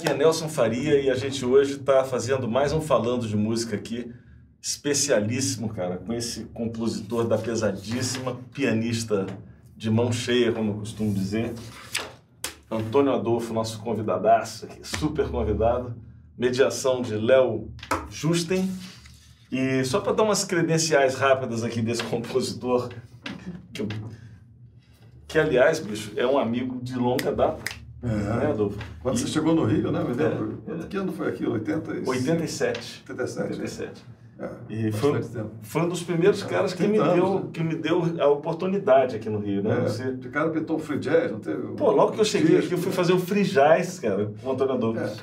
aqui 0.00 0.08
é 0.08 0.14
Nelson 0.14 0.48
Faria 0.48 0.98
e 0.98 1.10
a 1.10 1.14
gente 1.14 1.44
hoje 1.44 1.72
está 1.72 2.02
fazendo 2.02 2.48
mais 2.48 2.72
um 2.72 2.80
Falando 2.80 3.28
de 3.28 3.36
Música 3.36 3.76
aqui, 3.76 4.10
especialíssimo, 4.58 5.68
cara, 5.68 5.98
com 5.98 6.14
esse 6.14 6.44
compositor 6.54 7.28
da 7.28 7.36
pesadíssima, 7.36 8.40
pianista 8.54 9.26
de 9.76 9.90
mão 9.90 10.10
cheia, 10.10 10.52
como 10.52 10.70
eu 10.70 10.76
costumo 10.76 11.12
dizer, 11.12 11.52
Antônio 12.70 13.12
Adolfo, 13.12 13.52
nosso 13.52 13.78
convidadaço 13.80 14.64
aqui, 14.64 14.80
super 14.82 15.28
convidado, 15.28 15.94
mediação 16.36 17.02
de 17.02 17.14
Léo 17.16 17.70
Justen. 18.08 18.72
E 19.52 19.84
só 19.84 20.00
para 20.00 20.12
dar 20.12 20.22
umas 20.22 20.44
credenciais 20.44 21.14
rápidas 21.14 21.62
aqui 21.62 21.82
desse 21.82 22.02
compositor, 22.04 22.88
que, 23.74 23.86
que 25.28 25.38
aliás, 25.38 25.78
bicho, 25.78 26.12
é 26.16 26.26
um 26.26 26.38
amigo 26.38 26.80
de 26.82 26.94
longa 26.94 27.30
data. 27.30 27.79
É. 28.02 28.06
Né, 28.06 28.46
Adolfo? 28.50 28.78
Quando 29.02 29.16
E- 29.16 29.18
você 29.20 29.26
chegou 29.26 29.54
no 29.54 29.64
Rio, 29.64 29.92
né? 29.92 30.02
Me 30.02 30.14
lembro. 30.14 30.62
É, 30.66 30.72
é. 30.72 30.86
Que 30.88 30.96
ano 30.96 31.12
foi 31.12 31.28
aquilo? 31.28 31.52
80 31.52 31.92
e... 31.96 32.08
87. 32.08 33.04
87. 33.08 33.48
87. 33.52 34.04
É, 34.38 34.48
E 34.70 34.90
foi, 34.92 35.20
foi 35.62 35.82
um 35.82 35.88
dos 35.90 36.02
primeiros 36.02 36.42
É, 36.42 36.46
caras 36.48 36.72
que 36.72 36.82
me, 36.86 36.96
30 36.98 37.14
deu, 37.14 37.26
anos, 37.26 37.42
né? 37.44 37.48
que 37.52 37.62
me 37.62 37.74
deu 37.74 38.02
a 38.20 38.28
oportunidade 38.28 39.16
aqui 39.16 39.28
no 39.28 39.38
Rio, 39.38 39.62
né? 39.62 39.78
É, 39.78 39.82
Você- 39.82 40.12
De 40.12 40.30
cara 40.30 40.48
pintou 40.48 40.76
um 40.76 40.78
free 40.78 40.98
jazz, 40.98 41.30
não 41.30 41.40
teve? 41.40 41.60
Pô, 41.76 41.90
logo 41.90 42.12
que 42.12 42.20
eu 42.20 42.24
cheguei 42.24 42.56
Disco, 42.56 42.64
aqui, 42.66 42.74
eu 42.74 42.78
fui 42.78 42.88
né? 42.88 42.96
fazer 42.96 43.12
o 43.12 43.18
Free 43.18 43.44
Jazz, 43.44 43.98
cara, 44.00 44.32
com 44.42 44.48
o 44.48 44.52
Antônio 44.52 44.74
Adolfo. 44.74 44.98
É. 45.00 45.14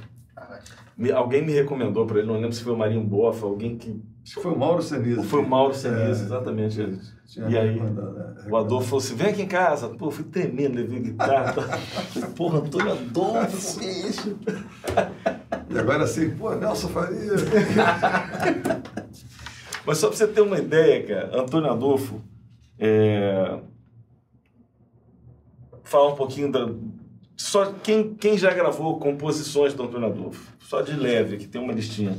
Me- 0.95 1.11
alguém 1.11 1.43
me 1.43 1.51
recomendou 1.51 2.05
para 2.05 2.19
ele, 2.19 2.27
não 2.27 2.35
lembro 2.35 2.53
se 2.53 2.63
foi 2.63 2.73
o 2.73 2.77
Marinho 2.77 3.03
Boff, 3.03 3.43
alguém 3.43 3.75
que. 3.77 3.99
Acho 4.23 4.35
que 4.35 4.41
foi 4.41 4.51
o 4.51 4.57
Mauro 4.57 4.81
Senise. 4.83 5.23
Foi 5.23 5.41
o 5.41 5.47
Mauro 5.47 5.71
É, 5.71 5.75
Senise, 5.75 6.23
exatamente. 6.23 6.79
ele. 6.79 6.99
Tinha 7.27 7.49
E 7.49 7.57
aí, 7.57 7.73
recomendado, 7.73 8.39
é. 8.45 8.49
o 8.49 8.55
Adolfo 8.55 8.87
falou 8.87 9.03
assim: 9.03 9.15
vem 9.15 9.27
aqui 9.27 9.41
em 9.41 9.47
casa. 9.47 9.89
Pô, 9.89 10.09
fui 10.09 10.23
tremendo, 10.23 10.75
levei 10.75 10.99
guitarra. 10.99 11.53
tá? 11.53 11.79
Porra, 12.35 12.59
Antônio 12.59 12.93
Adolfo, 12.93 13.79
que 13.79 13.85
isso? 13.85 14.39
E 15.69 15.77
agora 15.77 16.05
assim, 16.05 16.29
pô, 16.31 16.55
Nelson 16.55 16.87
Faria. 16.87 17.17
Mas 19.85 19.97
só 19.97 20.07
para 20.07 20.17
você 20.17 20.27
ter 20.27 20.41
uma 20.41 20.57
ideia, 20.57 21.05
cara, 21.05 21.41
Antônio 21.41 21.71
Adolfo, 21.71 22.21
é... 22.79 23.59
fala 25.83 26.13
um 26.13 26.15
pouquinho 26.15 26.51
da. 26.51 26.69
Só 27.35 27.73
quem, 27.83 28.15
quem 28.15 28.37
já 28.37 28.53
gravou 28.53 28.99
composições 28.99 29.73
do 29.73 29.83
Antônio 29.83 30.07
Adolfo, 30.07 30.51
só 30.59 30.81
de 30.81 30.93
leve, 30.93 31.37
que 31.37 31.47
tem 31.47 31.61
uma 31.61 31.73
listinha. 31.73 32.17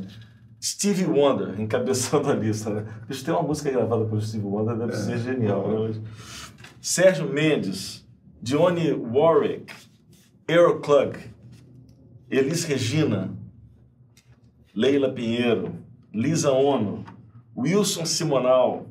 Stevie 0.60 1.06
Wonder, 1.06 1.60
encabeçando 1.60 2.30
a 2.30 2.34
lista, 2.34 2.70
né? 2.70 2.86
Bicho, 3.06 3.24
tem 3.24 3.32
uma 3.32 3.42
música 3.42 3.70
gravada 3.70 4.04
pelo 4.04 4.20
Stevie 4.20 4.46
Wonder, 4.46 4.76
deve 4.76 4.96
ser 4.96 5.18
genial, 5.18 5.88
né? 5.88 6.00
Sérgio 6.80 7.28
Mendes, 7.28 8.06
Dionne 8.42 8.92
Warwick, 8.92 9.72
Earl 10.48 10.80
Klug, 10.80 11.18
Elis 12.30 12.64
Regina, 12.64 13.30
Leila 14.74 15.10
Pinheiro, 15.12 15.74
Lisa 16.12 16.52
Ono, 16.52 17.04
Wilson 17.56 18.04
Simonal, 18.04 18.86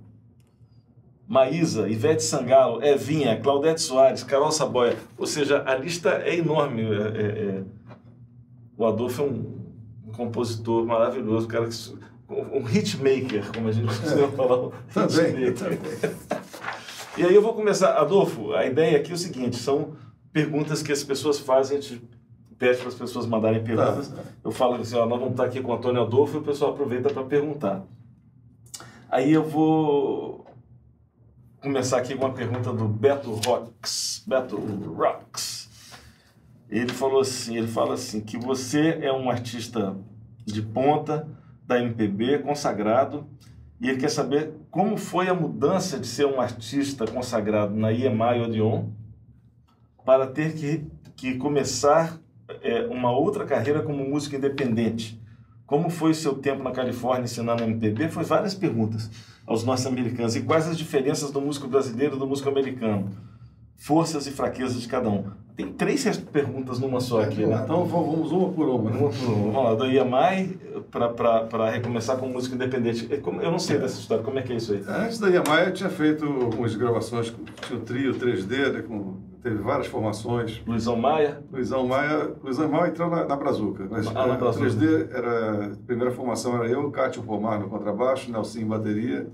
Maísa, 1.28 1.90
Ivete 1.90 2.24
Sangalo, 2.24 2.82
Evinha, 2.84 3.40
Claudete 3.40 3.82
Soares, 3.82 4.24
Carol 4.24 4.52
Saboia. 4.52 4.96
Ou 5.18 5.28
seja, 5.28 5.64
a 5.66 5.76
lista 5.76 6.22
é 6.24 6.38
enorme. 6.38 6.84
É, 6.84 6.86
é, 6.86 7.58
é. 7.58 7.64
O 8.78 8.86
Adolfo 8.86 9.24
é 9.24 9.26
um 9.26 9.57
compositor 10.18 10.86
maravilhoso, 10.86 11.46
um 11.46 11.50
cara 11.50 11.68
que, 11.68 11.76
um 12.30 12.68
hitmaker, 12.68 13.52
como 13.54 13.70
a 13.70 13.72
gente 13.72 13.88
costuma 13.88 14.28
falar. 14.30 14.68
um 14.68 14.72
Também, 14.94 15.48
hitmaker. 15.48 16.16
E 17.18 17.24
aí 17.24 17.34
eu 17.34 17.42
vou 17.42 17.54
começar. 17.54 17.98
Adolfo, 17.98 18.54
a 18.54 18.66
ideia 18.66 18.98
aqui 18.98 19.12
é 19.12 19.14
o 19.14 19.18
seguinte: 19.18 19.56
são 19.56 19.96
perguntas 20.34 20.84
que 20.84 20.92
as 20.92 21.04
pessoas 21.04 21.40
fazem, 21.40 21.78
a 21.78 21.82
gente 21.82 22.02
pede 22.58 22.80
para 22.80 22.90
as 22.90 22.96
pessoas 22.96 23.26
mandarem 23.26 23.64
perguntas. 23.64 24.10
Tá. 24.10 24.22
Eu 24.44 24.52
falo 24.52 24.76
assim: 24.76 24.96
ó, 24.96 25.06
nós 25.06 25.20
vamos 25.20 25.32
estar 25.32 25.46
aqui 25.46 25.62
com 25.62 25.72
o 25.72 25.76
Antônio 25.76 26.02
Adolfo 26.02 26.38
e 26.38 26.40
o 26.40 26.44
pessoal 26.44 26.72
aproveita 26.72 27.10
para 27.10 27.24
perguntar. 27.24 27.84
Aí 29.10 29.32
eu 29.32 29.44
vou 29.44 30.46
começar 31.62 31.98
aqui 31.98 32.16
com 32.16 32.26
uma 32.26 32.34
pergunta 32.34 32.72
do 32.74 32.88
Beto 32.88 33.34
Rocks. 33.46 34.24
Beto 34.28 34.58
Rocks. 34.58 35.47
Ele 36.70 36.94
falou 36.94 37.22
assim, 37.22 37.58
ele 37.58 37.68
fala 37.68 37.94
assim 37.94 38.20
que 38.20 38.38
você 38.38 39.00
é 39.02 39.12
um 39.12 39.30
artista 39.30 39.96
de 40.46 40.62
ponta 40.62 41.28
da 41.66 41.80
MPB, 41.82 42.40
consagrado, 42.40 43.28
e 43.80 43.90
ele 43.90 44.00
quer 44.00 44.10
saber 44.10 44.54
como 44.72 44.98
foi 44.98 45.30
a 45.30 45.34
mudança 45.34 46.00
de 46.00 46.08
ser 46.08 46.26
um 46.26 46.42
artista 46.42 47.06
consagrado 47.06 47.76
na 47.76 47.92
EMI 47.92 48.42
Odeon 48.46 48.90
para 50.06 50.28
ter 50.28 50.54
que, 50.54 50.86
que 51.16 51.36
começar 51.36 52.20
é, 52.62 52.86
uma 52.88 53.12
outra 53.12 53.46
carreira 53.46 53.82
como 53.82 54.08
músico 54.08 54.36
independente. 54.36 55.22
Como 55.66 55.90
foi 55.90 56.12
o 56.12 56.16
seu 56.16 56.36
tempo 56.36 56.64
na 56.64 56.72
Califórnia 56.72 57.26
ensinando 57.26 57.64
MPB? 57.64 58.08
Foi 58.08 58.24
várias 58.24 58.56
perguntas 58.56 59.12
aos 59.46 59.66
norte-americanos. 59.66 60.36
E 60.36 60.42
quais 60.42 60.68
as 60.68 60.78
diferenças 60.78 61.30
do 61.30 61.42
músico 61.42 61.68
brasileiro 61.68 62.16
e 62.16 62.20
do 62.20 62.26
músico 62.26 62.48
americano? 62.50 63.10
Forças 63.76 64.26
e 64.28 64.32
fraquezas 64.32 64.82
de 64.82 64.88
cada 64.88 65.10
um. 65.10 65.26
Tem 65.58 65.68
três 65.74 66.06
perguntas 66.32 66.80
numa 66.80 67.00
só 67.02 67.22
aqui, 67.24 67.44
né? 67.44 67.60
Então 67.64 67.84
vamos 67.84 68.32
uma 68.32 68.50
por 68.54 68.70
uma. 68.70 68.92
Uma 68.92 69.10
por 69.10 69.28
uma. 69.28 69.52
Vamos 69.52 69.64
lá, 69.64 69.74
do 69.74 69.86
IAMAI 69.88 70.56
para 70.92 71.72
recomeçar 71.72 72.16
como 72.18 72.32
músico 72.34 72.54
independente. 72.54 73.12
É 73.12 73.18
Eu 73.18 73.52
não 73.52 73.58
sei 73.58 73.80
dessa 73.80 74.00
história, 74.00 74.24
como 74.24 74.38
é 74.38 74.44
que 74.44 74.54
é 74.54 74.58
isso 74.58 74.74
aí? 74.74 74.84
Antes 74.88 75.18
da 75.18 75.28
Yamaha, 75.30 75.64
eu 75.64 75.74
tinha 75.74 75.90
feito 75.90 76.24
algumas 76.26 76.76
gravações, 76.76 77.32
com- 77.32 77.44
tinha 77.66 77.80
o 77.80 77.82
trio 77.82 78.14
3D, 78.14 78.72
né, 78.72 78.82
com, 78.84 79.16
teve 79.42 79.56
várias 79.58 79.88
formações. 79.88 80.62
Luizão 80.68 80.96
Maia, 80.96 81.40
Luizão 81.52 81.88
Maia, 81.88 82.32
Luizão 82.44 82.70
Maia 82.70 82.90
entrou 82.90 83.10
na, 83.10 83.26
na 83.26 83.36
Brazuca. 83.36 83.88
Mas, 83.90 84.06
Ah, 84.08 84.28
na 84.28 84.36
eh, 84.36 84.38
Brazuca. 84.38 84.64
3D, 84.64 85.10
era, 85.12 85.66
a 85.66 85.70
primeira 85.88 86.12
formação 86.14 86.56
era 86.56 86.68
eu, 86.68 86.90
Cátio 86.92 87.24
Pomar 87.24 87.60
no 87.60 87.68
contrabaixo, 87.68 88.32
Nelson 88.32 88.60
em 88.60 88.66
bateria. 88.68 89.28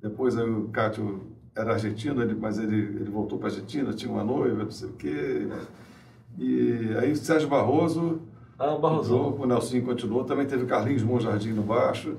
Depois 0.00 0.38
aí 0.38 0.48
o 0.48 0.68
Cátio 0.68 1.22
era 1.56 1.72
argentino, 1.72 2.22
ele, 2.22 2.34
mas 2.34 2.58
ele, 2.58 2.76
ele 2.76 3.10
voltou 3.10 3.38
para 3.38 3.48
a 3.48 3.50
Argentina, 3.50 3.92
tinha 3.92 4.12
uma 4.12 4.22
noiva, 4.22 4.64
não 4.64 4.70
sei 4.70 4.88
o 4.88 4.92
quê. 4.92 5.48
E 6.38 6.94
aí 7.00 7.12
o 7.12 7.16
Sérgio 7.16 7.48
Barroso, 7.48 8.20
ah, 8.58 8.66
entrou, 8.66 8.80
Barrosão. 8.80 9.36
o 9.38 9.46
Nelson 9.46 9.80
continuou. 9.80 10.24
Também 10.24 10.46
teve 10.46 10.66
Carlinhos 10.66 11.02
Monjardim 11.02 11.52
no 11.52 11.62
baixo. 11.62 12.16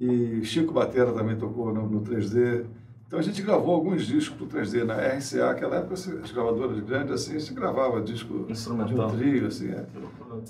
E 0.00 0.44
Chico 0.44 0.72
Batera 0.72 1.12
também 1.12 1.36
tocou 1.36 1.72
no, 1.72 1.88
no 1.88 2.00
3D. 2.02 2.64
Então 3.06 3.18
a 3.18 3.22
gente 3.22 3.40
gravou 3.40 3.74
alguns 3.74 4.06
discos 4.06 4.36
pro 4.36 4.46
3D 4.46 4.84
na 4.84 4.94
RCA. 4.94 5.46
Naquela 5.46 5.76
época, 5.76 5.94
as 5.94 6.30
gravadoras 6.30 6.78
grandes, 6.80 7.12
assim, 7.12 7.36
a 7.36 7.38
gente 7.38 7.54
gravava 7.54 8.02
disco 8.02 8.44
Instrumental. 8.50 9.08
de 9.08 9.14
um 9.14 9.18
trio, 9.18 9.46
assim. 9.46 9.70
É. 9.70 9.86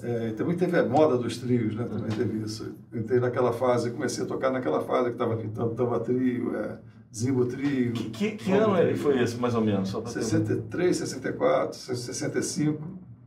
É, 0.02 0.28
e 0.30 0.32
também 0.32 0.56
teve 0.56 0.76
a 0.76 0.84
moda 0.84 1.16
dos 1.16 1.38
trios, 1.38 1.76
né? 1.76 1.84
Também 1.84 2.10
teve 2.10 2.38
isso. 2.44 2.74
Eu 2.92 3.00
entrei 3.00 3.20
naquela 3.20 3.52
fase, 3.52 3.92
comecei 3.92 4.24
a 4.24 4.26
tocar 4.26 4.50
naquela 4.50 4.80
fase 4.80 5.04
que 5.06 5.12
estava 5.12 5.36
pintando 5.36 5.74
Tamba 5.74 6.00
Trio, 6.00 6.54
é, 6.56 6.78
Zimbo 7.14 7.46
Trio. 7.46 7.92
Que, 7.92 8.32
que 8.32 8.52
ano 8.52 8.76
é- 8.76 8.94
foi 8.94 9.22
esse, 9.22 9.36
mais 9.36 9.54
ou 9.54 9.60
menos? 9.62 9.88
Só 9.88 10.00
pra 10.00 10.10
ter 10.10 10.18
uma- 10.18 10.24
63, 10.24 10.96
64, 10.96 11.76
65. 11.78 12.82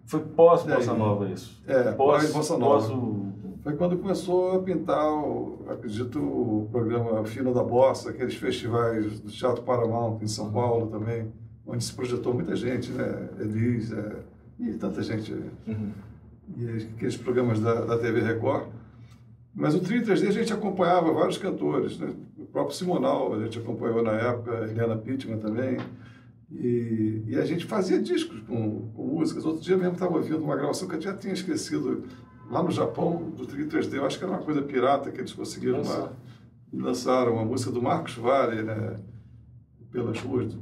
Foi 0.06 0.20
pós 0.20 0.66
E 0.66 0.70
aí? 0.70 0.76
Bossa 0.76 0.94
Nova 0.94 1.30
isso. 1.30 1.62
É, 1.68 1.92
pós, 1.94 2.24
pós-Bossa 2.24 2.58
Nova. 2.58 2.88
pós 2.88 2.90
o... 2.90 3.32
Foi 3.64 3.76
quando 3.76 3.96
começou 3.98 4.56
a 4.56 4.60
pintar, 4.60 5.06
o, 5.14 5.60
acredito, 5.70 6.20
o 6.20 6.68
programa 6.72 7.24
Fino 7.26 7.54
da 7.54 7.64
Bossa, 7.64 8.10
aqueles 8.10 8.34
festivais 8.36 9.20
do 9.20 9.30
Teatro 9.30 9.62
Paramount 9.64 10.18
em 10.22 10.28
São 10.28 10.52
Paulo 10.52 10.88
também, 10.88 11.32
onde 11.66 11.84
se 11.84 11.94
projetou 11.94 12.34
muita 12.34 12.56
gente, 12.56 12.92
né? 12.92 13.30
Elis 13.40 13.92
é, 13.94 14.16
e 14.60 14.74
tanta 14.74 15.04
gente. 15.04 15.32
Uhum. 15.68 15.92
E 16.58 16.70
aqueles 16.96 17.16
programas 17.16 17.60
da, 17.60 17.86
da 17.86 17.98
TV 18.00 18.22
Record. 18.22 18.66
Mas 19.54 19.76
o 19.76 19.80
Trio 19.80 20.02
3D 20.02 20.28
a 20.28 20.32
gente 20.32 20.52
acompanhava 20.52 21.14
vários 21.14 21.38
cantores, 21.38 22.00
né? 22.00 22.10
O 22.52 22.54
próprio 22.54 22.76
Simonal 22.76 23.34
a 23.34 23.40
gente 23.46 23.60
acompanhou 23.60 24.04
na 24.04 24.12
época, 24.12 24.52
Helena 24.70 24.98
Pittman 24.98 25.38
também. 25.38 25.78
E, 26.52 27.24
e 27.28 27.36
a 27.38 27.46
gente 27.46 27.66
fazia 27.66 27.98
discos 27.98 28.42
com, 28.42 28.92
com 28.92 29.08
músicas. 29.08 29.46
Outro 29.46 29.62
dia 29.62 29.78
mesmo 29.78 29.94
estava 29.94 30.18
ouvindo 30.18 30.44
uma 30.44 30.58
gravação 30.58 30.86
que 30.86 30.96
eu 30.96 31.02
já 31.02 31.16
tinha 31.16 31.34
esquecido 31.34 32.04
lá 32.50 32.62
no 32.62 32.70
Japão, 32.70 33.32
do 33.38 33.46
Trio 33.46 33.70
3D. 33.70 33.94
Eu 33.94 34.06
acho 34.06 34.18
que 34.18 34.26
era 34.26 34.34
uma 34.34 34.42
coisa 34.42 34.62
pirata 34.62 35.10
que 35.12 35.22
eles 35.22 35.32
conseguiram 35.32 35.82
lá. 35.82 36.12
E 36.74 36.78
lançaram 36.78 37.36
uma 37.36 37.46
música 37.46 37.72
do 37.72 37.82
Marcos 37.82 38.16
Vale, 38.16 38.64
né? 38.64 39.00
Pelas 39.90 40.20
ruas. 40.20 40.54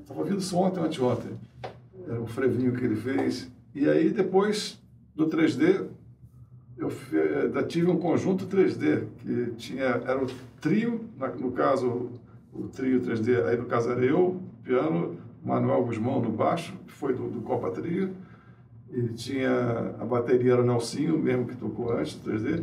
Estava 0.00 0.20
ouvindo 0.20 0.40
isso 0.40 0.56
ontem, 0.56 0.80
anteontem. 0.80 1.38
Era 2.04 2.20
um 2.20 2.26
frevinho 2.26 2.72
que 2.72 2.84
ele 2.84 2.96
fez. 2.96 3.48
E 3.72 3.88
aí, 3.88 4.10
depois 4.10 4.82
do 5.14 5.28
3D, 5.28 5.86
eu 7.12 7.42
ainda 7.42 7.62
tive 7.62 7.90
um 7.90 7.98
conjunto 7.98 8.46
3D, 8.46 9.04
que 9.18 9.52
tinha, 9.56 9.84
era 9.84 10.22
o 10.22 10.26
trio, 10.60 11.04
no 11.38 11.52
caso, 11.52 12.10
o 12.52 12.68
trio 12.68 13.00
3D, 13.00 13.44
aí 13.46 13.56
no 13.56 13.66
caso 13.66 13.90
era 13.90 14.04
eu, 14.04 14.40
piano, 14.62 15.16
Manuel 15.44 15.84
Guzmão 15.84 16.20
no 16.20 16.30
baixo, 16.30 16.74
que 16.86 16.92
foi 16.92 17.14
do, 17.14 17.28
do 17.28 17.40
Copa 17.40 17.70
Trio, 17.70 18.10
e 18.90 19.08
tinha, 19.08 19.94
a 19.98 20.04
bateria 20.04 20.52
era 20.52 20.62
o 20.62 20.66
Nelsinho, 20.66 21.18
mesmo 21.18 21.46
que 21.46 21.56
tocou 21.56 21.92
antes 21.92 22.14
do 22.14 22.30
3D, 22.30 22.62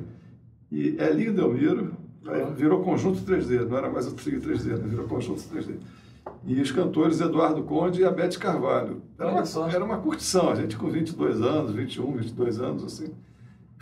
e 0.72 0.98
Elinho 1.00 1.34
Delmiro, 1.34 1.94
aí 2.28 2.44
virou 2.54 2.84
conjunto 2.84 3.22
3D, 3.22 3.68
não 3.68 3.78
era 3.78 3.90
mais 3.90 4.08
o 4.08 4.14
trio 4.14 4.42
3D, 4.42 4.78
né? 4.78 4.88
virou 4.88 5.08
conjunto 5.08 5.42
3D. 5.42 5.76
E 6.48 6.60
os 6.60 6.72
cantores 6.72 7.22
Eduardo 7.22 7.64
Conde 7.64 8.02
e 8.02 8.06
a 8.06 8.12
Bete 8.12 8.38
Carvalho. 8.40 9.02
Era 9.18 9.32
uma, 9.32 9.72
era 9.72 9.86
uma 9.86 9.98
curtição, 9.98 10.50
a 10.50 10.56
gente 10.56 10.76
com 10.76 10.90
22 10.90 11.42
anos, 11.42 11.72
21, 11.72 12.12
22 12.14 12.60
anos, 12.60 12.84
assim. 12.84 13.12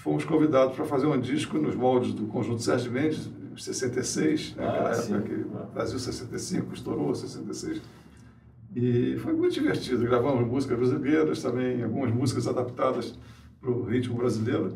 Fomos 0.04 0.26
convidados 0.26 0.76
para 0.76 0.84
fazer 0.84 1.08
um 1.08 1.18
disco 1.18 1.58
nos 1.58 1.76
moldes 1.76 2.14
do 2.14 2.26
Conjunto 2.26 2.62
Sérgio 2.62 2.92
Mendes, 2.92 3.30
66, 3.56 4.54
né, 4.54 4.66
naquela 4.66 4.90
ah, 4.90 4.96
época 4.98 5.22
que 5.22 5.34
o 5.34 5.74
Brasil 5.74 5.98
65 5.98 6.74
estourou, 6.74 7.16
66. 7.16 7.82
E 8.76 9.16
foi 9.20 9.32
muito 9.32 9.54
divertido. 9.54 10.04
Gravamos 10.04 10.46
músicas 10.46 10.78
brasileiras 10.78 11.42
também, 11.42 11.82
algumas 11.82 12.14
músicas 12.14 12.50
adaptadas 12.50 13.18
para 13.62 13.72
o 13.72 13.86
ritmo 13.86 14.18
brasileiro. 14.18 14.74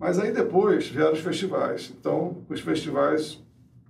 Mas 0.00 0.18
aí 0.18 0.32
depois 0.32 0.88
vieram 0.88 1.12
os 1.12 1.20
festivais. 1.20 1.92
Então, 2.00 2.38
os 2.48 2.60
festivais, 2.62 3.44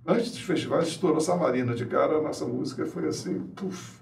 antes 0.05 0.31
dos 0.31 0.41
festivais, 0.41 0.89
estourou 0.89 1.21
Samarina 1.21 1.73
de 1.75 1.85
cara, 1.85 2.17
a 2.17 2.21
nossa 2.21 2.45
música 2.45 2.85
foi 2.85 3.07
assim, 3.07 3.39
puf. 3.55 4.01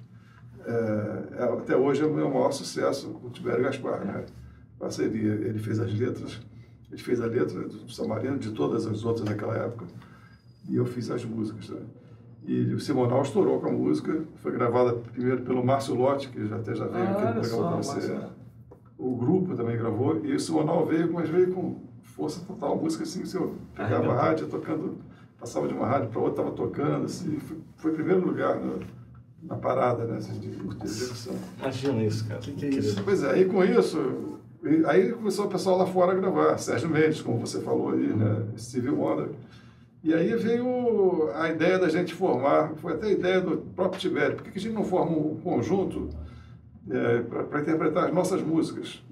É, 0.66 1.42
é 1.42 1.44
até 1.44 1.78
hoje 1.78 2.01
é 2.01 2.07
o 2.07 2.12
meu 2.12 2.28
maior 2.28 2.51
sucesso 2.51 3.10
com 3.10 3.28
o 3.28 3.30
Tibério 3.30 3.63
Gaspar, 3.63 4.04
né? 4.04 4.25
Parceria. 4.80 5.33
Ele 5.33 5.60
fez 5.60 5.80
as 5.80 5.94
letras, 5.94 6.42
ele 6.91 7.01
fez 7.01 7.21
a 7.21 7.25
letra 7.25 7.67
do 7.67 7.89
Samarina, 7.91 8.38
de 8.38 8.51
todas 8.51 8.85
as 8.85 9.05
outras 9.05 9.25
daquela 9.25 9.55
época, 9.55 9.85
e 10.69 10.75
eu 10.75 10.85
fiz 10.85 11.09
as 11.09 11.23
músicas. 11.23 11.69
Né? 11.69 11.81
E 12.43 12.73
o 12.73 12.79
Simonal 12.79 13.21
estourou 13.21 13.59
com 13.59 13.67
a 13.67 13.71
música, 13.71 14.23
foi 14.38 14.51
gravada 14.51 14.93
primeiro 14.93 15.41
pelo 15.43 15.63
Márcio 15.63 15.95
Lotti, 15.95 16.29
que 16.29 16.47
já 16.47 16.57
até 16.57 16.75
já 16.75 16.85
veio 16.88 17.05
ah, 17.05 17.11
aqui 17.11 17.39
no 17.39 17.41
programa 17.41 17.77
você. 17.77 18.19
O 18.97 19.15
grupo 19.15 19.55
também 19.55 19.77
gravou, 19.77 20.23
e 20.23 20.35
o 20.35 20.39
Simonal 20.39 20.85
veio, 20.85 21.11
mas 21.11 21.29
veio 21.29 21.53
com 21.53 21.79
força 22.03 22.43
total. 22.45 22.73
A 22.73 22.75
música 22.75 23.03
assim, 23.03 23.25
se 23.25 23.37
eu 23.37 23.55
pegava 23.73 24.11
a 24.11 24.21
rádio, 24.21 24.47
tocando, 24.47 24.97
passava 25.39 25.67
de 25.67 25.73
uma 25.73 25.87
rádio 25.87 26.09
para 26.09 26.19
outra, 26.19 26.44
estava 26.44 26.55
tocando, 26.55 27.05
assim, 27.05 27.39
foi, 27.39 27.57
foi 27.77 27.94
primeiro 27.94 28.25
lugar 28.25 28.59
no, 28.59 28.79
na 29.44 29.55
parada, 29.55 30.05
né, 30.05 30.17
assim, 30.17 30.39
de, 30.39 30.49
de 30.49 30.83
execução. 30.83 31.35
Imagina 31.59 32.03
isso, 32.03 32.27
cara. 32.27 32.41
Que, 32.41 32.51
que 32.51 32.65
é 32.65 32.69
isso? 32.69 33.01
Pois 33.03 33.23
é, 33.23 33.39
e 33.39 33.45
com 33.45 33.63
isso, 33.63 34.39
aí 34.85 35.11
começou 35.11 35.45
o 35.45 35.49
pessoal 35.49 35.77
lá 35.77 35.85
fora 35.85 36.11
a 36.11 36.15
gravar, 36.15 36.57
Sérgio 36.57 36.89
Mendes, 36.89 37.21
como 37.21 37.39
você 37.39 37.61
falou 37.61 37.91
aí, 37.91 38.07
né, 38.07 38.47
Steve 38.57 38.89
Wonder. 38.89 39.29
E 40.03 40.13
aí 40.13 40.35
veio 40.35 41.29
a 41.35 41.49
ideia 41.49 41.77
da 41.77 41.89
gente 41.89 42.13
formar, 42.13 42.73
foi 42.77 42.93
até 42.93 43.07
a 43.07 43.11
ideia 43.11 43.41
do 43.41 43.57
próprio 43.57 43.99
Tibério, 43.99 44.35
por 44.35 44.43
que 44.43 44.57
a 44.57 44.61
gente 44.61 44.73
não 44.73 44.83
forma 44.83 45.15
um 45.15 45.39
conjunto 45.41 46.09
é, 46.89 47.21
para 47.21 47.61
interpretar 47.61 48.05
as 48.05 48.13
nossas 48.13 48.41
músicas? 48.41 49.03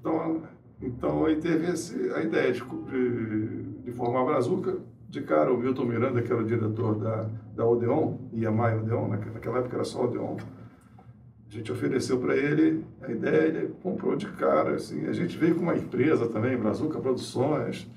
Então, 0.00 0.42
então 0.82 1.24
aí 1.24 1.36
teve 1.36 1.70
esse, 1.70 2.10
a 2.12 2.22
ideia 2.22 2.52
de, 2.52 2.60
de, 2.60 3.62
de 3.84 3.92
formar 3.92 4.20
a 4.20 4.24
Brazuca, 4.24 4.76
de 5.08 5.22
cara 5.22 5.52
o 5.52 5.56
Milton 5.56 5.84
Miranda, 5.84 6.20
que 6.20 6.30
era 6.30 6.42
o 6.42 6.46
diretor 6.46 6.98
da, 6.98 7.30
da 7.54 7.66
Odeon, 7.66 8.16
Iamai 8.32 8.76
Odeon, 8.78 9.08
naquela 9.08 9.58
época 9.58 9.76
era 9.76 9.84
só 9.84 10.04
Odeon, 10.04 10.36
a 11.54 11.58
gente 11.58 11.70
ofereceu 11.70 12.18
para 12.18 12.36
ele 12.36 12.84
a 13.00 13.12
ideia, 13.12 13.46
ele 13.46 13.74
comprou 13.80 14.16
de 14.16 14.26
cara, 14.32 14.74
assim, 14.74 15.06
a 15.06 15.12
gente 15.12 15.38
veio 15.38 15.54
com 15.54 15.62
uma 15.62 15.76
empresa 15.76 16.26
também, 16.26 16.56
Brazuca 16.56 16.98
Produções, 16.98 17.88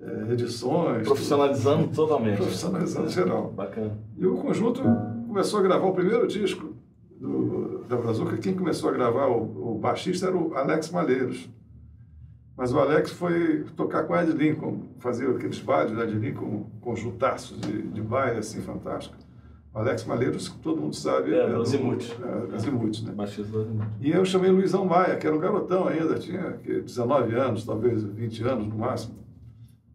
é, 0.00 0.32
edições. 0.32 1.02
Profissionalizando 1.06 1.84
tudo, 1.84 1.94
totalmente. 1.94 2.38
Profissionalizando 2.38 3.10
geral. 3.10 3.52
Bacana. 3.52 3.98
E 4.16 4.26
o 4.26 4.36
conjunto 4.36 4.82
começou 5.26 5.60
a 5.60 5.62
gravar 5.62 5.86
o 5.86 5.92
primeiro 5.92 6.26
disco 6.26 6.74
do, 7.20 7.84
da 7.86 7.96
Brazuca. 7.96 8.38
Quem 8.38 8.54
começou 8.54 8.88
a 8.88 8.92
gravar, 8.92 9.26
o, 9.26 9.74
o 9.74 9.78
baixista 9.78 10.28
era 10.28 10.36
o 10.36 10.54
Alex 10.54 10.90
Malheiros. 10.90 11.50
Mas 12.56 12.72
o 12.72 12.78
Alex 12.78 13.10
foi 13.10 13.64
tocar 13.76 14.04
com 14.04 14.16
Ed 14.16 14.32
Lincoln, 14.32 14.88
fazer 15.00 15.28
aqueles 15.28 15.60
bailes 15.60 15.92
do 15.92 16.02
Ed 16.02 16.14
Lincoln, 16.14 16.70
conjuntaços 16.80 17.60
de, 17.60 17.82
de 17.82 18.00
baile, 18.00 18.38
assim, 18.38 18.62
fantástico. 18.62 19.25
Alex 19.76 20.06
Malheiros, 20.06 20.48
todo 20.62 20.80
mundo 20.80 20.96
sabe. 20.96 21.34
É, 21.34 21.50
é 21.50 21.54
Azimuth. 21.54 22.16
É, 22.22 22.54
Azimuth, 22.54 23.02
né? 23.02 23.12
Baixista 23.12 23.52
do 23.52 23.60
Azimuth. 23.60 23.88
E 24.00 24.10
eu 24.10 24.24
chamei 24.24 24.50
Luizão 24.50 24.86
Maia, 24.86 25.16
que 25.16 25.26
era 25.26 25.36
um 25.36 25.38
garotão 25.38 25.86
ainda, 25.86 26.18
tinha 26.18 26.58
19 26.64 27.34
anos, 27.34 27.62
talvez 27.64 28.02
20 28.02 28.42
anos 28.44 28.66
no 28.68 28.74
máximo. 28.74 29.16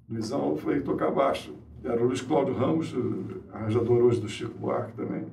Luizão 0.08 0.56
foi 0.56 0.82
tocar 0.82 1.10
baixo. 1.10 1.56
Era 1.84 2.00
o 2.00 2.06
Luiz 2.06 2.22
Cláudio 2.22 2.54
Ramos, 2.54 2.94
arranjador 3.52 4.04
hoje 4.04 4.22
do 4.22 4.30
Chico 4.30 4.56
Buarque 4.60 4.94
também, 4.94 5.26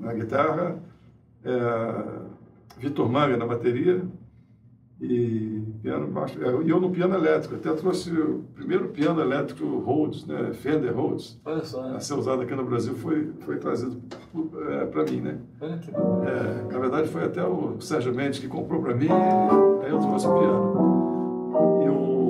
na 0.00 0.12
guitarra. 0.12 0.82
É, 1.44 2.32
Vitor 2.78 3.08
Manga 3.08 3.36
na 3.36 3.46
bateria 3.46 4.02
e 5.00 5.62
piano 5.82 6.06
baixo. 6.06 6.38
É, 6.42 6.62
e 6.62 6.70
eu 6.70 6.80
no 6.80 6.90
piano 6.90 7.14
elétrico. 7.14 7.56
Até 7.56 7.72
trouxe 7.72 8.10
o 8.12 8.44
primeiro 8.54 8.88
piano 8.88 9.20
elétrico 9.20 9.66
Rhodes, 9.80 10.24
né? 10.24 10.52
Fender 10.52 10.94
Rhodes. 10.94 11.40
Olha 11.44 11.64
só. 11.64 11.82
A 11.82 12.00
ser 12.00 12.14
usado 12.14 12.42
aqui 12.42 12.54
no 12.54 12.64
Brasil 12.64 12.94
foi, 12.94 13.32
foi 13.40 13.58
trazido 13.58 14.00
é, 14.70 14.86
para 14.86 15.04
mim, 15.04 15.20
né? 15.20 15.38
Olha 15.60 15.78
que 15.78 15.90
é, 15.90 16.72
Na 16.72 16.78
verdade 16.78 17.08
foi 17.08 17.24
até 17.24 17.44
o 17.44 17.80
Sérgio 17.80 18.14
Mendes 18.14 18.38
que 18.38 18.46
comprou 18.46 18.80
para 18.80 18.94
mim, 18.94 19.08
aí 19.10 19.90
eu 19.90 19.98
trouxe 19.98 20.26
o 20.26 20.38
piano. 20.38 21.82
E 21.84 21.88
o 21.88 22.22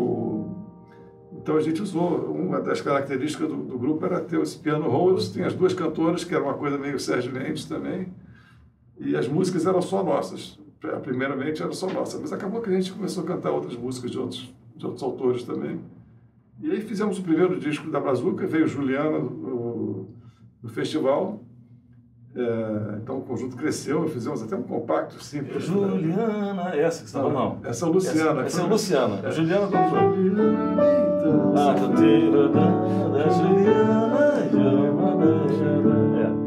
então 1.43 1.57
a 1.57 1.61
gente 1.61 1.83
usou, 1.83 2.33
uma 2.33 2.61
das 2.61 2.81
características 2.81 3.49
do, 3.49 3.57
do 3.57 3.77
grupo 3.77 4.07
era 4.07 4.21
ter 4.21 4.41
esse 4.41 4.57
piano 4.57 4.89
Rhodes, 4.89 5.29
tinha 5.33 5.49
as 5.49 5.55
duas 5.55 5.75
cantoras, 5.75 6.23
que 6.23 6.33
era 6.33 6.43
uma 6.43 6.55
coisa 6.55 6.79
meio 6.79 7.01
Sérgio 7.01 7.33
Mendes 7.33 7.65
também, 7.65 8.15
e 8.97 9.17
as 9.17 9.27
músicas 9.27 9.67
eram 9.67 9.83
só 9.83 10.05
nossas. 10.05 10.57
Primeiramente 11.03 11.63
era 11.63 11.73
só 11.73 11.89
nossa, 11.89 12.19
mas 12.19 12.33
acabou 12.33 12.61
que 12.61 12.69
a 12.69 12.73
gente 12.73 12.93
começou 12.93 13.23
a 13.23 13.27
cantar 13.27 13.53
outras 13.53 13.77
músicas 13.77 14.11
de 14.11 14.19
outros, 14.19 14.53
de 14.75 14.85
outros 14.85 15.03
autores 15.03 15.45
também. 15.45 15.81
E 16.61 16.71
aí 16.71 16.81
fizemos 16.81 17.19
o 17.19 17.23
primeiro 17.23 17.59
disco 17.59 17.91
da 17.91 18.01
Brazuca, 18.01 18.47
veio 18.47 18.67
Juliana 18.67 19.19
no, 19.19 20.09
no 20.63 20.69
festival, 20.69 21.41
é, 22.35 22.99
então 23.03 23.19
o 23.19 23.23
conjunto 23.23 23.57
cresceu, 23.57 24.09
fizemos 24.09 24.43
até 24.43 24.57
um 24.57 24.63
compacto 24.63 25.23
simples. 25.23 25.65
Juliana, 25.65 26.71
né? 26.71 26.81
essa 26.81 27.05
que 27.05 27.11
você 27.11 27.17
estava 27.17 27.31
não? 27.31 27.61
Essa 27.63 27.85
é 27.85 27.89
a 27.89 27.93
Luciana. 27.93 28.41
Essa, 28.41 28.41
essa 28.41 28.61
é 28.61 28.65
a 28.65 28.67
Luciana. 28.67 29.21
É. 29.23 29.31
Juliana 29.31 29.67
como 29.67 29.91
foi? 29.91 30.01
Tá 31.55 31.75
da 31.75 33.29
Juliana, 33.29 34.03
é. 36.19 36.42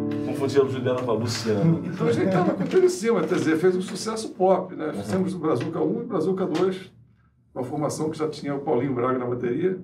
Confundia 0.45 0.61
a 0.61 0.67
Juliana 0.67 1.01
com 1.01 1.11
a 1.11 1.13
Luciana. 1.15 1.81
Então 1.85 2.07
a 2.07 2.11
gente 2.11 2.27
estava 2.27 2.53
com 2.53 2.65
tudo 2.65 2.85
em 2.85 2.89
cima, 2.89 3.21
quer 3.21 3.35
dizer, 3.35 3.57
fez 3.57 3.75
um 3.75 3.81
sucesso 3.81 4.29
pop, 4.29 4.75
né? 4.75 4.93
Fizemos 4.93 5.33
o 5.33 5.39
Brazuca 5.39 5.79
1 5.79 6.01
e 6.01 6.05
Brazuca 6.05 6.45
2, 6.45 6.91
uma 7.53 7.63
formação 7.63 8.09
que 8.09 8.17
já 8.17 8.27
tinha 8.29 8.53
o 8.53 8.59
Paulinho 8.59 8.93
Braga 8.93 9.17
na 9.17 9.25
bateria, 9.25 9.79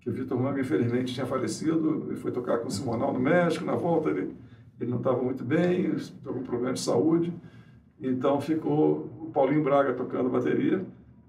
que 0.00 0.10
o 0.10 0.12
Vitor 0.12 0.38
Manga 0.38 0.60
infelizmente 0.60 1.14
tinha 1.14 1.24
falecido, 1.24 2.08
e 2.12 2.16
foi 2.16 2.30
tocar 2.30 2.58
com 2.58 2.68
o 2.68 2.70
Simonal 2.70 3.12
no 3.12 3.20
México, 3.20 3.64
na 3.64 3.74
volta 3.74 4.10
ele 4.10 4.34
ele 4.80 4.90
não 4.90 4.98
estava 4.98 5.22
muito 5.22 5.44
bem, 5.44 5.94
estava 5.94 6.36
com 6.36 6.42
problema 6.42 6.72
de 6.72 6.80
saúde, 6.80 7.32
então 8.00 8.40
ficou 8.40 9.08
o 9.20 9.30
Paulinho 9.32 9.62
Braga 9.62 9.94
tocando 9.94 10.28
bateria, 10.28 10.84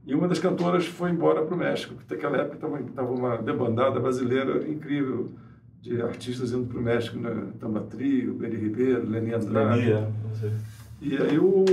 e 0.05 0.15
uma 0.15 0.27
das 0.27 0.39
cantoras 0.39 0.87
foi 0.87 1.11
embora 1.11 1.43
para 1.43 1.53
o 1.53 1.57
México, 1.57 1.93
porque 1.93 2.15
naquela 2.15 2.37
época 2.37 2.67
estava 2.89 3.11
uma 3.11 3.37
debandada 3.37 3.99
brasileira 3.99 4.67
incrível 4.67 5.29
de 5.85 6.01
artistas 6.01 6.51
indo 6.51 6.65
para 6.65 6.79
o 6.79 6.81
México, 6.81 7.17
né? 7.17 7.47
Tamba 7.59 7.81
Trio, 7.81 8.33
Beni 8.33 8.55
Ribeiro, 8.55 9.07
Leni 9.07 9.33
Andrade. 9.33 9.81
Lenia, 9.81 10.11
e 10.99 11.15
aí 11.15 11.37
o, 11.37 11.63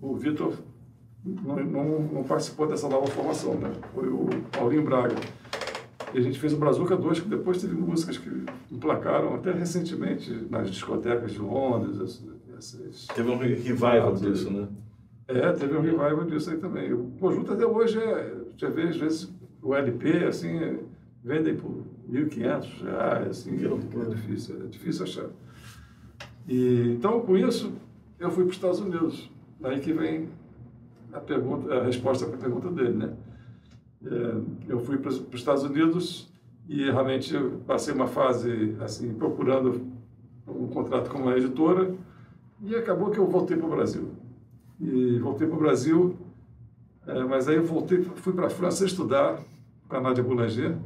o 0.00 0.16
Vitor 0.16 0.54
não, 1.22 1.56
não, 1.56 2.00
não, 2.00 2.24
participou 2.24 2.66
dessa 2.66 2.88
nova 2.88 3.06
formação, 3.08 3.54
né? 3.54 3.70
Foi 3.94 4.08
o 4.08 4.26
Paulinho 4.50 4.84
Braga. 4.84 5.14
E 6.14 6.18
a 6.18 6.20
gente 6.22 6.38
fez 6.38 6.54
o 6.54 6.56
Brazuca 6.56 6.96
2, 6.96 7.20
que 7.20 7.28
depois 7.28 7.60
teve 7.60 7.74
músicas 7.74 8.16
que 8.16 8.30
emplacaram 8.70 9.34
até 9.34 9.52
recentemente 9.52 10.30
nas 10.50 10.70
discotecas 10.70 11.32
de 11.32 11.38
Londres. 11.38 12.22
Essas... 12.56 13.06
Teve 13.14 13.30
um 13.30 13.36
revival 13.36 14.14
disso, 14.14 14.50
né? 14.50 14.68
É, 15.28 15.52
teve 15.52 15.76
um 15.76 15.82
revival 15.82 16.24
disso 16.24 16.50
aí 16.50 16.56
também. 16.56 16.92
O 16.92 17.12
conjunto 17.20 17.52
até 17.52 17.66
hoje 17.66 17.98
é, 17.98 18.34
já 18.56 18.70
vê, 18.70 18.84
às 18.84 18.96
vezes, 18.96 19.30
o 19.62 19.74
LP, 19.74 20.24
assim, 20.24 20.78
vendem 21.22 21.56
por 21.56 21.84
1.500 22.10 22.82
reais, 22.82 23.28
assim, 23.28 23.54
é 23.54 24.14
difícil, 24.14 24.64
é 24.64 24.66
difícil 24.66 25.04
achar. 25.04 25.30
E, 26.48 26.94
então, 26.96 27.20
com 27.20 27.36
isso, 27.36 27.72
eu 28.18 28.30
fui 28.30 28.44
para 28.44 28.50
os 28.50 28.56
Estados 28.56 28.80
Unidos. 28.80 29.30
Aí 29.62 29.80
que 29.80 29.92
vem 29.92 30.28
a, 31.12 31.20
pergunta, 31.20 31.74
a 31.74 31.84
resposta 31.84 32.26
para 32.26 32.36
a 32.36 32.38
pergunta 32.38 32.70
dele, 32.70 32.96
né? 32.96 33.14
É, 34.04 34.72
eu 34.72 34.80
fui 34.80 34.98
para 34.98 35.10
os 35.10 35.22
Estados 35.32 35.62
Unidos 35.62 36.28
e 36.68 36.84
realmente 36.90 37.32
passei 37.66 37.94
uma 37.94 38.08
fase 38.08 38.76
assim 38.80 39.12
procurando 39.14 39.86
um 40.46 40.66
contrato 40.66 41.08
com 41.10 41.18
uma 41.18 41.36
editora 41.36 41.94
e 42.60 42.74
acabou 42.74 43.10
que 43.10 43.18
eu 43.18 43.26
voltei 43.26 43.56
para 43.56 43.66
o 43.66 43.70
Brasil. 43.70 44.10
E 44.80 45.18
voltei 45.20 45.46
para 45.46 45.56
o 45.56 45.60
Brasil, 45.60 46.16
é, 47.06 47.22
mas 47.24 47.48
aí 47.48 47.56
eu 47.56 47.64
voltei, 47.64 48.02
fui 48.02 48.32
para 48.32 48.46
a 48.46 48.50
França 48.50 48.84
estudar 48.84 49.40
com 49.88 49.96
a 49.96 50.00
Nádia 50.00 50.24
Boulanger. 50.24 50.76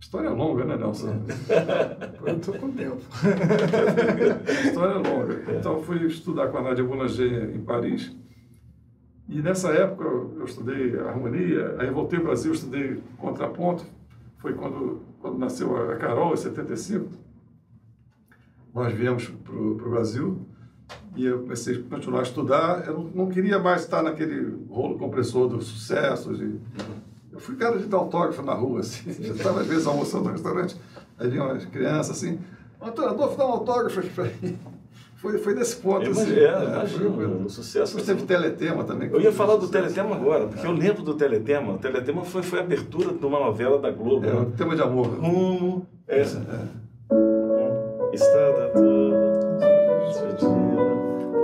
História 0.00 0.30
longa, 0.30 0.64
né, 0.64 0.76
Nelson? 0.76 1.22
eu 2.26 2.36
estou 2.36 2.54
com 2.54 2.70
tempo. 2.72 3.02
História 4.64 4.96
longa. 4.96 5.56
Então 5.58 5.82
fui 5.82 6.06
estudar 6.06 6.48
com 6.48 6.58
a 6.58 6.62
Nádia 6.62 6.84
Boulanger 6.84 7.54
em 7.54 7.60
Paris 7.60 8.16
e 9.28 9.42
nessa 9.42 9.68
época 9.68 10.04
eu 10.04 10.44
estudei 10.44 10.98
harmonia, 10.98 11.76
aí 11.78 11.90
voltei 11.90 12.18
ao 12.18 12.24
Brasil, 12.24 12.50
estudei 12.50 13.02
contraponto, 13.18 13.84
foi 14.38 14.54
quando, 14.54 15.02
quando 15.20 15.36
nasceu 15.36 15.76
a 15.76 15.96
Carol, 15.96 16.32
em 16.32 16.36
75. 16.38 17.10
nós 18.74 18.90
viemos 18.94 19.26
para 19.28 19.54
o 19.54 19.74
Brasil 19.74 20.46
e 21.14 21.26
eu 21.26 21.40
comecei 21.40 21.78
a 21.78 21.82
continuar 21.82 22.20
a 22.20 22.22
estudar. 22.22 22.86
Eu 22.86 22.94
não, 22.94 23.04
não 23.04 23.28
queria 23.28 23.58
mais 23.58 23.82
estar 23.82 24.02
naquele 24.02 24.64
rolo 24.70 24.96
compressor 24.96 25.46
dos 25.46 25.66
sucessos. 25.66 26.40
E, 26.40 26.58
eu 27.38 27.40
fui 27.40 27.54
cara 27.54 27.78
de 27.78 27.86
dar 27.86 27.98
autógrafo 27.98 28.42
na 28.42 28.52
rua, 28.52 28.80
assim. 28.80 29.14
Eu 29.20 29.34
estava 29.36 29.60
às 29.60 29.66
vezes 29.68 29.86
almoçando 29.86 30.24
no 30.24 30.32
restaurante, 30.32 30.76
aí 31.16 31.30
vinha 31.30 31.44
umas 31.44 31.64
crianças 31.66 32.16
assim, 32.16 32.38
Antônio 32.82 33.16
dá 33.36 33.46
um 33.46 33.52
autógrafo 33.52 34.02
para 34.10 34.24
mim. 34.24 34.58
Foi, 35.16 35.36
foi 35.38 35.54
nesse 35.54 35.76
ponto, 35.76 36.04
Eu 36.06 36.12
assim. 36.12 36.30
imagino, 36.30 36.40
é, 36.40 36.48
É, 36.48 36.64
imagino, 36.64 37.14
foi- 37.14 37.26
o 37.26 37.48
sucesso 37.50 37.96
Depois 37.96 38.06
teve 38.06 38.22
Teletema 38.22 38.84
também. 38.84 39.08
Eu 39.10 39.20
ia 39.20 39.32
falar 39.32 39.56
do. 39.56 39.66
Teletema 39.68 40.14
agora, 40.14 40.46
porque 40.46 40.64
eu 40.64 40.70
lembro 40.72 41.02
do 41.02 41.14
Teletema. 41.14 41.72
O 41.72 41.78
Teletema 41.78 42.24
foi, 42.24 42.42
foi 42.42 42.60
a 42.60 42.62
abertura 42.62 43.12
de 43.12 43.26
uma 43.26 43.40
novela 43.40 43.80
da 43.80 43.90
Globo. 43.90 44.24
É, 44.26 44.32
né? 44.32 44.40
o 44.40 44.46
tema 44.52 44.76
de 44.76 44.82
amor. 44.82 45.06
Rumo, 45.08 45.86
essa. 46.06 46.38
É. 46.38 48.14
Estrada 48.14 48.70
toda 48.72 49.28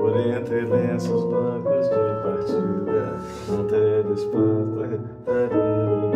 por 0.00 0.16
entre 0.20 0.60
lenços 0.66 1.24
blancos 1.24 1.88
de 1.88 2.23
um 4.14 4.74
telespaço. 4.76 6.13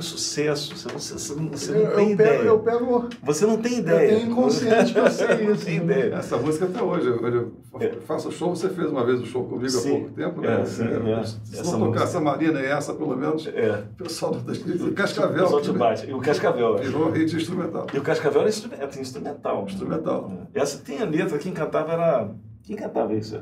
Um 0.00 0.02
sucesso. 0.02 0.76
Você 0.76 0.88
não, 0.92 0.98
você 0.98 1.34
não, 1.34 1.48
você 1.48 1.70
Eu, 1.70 1.84
não 1.84 1.94
tem 1.94 2.10
eu 2.10 2.16
pego, 2.16 2.30
ideia. 2.32 2.42
eu 2.48 2.58
pego. 2.60 3.08
Você 3.22 3.46
não 3.46 3.56
tem 3.58 3.72
Eu 3.74 3.78
ideia. 3.78 4.08
tenho 4.16 4.30
inconsciente 4.32 4.92
que 4.92 4.98
eu 4.98 5.10
sei 5.10 5.44
Não 5.46 5.52
isso. 5.54 5.64
tem 5.64 5.80
né? 5.80 5.84
ideia. 5.98 6.14
Essa 6.16 6.36
música 6.36 6.64
até 6.64 6.82
hoje, 6.82 7.06
eu, 7.06 7.52
eu 7.80 8.00
faço 8.02 8.32
show, 8.32 8.54
você 8.54 8.68
fez 8.68 8.90
uma 8.90 9.04
vez 9.04 9.20
um 9.20 9.24
show 9.26 9.44
comigo 9.44 9.68
Sim. 9.70 9.88
há 9.88 9.98
pouco 10.00 10.10
tempo, 10.14 10.40
né? 10.40 10.60
É, 10.60 10.64
sim, 10.64 10.84
é. 10.84 11.22
Se 11.24 11.60
Essa 11.60 11.62
não 11.62 11.70
tocar 11.72 11.84
música. 11.86 12.02
essa 12.04 12.20
Marina 12.20 12.60
e 12.60 12.66
essa, 12.66 12.94
pelo 12.94 13.16
menos, 13.16 13.46
É. 13.46 13.84
o 14.00 14.02
pessoal 14.02 14.32
do 14.32 14.38
o 14.50 14.88
O 14.88 14.92
Cascavel 14.92 15.42
pessoal 15.44 15.60
te 15.62 15.70
que 15.70 15.78
bate. 15.78 16.10
E 16.10 16.14
o 16.14 16.18
Cascavel. 16.20 16.76
é. 16.78 16.80
virou 16.82 17.10
hit 17.10 17.36
instrumental. 17.36 17.86
E 17.94 17.98
o 17.98 18.02
Cascavel 18.02 18.40
era 18.40 18.48
instrumento, 18.50 18.98
instrumental. 19.00 19.64
Instrumental. 19.66 20.32
Essa 20.54 20.78
tem 20.82 21.00
a 21.00 21.04
letra, 21.04 21.38
quem 21.38 21.52
cantava 21.52 21.92
era. 21.92 22.28
Quem 22.64 22.76
cantava 22.76 23.12
isso? 23.14 23.40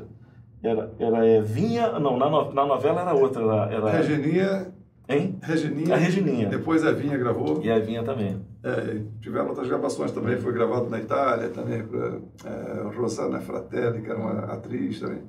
Era, 0.61 0.91
era 0.99 1.25
é, 1.25 1.41
Vinha. 1.41 1.97
Não, 1.99 2.17
na, 2.17 2.29
no- 2.29 2.53
na 2.53 2.65
novela 2.65 3.01
era 3.01 3.13
outra. 3.13 3.41
Era, 3.41 3.71
era, 3.71 3.89
Regininha, 3.91 4.73
hein? 5.09 5.39
Regininha. 5.41 5.95
A 5.95 5.97
Regininha. 5.97 6.47
Depois 6.47 6.85
a 6.85 6.91
Vinha 6.91 7.17
gravou. 7.17 7.61
E 7.63 7.69
a 7.69 7.79
Vinha 7.79 8.03
também. 8.03 8.39
É, 8.63 9.01
tiveram 9.21 9.49
outras 9.49 9.67
gravações 9.67 10.11
também, 10.11 10.37
foi 10.37 10.53
gravado 10.53 10.89
na 10.89 10.99
Itália 10.99 11.49
também, 11.49 11.83
para 11.83 12.19
é, 12.45 12.95
Rosana 12.95 13.39
Fratelli, 13.41 14.01
que 14.01 14.09
era 14.09 14.19
uma 14.19 14.45
atriz 14.45 14.99
também. 14.99 15.23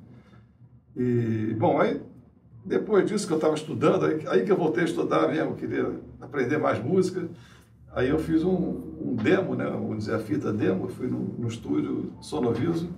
E, 0.96 1.54
bom, 1.58 1.80
aí 1.80 2.00
depois 2.64 3.06
disso 3.08 3.26
que 3.26 3.32
eu 3.32 3.38
estava 3.38 3.54
estudando, 3.54 4.04
aí, 4.04 4.22
aí 4.28 4.44
que 4.44 4.52
eu 4.52 4.56
voltei 4.56 4.82
a 4.82 4.86
estudar 4.86 5.28
mesmo, 5.28 5.54
queria 5.54 5.90
aprender 6.20 6.58
mais 6.58 6.82
música. 6.82 7.28
Aí 7.92 8.08
eu 8.08 8.18
fiz 8.18 8.44
um, 8.44 8.94
um 9.00 9.16
demo, 9.16 9.54
né, 9.54 9.64
vamos 9.64 9.98
dizer, 9.98 10.14
a 10.14 10.18
fita 10.18 10.52
demo, 10.52 10.88
fui 10.88 11.08
no, 11.08 11.18
no 11.18 11.48
estúdio 11.48 12.12
Sonoviso, 12.20 12.88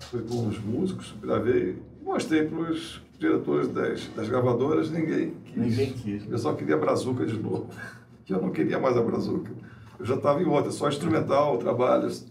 fui 0.00 0.20
com 0.22 0.46
os 0.46 0.58
músicos, 0.58 1.14
gravei 1.22 1.78
e 2.00 2.04
mostrei 2.04 2.46
para 2.46 2.58
os 2.58 3.02
diretores 3.18 3.68
das, 3.68 4.06
das 4.14 4.28
gravadoras, 4.28 4.90
ninguém 4.90 5.32
quis. 5.44 5.56
Ninguém 5.56 5.92
quis. 5.92 6.24
O 6.24 6.28
pessoal 6.28 6.54
queria 6.56 6.74
a 6.74 6.78
brazuca 6.78 7.24
de 7.26 7.38
novo, 7.38 7.66
que 8.24 8.32
eu 8.34 8.40
não 8.40 8.50
queria 8.50 8.78
mais 8.78 8.96
a 8.96 9.02
brazuca. 9.02 9.50
Eu 9.98 10.04
já 10.04 10.14
estava 10.16 10.42
em 10.42 10.46
outra, 10.46 10.70
só 10.70 10.88
instrumental, 10.88 11.56
trabalhos, 11.58 12.26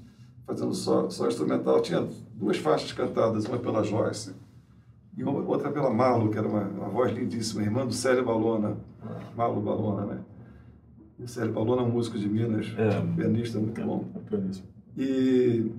fazendo 0.46 0.74
só, 0.76 1.10
só 1.10 1.28
instrumental. 1.28 1.82
Tinha 1.82 2.08
duas 2.36 2.58
faixas 2.58 2.92
cantadas, 2.92 3.46
uma 3.46 3.58
pela 3.58 3.84
Joyce 3.84 4.34
e 5.18 5.24
uma- 5.24 5.42
outra 5.42 5.72
pela 5.72 5.90
Marlo, 5.90 6.30
que 6.30 6.38
era 6.38 6.48
uma, 6.48 6.62
uma 6.62 6.90
voz 6.90 7.12
lindíssima, 7.12 7.64
irmã 7.64 7.86
do 7.86 7.94
Célio 7.94 8.24
Balona, 8.24 8.78
Marlo 9.36 9.62
Balona, 9.62 10.06
né? 10.06 10.20
O 11.18 11.28
Célio 11.28 11.54
Balona 11.54 11.82
é 11.82 11.86
um 11.86 11.90
músico 11.90 12.20
de 12.20 12.28
Minas, 12.30 12.74
É. 12.78 13.02
pianista 13.16 13.58
muito 13.58 13.82
bom. 13.82 14.06
É 14.16 14.20
pianíssimo. 14.30 14.68
E 14.98 15.72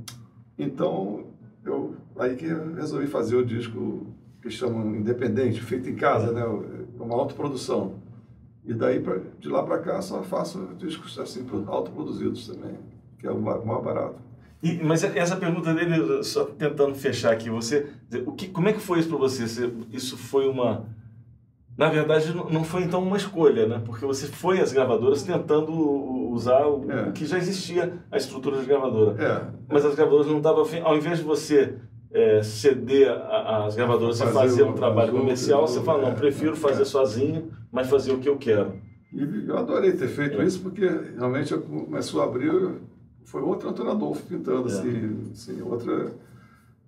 então 0.58 1.24
eu 1.64 1.94
aí 2.18 2.34
que 2.36 2.46
eu 2.46 2.74
resolvi 2.74 3.06
fazer 3.06 3.36
o 3.36 3.44
disco 3.44 4.06
que 4.46 4.50
chamam 4.54 4.94
independente, 4.94 5.60
feito 5.60 5.88
em 5.90 5.96
casa, 5.96 6.30
né, 6.32 6.44
uma 6.98 7.14
autoprodução. 7.16 7.94
E 8.64 8.72
daí 8.72 9.00
pra, 9.00 9.18
de 9.40 9.48
lá 9.48 9.62
para 9.62 9.78
cá 9.78 10.00
só 10.00 10.22
faço 10.22 10.68
discos 10.78 11.18
assim 11.18 11.44
pro- 11.44 11.64
autoproduzidos 11.68 12.46
também, 12.48 12.76
que 13.18 13.26
é 13.26 13.30
o 13.30 13.40
ma- 13.40 13.58
maior 13.58 13.82
barato. 13.82 14.16
E, 14.62 14.82
mas 14.82 15.04
essa 15.04 15.36
pergunta 15.36 15.74
dele, 15.74 16.22
só 16.24 16.44
tentando 16.44 16.94
fechar 16.94 17.32
aqui, 17.32 17.50
você, 17.50 17.88
o 18.24 18.32
que, 18.32 18.48
como 18.48 18.68
é 18.68 18.72
que 18.72 18.80
foi 18.80 19.00
isso 19.00 19.08
para 19.08 19.18
você? 19.18 19.46
Você- 19.46 19.72
Isso 19.92 20.16
foi 20.16 20.48
uma, 20.48 20.84
na 21.76 21.88
verdade, 21.88 22.32
não- 22.34 22.64
foi 22.64 22.82
então 22.82 23.02
uma 23.02 23.16
escolha, 23.16 23.66
né? 23.66 23.82
Porque 23.84 24.04
você 24.06 24.26
foi 24.26 24.60
às 24.60 24.72
gravadoras 24.72 25.22
tentando 25.22 25.72
usar 26.32 26.66
o, 26.66 26.90
É. 26.90 27.12
que 27.12 27.24
já 27.26 27.36
existia, 27.38 27.92
a 28.10 28.16
estrutura 28.16 28.58
de 28.60 28.66
gravadora. 28.66 29.22
É, 29.22 29.50
Mas 29.72 29.84
as 29.84 29.94
gravadoras 29.94 30.26
não 30.26 30.40
afim, 30.62 30.80
ao 30.80 30.96
invés 30.96 31.18
de 31.18 31.24
você 31.24 31.74
é, 32.16 32.42
ceder 32.42 33.10
a- 33.10 33.66
às 33.66 33.74
gravadoras 33.76 34.16
e 34.16 34.20
Fazer 34.20 34.32
fazer 34.34 34.62
um 34.62 34.72
trabalho 34.72 35.12
comercial, 35.12 35.60
outra, 35.60 35.74
você 35.74 35.82
fala, 35.82 36.02
não, 36.02 36.08
é, 36.08 36.14
prefiro 36.14 36.52
é. 36.52 36.56
fazer 36.56 36.84
sozinho, 36.86 37.50
mas 37.70 37.88
fazer 37.90 38.12
o 38.12 38.18
que 38.18 38.28
eu 38.28 38.36
quero. 38.38 38.72
E 39.12 39.44
eu 39.46 39.56
adorei 39.58 39.92
ter 39.92 40.08
feito 40.08 40.40
isso 40.42 40.60
porque 40.60 40.88
realmente 41.16 41.54
começou 41.58 42.22
a 42.22 42.24
abrir, 42.24 42.50
foi 43.24 43.42
outro 43.42 43.68
Antônio 43.68 43.92
Adolfo 43.92 44.22
pintando, 44.26 44.66
É. 44.68 44.72
assim, 44.72 45.30
assim 45.32 45.60
outra, 45.62 46.12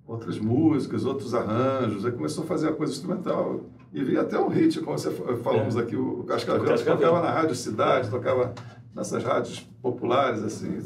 outras 0.07 0.39
músicas, 0.39 1.05
outros 1.05 1.35
arranjos, 1.35 2.07
aí 2.07 2.13
começou 2.13 2.45
a 2.45 2.47
fazer 2.47 2.69
a 2.69 2.73
coisa 2.73 2.93
instrumental. 2.93 3.61
E 3.93 4.03
veio 4.03 4.21
até 4.21 4.39
um 4.39 4.49
hit, 4.49 4.81
como 4.81 4.99
você 4.99 5.11
fa- 5.11 5.37
falamos 5.37 5.77
É. 5.77 5.81
aqui, 5.81 5.97
o 5.97 6.25
Cascavel, 6.25 6.63
O 6.63 6.67
Cascavel. 6.67 6.99
tocava 6.99 7.21
na 7.23 7.31
Rádio 7.31 7.55
Cidade, 7.55 8.09
tocava 8.11 8.55
nessas 8.95 9.23
rádios 9.23 9.61
populares, 9.83 10.43
assim, 10.43 10.79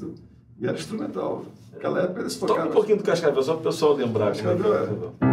e 0.61 0.67
era 0.67 0.77
instrumental. 0.77 1.45
Naquela 1.73 2.01
época 2.03 2.21
eles 2.21 2.37
Toca 2.37 2.47
tocavam... 2.53 2.71
um 2.71 2.75
pouquinho 2.75 2.99
do 2.99 3.05
Cascavel, 3.05 3.43
só 3.43 3.55
para 3.55 3.61
o 3.61 3.65
pessoal 3.65 3.95
lembrar. 3.95 4.29
Cascavel, 4.29 4.75
é. 4.75 5.32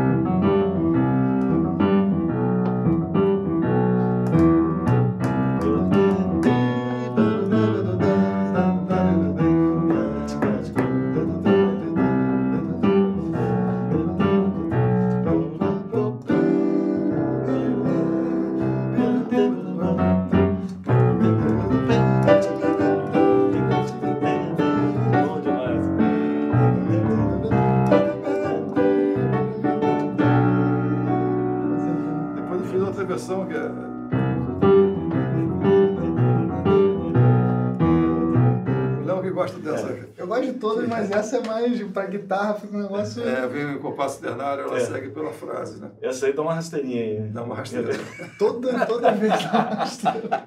Mas 41.09 41.25
essa 41.25 41.37
é 41.37 41.47
mais 41.47 41.81
pra 41.91 42.05
guitarra, 42.05 42.53
fica 42.55 42.75
um 42.77 42.81
negócio. 42.81 43.23
É, 43.27 43.47
vem 43.47 43.75
o 43.75 43.79
compasso 43.79 44.21
ternário, 44.21 44.63
ela 44.63 44.77
É. 44.77 44.79
segue 44.81 45.09
pela 45.09 45.31
frase, 45.31 45.79
né? 45.81 45.91
Essa 46.01 46.27
aí 46.27 46.33
dá 46.33 46.41
uma 46.41 46.53
rasteirinha 46.53 47.01
aí. 47.01 47.19
né? 47.19 47.27
Dá 47.33 47.43
uma 47.43 47.55
rasteira. 47.55 47.89
Toda, 48.37 48.85
toda 48.85 49.11
vez. 49.11 49.33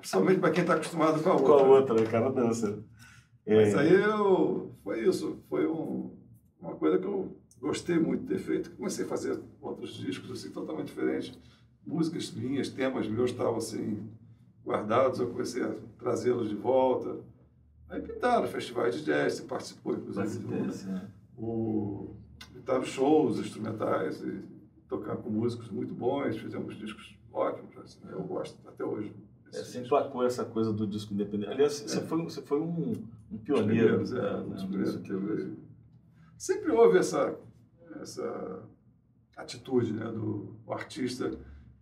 Principalmente 0.00 0.40
para 0.40 0.50
quem 0.50 0.62
está 0.62 0.74
acostumado 0.74 1.22
com 1.22 1.30
a 1.30 1.32
outra. 1.34 1.46
Com 1.46 1.52
a 1.52 1.62
outra, 1.78 1.94
o 2.02 2.08
cara 2.10 2.30
dança. 2.30 2.78
É, 3.46 3.56
Mas 3.56 3.74
aí 3.76 3.92
eu. 3.92 4.72
Foi 4.84 5.00
isso. 5.00 5.38
Foi 5.48 5.66
um- 5.66 6.10
uma 6.60 6.74
coisa 6.74 6.98
que 6.98 7.06
eu 7.06 7.36
gostei 7.60 7.98
muito 7.98 8.22
de 8.22 8.28
ter 8.34 8.38
feito. 8.40 8.70
Comecei 8.72 9.04
a 9.04 9.08
fazer 9.08 9.38
outros 9.60 9.94
discos 9.94 10.30
assim, 10.30 10.50
totalmente 10.50 10.88
diferentes. 10.88 11.38
Músicas 11.86 12.30
minhas, 12.32 12.68
temas 12.68 13.08
meus 13.08 13.30
estavam 13.30 13.56
assim, 13.56 14.08
guardados. 14.64 15.18
Eu 15.20 15.28
comecei 15.28 15.62
a 15.62 15.72
trazê-los 15.98 16.48
de 16.48 16.54
volta. 16.54 17.16
Aí 17.92 18.00
pintaram 18.00 18.46
festivais 18.48 18.94
de 18.96 19.04
jazz, 19.04 19.34
você 19.34 19.42
participou, 19.42 19.94
inclusive. 19.94 20.38
de 20.38 20.46
um, 20.46 20.64
Bastante, 20.66 20.86
né? 20.92 21.08
o, 21.36 22.16
pintaram 22.52 22.82
shows 22.84 23.38
instrumentais 23.38 24.22
e 24.22 24.42
tocar 24.88 25.16
com 25.16 25.28
músicos 25.30 25.70
muito 25.70 25.92
bons. 25.94 26.36
Fizemos 26.38 26.74
discos 26.76 27.14
ótimos. 27.32 27.76
Assim, 27.78 27.98
eu 28.10 28.22
gosto 28.22 28.58
até 28.66 28.82
hoje. 28.84 29.14
É, 29.52 29.62
você 29.62 29.80
emplacou 29.82 30.24
essa 30.24 30.44
coisa 30.44 30.72
do 30.72 30.86
disco 30.86 31.12
independente. 31.12 31.50
Aliás, 31.52 31.74
você 31.74 32.00
foi, 32.00 32.22
você 32.22 32.40
foi 32.40 32.60
um, 32.60 32.92
um 33.30 33.36
pioneiro. 33.38 33.66
primeiros, 33.98 34.12
é, 34.14 34.20
né, 34.22 34.36
os 34.38 34.48
nisso 34.48 34.66
primeiros 34.68 34.96
que- 34.96 35.02
teve- 35.08 35.56
Sempre 36.38 36.72
houve 36.72 36.98
essa, 36.98 37.38
essa 38.00 38.62
atitude 39.36 39.92
né, 39.92 40.06
do 40.10 40.56
artista 40.66 41.30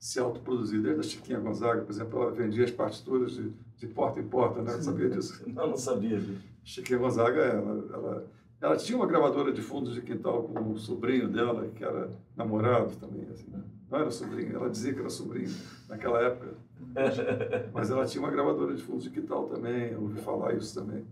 se 0.00 0.18
autoproduzir. 0.18 0.82
Desde 0.82 1.00
a 1.00 1.04
Chiquinha 1.04 1.38
Gonzaga, 1.38 1.82
por 1.82 1.92
exemplo, 1.92 2.22
ela 2.22 2.32
vendia 2.32 2.64
as 2.64 2.70
partituras 2.72 3.32
de, 3.32 3.52
de 3.76 3.86
porta 3.86 4.18
em 4.18 4.26
porta, 4.26 4.62
né? 4.62 4.72
Sabia 4.80 5.10
disso? 5.10 5.44
Não, 5.52 5.68
não 5.68 5.76
sabia 5.76 6.18
disso. 6.18 6.42
Chiquinha 6.64 6.98
Gonzaga, 6.98 7.40
ela, 7.40 7.88
ela 7.92 8.30
ela 8.60 8.76
tinha 8.76 8.98
uma 8.98 9.06
gravadora 9.06 9.52
de 9.52 9.62
fundos 9.62 9.94
de 9.94 10.02
quintal 10.02 10.42
com 10.42 10.72
o 10.72 10.78
sobrinho 10.78 11.28
dela, 11.28 11.66
que 11.68 11.82
era 11.82 12.10
namorado 12.36 12.94
também. 12.96 13.26
Assim, 13.30 13.50
né? 13.50 13.62
Não 13.90 13.98
era 13.98 14.10
sobrinho, 14.10 14.54
ela 14.54 14.68
dizia 14.68 14.92
que 14.92 15.00
era 15.00 15.08
sobrinho 15.08 15.50
naquela 15.88 16.20
época. 16.20 16.54
Mas 17.72 17.90
ela 17.90 18.04
tinha 18.04 18.22
uma 18.22 18.30
gravadora 18.30 18.74
de 18.74 18.82
fundos 18.82 19.04
de 19.04 19.10
quintal 19.10 19.48
também, 19.48 19.92
eu 19.92 20.02
ouvi 20.02 20.20
falar 20.20 20.54
isso 20.54 20.78
também. 20.78 21.06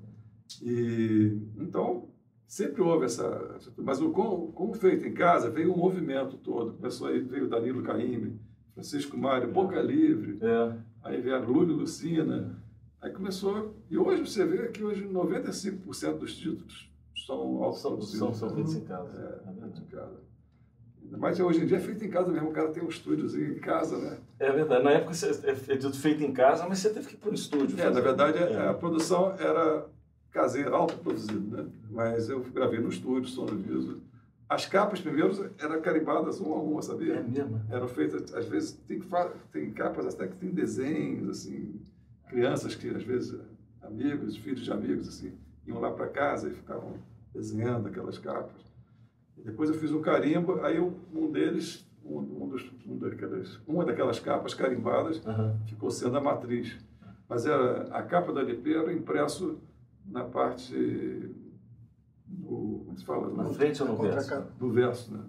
E 0.62 1.38
então 1.57 2.09
sempre 2.47 2.83
houve 2.83 3.07
essa. 3.07 3.59
Mas 3.78 4.00
o 4.00 4.11
como, 4.11 4.52
como 4.52 4.75
feito 4.75 5.07
em 5.07 5.14
casa, 5.14 5.50
veio 5.50 5.73
um 5.73 5.76
movimento 5.76 6.37
todo. 6.37 6.75
Começou 6.75 7.09
aí, 7.09 7.18
veio 7.21 7.49
Danilo 7.49 7.83
Caymmi, 7.83 8.38
Francisco 8.82 9.18
Mário, 9.18 9.50
Boca 9.50 9.80
Livre, 9.82 10.38
É. 10.40 10.73
aí 11.02 11.20
vieram 11.20 11.50
Lúlio 11.50 11.75
Lucina. 11.75 12.62
Aí 13.02 13.11
começou. 13.12 13.75
E 13.90 13.99
hoje 13.99 14.25
você 14.25 14.44
vê 14.47 14.68
que 14.68 14.85
hoje 14.85 15.04
95% 15.04 16.18
dos 16.18 16.37
títulos 16.37 16.88
são 17.26 17.62
autoproduzidos. 17.64 18.18
são, 18.18 18.32
são 18.35 18.49
né? 18.50 18.54
feitos 18.54 18.76
em 18.76 18.85
casa. 18.85 19.18
É, 19.18 19.49
É 19.49 19.52
verdade. 19.52 19.82
em 19.82 19.85
casa. 19.87 20.28
Mas 21.18 21.40
hoje 21.40 21.62
em 21.62 21.66
dia 21.66 21.78
é 21.78 21.80
feito 21.80 22.04
em 22.04 22.08
casa 22.11 22.30
mesmo, 22.30 22.50
o 22.50 22.52
cara 22.52 22.68
tem 22.68 22.82
um 22.82 22.88
estúdiozinho 22.88 23.52
em 23.56 23.58
casa, 23.58 23.99
né? 23.99 24.18
É 24.38 24.52
verdade. 24.52 24.85
Na 24.85 24.90
época 24.92 25.12
é 25.26 25.50
é 25.73 25.76
dito 25.76 25.97
feito 25.99 26.23
em 26.23 26.32
casa, 26.32 26.66
mas 26.68 26.78
você 26.78 26.90
teve 26.90 27.08
que 27.08 27.14
ir 27.14 27.18
para 27.18 27.30
o 27.30 27.35
estúdio. 27.35 27.76
É, 27.80 27.82
fazer. 27.85 27.94
na 27.94 28.00
verdade, 28.00 28.38
É. 28.38 28.68
a 28.68 28.75
produção 28.75 29.32
era 29.38 29.87
caseira, 30.30 30.70
autoproduzida, 30.76 31.62
né? 31.64 31.68
Mas 31.90 32.28
eu 32.28 32.40
gravei 32.52 32.78
no 32.78 32.90
estúdio, 32.90 33.28
som 33.28 33.47
no 33.47 33.56
viso. 33.56 34.02
As 34.49 34.64
capas, 34.64 35.00
primeiro, 35.00 35.50
eram 35.59 35.81
carimbadas 35.83 36.40
uma 36.40 36.57
a 36.57 36.59
uma, 36.59 36.81
sabia? 36.81 37.17
É 37.17 37.23
mesmo? 37.23 37.61
Eram 37.71 37.87
feitas, 37.87 38.33
às 38.35 38.47
vezes, 38.47 38.73
tem, 38.87 39.00
tem 39.52 39.71
capas 39.73 40.07
até 40.14 40.26
que 40.26 40.37
tem 40.37 40.50
desenhos, 40.50 41.28
assim, 41.28 41.78
crianças 42.28 42.75
que, 42.75 42.88
às 42.88 43.02
vezes, 43.02 43.38
amigos, 43.83 44.38
filhos 44.38 44.61
de 44.62 44.73
amigos, 44.73 45.07
assim, 45.07 45.35
iam 45.67 45.78
lá 45.78 45.90
para 45.90 46.09
casa 46.09 46.49
e 46.49 46.55
ficavam 46.55 46.95
desenhando 47.35 47.88
aquelas 47.88 48.17
capas. 48.17 48.62
E 49.37 49.43
depois 49.43 49.69
eu 49.69 49.76
fiz 49.76 49.93
um 49.93 50.00
carimbo, 50.00 50.64
aí 50.64 50.81
um, 50.81 51.31
deles, 51.31 51.87
um, 52.02 52.19
um 52.19 52.49
dos, 52.49 52.73
um 52.87 52.97
daquelas, 52.97 53.61
uma 53.67 53.85
daquelas 53.85 54.19
capas 54.19 54.55
carimbadas, 54.55 55.25
Aham. 55.26 55.59
ficou 55.67 55.90
sendo 55.90 56.17
a 56.17 56.21
matriz. 56.23 56.75
Mas 57.28 57.45
era, 57.45 57.83
a 57.95 58.02
capa 58.02 58.33
do 58.33 58.40
LP 58.40 58.73
era 58.73 58.93
impresso 58.95 59.59
na 60.07 60.25
parte 60.25 60.75
fala? 63.05 63.28
Na 63.31 63.45
frente 63.50 63.83
ou 63.83 63.88
no 63.88 63.95
a 64.00 64.09
verso? 64.11 64.28
capa. 64.31 64.47
do 64.59 64.71
verso, 64.71 65.12
né? 65.12 65.21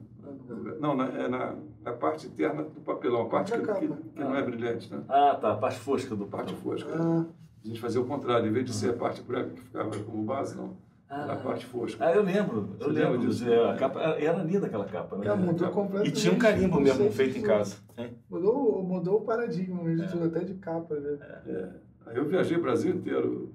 Não, 0.79 0.95
na, 0.95 1.05
é 1.07 1.27
na, 1.27 1.55
na 1.83 1.93
parte 1.93 2.27
interna 2.27 2.63
do 2.63 2.81
papelão, 2.81 3.23
a 3.23 3.29
parte 3.29 3.51
que, 3.51 3.57
a 3.71 3.75
que, 3.75 3.87
que 3.87 4.19
não 4.19 4.35
é 4.35 4.43
brilhante, 4.43 4.91
né? 4.93 5.03
Ah, 5.09 5.35
tá. 5.39 5.53
A 5.53 5.57
parte 5.57 5.79
fosca 5.79 6.15
do 6.15 6.25
A 6.25 6.27
parte 6.27 6.53
papel. 6.53 6.71
fosca. 6.71 6.89
Ah, 6.93 7.25
A 7.63 7.67
gente 7.67 7.79
fazia 7.81 7.99
o 7.99 8.05
contrário, 8.05 8.47
em 8.47 8.51
vez 8.51 8.65
de 8.65 8.73
ser 8.73 8.91
a 8.91 8.93
parte 8.93 9.21
branca 9.23 9.49
que 9.51 9.61
ficava 9.61 9.89
como 10.03 10.23
base, 10.23 10.55
não. 10.55 10.77
Era 11.09 11.23
a 11.23 11.33
Ah. 11.33 11.37
parte 11.37 11.65
fosca. 11.65 12.05
Ah, 12.05 12.11
eu 12.13 12.21
lembro. 12.21 12.75
Eu 12.79 12.87
Você 12.87 12.91
lembra 12.91 13.09
lembro 13.11 13.27
disso? 13.27 13.39
disso. 13.43 13.51
É, 13.51 13.71
a 13.71 13.75
capa, 13.75 13.99
era 14.01 14.43
linda 14.43 14.67
aquela 14.67 14.85
capa, 14.85 15.17
né? 15.17 15.25
já 15.25 15.35
mudou 15.35 15.67
capa. 15.67 15.71
completamente. 15.73 16.09
E 16.09 16.21
tinha 16.21 16.33
um 16.33 16.37
carimbo 16.37 16.79
mesmo 16.79 17.11
feito 17.11 17.37
em 17.39 17.41
casa. 17.41 17.77
hein? 17.97 18.13
Mudou, 18.29 18.83
mudou 18.83 19.17
o 19.17 19.21
paradigma 19.21 19.81
mesmo, 19.83 20.03
É. 20.03 20.07
tudo, 20.07 20.25
até 20.25 20.43
de 20.43 20.53
capa, 20.55 20.93
né? 20.95 21.17
É, 21.47 21.69
aí 22.05 22.17
eu 22.17 22.25
viajei 22.25 22.55
o 22.57 22.61
Brasil 22.61 22.93
inteiro 22.93 23.51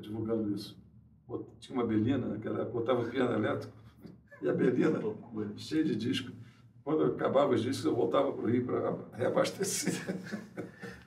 divulgando 0.00 0.50
isso. 0.52 0.79
Tinha 1.60 1.78
uma 1.78 1.86
Belina 1.86 2.26
naquela 2.26 2.60
época, 2.62 2.78
botava 2.80 3.04
piano 3.08 3.32
elétrico 3.34 3.72
e 4.42 4.48
a 4.48 4.52
Belina 4.52 5.00
cheia 5.56 5.84
de 5.84 5.94
disco. 5.96 6.32
Quando 6.82 7.04
acabava 7.04 7.52
os 7.54 7.62
discos, 7.62 7.84
eu 7.84 7.94
voltava 7.94 8.32
para 8.32 8.42
o 8.42 8.48
Rio 8.48 8.64
para 8.64 8.96
reabastecer. 9.12 9.92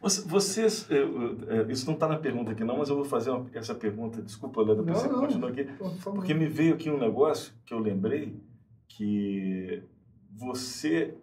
Você- 0.01 0.21
Vocês, 0.27 0.85
eu- 0.89 1.39
eu- 1.47 1.71
isso 1.71 1.85
não 1.87 1.93
está 1.95 2.07
na 2.07 2.17
pergunta 2.17 2.51
aqui 2.51 2.63
não, 2.63 2.77
mas 2.77 2.89
eu 2.89 2.95
vou 2.95 3.05
fazer 3.05 3.31
uma- 3.31 3.49
essa 3.53 3.73
pergunta. 3.73 4.21
Desculpa, 4.21 4.61
Léo, 4.61 4.75
depois 4.75 4.95
Não, 4.95 5.01
você 5.01 5.07
não. 5.09 5.19
continua 5.19 5.49
aqui. 5.49 5.63
Por. 5.63 5.91
Porque 6.13 6.33
me 6.33 6.45
veio 6.47 6.75
aqui 6.75 6.89
um 6.89 6.99
negócio 6.99 7.53
que 7.65 7.73
eu 7.73 7.79
lembrei 7.79 8.39
que 8.87 9.81
você, 10.31 11.15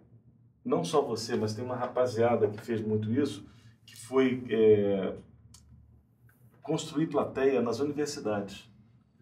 não 0.65 0.83
só 0.83 1.01
você, 1.01 1.35
mas 1.35 1.53
tem 1.53 1.63
uma 1.63 1.75
rapaziada 1.75 2.47
que 2.49 2.59
fez 2.61 2.81
muito 2.81 3.11
isso, 3.11 3.45
que 3.85 3.95
foi 3.95 4.43
é, 4.49 5.15
construir 6.61 7.07
plateia 7.07 7.61
nas 7.61 7.79
universidades, 7.79 8.69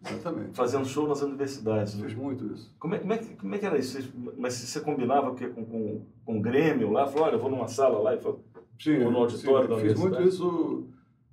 Exatamente. 0.04 0.56
fazendo 0.56 0.86
show 0.86 1.06
nas 1.06 1.22
universidades. 1.22 1.94
Fiz 1.94 2.14
muito 2.14 2.46
isso. 2.52 2.74
Como 2.78 2.94
é, 2.94 2.98
como, 2.98 3.12
é, 3.12 3.18
como 3.18 3.54
é 3.54 3.58
que 3.58 3.66
era 3.66 3.78
isso? 3.78 3.98
Mas 4.38 4.54
você 4.54 4.80
combinava 4.80 5.34
com, 5.34 5.64
com, 5.64 6.06
com 6.24 6.38
o 6.38 6.40
Grêmio 6.40 6.90
lá? 6.90 7.06
Falou, 7.06 7.26
olha, 7.26 7.34
eu 7.34 7.38
vou 7.38 7.50
numa 7.50 7.68
sala 7.68 7.98
lá 7.98 8.14
e 8.14 8.20
falo, 8.20 8.42
Tinha, 8.78 9.04
Ou 9.04 9.12
no 9.12 9.18
auditório 9.18 9.68
da 9.68 9.78
Fiz 9.78 9.94
muito 9.98 10.22
isso 10.22 10.88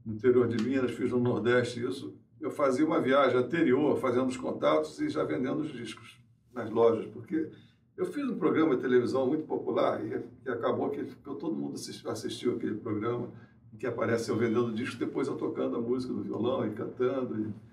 no 0.05 0.13
interior 0.13 0.47
de 0.47 0.63
Minas, 0.63 0.91
fiz 0.91 1.11
no 1.11 1.19
Nordeste 1.19 1.85
isso. 1.85 2.13
Eu 2.39 2.51
fazia 2.51 2.85
uma 2.85 3.01
viagem 3.01 3.37
anterior, 3.37 3.97
fazendo 3.97 4.27
os 4.27 4.37
contatos 4.37 4.99
e 4.99 5.09
já 5.09 5.23
vendendo 5.23 5.61
os 5.61 5.71
discos 5.71 6.19
nas 6.53 6.69
lojas, 6.69 7.05
porque 7.07 7.49
eu 7.97 8.05
fiz 8.05 8.25
um 8.29 8.37
programa 8.37 8.75
de 8.75 8.81
televisão 8.81 9.25
muito 9.27 9.45
popular 9.45 10.03
e, 10.05 10.21
e 10.45 10.49
acabou 10.49 10.89
que 10.89 11.03
todo 11.23 11.55
mundo 11.55 11.73
assistiu, 11.73 12.09
assistiu 12.09 12.55
aquele 12.55 12.75
programa 12.75 13.29
em 13.73 13.77
que 13.77 13.87
aparece 13.87 14.29
eu 14.29 14.37
vendendo 14.37 14.71
discos, 14.71 14.97
depois 14.99 15.27
eu 15.27 15.35
tocando 15.35 15.75
a 15.75 15.81
música 15.81 16.13
no 16.13 16.21
violão 16.21 16.65
e 16.65 16.71
cantando 16.71 17.39
e 17.39 17.66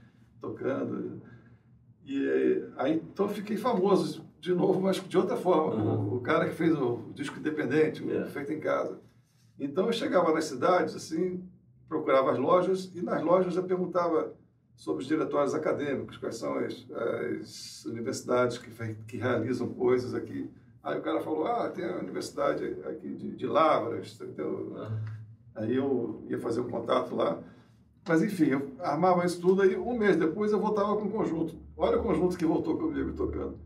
tocando. 0.45 1.23
E 2.05 2.65
aí 2.77 2.95
então 2.95 3.29
fiquei 3.29 3.57
famoso 3.57 4.25
de 4.39 4.55
novo, 4.55 4.81
mas 4.81 4.97
de 4.97 5.17
outra 5.17 5.37
forma. 5.37 5.75
Uhum. 5.75 6.17
O, 6.17 6.21
cara 6.21 6.49
que 6.49 6.55
fez 6.55 6.77
o 6.79 7.11
disco 7.15 7.39
independente, 7.39 8.05
Yeah. 8.05 8.31
feito 8.31 8.53
em 8.53 8.61
casa. 8.61 9.01
Então 9.59 9.87
eu 9.87 9.93
chegava 9.93 10.33
nas 10.33 10.45
cidades, 10.45 10.95
assim, 10.95 11.43
procurava 11.89 12.33
as 12.33 12.39
lojas 12.39 12.91
e 12.95 13.01
nas 13.01 13.23
lojas 13.23 13.57
eu 13.57 13.63
perguntava 13.63 14.35
sobre 14.77 15.03
os 15.03 15.09
diretórios 15.09 15.55
acadêmicos, 15.55 16.17
quais 16.17 16.37
são 16.37 16.59
as, 16.59 16.87
as 16.91 17.85
universidades 17.87 18.59
que, 18.59 18.71
que 19.07 19.17
realizam 19.17 19.69
coisas 19.69 20.15
aqui. 20.15 20.51
Aí 20.83 20.99
o 20.99 21.03
cara 21.03 21.21
falou, 21.21 21.47
ah, 21.47 21.71
tem 21.71 21.85
a 21.85 21.97
universidade 21.97 22.65
aqui 22.85 23.15
de, 23.15 23.37
de 23.37 23.47
Lavras, 23.47 24.21
entendeu? 24.21 24.77
Aí 25.55 25.77
eu 25.77 26.23
ia 26.29 26.39
fazer 26.39 26.61
um 26.61 26.69
contato 26.69 27.15
lá. 27.15 27.39
Mas 28.07 28.23
enfim, 28.23 28.47
eu 28.47 28.73
armava 28.81 29.25
isso 29.25 29.41
tudo, 29.41 29.63
aí 29.63 29.77
um 29.77 29.97
mês 29.97 30.17
depois 30.17 30.53
eu 30.53 30.61
voltava 30.61 30.97
com 30.97 31.07
o 31.07 31.11
conjunto. 31.11 31.57
Olha 31.77 31.99
o 31.99 32.03
conjunto 32.03 32.37
que 32.37 32.45
voltou 32.45 32.77
comigo 32.77 33.13
tocando. 33.13 33.59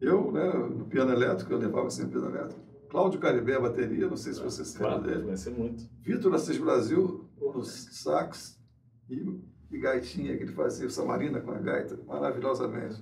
Eu, 0.00 0.30
né, 0.30 0.52
no 0.52 0.86
piano 0.86 1.12
elétrico, 1.12 1.52
eu 1.52 1.58
levava 1.58 1.90
sempre 1.90 2.12
piano 2.12 2.34
elétrico. 2.34 2.60
Cláudio 2.88 3.20
Caribé, 3.20 3.54
a 3.54 3.60
bateria, 3.60 4.08
não 4.08 4.16
sei 4.16 4.32
se 4.32 4.40
você 4.40 4.64
se 4.64 4.82
lembra 4.82 5.00
claro, 5.00 5.22
dele. 5.22 5.36
ser 5.36 5.50
muito. 5.50 5.84
Vitor 6.00 6.34
Assis 6.34 6.58
Brasil, 6.58 7.28
no 7.40 7.62
sax 7.62 8.60
e, 9.08 9.40
e 9.70 9.78
gaitinha, 9.78 10.36
que 10.36 10.44
ele 10.44 10.52
fazia, 10.52 10.86
o 10.86 10.90
Samarina 10.90 11.40
com 11.40 11.50
a 11.50 11.58
gaita, 11.58 11.98
maravilhosamente. 12.06 13.00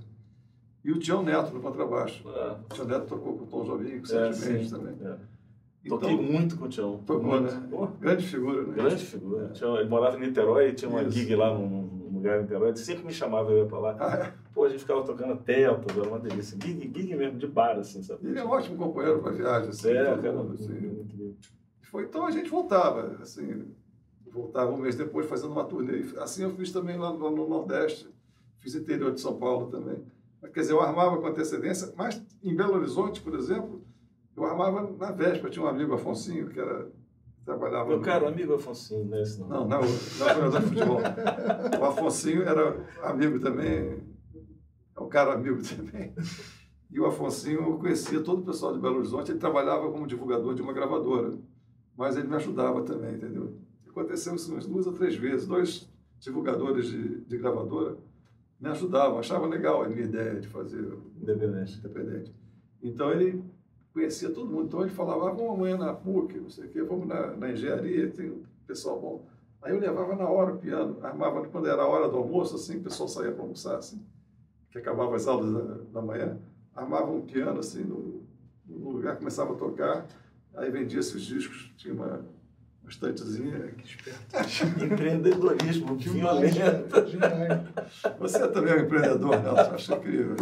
E 0.85 0.93
o 0.93 0.99
Tião 0.99 1.23
Neto 1.23 1.53
no 1.53 1.61
contrabaixo. 1.61 2.27
Ah, 2.29 2.59
O 2.71 2.75
Tião 2.75 2.87
Neto 2.87 3.07
tocou 3.07 3.39
com 3.39 3.45
o 3.45 3.47
Tom 3.47 3.65
Jobim, 3.65 4.01
com 4.01 4.13
o 4.13 4.19
é, 4.19 4.33
Sérgio 4.33 4.53
Mendes 4.53 4.71
também. 4.71 4.97
É. 5.03 5.19
Então, 5.85 5.99
Toquei 5.99 6.17
muito 6.17 6.57
com 6.59 6.65
o 6.65 6.69
Tião. 6.69 7.01
né? 7.41 7.69
Grande 8.01 8.27
figura, 8.27 8.63
né? 8.63 8.75
grande 8.75 9.05
figura. 9.05 9.49
Tião, 9.51 9.77
ele 9.79 9.89
morava 9.89 10.17
em 10.17 10.21
Niterói, 10.21 10.73
tinha 10.73 10.91
uma 10.91 11.03
Isso. 11.03 11.13
gig 11.13 11.35
lá 11.35 11.57
num, 11.57 12.11
lugar 12.13 12.39
em 12.39 12.43
Niterói, 12.43 12.69
ele 12.69 12.77
sempre 12.77 13.05
me 13.05 13.13
chamava, 13.13 13.51
eu 13.53 13.59
ia 13.59 13.67
pra 13.67 13.79
lá. 13.79 13.97
Ah, 13.99 14.17
é. 14.17 14.35
Pô, 14.53 14.65
a 14.65 14.69
gente 14.69 14.81
ficava 14.81 15.03
tocando 15.05 15.37
teltas, 15.43 15.97
era 15.97 16.09
uma 16.09 16.19
delícia. 16.19 16.59
Gig, 16.61 16.91
gig 16.93 17.15
mesmo, 17.17 17.39
de 17.39 17.47
bar, 17.47 17.79
assim, 17.79 18.03
sabe? 18.03 18.29
Ele 18.29 18.39
é 18.39 18.45
um 18.45 18.49
ótimo 18.49 18.77
companheiro 18.77 19.21
para 19.21 19.33
viagem, 19.33 19.69
assim, 19.71 19.91
É, 19.91 20.05
cara, 20.17 20.33
mundo, 20.33 20.55
assim. 20.55 21.37
Foi, 21.83 22.05
então 22.05 22.27
a 22.27 22.31
gente 22.31 22.51
voltava, 22.51 23.17
assim, 23.23 23.65
voltava 24.31 24.71
um 24.71 24.77
mês 24.77 24.95
depois 24.95 25.27
fazendo 25.27 25.53
uma 25.53 25.65
turnê. 25.65 26.05
Assim 26.19 26.43
eu 26.43 26.51
fiz 26.51 26.71
também 26.71 26.99
lá, 26.99 27.13
no 27.13 27.49
Nordeste, 27.49 28.09
fiz 28.59 28.75
interior 28.75 29.13
de 29.13 29.21
São 29.21 29.39
Paulo 29.39 29.69
também. 29.71 30.03
Mas, 30.43 30.53
Quer 30.53 30.61
dizer, 30.61 30.73
eu 30.73 30.81
armava 30.81 31.17
com 31.19 31.27
antecedência, 31.27 31.93
mas 31.97 32.21
em 32.43 32.55
Belo 32.55 32.75
Horizonte, 32.75 33.21
por 33.21 33.35
exemplo, 33.35 33.83
eu 34.43 34.47
armava 34.51 34.91
na 34.99 35.11
véspera. 35.13 35.51
Tinha 35.51 35.65
um 35.65 35.69
amigo, 35.69 35.95
Afonsinho, 35.95 36.49
que 36.49 36.59
era, 36.61 36.91
trabalhava... 37.45 37.89
Meu 37.89 37.99
no- 37.99 38.05
caro 38.05 38.27
amigo 38.29 38.55
Afonso, 38.55 39.05
né? 39.05 39.23
Esse 39.23 39.41
não. 39.41 39.49
Não, 39.49 39.69
não, 39.69 39.81
não 39.81 40.29
é 40.29 40.35
jogador 40.35 40.61
de 40.61 40.67
futebol. 40.67 41.01
O 41.81 41.85
Afonsinho 41.85 42.43
era 42.43 42.87
amigo 43.03 43.41
também, 43.41 44.03
é 44.97 45.01
um 45.01 45.09
cara 45.09 45.35
amigo 45.35 45.59
também. 45.63 46.15
E 46.91 46.99
o 46.99 47.07
Afonsinho, 47.07 47.61
eu 47.61 47.79
conhecia 47.79 48.21
todo 48.23 48.41
o 48.43 48.45
pessoal 48.47 48.73
de 48.73 48.81
Belo 48.81 48.97
Horizonte, 48.99 49.31
ele 49.31 49.39
trabalhava 49.39 49.91
como 49.93 50.07
divulgador 50.07 50.55
de 50.55 50.63
uma 50.63 50.73
gravadora, 50.73 51.39
mas 51.97 52.17
ele 52.17 52.29
me 52.29 52.37
ajudava 52.37 52.83
também, 52.83 53.15
entendeu? 53.15 53.59
Aconteceu 53.89 54.35
isso 54.35 54.53
umas 54.53 54.67
duas 54.67 54.87
ou 54.87 54.93
três 54.93 55.15
vezes, 55.17 55.47
dois 55.47 55.89
divulgadores 56.21 56.87
de, 56.87 57.21
de 57.25 57.37
gravadora 57.37 57.97
me 58.61 58.69
ajudavam, 58.69 59.19
achavam 59.19 59.49
legal 59.49 59.83
a 59.83 59.89
minha 59.89 60.03
ideia 60.05 60.41
de 60.41 60.49
fazer 60.49 60.97
Independente. 61.21 61.79
independente. 61.79 62.35
Então 62.83 63.11
ele 63.13 63.45
conhecia 63.99 64.31
todo 64.31 64.49
mundo. 64.49 64.67
Então 64.67 64.81
ele 64.83 64.91
falava, 64.91 65.29
ah, 65.29 65.33
vamos 65.33 65.55
amanhã 65.55 65.77
na 65.77 65.93
PUC, 65.93 66.39
não 66.39 66.49
sei 66.49 66.67
o 66.67 66.69
quê, 66.69 66.83
vamos 66.83 67.09
na, 67.09 67.37
na 67.37 67.51
engenharia, 67.51 68.09
tem 68.09 68.31
um 68.31 68.43
pessoal 68.67 69.01
bom. 69.01 69.27
Aí 69.61 69.73
eu 69.73 69.81
levava 69.81 70.15
na 70.15 70.29
hora 70.29 70.55
o 70.55 70.59
piano, 70.59 70.99
armava 71.03 71.45
quando 71.49 71.67
era 71.67 71.83
a 71.83 71.87
hora 71.87 72.09
do 72.09 72.17
almoço, 72.17 72.55
assim, 72.55 72.79
o 72.79 72.83
pessoal 72.83 73.09
saía 73.09 73.33
para 73.33 73.43
almoçar, 73.43 73.77
assim, 73.77 74.01
que 74.71 74.79
acabava 74.79 75.17
as 75.17 75.27
aulas 75.27 75.53
da, 75.53 76.01
da 76.01 76.03
manhã, 76.03 76.39
armava 76.77 77.11
um 77.11 77.23
piano, 77.23 77.59
assim, 77.59 77.83
no, 77.83 78.23
no 78.65 78.91
lugar, 78.91 79.17
começava 79.17 79.53
a 79.53 79.57
tocar, 79.57 80.07
aí 80.55 80.71
vendia-se 80.71 81.17
os 81.17 81.23
discos, 81.23 81.73
tinha 81.77 81.93
uma 81.93 82.25
estantezinha. 82.89 83.59
Que 83.77 83.85
esperto. 83.87 84.85
Empreendedorismo 84.85 85.97
violento. 85.97 86.95
Você 88.19 88.49
também 88.49 88.73
é 88.73 88.77
um 88.77 88.81
empreendedor, 88.85 89.43
Nelson. 89.43 89.75
Acho 89.75 89.95
incrível. 89.95 90.37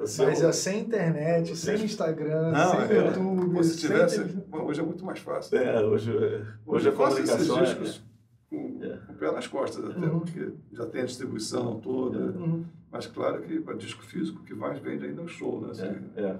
Você- 0.00 0.24
Mas 0.24 0.42
é 0.42 0.52
sem 0.52 0.80
internet, 0.80 1.54
Você- 1.54 1.76
sem 1.76 1.84
Instagram, 1.86 2.50
Não, 2.52 2.70
sem 2.86 2.96
é. 2.96 3.06
YouTube. 3.06 3.56
Ou 3.56 3.62
se 3.64 3.70
sem 3.78 3.90
tivesse, 3.90 4.24
hoje 4.52 4.80
é 4.80 4.84
muito 4.84 5.04
mais 5.04 5.18
fácil. 5.20 5.56
É, 5.58 5.84
hoje, 5.84 6.10
hoje 6.14 6.44
Hoje 6.66 6.88
eu 6.88 6.92
faço 6.96 7.20
esses 7.20 7.50
é... 7.50 7.60
discos 7.62 8.02
com, 8.50 8.80
É. 8.82 8.96
com 9.06 9.12
o 9.12 9.16
pé 9.16 9.32
nas 9.32 9.46
costas 9.46 9.84
até, 9.84 9.98
Uhum. 10.06 10.20
porque 10.20 10.52
já 10.72 10.86
tem 10.86 11.02
a 11.02 11.06
distribuição 11.06 11.80
toda. 11.80 12.18
Uhum. 12.18 12.64
Mas 12.90 13.06
claro 13.08 13.42
que 13.42 13.60
para 13.60 13.74
disco 13.74 14.02
físico, 14.04 14.40
o 14.40 14.44
que 14.44 14.54
mais 14.54 14.78
vende 14.78 15.04
ainda 15.04 15.20
é 15.20 15.24
o 15.24 15.28
show, 15.28 15.60
né? 15.60 15.70
Assim, 15.72 15.82
É, 16.16 16.22
é, 16.22 16.24
é. 16.26 16.36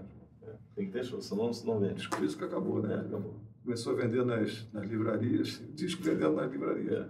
Tem 0.76 0.86
que 0.86 0.92
ter 0.92 1.04
show, 1.04 1.20
senão 1.20 1.50
não 1.64 1.80
vende. 1.80 1.94
Disco 1.94 2.16
físico 2.16 2.44
acabou, 2.44 2.78
É, 2.84 2.88
né? 2.88 2.94
acabou. 3.06 3.34
Começou 3.64 3.94
a 3.94 3.96
vender 3.96 4.24
nas, 4.26 4.66
nas 4.72 4.86
livrarias, 4.86 5.62
disco 5.74 6.02
vendendo 6.02 6.34
nas 6.34 6.50
livrarias. 6.52 6.92
É, 6.92 7.08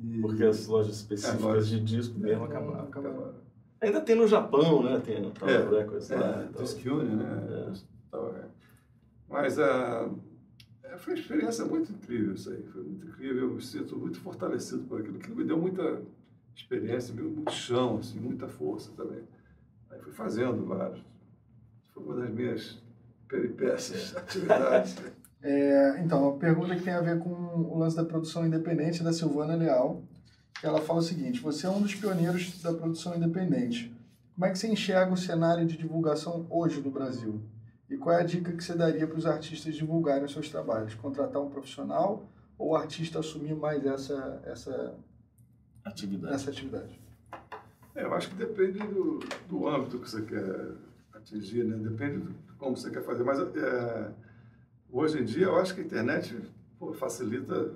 E- 0.00 0.20
porque 0.22 0.44
as 0.44 0.66
lojas 0.66 0.96
específicas 0.96 1.40
É, 1.40 1.44
lojas. 1.46 1.68
de 1.68 1.80
disco 1.80 2.18
mesmo 2.18 2.44
É, 2.44 2.46
acabaram. 2.48 2.84
acabaram. 2.84 3.34
Ainda 3.82 4.00
tem 4.00 4.16
no 4.16 4.26
Japão, 4.26 4.82
né? 4.82 4.98
Tem 5.04 5.20
no 5.20 5.30
Tower 5.30 5.52
É, 5.54 5.68
Records 5.80 6.08
lá. 6.08 6.42
É, 6.42 6.48
e. 6.48 6.62
Disc 6.62 6.78
Union, 6.86 7.16
né? 7.16 7.46
É. 7.50 7.72
Tal, 8.10 8.34
é. 8.34 8.44
Mas 9.28 9.58
a, 9.58 10.08
é, 10.84 10.96
foi 10.96 11.12
uma 11.14 11.20
experiência 11.20 11.64
muito 11.66 11.92
incrível 11.92 12.32
isso 12.34 12.50
aí. 12.50 12.62
Foi 12.68 12.82
muito 12.82 13.06
incrível. 13.06 13.42
Eu 13.48 13.54
me 13.54 13.60
sinto 13.62 13.94
muito 13.96 14.20
fortalecido 14.20 14.84
por 14.84 15.00
aquilo. 15.00 15.18
Aquilo 15.18 15.36
me 15.36 15.44
deu 15.44 15.58
muita 15.58 16.00
experiência, 16.56 17.12
me 17.14 17.20
deu 17.22 17.30
muito 17.30 17.52
chão, 17.52 17.98
assim, 17.98 18.18
muita 18.18 18.48
força 18.48 18.90
também. 18.96 19.22
Aí 19.90 20.00
fui 20.00 20.12
fazendo 20.12 20.64
vários. 20.64 21.02
Foi 21.92 22.02
uma 22.04 22.14
das 22.16 22.30
minhas 22.30 22.82
peripécias, 23.28 24.14
atividades. 24.16 24.96
É, 25.42 26.00
então, 26.00 26.28
a 26.28 26.36
pergunta 26.38 26.76
que 26.76 26.82
tem 26.82 26.92
a 26.92 27.00
ver 27.00 27.18
com 27.18 27.30
o 27.30 27.78
lance 27.78 27.96
da 27.96 28.04
produção 28.04 28.46
independente 28.46 29.02
da 29.02 29.12
Silvana 29.12 29.56
Leal. 29.56 30.02
Ela 30.62 30.80
fala 30.80 31.00
o 31.00 31.02
seguinte: 31.02 31.40
você 31.40 31.66
é 31.66 31.70
um 31.70 31.80
dos 31.82 31.94
pioneiros 31.94 32.62
da 32.62 32.72
produção 32.72 33.16
independente. 33.16 33.92
Como 34.34 34.46
é 34.46 34.50
que 34.50 34.58
você 34.58 34.68
enxerga 34.68 35.12
o 35.12 35.16
cenário 35.16 35.66
de 35.66 35.76
divulgação 35.76 36.46
hoje 36.48 36.80
no 36.80 36.90
Brasil? 36.90 37.40
E 37.90 37.96
qual 37.96 38.16
é 38.16 38.20
a 38.20 38.24
dica 38.24 38.52
que 38.52 38.62
você 38.62 38.74
daria 38.74 39.06
para 39.06 39.18
os 39.18 39.26
artistas 39.26 39.74
divulgarem 39.74 40.24
os 40.24 40.32
seus 40.32 40.48
trabalhos? 40.48 40.94
Contratar 40.94 41.42
um 41.42 41.50
profissional 41.50 42.24
ou 42.56 42.70
o 42.70 42.76
artista 42.76 43.18
assumir 43.18 43.54
mais 43.54 43.84
essa, 43.84 44.40
essa, 44.46 44.94
Atividade. 45.84 46.34
essa 46.34 46.50
atividade? 46.50 46.98
É, 47.94 48.04
eu 48.04 48.14
acho 48.14 48.30
que 48.30 48.36
depende 48.36 48.78
do, 48.78 49.18
do 49.48 49.68
âmbito 49.68 49.98
que 49.98 50.08
você 50.08 50.22
quer 50.22 50.72
atingir, 51.12 51.64
né? 51.64 51.76
Depende 51.76 52.20
de 52.20 52.52
como 52.56 52.76
você 52.76 52.90
quer 52.90 53.02
fazer. 53.02 53.24
Mas 53.24 53.38
é, 53.40 54.10
hoje 54.92 55.18
em 55.20 55.24
dia 55.24 55.46
eu 55.46 55.56
acho 55.56 55.74
que 55.74 55.80
a 55.80 55.84
internet 55.84 56.36
pô, 56.78 56.92
facilita 56.92 57.72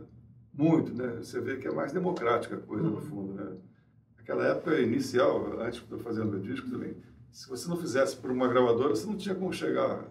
muito, 0.52 0.94
né? 0.94 1.16
Você 1.22 1.40
vê 1.40 1.56
que 1.56 1.66
é 1.66 1.72
mais 1.72 1.92
democrática 1.92 2.56
a 2.56 2.60
coisa, 2.60 2.88
no 2.88 3.00
fundo, 3.00 3.32
né? 3.34 3.56
Naquela 4.16 4.44
época 4.46 4.78
inicial, 4.80 5.60
antes 5.60 5.84
de 5.86 5.92
eu 5.92 5.98
fazer 5.98 6.24
meu 6.24 6.40
disco 6.40 6.68
também, 6.70 6.96
se 7.30 7.48
você 7.48 7.68
não 7.68 7.76
fizesse 7.76 8.16
por 8.16 8.30
uma 8.30 8.48
gravadora, 8.48 8.90
você 8.94 9.06
não 9.06 9.16
tinha 9.16 9.34
como 9.34 9.52
chegar 9.52 10.04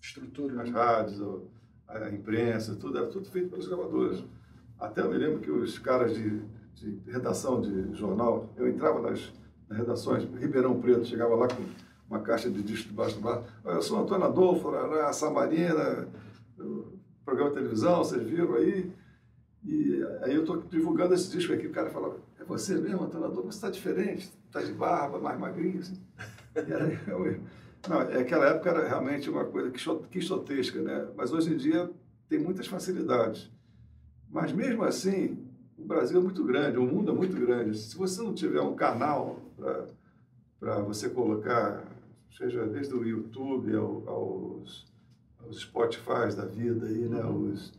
Estrutura. 0.00 0.62
as 0.62 0.70
rádios, 0.70 1.20
ou 1.20 1.50
a 1.88 2.08
imprensa, 2.10 2.74
tudo, 2.76 2.96
era 2.98 3.06
tudo 3.08 3.26
feito 3.28 3.50
pelas 3.50 3.66
gravadoras. 3.66 4.22
Até 4.78 5.02
eu 5.02 5.10
me 5.10 5.18
lembro 5.18 5.40
que 5.40 5.50
os 5.50 5.78
caras 5.78 6.14
de, 6.14 6.40
de 6.74 7.00
redação 7.10 7.60
de 7.60 7.92
jornal, 7.94 8.48
eu 8.56 8.66
entrava 8.68 9.00
nas, 9.00 9.32
nas 9.68 9.76
redações, 9.78 10.22
Ribeirão 10.38 10.80
Preto, 10.80 11.04
chegava 11.04 11.34
lá 11.34 11.48
com 11.48 11.62
uma 12.08 12.20
caixa 12.20 12.48
de 12.48 12.62
disco 12.62 12.88
debaixo 12.88 13.16
do 13.16 13.20
braço. 13.22 13.44
"Olha, 13.64 13.74
Eu 13.74 13.82
sou 13.82 14.00
Antônio 14.00 14.24
Adolfo, 14.26 14.68
Arará, 14.68 15.12
Samarina, 15.12 15.82
eu- 15.82 16.08
programa 17.30 17.50
de 17.50 17.56
televisão, 17.56 17.98
vocês 17.98 18.22
viram 18.24 18.54
aí? 18.54 18.90
E 19.64 20.02
aí 20.22 20.34
eu 20.34 20.40
estou 20.40 20.56
divulgando 20.62 21.14
esse 21.14 21.30
disco 21.30 21.52
aqui, 21.52 21.66
o 21.66 21.72
cara 21.72 21.90
falava, 21.90 22.16
é 22.40 22.44
você 22.44 22.74
mesmo, 22.76 23.04
Antônio 23.04 23.26
Adolfo, 23.26 23.52
você 23.52 23.58
está 23.58 23.70
diferente, 23.70 24.32
está 24.46 24.60
de 24.60 24.72
barba, 24.72 25.18
mais 25.18 25.38
magrinho, 25.38 25.80
assim. 25.80 26.00
E 26.56 26.72
aí 26.72 26.98
eu, 27.06 27.40
não, 27.88 28.02
é, 28.02 28.20
aquela 28.20 28.46
época 28.46 28.70
era 28.70 28.88
realmente 28.88 29.30
uma 29.30 29.44
coisa 29.44 29.70
quixo- 29.70 30.02
quixotesca, 30.10 30.82
né? 30.82 31.08
Mas 31.16 31.32
hoje 31.32 31.54
em 31.54 31.56
dia 31.56 31.90
tem 32.28 32.38
muitas 32.38 32.66
facilidades. 32.66 33.50
Mas 34.28 34.52
mesmo 34.52 34.82
assim, 34.82 35.46
o 35.78 35.84
Brasil 35.84 36.18
é 36.18 36.22
muito 36.22 36.44
grande, 36.44 36.78
o 36.78 36.82
mundo 36.82 37.12
é 37.12 37.14
muito 37.14 37.36
grande. 37.38 37.78
Se 37.78 37.96
você 37.96 38.22
não 38.22 38.34
tiver 38.34 38.60
um 38.60 38.74
canal 38.74 39.40
para 40.58 40.80
você 40.80 41.08
colocar, 41.08 41.84
seja 42.36 42.66
desde 42.66 42.94
o 42.94 43.04
YouTube 43.04 43.74
ao, 43.76 44.08
aos, 44.08 44.89
aos 45.46 45.60
Spotify 45.60 46.34
da 46.36 46.44
vida 46.44 46.86
aí, 46.86 47.08
né? 47.08 47.24
Os, 47.24 47.72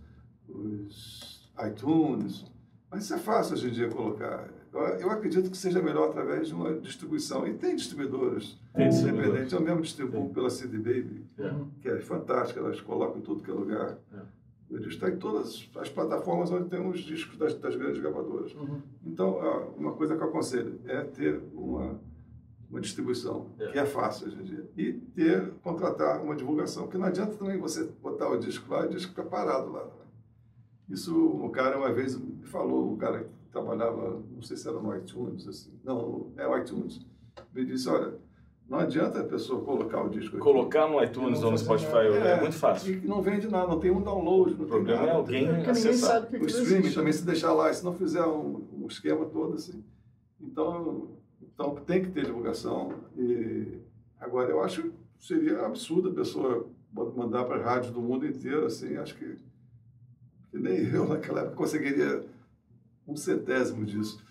os 0.50 1.50
iTunes. 1.68 2.46
Mas 2.90 3.06
isso 3.06 3.14
é 3.14 3.18
fácil 3.18 3.54
hoje 3.56 3.70
em 3.70 3.72
dia 3.72 3.90
colocar. 3.90 4.50
Eu, 4.74 4.80
eu 4.80 5.10
acredito 5.12 5.50
que 5.50 5.58
seja 5.58 5.82
melhor 5.82 6.10
através 6.10 6.48
de 6.48 6.54
uma 6.54 6.74
distribuição. 6.74 7.48
E 7.48 7.54
tem 7.54 7.76
distribuidoras 7.76 8.58
Tem 8.74 8.90
distribuidores. 8.90 9.30
independentes. 9.30 9.54
Eu 9.54 9.62
mesmo 9.62 9.82
distribuo 9.82 10.30
pela 10.34 10.50
CD 10.50 10.78
Baby, 10.78 11.26
É. 11.40 11.54
que 11.82 11.90
é 11.90 12.00
fantástica, 12.00 12.60
elas 12.60 12.80
colocam 12.82 13.20
em 13.20 13.22
tudo 13.22 13.44
que 13.44 13.52
é 13.52 13.54
lugar. 13.54 13.98
É. 14.14 14.42
Está 14.88 15.10
em 15.10 15.18
todas 15.18 15.70
as 15.76 15.90
plataformas 15.90 16.50
onde 16.50 16.70
tem 16.70 16.80
os 16.86 17.02
discos 17.02 17.38
das, 17.38 17.54
das 17.56 17.76
grandes 17.76 18.00
gravadoras. 18.02 18.54
Uhum. 18.56 18.82
Então, 19.06 19.38
ah, 19.42 19.68
uma 19.78 19.92
coisa 19.92 20.16
que 20.16 20.24
eu 20.24 20.28
aconselho 20.28 20.80
é 20.86 21.02
ter 21.04 21.42
uma, 21.54 22.00
uma 22.72 22.80
distribuição, 22.82 23.48
É. 23.60 23.68
que 23.68 23.78
é 23.80 23.86
fácil 23.86 24.28
hoje 24.28 24.38
em 24.40 24.44
dia, 24.44 24.70
e 24.78 24.94
ter, 24.94 25.52
contratar 25.62 26.24
uma 26.24 26.36
divulgação, 26.36 26.84
porque 26.84 26.98
não 26.98 27.06
adianta 27.06 27.36
também 27.36 27.60
você 27.60 27.84
botar 28.02 28.30
o 28.30 28.38
disco 28.40 28.72
lá 28.74 28.84
e 28.84 28.88
o 28.88 28.90
disco 28.90 29.10
fica 29.10 29.24
parado 29.24 29.70
lá. 29.72 29.86
Isso, 30.90 31.16
o 31.16 31.50
cara 31.50 31.78
uma 31.78 31.92
vez 31.94 32.18
me 32.18 32.44
falou, 32.46 32.94
o 32.94 32.98
cara 32.98 33.24
que 33.24 33.30
trabalhava, 33.52 34.22
não 34.34 34.42
sei 34.42 34.58
se 34.58 34.68
era 34.68 34.80
no 34.80 34.96
iTunes, 34.96 35.48
assim, 35.48 35.72
não, 35.84 36.32
é 36.38 36.48
o 36.48 36.58
iTunes, 36.58 37.00
me 37.54 37.66
disse, 37.66 37.88
olha, 37.90 38.14
não 38.68 38.80
adianta 38.80 39.20
a 39.20 39.24
pessoa 39.26 39.62
colocar 39.64 40.02
o 40.04 40.10
disco 40.10 40.36
aqui. 40.36 40.44
Colocar 40.44 40.88
no 40.90 41.02
iTunes 41.04 41.44
ou 41.44 41.52
no 41.52 41.58
Spotify 41.58 41.94
nada. 42.10 42.16
é, 42.30 42.40
muito 42.42 42.56
fácil. 42.56 42.94
E 43.04 43.08
não 43.08 43.22
vende 43.22 43.50
nada, 43.50 43.68
não 43.68 43.80
tem 43.80 43.92
um 43.92 44.02
download, 44.02 44.56
não 44.56 44.64
O 44.64 44.68
problema 44.68 44.98
tem 45.00 45.06
nada. 45.08 45.12
é 45.12 45.16
alguém 45.16 45.50
acessar. 45.70 46.10
sabe 46.22 46.26
o 46.26 46.30
que 46.30 46.36
O 46.38 46.44
aquilo 46.44 46.62
streaming 46.64 46.92
também, 46.94 47.12
se 47.14 47.26
deixar 47.26 47.52
lá, 47.54 47.72
se 47.74 47.84
não 47.84 47.94
fizer 47.94 48.24
um, 48.26 48.66
um 48.82 48.88
esquema 48.88 49.26
todo 49.26 49.56
assim. 49.56 49.84
Então, 50.40 51.10
então, 51.54 51.76
tem 51.76 52.04
que 52.04 52.12
ter 52.12 52.26
divulgação. 52.26 52.94
E 53.18 53.80
agora, 54.20 54.50
eu 54.50 54.62
acho 54.62 54.84
que 54.84 54.94
seria 55.20 55.66
absurdo 55.66 56.10
a 56.10 56.14
pessoa 56.14 56.68
mandar 57.16 57.46
para 57.46 57.62
rádios 57.64 57.92
do 57.94 58.02
mundo 58.02 58.26
inteiro, 58.26 58.66
assim, 58.66 58.98
acho 58.98 59.16
que, 59.16 59.38
que 60.50 60.58
nem 60.58 60.78
eu 60.94 61.08
naquela 61.08 61.42
época 61.42 61.56
conseguiria 61.56 62.26
um 63.08 63.16
centésimo 63.16 63.86
disso. 63.86 64.24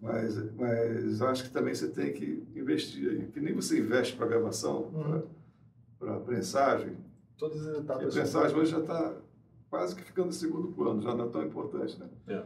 Mas, 0.00 0.36
mas 0.56 1.22
acho 1.22 1.44
que 1.44 1.50
também 1.50 1.74
você 1.74 1.88
tem 1.88 2.12
que 2.12 2.42
investir 2.56 3.08
aí. 3.08 3.26
Que 3.28 3.40
nem 3.40 3.54
você 3.54 3.78
investe 3.78 4.16
para 4.16 4.26
gravação, 4.26 4.90
Uhum. 4.92 5.22
para 5.98 6.18
prensagem, 6.20 6.96
Todas 7.38 7.60
as 7.66 7.74
e 7.74 7.76
a 7.76 7.80
etapas. 7.82 8.14
prensagem 8.14 8.56
hoje 8.56 8.70
já 8.72 8.80
está 8.80 9.14
quase 9.70 9.94
que 9.94 10.02
ficando 10.02 10.28
em 10.28 10.32
segundo 10.32 10.68
plano, 10.72 11.00
já 11.00 11.14
não 11.14 11.26
é 11.26 11.28
tão 11.28 11.44
importante, 11.44 11.98
né? 12.00 12.08
É. 12.26 12.42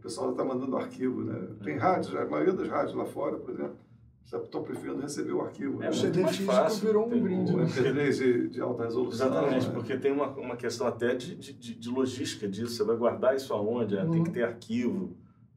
O 0.00 0.02
pessoal 0.02 0.28
já 0.28 0.32
está 0.32 0.44
mandando 0.44 0.76
arquivo, 0.78 1.22
né? 1.22 1.38
Tem 1.62 1.76
rádios, 1.76 2.16
a 2.16 2.24
maioria 2.24 2.54
das 2.54 2.68
rádios 2.68 2.94
lá 2.96 3.04
fora, 3.04 3.36
por 3.36 3.52
exemplo, 3.52 3.76
já 4.24 4.38
estão 4.38 4.62
preferindo 4.62 5.00
receber 5.02 5.32
o 5.32 5.42
arquivo. 5.42 5.82
É 5.82 5.86
né? 5.86 5.90
O 5.90 5.90
muito 5.90 5.96
CD 6.00 6.22
mais 6.22 6.36
físico 6.36 6.54
fácil, 6.54 6.86
virou 6.86 7.06
um 7.06 7.10
tem 7.10 7.22
brinde. 7.22 7.52
O 7.52 7.56
né? 7.58 7.64
MP3 7.66 8.12
de, 8.16 8.48
de 8.48 8.60
alta 8.62 8.84
resolução. 8.84 9.26
Exatamente, 9.26 9.66
né? 9.68 9.74
porque 9.74 9.96
tem 9.98 10.10
uma, 10.12 10.28
uma 10.30 10.56
questão 10.56 10.86
até 10.86 11.14
de, 11.14 11.34
de, 11.36 11.52
de- 11.74 11.90
logística 11.90 12.48
disso. 12.48 12.74
Você 12.76 12.82
vai 12.84 12.96
guardar 12.96 13.36
isso 13.36 13.52
aonde? 13.52 13.98
Ah, 13.98 14.06
Tem 14.06 14.18
Uhum. 14.20 14.24
que 14.24 14.30
ter 14.30 14.42
arquivo 14.44 15.10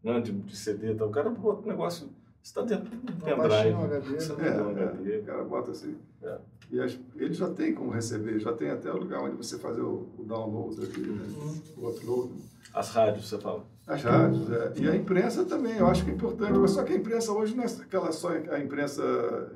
né, 0.03 0.19
de, 0.19 0.31
de 0.33 0.55
CD 0.57 0.91
e 0.91 0.95
tal. 0.95 1.07
O 1.07 1.11
cara 1.11 1.29
bota 1.29 1.61
um 1.65 1.69
negócio. 1.69 2.09
Você 2.43 2.49
está 2.59 2.61
dentro 2.61 2.89
de 2.89 2.95
um 2.97 3.15
pendrive. 3.19 3.37
pastinha, 3.49 3.77
um 3.77 3.83
HD, 3.85 4.19
Você 4.19 4.33
né? 4.33 4.51
tem 4.51 4.61
um 4.61 4.77
É, 4.77 4.83
HD. 4.83 5.15
é, 5.15 5.19
o 5.19 5.23
cara 5.23 5.43
bota 5.45 5.71
assim. 5.71 5.95
É. 6.21 6.37
E 6.71 6.79
as, 6.81 6.99
ele 7.15 7.33
já 7.33 7.49
tem 7.49 7.73
como 7.73 7.91
receber, 7.91 8.37
já 8.39 8.51
tem 8.53 8.69
até 8.69 8.91
o 8.91 8.97
lugar 8.97 9.21
onde 9.21 9.37
você 9.37 9.57
fazer 9.57 9.81
o, 9.81 10.09
o 10.17 10.23
download 10.25 10.83
aqui, 10.83 11.01
né? 11.01 11.25
Uhum. 11.37 11.61
o 11.77 11.89
upload. 11.89 12.33
As 12.73 12.89
rádios, 12.89 13.29
você 13.29 13.37
fala. 13.37 13.63
As 13.87 14.01
rádios, 14.03 14.51
é. 14.51 14.73
E 14.77 14.89
a 14.89 14.95
imprensa 14.95 15.45
também, 15.45 15.77
eu 15.77 15.87
acho 15.87 16.03
que 16.03 16.11
é 16.11 16.13
importante. 16.13 16.57
Mas 16.57 16.71
só 16.71 16.83
que 16.83 16.91
a 16.93 16.95
imprensa 16.97 17.31
hoje 17.31 17.55
não 17.55 17.63
é 17.63 17.67
aquela 17.67 18.11
só 18.11 18.29
a 18.29 18.59
imprensa, 18.59 19.03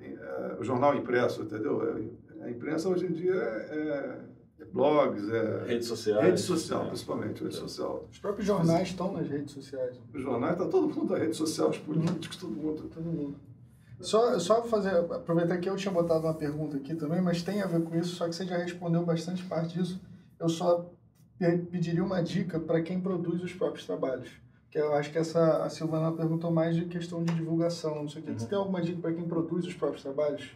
é, 0.02 0.58
o 0.60 0.64
jornal 0.64 0.96
impresso, 0.96 1.42
entendeu? 1.44 1.82
É, 2.42 2.46
A 2.46 2.50
imprensa 2.52 2.88
hoje 2.88 3.06
em 3.06 3.12
dia 3.12 3.34
é, 3.34 3.78
é 3.78 4.20
blogs, 4.78 5.30
é 5.30 5.64
Redes 5.66 5.88
sociais. 5.88 6.24
rede 6.26 6.40
social, 6.42 6.84
É. 6.84 6.88
principalmente, 6.88 7.44
rede 7.44 7.56
social. 7.56 8.06
Os 8.12 8.20
próprios 8.20 8.48
jornais 8.48 8.88
estão 8.88 9.12
nas 9.14 9.28
redes 9.28 9.52
sociais. 9.54 9.98
Os 10.14 10.22
jornais, 10.22 10.54
está 10.54 10.66
todo 10.68 10.88
mundo 10.94 11.12
na 11.14 11.20
rede 11.20 11.36
social, 11.36 11.70
os 11.70 11.78
políticos, 11.78 12.38
todo 12.38 12.52
mundo. 12.52 12.84
Todo 12.94 13.04
mundo. 13.06 13.36
Só, 14.00 14.38
só 14.40 14.64
fazer, 14.64 14.96
aproveitar 15.12 15.58
que 15.58 15.68
eu 15.68 15.76
tinha 15.76 15.92
botado 15.92 16.26
uma 16.28 16.34
pergunta 16.36 16.78
aqui 16.78 16.94
também, 16.96 17.20
mas 17.20 17.42
tem 17.42 17.62
a 17.64 17.66
ver 17.68 17.82
com 17.84 17.96
isso, 17.98 18.16
só 18.16 18.28
que 18.30 18.36
você 18.36 18.46
já 18.46 18.58
respondeu 18.58 19.04
bastante 19.04 19.44
parte 19.46 19.78
disso. 19.78 20.00
Eu 20.40 20.48
só 20.48 20.88
pe- 21.40 21.58
pediria 21.58 22.04
uma 22.04 22.22
dica 22.22 22.60
para 22.60 22.82
quem 22.84 23.02
produz 23.02 23.42
os 23.44 23.54
próprios 23.54 23.88
trabalhos. 23.88 24.30
Que 24.70 24.78
eu 24.78 24.94
acho 24.94 25.12
que 25.12 25.18
essa 25.18 25.64
a 25.64 25.70
Silvana 25.70 26.12
perguntou 26.12 26.52
mais 26.52 26.76
de 26.76 26.86
questão 26.86 27.24
de 27.24 27.34
divulgação, 27.34 27.96
não 27.96 28.08
sei 28.10 28.22
o 28.22 28.26
quê. 28.26 28.34
Você 28.34 28.46
tem 28.46 28.58
alguma 28.58 28.82
dica 28.82 29.00
para 29.02 29.14
quem 29.14 29.28
produz 29.28 29.66
os 29.66 29.74
próprios 29.74 30.04
trabalhos? 30.04 30.52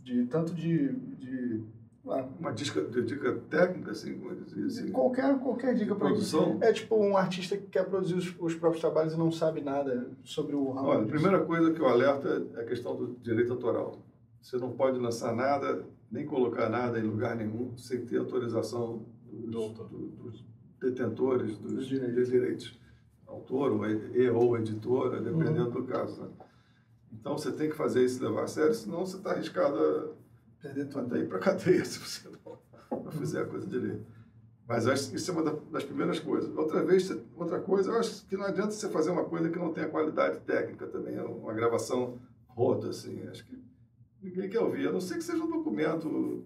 De, 0.00 0.24
tanto 0.26 0.54
de, 0.54 0.92
de 0.94 1.64
Uma 2.06 2.52
dica, 2.52 2.82
dica 2.82 3.32
técnica, 3.50 3.90
assim, 3.90 4.16
como 4.16 4.30
eu 4.30 4.36
dizia, 4.36 4.66
assim. 4.66 4.92
Qualquer, 4.92 5.36
qualquer 5.40 5.74
dica 5.74 5.92
para 5.92 6.06
produção. 6.06 6.56
É 6.62 6.72
tipo 6.72 6.94
um 6.94 7.16
artista 7.16 7.56
que 7.56 7.66
quer 7.66 7.84
produzir 7.84 8.14
os, 8.14 8.34
os, 8.38 8.54
próprios 8.54 8.80
trabalhos 8.80 9.14
e 9.14 9.18
não 9.18 9.32
sabe 9.32 9.60
nada 9.60 10.08
sobre 10.22 10.54
o 10.54 10.70
ramo. 10.70 10.88
Olha, 10.88 11.02
a 11.02 11.06
primeira 11.06 11.44
coisa 11.44 11.72
que 11.72 11.80
eu 11.80 11.88
alerto 11.88 12.28
é 12.28 12.60
a 12.60 12.64
questão 12.64 12.94
do 12.94 13.16
direito 13.20 13.52
autoral. 13.52 13.98
Você 14.40 14.56
não 14.56 14.70
pode 14.70 15.00
lançar 15.00 15.34
nada, 15.34 15.84
nem 16.08 16.24
colocar 16.24 16.68
nada 16.68 16.96
em 17.00 17.02
lugar 17.02 17.34
nenhum 17.34 17.76
sem 17.76 18.06
ter 18.06 18.18
autorização 18.18 19.04
dos, 19.24 19.72
do, 19.72 20.08
dos 20.22 20.44
detentores 20.80 21.58
dos, 21.58 21.72
dos 21.72 21.86
direitos. 21.88 22.28
direitos. 22.28 22.80
Autor 23.26 23.72
ou, 23.72 23.84
e, 23.84 24.30
ou 24.30 24.56
editora, 24.56 25.20
dependendo 25.20 25.64
uhum. 25.64 25.70
do 25.70 25.82
caso. 25.82 26.22
Né? 26.22 26.28
Então 27.12 27.36
você 27.36 27.50
tem 27.50 27.68
que 27.68 27.74
fazer 27.74 28.04
isso 28.04 28.22
levar 28.22 28.44
a 28.44 28.46
sério, 28.46 28.72
senão 28.72 29.04
você 29.04 29.16
está 29.16 29.32
arriscado 29.32 29.76
a 29.76 30.25
perder 30.66 30.88
tudo 30.88 31.06
daí 31.06 31.26
para 31.26 31.38
cadeia 31.38 31.84
se 31.84 31.98
você 31.98 32.28
não, 32.28 32.58
não 33.04 33.12
fizer 33.12 33.42
a 33.42 33.46
coisa 33.46 33.66
direito. 33.66 34.04
Mas 34.66 34.88
acho 34.88 35.10
que 35.10 35.16
isso 35.16 35.30
é 35.30 35.34
uma 35.34 35.60
das 35.70 35.84
primeiras 35.84 36.18
coisas. 36.18 36.54
Outra 36.56 36.84
vez, 36.84 37.08
outra 37.36 37.60
coisa, 37.60 37.92
eu 37.92 37.98
acho 38.00 38.26
que 38.26 38.36
não 38.36 38.44
adianta 38.44 38.72
você 38.72 38.88
fazer 38.88 39.10
uma 39.10 39.24
coisa 39.24 39.48
que 39.48 39.58
não 39.58 39.72
tenha 39.72 39.88
qualidade 39.88 40.40
técnica 40.40 40.88
também, 40.88 41.14
é 41.14 41.22
uma 41.22 41.54
gravação 41.54 42.18
rota, 42.48 42.88
assim. 42.88 43.22
Acho 43.28 43.46
que 43.46 43.56
ninguém 44.20 44.48
quer 44.48 44.58
ouvir, 44.58 44.88
a 44.88 44.92
não 44.92 45.00
ser 45.00 45.14
que 45.14 45.24
seja 45.24 45.42
um 45.42 45.50
documento, 45.50 46.44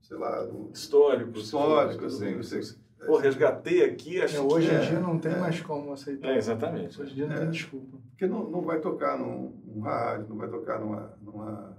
sei 0.00 0.16
lá, 0.16 0.44
um 0.46 0.70
histórico. 0.72 1.38
Histórico, 1.38 2.06
assim. 2.06 2.36
Não 2.36 2.42
sei, 2.42 2.62
Pô, 3.04 3.18
resgatei 3.18 3.84
aqui, 3.84 4.22
acho 4.22 4.36
é, 4.36 4.40
Hoje 4.40 4.70
em 4.70 4.74
é, 4.74 4.80
dia 4.80 5.00
não 5.00 5.18
tem 5.18 5.32
é, 5.32 5.38
mais 5.38 5.60
como 5.60 5.92
aceitar. 5.92 6.28
É, 6.28 6.38
exatamente. 6.38 7.02
Hoje 7.02 7.12
em 7.12 7.14
dia 7.16 7.26
não 7.26 7.36
tem 7.36 7.50
desculpa. 7.50 7.98
Porque 8.10 8.26
não, 8.26 8.48
não 8.48 8.62
vai 8.62 8.80
tocar 8.80 9.18
num, 9.18 9.60
num 9.64 9.80
rádio, 9.80 10.28
não 10.28 10.36
vai 10.36 10.48
tocar 10.48 10.80
numa, 10.80 11.18
numa 11.20 11.76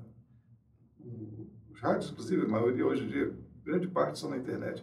rádios, 1.83 2.11
inclusive, 2.11 2.45
a 2.45 2.47
maioria 2.47 2.85
hoje 2.85 3.03
em 3.03 3.07
dia, 3.07 3.33
grande 3.63 3.87
parte 3.87 4.17
são 4.17 4.29
na 4.29 4.37
internet. 4.37 4.81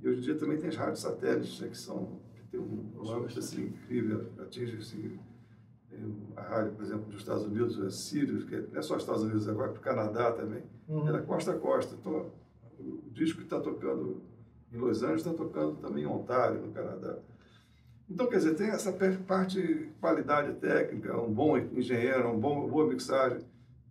E 0.00 0.08
hoje 0.08 0.18
em 0.18 0.22
dia 0.22 0.34
também 0.36 0.58
tem 0.58 0.68
as 0.68 0.76
rádios 0.76 1.00
satélites, 1.00 1.58
né, 1.60 1.68
que 1.68 1.78
são 1.78 2.20
que 2.34 2.42
tem 2.50 2.60
um 2.60 3.10
âmbito 3.10 3.38
assim, 3.38 3.66
incrível, 3.66 4.30
atinge 4.38 4.76
assim, 4.76 5.18
a 6.36 6.42
rádio, 6.42 6.72
por 6.72 6.84
exemplo, 6.84 7.04
dos 7.06 7.16
Estados 7.16 7.44
Unidos, 7.44 7.80
a 7.80 7.90
Sirius, 7.90 8.44
que 8.44 8.56
não 8.56 8.78
é 8.78 8.82
só 8.82 8.96
Estados 8.96 9.22
Unidos, 9.22 9.46
vai 9.46 9.68
para 9.68 9.78
o 9.78 9.80
Canadá 9.80 10.32
também, 10.32 10.62
uhum. 10.88 11.08
é 11.08 11.12
da 11.12 11.22
costa 11.22 11.52
a 11.52 11.58
costa. 11.58 11.94
Então, 11.98 12.32
o 12.78 13.10
disco 13.12 13.38
que 13.38 13.44
está 13.44 13.60
tocando 13.60 14.22
em 14.72 14.78
Los 14.78 15.02
Angeles 15.02 15.24
está 15.24 15.34
tocando 15.34 15.76
também 15.76 16.04
em 16.04 16.06
Ontário, 16.06 16.60
no 16.60 16.72
Canadá. 16.72 17.18
Então, 18.08 18.26
quer 18.26 18.36
dizer, 18.36 18.54
tem 18.54 18.68
essa 18.68 18.92
parte 19.26 19.60
de 19.60 19.90
qualidade 20.00 20.54
técnica, 20.54 21.18
um 21.18 21.32
bom 21.32 21.56
engenheiro, 21.56 22.30
uma 22.30 22.68
boa 22.68 22.86
mixagem, 22.86 23.40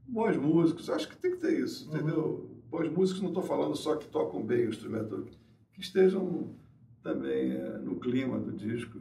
bons 0.08 0.36
músicos, 0.36 0.90
acho 0.90 1.08
que 1.08 1.18
tem 1.18 1.32
que 1.32 1.38
ter 1.38 1.60
isso, 1.60 1.90
uhum. 1.90 1.96
entendeu? 1.96 2.51
Bons 2.72 2.90
músicos, 2.90 3.22
não 3.22 3.30
estou 3.30 3.44
falando 3.44 3.76
só 3.76 3.98
que 3.98 4.08
tocam 4.08 4.42
bem 4.42 4.66
o 4.66 4.70
instrumento, 4.70 5.28
que 5.74 5.82
estejam 5.82 6.56
também 7.04 7.52
é, 7.52 7.78
no 7.80 8.00
clima 8.00 8.40
do 8.40 8.54
disco. 8.54 9.00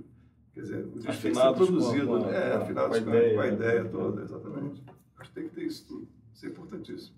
Quer 0.52 0.60
dizer, 0.62 0.84
o 0.84 0.98
disco 0.98 1.22
tem 1.22 1.32
que 1.32 1.38
ser 1.38 1.54
produzido, 1.54 2.06
com, 2.08 2.24
com, 2.24 2.28
é, 2.28 2.54
afinados 2.56 2.98
com 2.98 3.10
a, 3.10 3.14
ideia, 3.14 3.34
com 3.34 3.40
a 3.40 3.46
ideia 3.46 3.84
toda, 3.84 4.22
exatamente. 4.22 4.84
Acho 5.16 5.28
que 5.30 5.34
tem 5.34 5.48
que 5.48 5.54
ter 5.54 5.64
isso 5.64 5.86
tudo. 5.86 6.08
Isso 6.34 6.46
é 6.46 6.48
importantíssimo. 6.48 7.16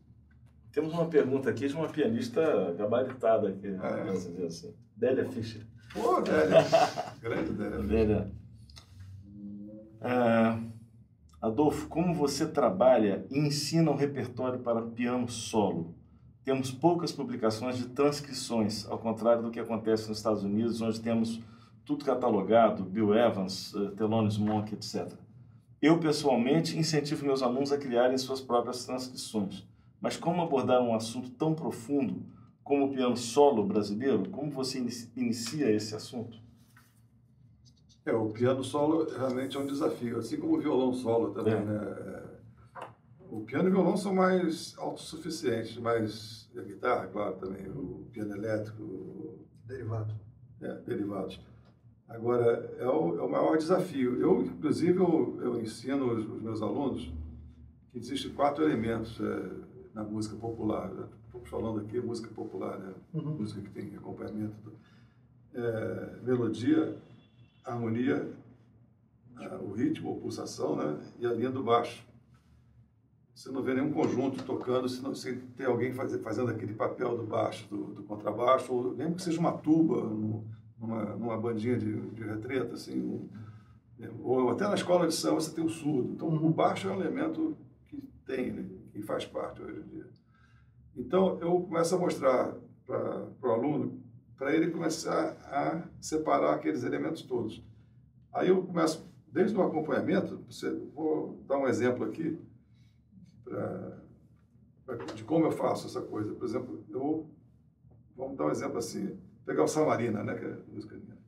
Temos 0.70 0.92
uma 0.92 1.06
pergunta 1.06 1.48
aqui 1.48 1.66
de 1.66 1.74
uma 1.74 1.88
pianista 1.88 2.74
gabaritada 2.76 3.48
aqui, 3.48 3.68
ah, 3.80 4.06
é. 4.06 4.46
assim. 4.46 4.74
Délia 4.94 5.24
Fischer. 5.30 5.66
Pô, 5.94 6.20
Délia. 6.20 6.58
Grande 7.20 7.52
Délia. 7.52 7.78
Délia. 7.82 8.32
Ah, 10.00 10.60
Adolfo, 11.40 11.88
como 11.88 12.14
você 12.14 12.46
trabalha 12.46 13.26
e 13.30 13.38
ensina 13.38 13.90
o 13.90 13.96
repertório 13.96 14.60
para 14.60 14.82
piano 14.82 15.28
solo? 15.28 15.94
Temos 16.44 16.70
poucas 16.70 17.12
publicações 17.12 17.76
de 17.76 17.88
transcrições, 17.88 18.86
ao 18.88 18.98
contrário 18.98 19.42
do 19.42 19.50
que 19.50 19.60
acontece 19.60 20.08
nos 20.08 20.18
Estados 20.18 20.42
Unidos, 20.42 20.80
onde 20.80 21.00
temos 21.00 21.40
tudo 21.84 22.04
catalogado, 22.04 22.84
Bill 22.84 23.14
Evans, 23.14 23.74
eh, 23.74 23.90
Thelonious 23.96 24.38
Monk, 24.38 24.72
etc. 24.74 25.12
Eu, 25.80 25.98
pessoalmente, 25.98 26.78
incentivo 26.78 27.24
meus 27.24 27.42
alunos 27.42 27.72
a 27.72 27.78
criarem 27.78 28.16
suas 28.18 28.40
próprias 28.40 28.84
transcrições. 28.84 29.66
Mas 30.00 30.16
como 30.16 30.42
abordar 30.42 30.80
um 30.80 30.94
assunto 30.94 31.30
tão 31.30 31.54
profundo 31.54 32.22
como 32.62 32.86
o 32.86 32.90
piano 32.90 33.16
solo 33.16 33.64
brasileiro? 33.64 34.28
Como 34.30 34.50
você 34.50 34.84
inicia 35.16 35.70
esse 35.70 35.94
assunto? 35.94 36.38
É, 38.04 38.12
o 38.12 38.30
piano 38.30 38.64
solo 38.64 39.08
realmente 39.08 39.56
é 39.56 39.60
um 39.60 39.66
desafio, 39.66 40.18
assim 40.18 40.36
como 40.36 40.56
o 40.56 40.60
violão 40.60 40.92
solo 40.92 41.30
também, 41.30 41.54
é. 41.54 41.60
né? 41.60 42.21
O 43.32 43.40
piano 43.46 43.66
e 43.66 43.72
o 43.72 43.74
violão 43.74 43.96
são 43.96 44.14
mais 44.14 44.76
autossuficientes, 44.76 45.78
mas 45.78 46.50
a 46.54 46.60
guitarra, 46.60 47.06
claro, 47.06 47.36
também, 47.36 47.66
o 47.66 48.06
piano 48.12 48.36
elétrico. 48.36 49.38
Derivado. 49.64 50.14
É, 50.60 50.74
derivados. 50.82 51.40
Agora, 52.06 52.74
é 52.78 52.86
o, 52.86 53.18
é 53.18 53.22
o 53.22 53.30
maior 53.30 53.56
desafio. 53.56 54.20
Eu, 54.20 54.42
inclusive, 54.42 54.98
eu, 54.98 55.38
eu 55.40 55.62
ensino 55.62 56.12
os, 56.12 56.28
os, 56.28 56.42
meus 56.42 56.60
alunos 56.60 57.10
que 57.90 57.98
existem 57.98 58.34
quatro 58.34 58.64
elementos 58.64 59.18
é, 59.18 59.50
na 59.94 60.04
música 60.04 60.36
popular. 60.36 60.92
Né? 60.92 61.08
Estamos 61.24 61.48
falando 61.48 61.80
aqui 61.80 61.98
música 62.00 62.28
popular, 62.34 62.78
né? 62.78 62.92
Uhum. 63.14 63.38
música 63.38 63.62
que 63.62 63.70
tem 63.70 63.96
acompanhamento. 63.96 64.54
Do, 64.62 64.72
é, 65.54 66.20
melodia, 66.22 66.98
harmonia, 67.64 68.30
o 69.62 69.72
ritmo, 69.72 70.18
a 70.18 70.20
pulsação 70.20 70.76
né? 70.76 71.00
e 71.18 71.24
a 71.24 71.32
linha 71.32 71.50
do 71.50 71.64
baixo. 71.64 72.11
Você 73.34 73.50
não 73.50 73.62
vê 73.62 73.74
nenhum 73.74 73.92
conjunto 73.92 74.44
tocando 74.44 74.88
se, 74.88 75.02
não, 75.02 75.14
se 75.14 75.36
tem 75.56 75.66
alguém 75.66 75.92
faz, 75.92 76.14
fazendo 76.16 76.50
aquele 76.50 76.74
papel 76.74 77.16
do 77.16 77.24
baixo, 77.24 77.66
do, 77.68 77.94
do 77.94 78.02
contrabaixo, 78.02 78.72
ou 78.72 78.94
mesmo 78.94 79.14
que 79.14 79.22
seja 79.22 79.40
uma 79.40 79.52
tuba, 79.52 80.02
numa, 80.78 81.04
numa 81.16 81.36
bandinha 81.38 81.78
de, 81.78 82.10
de 82.10 82.22
retreta, 82.22 82.74
assim, 82.74 83.00
um, 83.00 83.28
ou 84.22 84.50
até 84.50 84.66
na 84.66 84.74
escola 84.74 85.06
de 85.06 85.14
samba 85.14 85.40
você 85.40 85.54
tem 85.54 85.64
o 85.64 85.68
surdo. 85.68 86.12
Então, 86.12 86.28
o 86.28 86.50
baixo 86.50 86.88
é 86.88 86.92
um 86.92 87.00
elemento 87.00 87.56
que 87.86 88.02
tem, 88.26 88.52
né, 88.52 88.68
que 88.92 89.00
faz 89.02 89.24
parte 89.24 89.62
hoje 89.62 89.80
em 89.80 89.88
dia. 89.88 90.06
Então, 90.96 91.38
eu 91.40 91.60
começo 91.60 91.94
a 91.94 91.98
mostrar 91.98 92.54
para 92.84 93.48
o 93.48 93.52
aluno, 93.52 94.02
para 94.36 94.54
ele 94.54 94.70
começar 94.70 95.36
a 95.44 95.88
separar 96.00 96.54
aqueles 96.54 96.82
elementos 96.82 97.22
todos. 97.22 97.64
Aí 98.32 98.48
eu 98.48 98.62
começo, 98.62 99.08
desde 99.28 99.56
o 99.56 99.62
acompanhamento, 99.62 100.44
você, 100.48 100.70
vou 100.94 101.42
dar 101.46 101.58
um 101.58 101.68
exemplo 101.68 102.04
aqui, 102.04 102.38
pra, 103.52 103.98
pra, 104.86 105.04
de 105.04 105.24
como 105.24 105.44
eu 105.46 105.52
faço 105.52 105.86
essa 105.86 106.00
coisa. 106.00 106.32
Por 106.32 106.44
exemplo, 106.44 106.82
eu 106.90 107.28
vamos 108.16 108.36
dar 108.36 108.46
um 108.46 108.50
exemplo 108.50 108.78
assim, 108.78 109.18
pegar 109.44 109.64
o 109.64 109.68
Samarina, 109.68 110.22
né, 110.22 110.34
que 110.34 110.44
é 110.44 110.56
música 110.72 110.96
minha. 110.96 111.18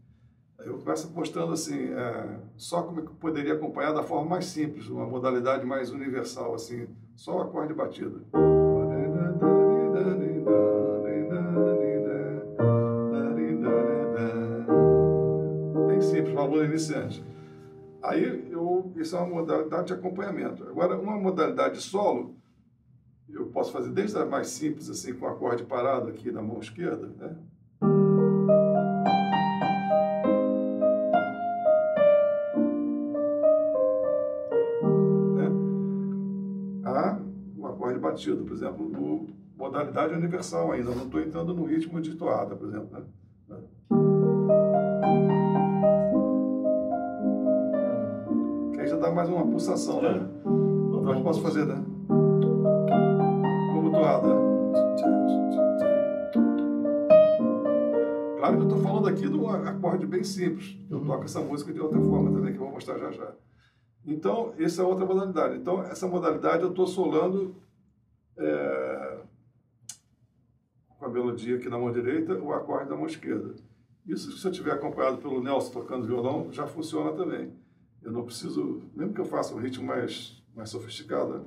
Eu 0.59 0.79
começo 0.79 1.13
mostrando 1.13 1.53
assim, 1.53 1.93
é, 1.93 2.41
só 2.57 2.83
como 2.83 3.01
é 3.01 3.03
eu 3.03 3.11
poderia 3.11 3.55
acompanhar 3.55 3.93
da 3.93 4.03
forma 4.03 4.31
mais 4.31 4.47
simples, 4.47 4.89
uma 4.89 5.07
modalidade 5.07 5.67
mais 5.67 5.91
universal, 5.91 6.55
assim, 6.55 6.89
só 7.15 7.39
o 7.39 7.43
acorde 7.43 7.75
batido. 7.75 8.25
Bem 15.89 16.01
simples, 16.01 16.33
para 16.33 16.43
aluno 16.43 16.65
iniciante. 16.65 17.25
Aí, 18.03 18.43
isso 18.94 19.16
é 19.16 19.18
uma 19.18 19.40
modalidade 19.40 19.88
de 19.88 19.92
acompanhamento. 19.92 20.62
Agora, 20.64 20.98
uma 20.98 21.16
modalidade 21.16 21.80
solo, 21.80 22.37
eu 23.28 23.46
posso 23.46 23.72
fazer 23.72 23.90
desde 23.90 24.16
a 24.18 24.24
mais 24.24 24.48
simples, 24.48 24.88
assim, 24.88 25.14
com 25.14 25.26
o 25.26 25.28
acorde 25.28 25.64
parado 25.64 26.09
aqui 26.09 26.30
na 26.30 26.42
mão 26.42 26.61
esquerda, 26.61 27.07
né? 27.07 27.37
né? 35.35 35.50
A 36.85 37.18
um 37.57 37.66
acorde 37.66 37.98
batido, 37.98 38.44
por 38.44 38.52
exemplo, 38.52 38.88
no 38.88 39.28
modalidade 39.57 40.14
universal 40.14 40.72
ainda, 40.72 40.94
não 40.94 41.07
estou 41.07 41.20
entrando 41.20 41.54
no 41.54 41.64
ritmo 41.64 42.00
de 42.00 42.14
toada, 42.14 42.54
por 42.54 42.68
exemplo, 42.68 42.98
né? 42.98 43.04
Dá 49.05 49.11
mais 49.11 49.29
uma 49.29 49.47
pulsação, 49.47 50.01
né? 50.01 50.09
É. 50.09 50.99
Então, 50.99 51.23
posso 51.23 51.43
fazer, 51.43 51.67
né? 51.67 51.85
Como 53.75 53.90
toada. 53.90 54.29
Claro 58.38 58.57
que 58.57 58.62
eu 58.62 58.69
estou 58.69 58.79
falando 58.79 59.09
aqui 59.09 59.29
de 59.29 59.37
um 59.37 59.51
acorde 59.51 60.07
bem 60.07 60.25
simples. 60.25 60.79
Eu 60.90 60.99
uhum. 60.99 61.05
toco 61.05 61.25
essa 61.25 61.40
música 61.40 61.73
de 61.73 61.81
outra 61.81 62.01
forma 62.01 62.31
também, 62.31 62.53
que 62.53 62.59
eu 62.59 62.64
vou 62.64 62.73
mostrar 62.73 62.99
já 62.99 63.11
já. 63.11 63.33
Então, 64.07 64.55
essa 64.59 64.81
é 64.81 64.85
outra 64.85 65.05
modalidade. 65.05 65.57
Então, 65.57 65.83
essa 65.83 66.09
modalidade 66.09 66.62
eu 66.62 66.71
estou 66.71 66.87
solando 66.87 67.55
é, 68.38 69.19
com 70.99 71.05
a 71.05 71.09
melodia 71.11 71.57
aqui 71.57 71.69
na 71.69 71.79
mão 71.79 71.93
direita, 71.93 72.35
o 72.38 72.55
acorde 72.55 72.88
da 72.88 72.97
mão 72.97 73.07
esquerda. 73.07 73.55
Isso, 74.07 74.33
se 74.33 74.47
eu 74.47 74.53
tiver 74.53 74.73
acompanhado 74.73 75.19
pelo 75.19 75.43
Nelson 75.43 75.73
tocando 75.73 76.07
violão, 76.07 76.51
já 76.51 76.67
funciona 76.67 77.12
também. 77.12 77.53
Eu 78.05 78.12
não 78.12 78.25
preciso, 78.25 78.83
mesmo 78.95 79.14
que 79.14 79.21
eu 79.21 79.25
faça 79.25 79.55
um 79.55 79.59
ritmo 79.59 79.87
mais, 79.87 80.40
mais 80.55 80.71
sofisticado. 80.71 81.47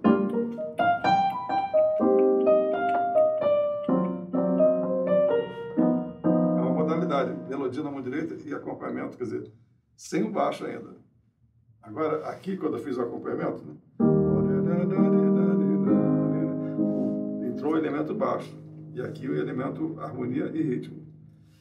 melodia 7.67 7.83
na 7.83 7.91
mão 7.91 8.01
direita 8.01 8.35
e 8.45 8.53
acompanhamento, 8.53 9.17
quer 9.17 9.25
dizer, 9.25 9.51
sem 9.95 10.23
o 10.23 10.31
baixo 10.31 10.65
ainda. 10.65 10.95
Agora, 11.81 12.27
aqui, 12.27 12.57
quando 12.57 12.77
eu 12.77 12.83
fiz 12.83 12.97
o 12.97 13.01
acompanhamento, 13.01 13.63
né? 13.65 13.75
entrou 17.49 17.73
o 17.73 17.77
elemento 17.77 18.13
baixo. 18.13 18.55
E 18.93 19.01
aqui 19.01 19.27
o 19.27 19.35
elemento 19.35 19.99
harmonia 19.99 20.45
e 20.53 20.61
ritmo. 20.61 21.05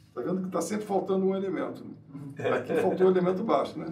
Está 0.09 0.21
vendo 0.23 0.41
que 0.41 0.47
está 0.47 0.61
sempre 0.61 0.87
faltando 0.87 1.27
um 1.27 1.37
elemento. 1.37 1.85
Né? 1.85 2.51
Aqui 2.51 2.75
faltou 2.77 3.09
o 3.09 3.11
elemento 3.11 3.43
baixo, 3.43 3.79
né? 3.79 3.87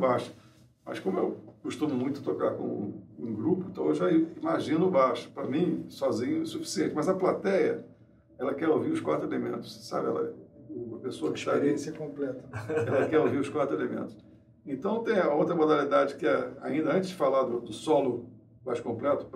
Baixo. 0.00 0.34
Mas 0.84 0.98
como 0.98 1.18
eu 1.18 1.36
costumo 1.62 1.94
muito 1.94 2.22
tocar 2.22 2.52
com 2.52 2.94
um 3.18 3.34
grupo, 3.34 3.66
então 3.70 3.86
eu 3.86 3.94
já 3.94 4.10
imagino 4.10 4.86
o 4.86 4.90
baixo. 4.90 5.30
Para 5.30 5.46
mim, 5.46 5.84
sozinho, 5.88 6.42
é 6.42 6.44
suficiente. 6.44 6.94
Mas 6.94 7.08
a 7.08 7.14
plateia, 7.14 7.84
ela 8.38 8.54
quer 8.54 8.68
ouvir 8.68 8.90
os 8.90 9.00
quatro 9.00 9.26
elementos, 9.28 9.86
sabe? 9.86 10.08
Ela, 10.08 10.34
a 10.94 10.98
pessoa 10.98 11.32
que 11.32 11.38
está 11.38 11.52
ali, 11.52 11.68
Experiência 11.72 11.92
completa. 11.92 12.44
ela 12.86 13.08
quer 13.08 13.20
ouvir 13.20 13.38
os 13.38 13.48
quatro 13.48 13.76
elementos. 13.76 14.16
Então 14.66 15.02
tem 15.02 15.18
a 15.18 15.32
outra 15.32 15.54
modalidade 15.54 16.16
que 16.16 16.26
é, 16.26 16.50
ainda 16.60 16.92
antes 16.94 17.10
de 17.10 17.14
falar 17.14 17.44
do, 17.44 17.60
do 17.60 17.72
solo 17.72 18.26
mais 18.64 18.80
completo, 18.80 19.26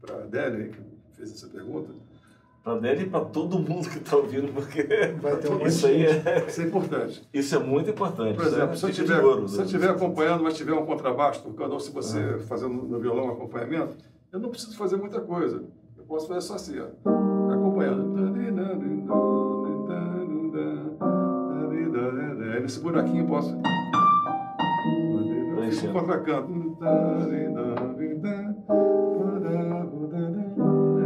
para 0.00 0.14
a 0.16 0.22
Adélia, 0.22 0.68
que 0.68 0.80
fez 1.12 1.32
essa 1.32 1.48
pergunta, 1.48 1.92
Para 2.62 2.78
dele 2.78 3.04
e 3.04 3.06
para 3.08 3.24
todo 3.24 3.58
mundo 3.58 3.88
que 3.88 3.98
está 3.98 4.16
ouvindo, 4.16 4.52
porque 4.52 4.82
Vai 5.20 5.36
ter 5.36 5.50
um 5.50 5.60
isso 5.66 5.86
aí 5.86 6.04
é, 6.04 6.44
isso 6.46 6.60
é 6.60 6.64
importante. 6.64 7.28
isso 7.32 7.56
é 7.56 7.58
muito 7.58 7.90
importante. 7.90 8.34
Por 8.36 8.44
isso 8.44 8.54
exemplo, 8.54 8.72
é 8.74 8.76
se 8.76 8.84
eu 8.84 8.90
estiver 8.90 9.24
ouro, 9.24 9.48
se 9.48 9.74
eu 9.74 9.80
né? 9.80 9.88
acompanhando, 9.88 10.42
mas 10.44 10.56
tiver 10.56 10.74
um 10.74 10.84
contrabaixo 10.84 11.42
tocando, 11.42 11.72
ou 11.72 11.80
se 11.80 11.90
você 11.90 12.38
fazendo 12.40 12.74
no 12.74 12.98
violão 12.98 13.26
um 13.26 13.30
acompanhamento, 13.30 13.96
eu 14.30 14.38
não 14.38 14.50
preciso 14.50 14.76
fazer 14.76 14.96
muita 14.96 15.20
coisa. 15.20 15.64
Eu 15.96 16.04
posso 16.04 16.28
fazer 16.28 16.42
só 16.42 16.54
assim, 16.54 16.78
ó, 16.80 17.52
acompanhando. 17.52 18.10
Aí 22.60 22.60
nesse 22.60 22.80
buraquinho 22.80 23.24
eu 23.24 23.26
posso. 23.26 23.54
Eu 23.54 25.22
fico 25.22 25.56
Preenchendo. 25.56 25.92
contracanto. 25.94 26.52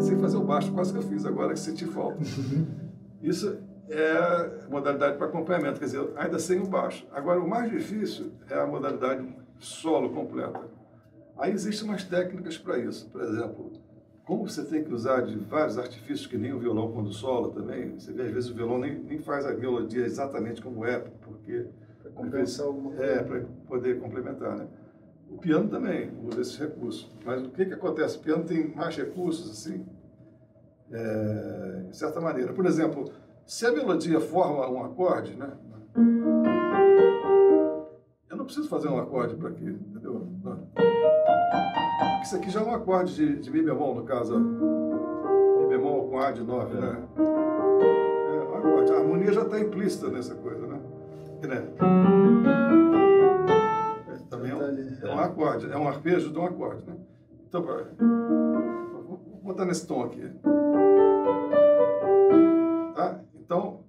É 0.04 0.06
sem 0.06 0.18
fazer 0.18 0.36
o 0.36 0.44
baixo, 0.44 0.70
quase 0.72 0.92
que 0.92 0.98
eu 0.98 1.02
fiz 1.02 1.24
agora, 1.24 1.54
que 1.54 1.58
senti 1.58 1.86
falta. 1.86 2.18
Isso 3.22 3.58
é 3.88 4.68
modalidade 4.68 5.16
para 5.16 5.26
acompanhamento, 5.26 5.78
quer 5.78 5.86
dizer, 5.86 6.06
ainda 6.16 6.38
sem 6.38 6.60
o 6.60 6.66
baixo. 6.66 7.06
Agora, 7.10 7.40
o 7.40 7.48
mais 7.48 7.70
difícil 7.70 8.32
é 8.50 8.58
a 8.58 8.66
modalidade 8.66 9.26
solo 9.58 10.10
completa. 10.10 10.60
Aí 11.38 11.52
existem 11.52 11.88
umas 11.88 12.04
técnicas 12.04 12.58
para 12.58 12.78
isso. 12.78 13.08
Por 13.10 13.22
exemplo, 13.22 13.72
como 14.26 14.46
você 14.46 14.62
tem 14.64 14.84
que 14.84 14.92
usar 14.92 15.22
de 15.22 15.36
vários 15.36 15.78
artifícios, 15.78 16.26
que 16.26 16.36
nem 16.36 16.52
o 16.52 16.58
violão 16.58 16.92
quando 16.92 17.10
sola 17.12 17.50
também, 17.52 17.98
você 17.98 18.12
vê 18.12 18.22
às 18.22 18.30
vezes 18.30 18.50
o 18.50 18.54
violão 18.54 18.78
nem, 18.78 18.98
nem 18.98 19.18
faz 19.18 19.46
a 19.46 19.54
melodia 19.54 20.04
exatamente 20.04 20.60
como 20.60 20.84
é, 20.84 20.98
porque 20.98 21.66
Para 22.02 22.10
compensar 22.12 22.66
alguma 22.66 22.90
coisa. 22.90 23.04
é, 23.04 23.22
para 23.22 23.40
poder 23.66 23.98
complementar, 24.00 24.56
né? 24.56 24.66
O 25.34 25.38
piano 25.38 25.68
também 25.68 26.12
usa 26.22 26.40
esses 26.40 26.56
recursos. 26.56 27.10
Mas 27.24 27.42
o 27.42 27.50
que, 27.50 27.66
que 27.66 27.74
acontece? 27.74 28.16
O 28.16 28.20
piano 28.20 28.44
tem 28.44 28.72
mais 28.72 28.96
recursos, 28.96 29.50
assim, 29.50 29.84
é, 30.92 31.86
de 31.90 31.96
certa 31.96 32.20
maneira. 32.20 32.52
Por 32.52 32.64
exemplo, 32.64 33.10
se 33.44 33.66
a 33.66 33.72
melodia 33.72 34.20
forma 34.20 34.70
um 34.70 34.84
acorde, 34.84 35.34
né? 35.36 35.50
Eu 38.30 38.36
não 38.36 38.44
preciso 38.44 38.68
fazer 38.68 38.88
um 38.88 38.98
acorde 38.98 39.34
para 39.34 39.48
aqui, 39.48 39.66
entendeu? 39.66 40.24
Isso 42.22 42.36
aqui 42.36 42.48
já 42.48 42.60
é 42.60 42.64
um 42.64 42.74
acorde 42.74 43.14
de, 43.14 43.36
de 43.40 43.50
Mi 43.50 43.60
bemol, 43.60 43.96
no 43.96 44.04
caso. 44.04 44.38
Mi 44.38 45.66
bemol 45.68 46.08
com 46.08 46.18
A 46.20 46.30
de 46.30 46.42
9, 46.42 46.74
né? 46.80 47.08
É 47.18 48.50
um 48.50 48.54
acorde. 48.54 48.92
A 48.92 48.96
harmonia 48.98 49.32
já 49.32 49.42
está 49.42 49.58
implícita 49.58 50.08
nessa 50.08 50.34
coisa, 50.36 50.64
né? 50.66 50.80
Né? 51.42 52.63
Acorde, 55.24 55.70
é 55.70 55.76
um 55.76 55.88
arpejo 55.88 56.32
de 56.32 56.38
um 56.38 56.44
acorde, 56.44 56.86
né? 56.86 56.96
Então, 57.48 57.62
vou 57.62 59.18
botar 59.42 59.64
nesse 59.64 59.86
tom 59.86 60.02
aqui. 60.02 60.28
Tá? 62.94 63.20
Então, 63.34 63.84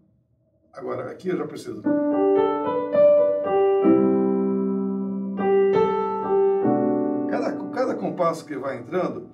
agora 0.74 1.12
aqui 1.12 1.30
eu 1.30 1.38
já 1.38 1.48
preciso. 1.48 1.82
Cada, 7.30 7.70
cada 7.70 7.96
compasso 7.96 8.46
que 8.46 8.56
vai 8.58 8.78
entrando 8.78 9.30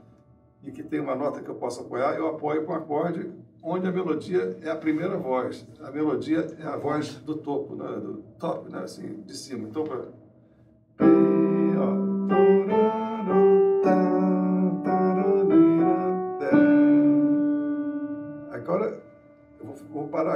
e 0.64 0.72
que 0.72 0.84
tem 0.84 1.00
uma 1.00 1.16
nota 1.16 1.42
que 1.42 1.50
eu 1.50 1.56
posso 1.56 1.82
apoiar, 1.82 2.16
eu 2.16 2.28
apoio 2.28 2.66
com 2.66 2.74
um 2.74 2.76
acorde 2.76 3.32
onde 3.64 3.88
a 3.88 3.92
melodia 3.92 4.58
é 4.62 4.70
a 4.70 4.76
primeira 4.76 5.18
voz. 5.18 5.68
A 5.82 5.92
melodia 5.92 6.48
é 6.60 6.64
a 6.64 6.78
voz 6.78 7.16
do 7.18 7.36
topo, 7.36 7.76
né? 7.76 7.88
do 8.00 8.24
top, 8.40 8.72
né? 8.72 8.80
assim, 8.80 9.22
de 9.22 9.36
cima. 9.36 9.68
Então, 9.68 9.84
pra... 9.84 10.21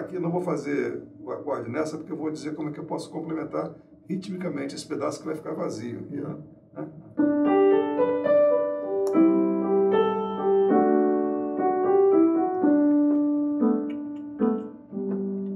aqui, 0.05 0.19
não 0.19 0.31
vou 0.31 0.41
fazer 0.41 1.01
o 1.19 1.31
acorde 1.31 1.69
nessa, 1.69 1.97
porque 1.97 2.11
eu 2.11 2.17
vou 2.17 2.31
dizer 2.31 2.55
como 2.55 2.69
é 2.69 2.71
que 2.71 2.79
eu 2.79 2.85
posso 2.85 3.09
complementar 3.09 3.73
ritmicamente 4.07 4.75
esse 4.75 4.87
pedaço 4.87 5.19
que 5.19 5.25
vai 5.25 5.35
ficar 5.35 5.53
vazio 5.53 6.01
né? 6.11 6.37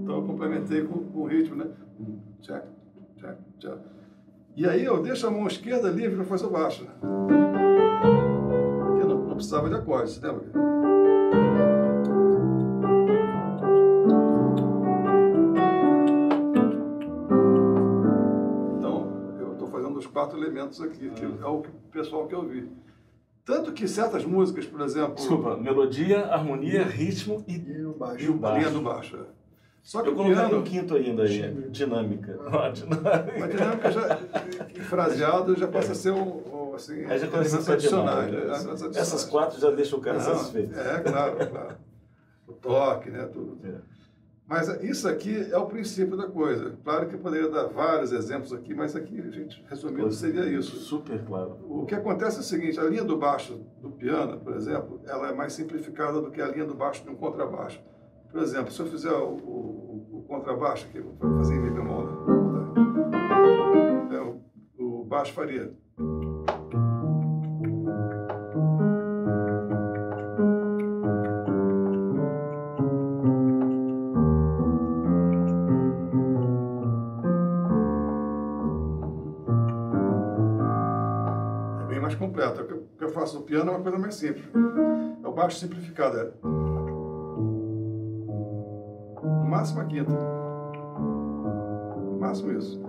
Então 0.04 0.16
eu 0.16 0.24
complementei 0.24 0.84
com, 0.84 1.04
com 1.06 1.20
o 1.20 1.26
ritmo, 1.26 1.56
né? 1.56 1.68
Check, 2.42 2.64
check, 3.18 3.38
check. 3.60 3.78
E 4.56 4.66
aí 4.68 4.84
eu 4.84 5.02
deixo 5.02 5.28
a 5.28 5.32
mão 5.32 5.48
esquerda 5.48 5.90
livre 5.90 6.16
para 6.18 6.26
fazer 6.26 6.46
o 6.46 6.50
baixo. 6.50 6.84
né? 6.84 6.92
Porque 8.80 9.06
não, 9.06 9.28
não 9.28 9.36
precisava 9.36 9.70
de 9.70 9.76
acorde, 9.76 10.12
você 10.12 10.26
lembra? 10.26 10.79
Quatro 20.30 20.38
elementos 20.38 20.82
aqui, 20.82 21.10
que 21.10 21.26
é 21.26 21.46
o 21.48 21.62
que 21.62 21.70
pessoal 21.92 22.28
quer 22.28 22.38
ouvir. 22.38 22.70
Tanto 23.44 23.74
que 23.74 23.88
certas 23.88 24.24
músicas, 24.24 24.65
por 24.65 24.80
exemplo. 24.82 25.15
Desculpa, 25.15 25.58
melodia, 25.58 26.26
harmonia, 26.28 26.84
ritmo 26.84 27.44
e, 27.48 27.56
E 27.56 27.84
o 27.86 27.94
baixo. 27.94 28.24
e 28.26 28.30
o 28.30 28.34
baixo. 28.36 28.60
linha 28.60 28.72
do 28.72 28.82
baixo. 28.82 29.18
é. 29.18 29.39
Só 29.82 30.02
que 30.04 30.10
Eu 30.10 30.13
o 30.13 30.15
colocaria 30.15 30.50
piano, 30.50 30.62
um 30.62 30.63
quinto 30.63 30.94
ainda 30.94 31.24
aí, 31.24 31.52
dinâmica. 31.72 32.38
Ó, 32.46 32.70
dinâmica. 32.70 33.44
a 33.44 33.48
dinâmica 33.48 33.92
já, 33.92 34.18
fraseado 34.84 35.56
já 35.56 35.68
passa 35.68 35.94
a 35.94 35.96
ser 35.96 36.12
um, 36.12 36.70
um, 36.72 36.76
assim, 36.76 37.06
Aí 37.06 37.18
já 37.18 37.28
começa 37.28 37.58
a 37.58 37.62
ser 37.62 37.72
adicionais. 37.74 38.32
né? 38.32 38.39
né? 38.39 38.54
Adicionais. 38.54 38.96
Essas 38.98 39.24
quatro 39.26 39.60
já 39.60 39.72
deixam 39.72 39.98
o 39.98 40.02
cara 40.02 40.18
Não, 40.18 40.24
satisfeito. 40.24 40.78
É, 40.78 41.00
claro, 41.00 41.38
claro. 41.50 41.76
O 42.48 42.54
toque, 42.54 43.10
né? 43.10 43.26
Tudo. 43.34 43.58
É. 43.63 43.99
Mas 44.50 44.68
isso 44.82 45.08
aqui 45.08 45.48
é 45.52 45.58
o 45.60 45.68
princípio 45.68 46.18
da 46.18 46.26
coisa. 46.28 46.76
Claro 46.84 47.08
que 47.08 47.14
eu 47.14 47.20
poderia 47.20 47.48
dar 47.50 47.66
vários 47.68 48.12
exemplos 48.12 48.52
aqui, 48.52 48.74
mas 48.74 48.96
aqui, 48.96 49.22
gente, 49.32 49.64
resumindo, 49.70 50.12
seria 50.12 50.44
isso. 50.46 50.76
Super 50.78 51.24
claro. 51.24 51.56
O 51.70 51.86
que 51.86 51.94
acontece 51.94 52.38
é 52.38 52.40
o 52.40 52.44
seguinte, 52.44 52.80
a 52.80 52.84
linha 52.84 53.04
do 53.04 53.16
baixo 53.16 53.64
do 53.80 53.92
piano, 53.92 54.40
por 54.40 54.56
exemplo, 54.56 55.02
ela 55.06 55.30
é 55.30 55.34
mais 55.36 55.54
simplificada 55.54 56.20
do 56.20 56.32
que 56.32 56.42
a 56.42 56.48
linha 56.48 56.66
do 56.66 56.74
baixo 56.74 57.04
de 57.04 57.10
um 57.12 57.16
contrabaixo. 57.16 57.80
Por 58.32 58.42
exemplo, 58.42 58.72
se 58.72 58.80
eu 58.80 58.88
fizer 58.88 59.12
o, 59.12 59.34
o- 59.36 60.08
o 60.20 60.24
contrabaixo 60.28 60.88
aqui, 60.88 61.00
vou 61.00 61.16
fazer 61.38 61.54
em 61.54 61.60
mi 61.62 61.70
bemol, 61.70 62.06
né? 62.06 62.12
É, 64.18 64.82
o 64.84 65.06
baixo 65.06 65.32
faria. 65.34 65.72
Mais 82.10 82.16
completo. 82.16 82.62
O 82.62 82.66
que 82.97 83.03
eu- 83.03 83.10
faço 83.10 83.38
no 83.38 83.43
piano 83.43 83.70
é 83.72 83.76
uma 83.76 83.82
coisa 83.84 83.97
mais 83.97 84.16
simples. 84.16 84.45
É 85.24 85.28
o 85.28 85.32
baixo 85.32 85.57
simplificado. 85.60 86.18
É 86.18 86.32
no 89.24 89.45
máximo 89.47 89.82
a 89.82 89.86
quinta. 89.86 90.12
Máximo 92.20 92.51
isso. 92.51 92.82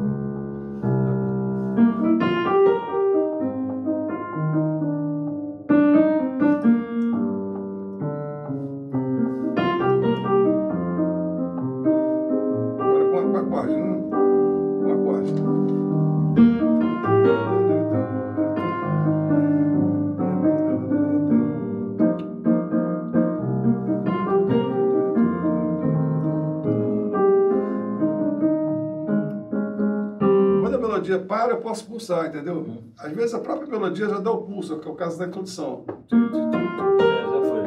Posso 31.70 31.86
pulsar, 31.86 32.26
entendeu? 32.26 32.66
Às 32.98 33.12
vezes 33.12 33.32
a 33.32 33.38
própria 33.38 33.68
melodia 33.68 34.08
já 34.08 34.18
dá 34.18 34.32
o 34.32 34.42
pulso, 34.42 34.80
que 34.80 34.88
é 34.88 34.90
o 34.90 34.94
caso 34.96 35.16
da 35.16 35.26
introdução. 35.26 35.84
É, 35.86 37.22
já 37.22 37.42
foi. 37.48 37.60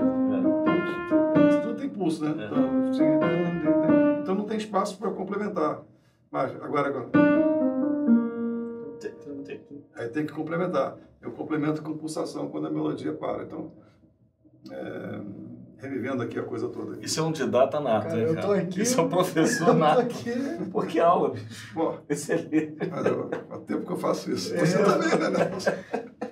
É. 1.57 1.61
Tudo 1.61 1.75
tem 1.75 1.89
pulso, 1.89 2.25
né? 2.25 2.43
É. 2.43 4.19
Então, 4.21 4.35
não 4.35 4.43
tem 4.43 4.57
espaço 4.57 4.97
para 4.97 5.09
complementar. 5.11 5.81
Mas 6.29 6.51
agora, 6.61 6.89
agora. 6.89 7.09
Aí 9.95 10.09
tem 10.09 10.25
que 10.25 10.33
complementar. 10.33 10.97
Eu 11.21 11.31
complemento 11.31 11.81
com 11.81 11.95
pulsação 11.95 12.49
quando 12.49 12.67
a 12.67 12.71
melodia 12.71 13.13
para. 13.13 13.43
Então, 13.43 13.71
é, 14.71 15.19
revivendo 15.77 16.21
aqui 16.23 16.39
a 16.39 16.43
coisa 16.43 16.69
toda. 16.69 16.97
Isso 17.01 17.19
é 17.19 17.23
um 17.23 17.31
didata 17.31 17.79
nato, 17.79 18.07
Cara, 18.07 18.19
hein, 18.19 18.25
eu 18.27 18.35
tô 18.35 18.47
cara? 18.49 18.59
aqui- 18.61 18.81
Isso 18.81 18.99
é 18.99 19.03
um 19.03 19.05
Eu 19.05 19.09
professor 19.09 19.65
tô 19.65 19.73
nato. 19.73 20.01
aqui. 20.01 20.31
Pô, 20.71 20.81
que 20.83 20.99
aula, 20.99 21.29
bicho. 21.31 21.73
Bom, 21.73 21.97
Excelente. 22.09 22.77
mas 22.89 23.05
eu- 23.05 23.29
faz 23.49 23.61
tempo 23.63 23.85
que 23.85 23.91
eu 23.91 23.97
faço 23.97 24.31
isso. 24.31 24.53
É. 24.55 24.59
Você 24.59 24.77
também, 24.83 25.09
né? 25.09 25.29
Nelson? 25.49 25.71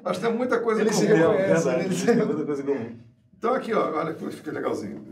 Nós 0.03 0.17
temos 0.19 0.37
muita 0.37 0.59
coisa 0.59 0.81
Ele 0.81 0.89
em 0.89 0.93
se 0.93 1.05
comum. 1.07 1.17
reconhece. 1.17 1.43
É 1.43 1.51
Essa, 1.51 1.69
verdade. 1.71 1.89
né? 1.89 1.95
Isso 1.95 2.09
é 2.09 2.25
muita 2.25 2.45
coisa 2.45 2.63
comum. 2.63 2.89
Então 3.37 3.53
aqui, 3.55 3.73
ó, 3.73 3.91
olha 3.97 4.13
como 4.13 4.31
fica 4.31 4.51
legalzinho. 4.51 5.03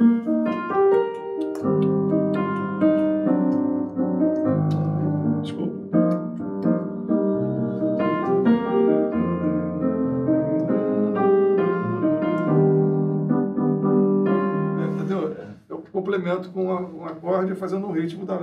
Com 16.38 16.64
uma- 16.66 16.82
um 16.82 17.06
acorde 17.06 17.56
fazendo 17.56 17.88
um 17.88 17.92
ritmo 17.92 18.26
da- 18.26 18.38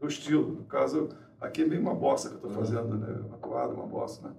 do 0.00 0.06
estilo. 0.06 0.52
No 0.52 0.64
caso, 0.64 1.08
aqui 1.40 1.62
é 1.62 1.68
bem 1.68 1.78
uma 1.78 1.94
bossa 1.94 2.28
que 2.28 2.34
eu 2.34 2.48
estou 2.48 2.50
fazendo, 2.50 2.96
né? 2.96 3.20
Uma 3.26 3.36
toada, 3.38 3.72
uma 3.74 3.86
bossa, 3.86 4.28
né? 4.28 4.34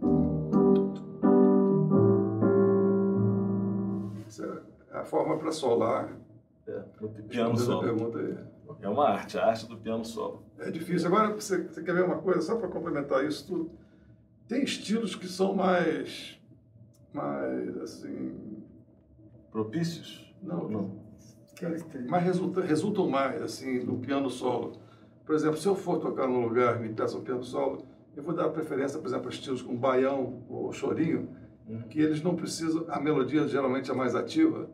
Essa 4.28 4.64
é 4.92 4.98
a 5.00 5.04
forma 5.04 5.38
para 5.38 5.52
solar. 5.52 6.10
É, 6.68 6.84
no 7.00 7.08
piano 7.10 7.58
solo. 7.58 7.82
pergunta 7.82 8.18
aí. 8.20 8.38
É 8.82 8.90
uma 8.90 9.08
arte, 9.08 9.38
a 9.38 9.46
arte 9.48 9.66
do 9.68 9.78
piano 9.78 10.04
solo. 10.04 10.44
É 10.60 10.70
difícil. 10.70 11.08
Agora, 11.08 11.34
você, 11.34 11.64
você 11.64 11.82
quer 11.82 11.94
ver 11.94 12.04
uma 12.04 12.18
coisa, 12.18 12.42
só 12.42 12.58
para 12.58 12.68
complementar 12.68 13.24
isso 13.24 13.48
tudo? 13.48 13.72
Tem 14.48 14.64
estilos 14.64 15.16
que 15.16 15.28
são 15.28 15.56
mais. 15.56 16.38
mais. 17.14 17.78
assim. 17.78 18.64
Propícios? 19.52 20.36
Não, 20.44 20.70
Não. 20.70 21.07
Mais 22.08 22.24
resulta, 22.24 22.62
resultam 22.62 23.08
mais, 23.10 23.42
assim, 23.42 23.80
no 23.84 23.98
piano 23.98 24.30
solo. 24.30 24.74
Por 25.26 25.36
exemplo, 25.36 25.58
se 25.58 25.68
eu 25.68 25.76
for 25.76 26.00
tocar 26.00 26.28
num 26.28 26.42
lugar 26.44 26.78
e 26.80 26.88
me 26.88 26.94
peça 26.94 27.18
um 27.18 27.22
piano 27.22 27.44
solo, 27.44 27.86
eu 28.16 28.24
vou 28.24 28.34
dar 28.34 28.50
preferência, 28.50 29.00
por 29.00 29.08
exemplo, 29.08 29.28
a 29.28 29.30
estilos 29.30 29.62
como 29.62 29.78
baião 29.78 30.44
ou 30.50 30.72
chorinho, 30.72 31.30
Uhum. 31.68 31.82
que 31.90 32.00
eles 32.00 32.22
não 32.24 32.34
precisam, 32.34 32.86
a 32.88 32.98
melodia 32.98 33.46
geralmente 33.46 33.92
é 33.92 33.94
mais 33.94 34.16
ativa, 34.16 34.70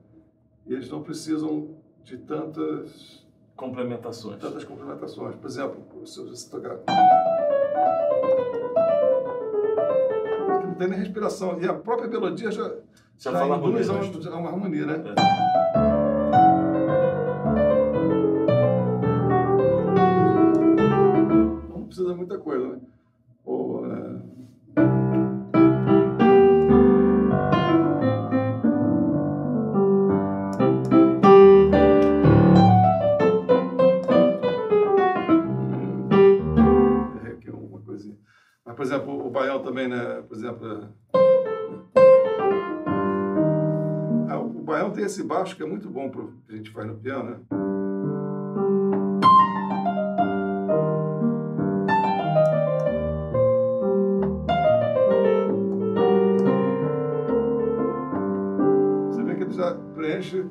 e 0.68 0.74
eles 0.74 0.88
não 0.92 1.02
precisam 1.02 1.70
de 2.04 2.18
tantas, 2.18 3.26
Complementações. 3.56 4.40
tantas 4.40 4.64
complementações. 4.64 5.36
Por 5.36 5.48
exemplo, 5.48 6.06
se 6.06 6.22
você 6.24 6.50
tocar. 6.52 6.78
Não 10.66 10.76
tem 10.76 10.88
nem 10.88 11.00
respiração, 11.00 11.60
e 11.60 11.66
a 11.68 11.74
própria 11.74 12.08
melodia 12.08 12.52
já, 12.52 12.76
Já 13.18 13.32
fala 13.32 13.58
induz 13.58 13.90
a 13.90 13.94
harmonia, 13.94 14.30
uma, 14.30 14.36
a 14.36 14.40
uma 14.40 14.50
harmonia, 14.50 14.86
né? 14.86 15.04
É. 15.18 16.03
precisa 22.04 22.16
muita 22.16 22.38
coisa, 22.38 22.68
né? 22.68 22.82
Ou, 23.46 23.86
é, 23.86 24.22
uma 37.54 37.82
coisinha. 37.82 38.18
Mas, 38.66 38.76
por 38.76 38.84
exemplo, 38.84 39.26
o 39.26 39.30
baião 39.30 39.64
também, 39.64 39.88
né? 39.88 40.22
Por 40.28 40.36
exemplo. 40.36 40.68
é- 40.68 40.90
Ah, 44.30 44.40
o 44.40 44.50
baião 44.50 44.92
tem 44.92 45.06
esse 45.06 45.24
baixo 45.24 45.56
que 45.56 45.64
é 45.64 45.66
muito 45.66 45.90
bom 45.90 46.10
para 46.10 46.24
a 46.50 46.56
gente 46.56 46.72
faz 46.72 46.88
no 46.88 46.98
piano, 46.98 47.30
né? 47.30 47.63
Preenche 60.24 60.50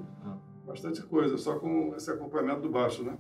bastante 0.67 1.03
coisa, 1.03 1.37
só 1.37 1.59
com 1.59 1.95
esse 1.97 2.11
acompanhamento 2.11 2.63
do 2.63 2.71
baixo, 2.71 3.03
né? 3.03 3.19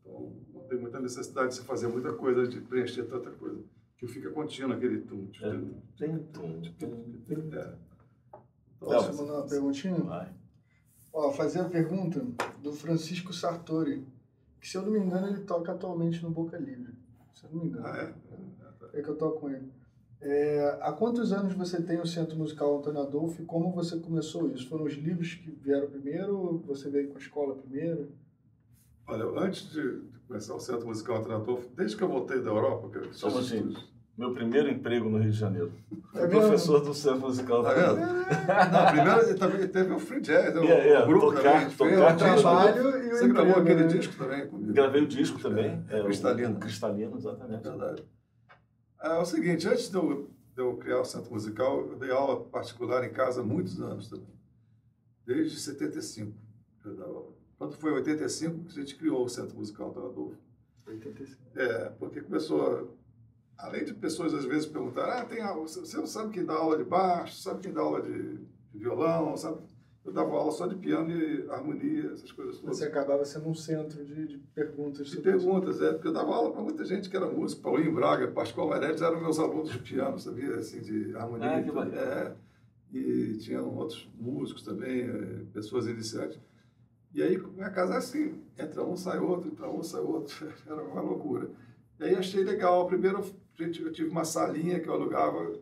Então, 0.00 0.32
não 0.52 0.62
tem 0.64 0.78
muita 0.78 1.00
necessidade 1.00 1.48
de 1.48 1.54
se 1.56 1.62
fazer 1.62 1.88
muita 1.88 2.12
coisa, 2.12 2.46
de 2.46 2.60
preencher 2.60 3.04
tanta 3.04 3.30
coisa. 3.30 3.62
Que 3.96 4.06
fica 4.06 4.30
contínuo 4.30 4.72
aquele 4.72 5.00
tum. 5.02 5.30
É. 5.40 5.96
Tem 5.96 6.18
tum. 6.24 6.60
É. 7.52 7.74
Posso 8.80 9.16
mandar 9.16 9.34
uma 9.34 9.46
perguntinha? 9.46 9.94
Vai. 9.94 10.34
Ó, 11.12 11.30
fazer 11.30 11.60
a 11.60 11.68
pergunta 11.68 12.26
do 12.60 12.72
Francisco 12.72 13.32
Sartori, 13.32 14.04
que 14.60 14.68
se 14.68 14.76
eu 14.76 14.82
não 14.82 14.90
me 14.90 14.98
engano 14.98 15.28
ele 15.28 15.44
toca 15.44 15.72
atualmente 15.72 16.22
no 16.22 16.30
Boca 16.30 16.58
Livre. 16.58 16.94
Se 17.32 17.44
eu 17.44 17.50
não 17.52 17.60
me 17.60 17.68
engano. 17.68 17.86
Ah, 17.86 17.96
é? 17.98 18.98
É 18.98 19.02
que 19.02 19.08
eu 19.08 19.16
toco 19.16 19.40
com 19.40 19.50
ele. 19.50 19.70
É, 20.24 20.78
há 20.82 20.92
quantos 20.92 21.32
anos 21.32 21.52
você 21.54 21.82
tem 21.82 22.00
o 22.00 22.06
Centro 22.06 22.36
Musical 22.36 22.78
Antônio 22.78 23.00
Adolfo 23.02 23.42
e 23.42 23.44
como 23.44 23.72
você 23.72 23.98
começou 23.98 24.48
isso? 24.52 24.68
Foram 24.68 24.84
os 24.84 24.92
livros 24.94 25.34
que 25.34 25.50
vieram 25.50 25.88
primeiro 25.88 26.38
ou 26.38 26.58
você 26.60 26.88
veio 26.88 27.08
com 27.08 27.16
a 27.16 27.20
escola 27.20 27.56
primeiro? 27.56 28.08
Olha, 29.08 29.24
antes 29.44 29.68
de 29.72 30.00
começar 30.28 30.54
o 30.54 30.60
Centro 30.60 30.86
Musical 30.86 31.16
Antônio 31.16 31.58
desde 31.76 31.96
que 31.96 32.02
eu 32.04 32.08
voltei 32.08 32.40
da 32.40 32.50
Europa, 32.50 32.88
que 32.88 32.98
eu 32.98 33.02
minutinho. 33.02 33.40
estudos. 33.70 33.92
Meu 34.16 34.32
primeiro 34.32 34.68
emprego 34.70 35.08
no 35.08 35.18
Rio 35.18 35.32
de 35.32 35.36
Janeiro. 35.38 35.72
É 36.14 36.26
professor 36.28 36.80
do 36.84 36.94
Centro 36.94 37.20
Musical. 37.22 37.62
Tá 37.64 37.72
vendo? 37.72 37.96
Não, 37.96 38.86
primeiro 38.92 39.20
ele 39.22 39.34
também 39.38 39.66
teve 39.66 39.92
o 39.92 39.98
Free 39.98 40.20
Jazz, 40.20 40.54
né? 40.54 40.60
o, 40.60 40.64
É, 40.64 40.88
é, 40.90 41.02
o 41.02 41.06
grupo 41.06 41.26
tocar- 41.34 41.42
também. 41.42 41.60
fez, 41.70 41.76
tocar 41.76 42.12
o 42.12 42.16
disco. 42.16 42.40
Trabalho 42.42 42.82
e 42.82 43.08
o 43.08 43.10
Você 43.16 43.28
gravou 43.28 43.50
emprego, 43.50 43.60
aquele 43.60 43.82
né? 43.82 43.86
disco 43.88 44.14
também 44.16 44.46
comigo. 44.46 44.72
Gravei 44.72 45.02
o 45.02 45.06
disco 45.08 45.38
também. 45.40 45.84
É, 45.90 46.00
o 46.00 46.04
Cristalino. 46.04 46.56
Cristalino, 46.60 47.16
exatamente. 47.16 47.66
É 47.66 47.70
verdade. 47.70 48.04
É 49.02 49.18
o 49.18 49.24
seguinte, 49.24 49.66
antes 49.66 49.88
de 49.88 49.96
eu, 49.96 50.30
de 50.54 50.62
eu 50.62 50.76
criar 50.76 51.00
o 51.00 51.04
Centro 51.04 51.32
Musical, 51.32 51.80
eu 51.88 51.96
dei 51.96 52.12
aula 52.12 52.44
particular 52.44 53.04
em 53.04 53.12
casa 53.12 53.40
há 53.40 53.44
muitos 53.44 53.80
anos 53.80 54.08
também. 54.08 54.32
Desde 55.26 55.58
75 55.58 56.32
eu 56.84 56.94
dava 56.94 57.10
aula. 57.10 57.32
Quando 57.58 57.76
foi 57.76 57.90
em 57.90 57.94
85 57.96 58.64
que 58.64 58.70
a 58.70 58.82
gente 58.82 58.96
criou 58.96 59.24
o 59.24 59.28
Centro 59.28 59.56
Musical 59.56 59.88
Antônio 59.90 60.08
Adolfo. 60.08 60.38
85. 60.86 61.40
É, 61.56 61.88
porque 61.98 62.20
começou, 62.20 62.96
além 63.58 63.84
de 63.84 63.92
pessoas 63.92 64.34
às 64.34 64.44
vezes 64.44 64.66
perguntarem, 64.66 65.14
ah, 65.14 65.24
tem 65.24 65.40
aula, 65.40 65.62
você 65.62 65.80
você 65.80 65.96
não 65.96 66.06
sabe 66.06 66.32
quem 66.32 66.44
dá 66.44 66.54
aula 66.54 66.78
de 66.78 66.84
baixo, 66.84 67.36
sabe 67.36 67.60
quem 67.60 67.72
dá 67.72 67.80
aula 67.80 68.02
de, 68.02 68.36
de 68.38 68.78
violão, 68.78 69.36
sabe? 69.36 69.62
Eu 70.04 70.12
dava 70.12 70.30
aula 70.30 70.50
só 70.50 70.66
de 70.66 70.74
piano 70.74 71.10
e 71.12 71.48
harmonia, 71.48 72.10
essas 72.12 72.32
coisas 72.32 72.58
todas. 72.58 72.76
Você 72.76 72.84
acabava 72.84 73.24
sendo 73.24 73.48
um 73.48 73.54
centro 73.54 74.04
de, 74.04 74.26
de 74.26 74.38
perguntas. 74.38 75.06
De 75.06 75.14
sobre 75.14 75.30
isso. 75.30 75.38
perguntas, 75.38 75.80
é, 75.80 75.92
porque 75.92 76.08
eu 76.08 76.12
dava 76.12 76.34
aula 76.34 76.52
para 76.52 76.62
muita 76.62 76.84
gente 76.84 77.08
que 77.08 77.16
era 77.16 77.26
músico, 77.26 77.62
Paulinho 77.62 77.94
Braga, 77.94 78.26
Pascoal 78.28 78.68
Meirelles 78.68 79.00
eram 79.00 79.20
meus 79.20 79.38
alunos 79.38 79.70
de 79.70 79.78
piano, 79.78 80.18
sabia, 80.18 80.56
assim, 80.56 80.80
de 80.80 81.14
harmonia. 81.16 81.56
Ah, 81.56 81.62
que 81.62 81.70
bacana. 81.70 81.96
É, 82.00 82.34
e 82.92 83.38
tinham 83.38 83.74
outros 83.76 84.10
músicos 84.18 84.64
também, 84.64 85.02
é, 85.02 85.44
pessoas 85.52 85.86
iniciantes. 85.86 86.38
E 87.14 87.22
aí, 87.22 87.38
minha 87.38 87.70
casa 87.70 87.94
é 87.94 87.98
assim, 87.98 88.42
entra 88.58 88.84
um, 88.84 88.96
sai 88.96 89.20
outro, 89.20 89.50
entra 89.50 89.70
um, 89.70 89.82
sai 89.82 90.00
outro, 90.00 90.52
era 90.66 90.82
uma 90.82 91.00
loucura. 91.00 91.48
E 92.00 92.04
aí 92.04 92.16
achei 92.16 92.42
legal, 92.42 92.86
primeiro 92.86 93.22
gente, 93.54 93.82
eu 93.82 93.92
tive 93.92 94.10
uma 94.10 94.24
salinha 94.24 94.80
que 94.80 94.88
eu 94.88 94.94
alugava, 94.94 95.52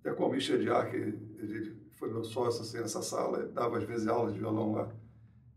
até 0.00 0.12
com 0.12 0.24
o 0.24 0.30
Michel 0.30 0.58
Diar, 0.58 0.90
que 0.90 0.96
ele 0.96 1.76
foi 2.00 2.10
meu 2.10 2.24
sócio 2.24 2.62
assim, 2.62 2.78
nessa 2.78 3.02
sala, 3.02 3.46
dava 3.46 3.76
às 3.76 3.84
vezes 3.84 4.08
aulas 4.08 4.32
de 4.32 4.40
violão 4.40 4.72
lá, 4.72 4.90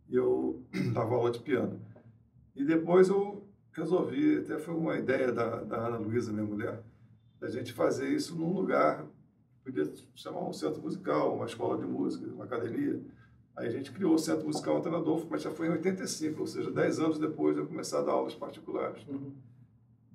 e 0.09 0.15
eu 0.15 0.61
dava 0.93 1.15
aula 1.15 1.31
de 1.31 1.39
piano. 1.39 1.79
E 2.53 2.63
depois 2.65 3.07
eu 3.07 3.47
resolvi, 3.71 4.39
até 4.39 4.59
foi 4.59 4.75
uma 4.75 4.97
ideia 4.97 5.31
da, 5.31 5.63
da 5.63 5.87
Ana 5.87 5.97
Luísa, 5.97 6.33
minha 6.33 6.45
mulher, 6.45 6.83
da 7.39 7.49
gente 7.49 7.71
fazer 7.71 8.09
isso 8.09 8.35
num 8.35 8.53
lugar, 8.53 9.05
podia 9.63 9.89
chamar 10.13 10.47
um 10.47 10.53
centro 10.53 10.81
musical, 10.81 11.33
uma 11.33 11.45
escola 11.45 11.77
de 11.77 11.85
música, 11.85 12.27
uma 12.31 12.43
academia. 12.43 13.01
Aí 13.55 13.67
a 13.67 13.71
gente 13.71 13.91
criou 13.91 14.15
o 14.15 14.19
Centro 14.19 14.47
Musical 14.47 14.77
Adolfo, 14.77 15.27
mas 15.29 15.43
já 15.43 15.51
foi 15.51 15.67
em 15.67 15.71
85, 15.71 16.41
ou 16.41 16.47
seja, 16.47 16.71
10 16.71 16.99
anos 16.99 17.19
depois 17.19 17.55
de 17.55 17.61
eu 17.61 17.67
começar 17.67 17.99
a 17.99 18.01
dar 18.01 18.13
aulas 18.13 18.33
particulares. 18.33 19.05
Uhum. 19.07 19.31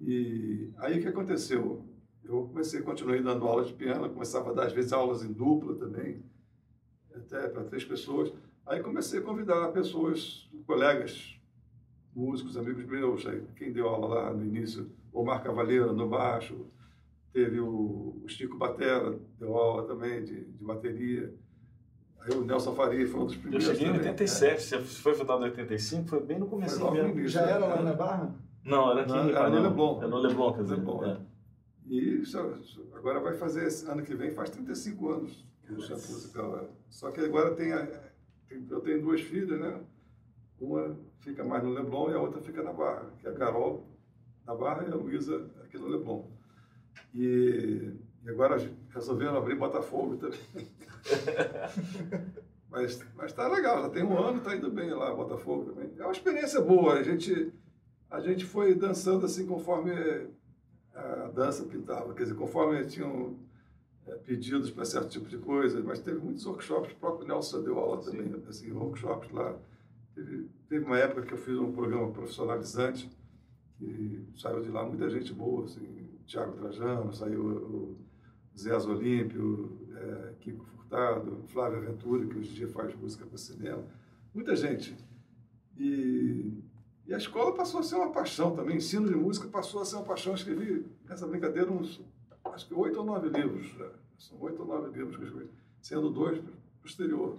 E 0.01 0.71
aí 0.77 0.99
o 0.99 1.03
que 1.03 1.09
aconteceu? 1.09 1.85
Eu 2.29 2.47
comecei, 2.47 2.83
continuei 2.83 3.23
dando 3.23 3.47
aula 3.47 3.65
de 3.65 3.73
piano, 3.73 4.11
começava 4.11 4.51
a 4.51 4.53
dar 4.53 4.67
às 4.67 4.73
vezes 4.73 4.93
aulas 4.93 5.25
em 5.25 5.33
dupla 5.33 5.75
também, 5.75 6.23
até 7.15 7.49
para 7.49 7.65
três 7.65 7.85
pessoas. 7.87 8.31
Aí 8.67 8.83
comecei 8.83 9.21
a 9.21 9.23
convidar 9.23 9.73
pessoas, 9.73 10.47
colegas 10.67 11.41
músicos, 12.15 12.57
amigos 12.59 12.85
meus, 12.85 13.27
aí, 13.27 13.43
quem 13.57 13.73
deu 13.73 13.89
aula 13.89 14.09
lá 14.09 14.35
no 14.35 14.45
início, 14.45 14.91
Omar 15.11 15.43
Cavaleiro 15.43 15.95
no 15.95 16.07
baixo, 16.07 16.67
teve 17.33 17.61
o, 17.61 18.23
Chico 18.27 18.59
Batera, 18.59 19.19
deu 19.39 19.57
aula 19.57 19.85
também 19.87 20.23
de, 20.23 20.45
de 20.45 20.65
bateria. 20.65 21.33
Aí 22.21 22.37
o 22.37 22.45
Nelson 22.45 22.75
Faria 22.75 23.07
foi 23.07 23.21
um 23.21 23.25
dos 23.25 23.35
Eu 23.37 23.41
primeiros. 23.41 23.67
cheguei 23.69 23.87
em 23.87 23.93
também. 23.93 24.09
87, 24.11 24.63
você 24.63 24.79
foi 24.81 25.15
fundado 25.15 25.41
em 25.43 25.51
85, 25.51 26.09
foi 26.09 26.21
bem 26.21 26.39
no 26.39 26.47
Foi 26.47 26.59
começo 26.59 26.79
logo 26.81 26.95
no 26.95 27.03
mesmo. 27.05 27.21
início. 27.21 27.31
Já 27.31 27.43
era 27.43 27.61
né? 27.61 27.75
lá 27.75 27.83
na 27.83 27.93
Barra? 27.95 28.35
Não, 28.65 28.91
era 28.91 29.01
aqui 29.03 29.13
Não, 29.13 29.29
era 29.31 29.49
no. 29.49 29.63
Leblon. 29.63 29.99
Era 29.99 30.09
no 30.09 30.19
Leblon, 30.19 30.53
quer 30.53 30.63
dizer. 30.63 30.75
Leblon, 30.77 31.05
é. 31.05 31.21
E 31.89 32.23
agora 32.95 33.19
vai 33.21 33.35
fazer, 33.35 33.67
ano 33.91 34.03
que 34.03 34.15
vem, 34.15 34.31
faz 34.31 34.51
35 34.51 35.09
anos 35.09 35.45
que 35.67 35.73
o 35.73 35.81
Centro 35.81 36.13
Musical. 36.13 36.71
Só 36.91 37.11
que 37.11 37.21
agora 37.21 37.55
tem, 37.55 37.73
a- 37.73 37.87
tem- 38.49 38.67
eu 38.71 38.81
tenho 38.81 39.01
duas 39.01 39.21
filhas, 39.21 39.59
né? 39.59 39.81
Uma 40.61 40.97
fica 41.21 41.45
mais 41.45 41.63
no 41.63 41.71
Leblon 41.71 42.11
e 42.11 42.15
a 42.15 42.21
outra 42.21 42.41
fica 42.41 42.63
na 42.63 42.73
Barra, 42.73 43.11
que 43.19 43.27
é 43.27 43.31
a 43.31 43.35
Carol 43.35 43.87
na 44.47 44.55
Barra 44.55 44.87
e 44.87 44.91
a 44.93 44.95
Luísa 44.95 45.49
aqui 45.65 45.79
no 45.79 45.89
Leblon. 45.89 46.25
E, 47.15 47.93
e 48.25 48.29
agora 48.31 48.57
resolveram 48.91 49.37
abrir 49.37 49.55
Botafogo 49.57 50.17
também. 50.17 50.39
mas 52.71 53.03
mas 53.15 53.33
tá 53.33 53.49
legal, 53.49 53.83
já 53.83 53.91
tem 53.91 54.03
um 54.05 54.19
ano, 54.19 54.41
tá 54.41 54.55
indo 54.55 54.71
bem 54.71 54.91
lá 54.91 55.15
Botafogo 55.15 55.73
também. 55.73 55.93
É 55.97 56.03
uma 56.03 56.13
experiência 56.13 56.61
boa, 56.61 56.95
a 56.95 57.03
gente 57.03 57.53
a 58.11 58.21
gente 58.21 58.45
foi 58.45 58.75
dançando 58.75 59.27
assim 59.27 59.47
conforme 59.47 59.93
a 60.99 61.29
dança 61.29 61.65
pintava, 61.65 62.13
quer 62.15 62.25
dizer, 62.25 62.35
conforme 62.35 62.85
tinham 62.87 63.37
é, 64.07 64.15
pedidos 64.17 64.71
para 64.71 64.85
certo 64.85 65.09
tipo 65.09 65.29
de 65.29 65.39
coisa, 65.39 65.81
mas 65.83 66.01
teve 66.01 66.19
muitos 66.19 66.45
workshops, 66.47 66.93
o 66.93 66.97
próprio 66.97 67.29
Nelson 67.29 67.63
deu 67.63 67.79
aula 67.79 68.03
também, 68.03 68.35
assim, 68.49 68.73
workshops 68.73 69.31
lá. 69.31 69.57
Teve, 70.15 70.49
teve 70.69 70.85
uma 70.85 70.99
época 70.99 71.23
que 71.23 71.33
eu 71.33 71.39
fiz 71.39 71.59
um 71.59 71.73
programa 71.73 72.11
profissionalizante, 72.11 73.11
que 73.77 74.27
saiu 74.37 74.61
de 74.61 74.71
lá 74.71 74.85
muita 74.85 75.09
gente 75.09 75.33
boa, 75.33 75.65
assim, 75.65 76.09
Tiago 76.27 76.53
Trajano, 76.53 77.13
saiu 77.13 77.45
o 77.45 77.99
Zé 78.59 78.77
Olímpio, 78.77 79.79
é, 79.95 80.35
Kiko 80.41 80.65
Furtado, 80.65 81.45
Flávio 81.47 81.81
Ventura, 81.81 82.27
que 82.27 82.37
hoje 82.37 82.51
em 82.51 82.55
dia 82.55 82.69
faz 82.69 82.95
música 82.97 83.25
para 83.25 83.39
cinema, 83.39 83.85
muita 84.35 84.57
gente. 84.57 84.97
E, 85.77 86.61
e 87.09 87.15
a 87.15 87.17
escola 87.17 87.55
passou 87.55 87.81
a 87.81 87.83
ser 87.83 87.97
uma 87.97 88.11
paixão 88.13 88.55
também, 88.55 88.75
o 88.75 88.79
ensino 88.79 89.09
de 89.09 89.15
música 89.17 89.49
passou 89.49 89.81
a 89.81 89.85
ser 89.85 89.97
uma 89.97 90.05
paixão. 90.05 90.33
Eu 90.33 90.37
escrevi 90.37 90.87
nessa 91.09 91.27
brincadeira 91.27 91.71
uns, 91.73 92.01
acho 92.45 92.69
que 92.69 92.75
oito 92.75 92.99
ou 93.01 93.05
nove 93.07 93.29
livros, 93.31 93.67
já. 93.77 93.89
são 94.19 94.41
oito 94.43 94.61
ou 94.63 94.69
nove 94.69 94.91
livros 94.97 95.17
que 95.17 95.23
eu 95.23 95.27
escrevi, 95.29 95.51
sendo 95.81 96.11
dois 96.11 96.41
posterior. 96.83 97.37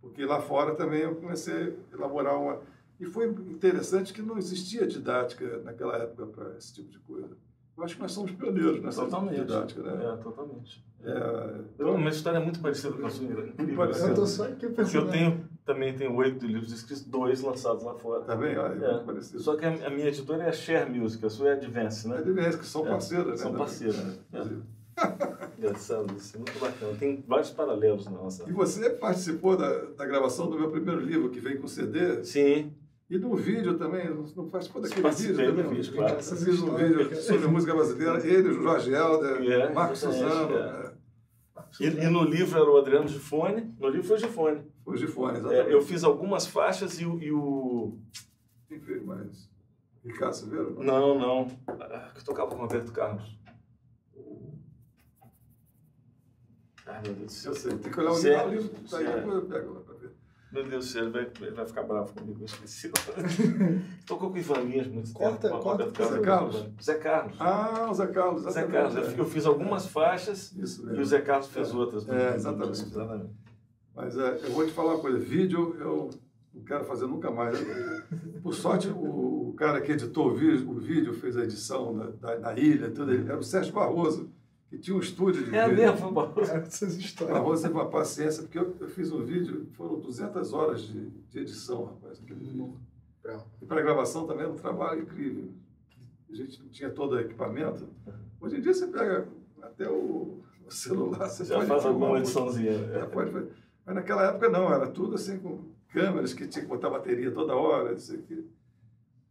Porque 0.00 0.24
lá 0.24 0.40
fora 0.40 0.74
também 0.74 1.00
eu 1.00 1.16
comecei 1.16 1.76
a 1.92 1.96
elaborar 1.96 2.40
uma. 2.40 2.60
E 3.00 3.04
foi 3.06 3.26
interessante 3.28 4.12
que 4.12 4.22
não 4.22 4.38
existia 4.38 4.86
didática 4.86 5.58
naquela 5.64 5.96
época 5.96 6.26
para 6.26 6.56
esse 6.56 6.72
tipo 6.74 6.90
de 6.90 6.98
coisa. 7.00 7.36
Eu 7.76 7.84
acho 7.84 7.96
que 7.96 8.00
nós 8.00 8.12
somos 8.12 8.30
pioneiros 8.30 8.80
nessa 8.80 9.02
Totalmente. 9.02 9.40
didática, 9.40 9.82
né? 9.82 10.12
É, 10.12 10.16
totalmente. 10.22 10.82
É, 11.02 11.60
Eu, 11.78 11.94
uma 11.94 12.08
história 12.08 12.40
muito 12.40 12.58
parecida 12.60 12.94
com 12.94 13.04
a 13.06 13.10
sua. 13.10 13.26
Incrível. 13.26 13.76
parecida. 13.76 14.08
Eu 14.08 14.14
tô 14.14 14.26
só 14.26 14.44
aqui 14.44 14.52
Porque 14.52 14.66
eu 14.66 14.74
pensando. 14.74 15.10
tenho, 15.10 15.45
também 15.66 15.92
tenho 15.94 16.14
oito 16.14 16.46
livros 16.46 16.72
escritos, 16.72 17.04
dois 17.04 17.42
lançados 17.42 17.82
lá 17.82 17.94
fora. 17.94 18.22
tá 18.22 18.34
bem? 18.36 18.56
Olha, 18.56 18.72
É. 18.84 18.92
muito 18.92 19.04
parecido. 19.04 19.40
Só 19.42 19.56
que 19.56 19.64
a, 19.66 19.86
a 19.86 19.90
minha 19.90 20.06
editora 20.08 20.44
é 20.44 20.48
a 20.48 20.52
Share 20.52 20.88
Music, 20.88 21.26
a 21.26 21.28
sua 21.28 21.48
é 21.48 21.50
a 21.50 21.54
Advance, 21.56 22.06
É 22.06 22.10
né? 22.10 22.22
de 22.22 22.32
vez, 22.32 22.54
que 22.56 22.64
são 22.64 22.86
É, 22.86 22.90
parceiras, 22.90 23.26
né? 23.26 23.36
São 23.36 23.46
também. 23.50 23.58
parceiras, 23.66 23.96
né? 23.98 24.14
É. 24.32 24.36
Inclusive. 24.38 24.62
Engraçado 25.58 26.14
isso, 26.16 26.38
muito 26.38 26.58
bacana. 26.58 26.94
Tem 26.98 27.22
vários 27.26 27.50
paralelos 27.50 28.04
na 28.06 28.12
nossa. 28.12 28.48
E 28.48 28.52
você 28.52 28.88
participou 28.90 29.56
da, 29.56 29.70
da 29.96 30.06
gravação 30.06 30.48
do 30.48 30.58
meu 30.58 30.70
primeiro 30.70 31.00
livro, 31.00 31.28
que 31.30 31.40
veio 31.40 31.60
com 31.60 31.66
CD, 31.66 32.24
Sim, 32.24 32.72
e 33.10 33.18
do 33.18 33.34
vídeo 33.34 33.76
também, 33.76 34.08
não 34.08 34.48
participou 34.48 34.80
daquele 34.80 35.02
Participei 35.02 35.34
vídeo 35.36 35.52
do 35.56 35.62
também? 35.62 35.76
vídeo, 35.80 35.94
claro. 35.94 36.16
Você 36.22 36.36
fez 36.44 36.60
um 36.62 36.74
vídeo 36.74 37.16
sobre 37.16 37.46
música 37.48 37.74
brasileira, 37.74 38.26
ele, 38.26 38.48
o 38.50 38.62
Jorge 38.62 38.92
Helder, 38.92 39.42
É, 39.52 39.72
Marcos 39.72 39.98
Suzano, 39.98 40.56
é. 40.56 40.92
é. 41.80 41.84
e, 41.84 41.86
e 41.86 42.08
no 42.08 42.22
livro 42.24 42.58
era 42.58 42.70
o 42.70 42.76
Adriano 42.78 43.06
Gifone, 43.08 43.74
no 43.78 43.88
livro 43.88 44.06
foi 44.06 44.18
Gifone. 44.18 44.62
O 44.86 44.96
Gifone, 44.96 45.38
exatamente. 45.38 45.68
É, 45.68 45.74
eu 45.74 45.82
fiz 45.82 46.04
algumas 46.04 46.46
faixas 46.46 47.00
e 47.00 47.04
o. 47.06 47.18
E 47.20 47.32
o... 47.32 47.98
Quem 48.68 48.80
fez 48.80 49.02
mais? 49.04 49.50
Ricardo 50.04 50.32
Silveira? 50.34 50.70
Não, 50.70 51.18
não. 51.18 51.48
Ah, 51.68 52.12
Que 52.14 52.24
tocava 52.24 52.48
com 52.50 52.56
o 52.56 52.60
Roberto 52.60 52.92
Carlos. 52.92 53.36
Ai, 56.86 57.02
meu 57.02 57.14
Deus 57.14 57.26
do 57.26 57.32
céu. 57.32 57.52
Eu 57.52 57.56
sei, 57.58 57.78
tem 57.78 57.92
que 57.92 58.00
olhar 58.00 58.10
o 58.10 58.14
Sério? 58.14 58.50
livro, 58.52 58.68
tá 58.88 58.98
aí, 58.98 59.04
Sério? 59.06 59.20
depois 59.20 59.34
eu 59.34 59.46
pego 59.48 59.72
lá 59.74 59.80
pra 59.80 59.94
ver. 59.94 60.12
Meu 60.52 60.64
Deus 60.68 60.86
do 60.86 60.90
céu, 60.92 61.02
ele 61.02 61.10
vai, 61.10 61.30
ele 61.40 61.50
vai 61.56 61.66
ficar 61.66 61.82
bravo 61.82 62.14
comigo, 62.14 62.40
eu 62.40 62.44
esqueci. 62.44 62.92
Tocou 64.06 64.30
com 64.30 64.36
o 64.36 64.38
Ivan 64.38 64.60
Lins 64.60 64.86
muito 64.86 65.12
Corta- 65.12 65.48
tempo. 65.48 65.60
corta 65.60 65.86
pro 65.88 66.04
Zé 66.08 66.20
Carlos. 66.20 66.64
Zé 66.80 66.94
Carlos. 66.98 67.36
Ah, 67.40 67.88
o 67.90 67.94
Zé 67.94 68.06
Carlos, 68.06 68.42
Zé 68.42 68.48
exatamente. 68.50 68.72
Carlos. 68.94 68.96
Eu, 69.08 69.16
é. 69.16 69.20
eu 69.20 69.24
fiz 69.24 69.44
algumas 69.46 69.86
faixas 69.86 70.52
Isso 70.52 70.88
e 70.94 71.00
o 71.00 71.04
Zé 71.04 71.20
Carlos 71.20 71.48
fez 71.48 71.74
outras. 71.74 72.04
do- 72.04 72.14
É, 72.14 72.36
exatamente. 72.36 72.70
exatamente. 72.82 73.34
Mas 73.96 74.16
é, 74.18 74.40
eu 74.44 74.50
vou 74.52 74.66
te 74.66 74.72
falar 74.72 74.94
uma 74.94 75.00
coisa, 75.00 75.18
vídeo 75.18 75.74
eu 75.80 76.10
não 76.54 76.62
quero 76.62 76.84
fazer 76.84 77.06
nunca 77.06 77.30
mais. 77.30 77.58
Por 78.42 78.54
sorte, 78.54 78.88
o, 78.88 79.48
o 79.50 79.54
cara 79.56 79.80
que 79.80 79.92
editou 79.92 80.28
o 80.28 80.34
vídeo, 80.34 80.70
o 80.70 80.74
vídeo 80.74 81.14
fez 81.14 81.36
a 81.36 81.44
edição 81.44 81.92
na, 81.94 82.06
da- 82.10 82.38
na 82.38 82.52
ilha, 82.58 82.90
tudo, 82.90 83.12
ele- 83.12 83.26
era 83.28 83.38
o 83.38 83.42
Sérgio 83.42 83.72
Barroso, 83.72 84.28
que 84.68 84.78
tinha 84.78 84.94
um 84.96 85.00
estúdio 85.00 85.44
de 85.44 85.54
É 85.56 85.66
vídeo. 85.68 85.92
mesmo, 85.92 86.12
Barroso. 86.12 86.52
Essas 86.52 86.96
histórias. 86.96 87.36
Barroso 87.38 87.62
teve 87.62 87.74
uma 87.74 87.88
paciência, 87.88 88.42
porque 88.42 88.58
eu, 88.58 88.76
eu 88.80 88.88
fiz 88.88 89.10
um 89.12 89.24
vídeo, 89.24 89.66
foram 89.72 89.98
200 89.98 90.52
horas 90.52 90.82
de, 90.82 91.08
de 91.30 91.38
edição, 91.38 91.84
rapaz, 91.86 92.18
vídeo. 92.20 92.76
Bravo. 93.22 93.44
E 93.62 93.64
para 93.66 93.80
gravação 93.80 94.26
também 94.26 94.44
era 94.44 94.52
um 94.52 94.56
trabalho 94.56 95.02
incrível. 95.02 95.48
A 96.30 96.34
gente 96.34 96.60
não 96.62 96.68
tinha 96.68 96.90
todo 96.90 97.12
o 97.14 97.20
equipamento. 97.20 97.88
Hoje 98.40 98.56
em 98.58 98.60
dia 98.60 98.74
você 98.74 98.86
pega 98.88 99.26
até 99.62 99.88
o, 99.88 100.40
o 100.66 100.70
celular, 100.70 101.28
você 101.28 101.44
Já 101.44 101.56
pode 101.56 101.66
faz 101.68 101.86
alguma 101.86 102.10
um 102.10 102.16
ediçãozinha. 102.18 102.72
é, 102.72 102.98
né? 103.00 103.06
pode 103.06 103.30
fazer. 103.32 103.48
Mas 103.86 103.94
naquela 103.94 104.24
época 104.28 104.48
não, 104.48 104.72
era 104.72 104.88
tudo 104.88 105.14
assim 105.14 105.38
com 105.38 105.60
câmeras 105.92 106.34
que 106.34 106.46
tinha 106.48 106.62
que 106.62 106.68
botar 106.68 106.90
bateria 106.90 107.30
toda 107.30 107.54
hora, 107.54 107.92
não 107.92 107.98
sei 107.98 108.16
o 108.18 108.22
quê. 108.22 108.42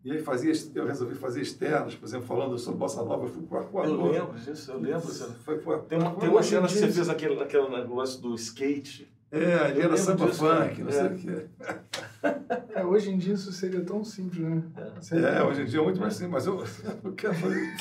E 0.04 0.12
aí 0.12 0.22
fazia, 0.22 0.54
eu 0.76 0.86
resolvi 0.86 1.16
fazer 1.16 1.42
externos, 1.42 1.96
por 1.96 2.06
exemplo, 2.06 2.28
falando 2.28 2.58
sobre 2.58 2.80
Bossa 2.80 3.04
Nova, 3.04 3.26
eu 3.26 3.30
fui 3.30 3.44
para 3.44 3.60
o 3.70 3.84
Eu 3.84 4.12
lembro 4.12 4.34
disso, 4.40 4.72
eu 4.72 4.80
lembro. 4.80 5.02
você- 5.02 5.26
Foi, 5.44 5.60
foi, 5.60 5.80
Tem 5.84 5.98
uma, 6.00 6.16
tem 6.16 6.30
uma 6.30 6.44
cena 6.44 6.68
que 6.68 6.74
você 6.74 6.88
fez 6.92 7.10
aquele, 7.10 7.36
naquele 7.36 7.68
negócio 7.70 8.22
do 8.22 8.34
skate. 8.36 9.12
É, 9.32 9.56
ali 9.56 9.82
era 9.82 9.98
samba 9.98 10.28
disso, 10.28 10.38
funk, 10.46 10.82
não 10.84 10.90
É. 10.90 10.92
sei 10.92 11.06
o 11.08 11.16
quê. 11.18 11.46
É, 12.76 12.86
hoje 12.86 13.10
em 13.10 13.18
dia 13.18 13.34
isso 13.34 13.52
seria 13.52 13.82
tão 13.82 14.04
simples, 14.04 14.40
né? 14.48 14.64
Seria- 15.02 15.28
É, 15.28 15.44
hoje 15.44 15.64
em 15.64 15.66
dia 15.66 15.80
é 15.80 15.84
muito 15.84 16.00
mais 16.00 16.14
simples, 16.14 16.32
mas 16.32 16.46
eu, 16.46 16.64
eu 17.04 17.14
quero 17.14 17.34
fazer. 17.34 17.76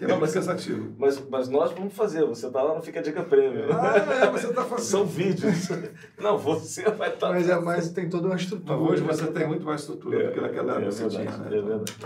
Que 0.00 0.06
é 0.06 0.08
Não, 0.08 0.18
mas- 0.18 0.32
cansativo. 0.32 0.94
Mas, 0.96 1.22
mas 1.28 1.46
nós 1.50 1.72
vamos 1.72 1.92
fazer, 1.92 2.24
você 2.24 2.50
tá 2.50 2.62
lá 2.62 2.74
no 2.74 2.80
Fica 2.80 3.02
Dica 3.02 3.22
Prêmio. 3.22 3.66
Ah, 3.70 3.96
é, 3.98 4.30
você 4.30 4.46
está 4.48 4.64
fazendo. 4.64 4.86
São 4.86 5.04
vídeos. 5.04 5.68
Não, 6.18 6.38
você 6.38 6.84
vai 6.92 7.12
estar. 7.12 7.28
Mas, 7.28 7.46
é, 7.50 7.60
mas 7.60 7.90
tem 7.92 8.08
toda 8.08 8.26
uma 8.28 8.36
estrutura. 8.36 8.78
Mas 8.78 8.90
hoje 8.92 9.02
você 9.02 9.26
tem 9.30 9.46
muito 9.46 9.66
mais 9.66 9.82
estrutura 9.82 10.28
do 10.28 10.32
que 10.32 10.40
naquela 10.40 10.72
época 10.80 10.86
é 10.86 10.90
você 10.90 11.06
tinha, 11.10 11.36
né? 11.36 11.46
É 11.54 11.60
verdade. 11.60 11.96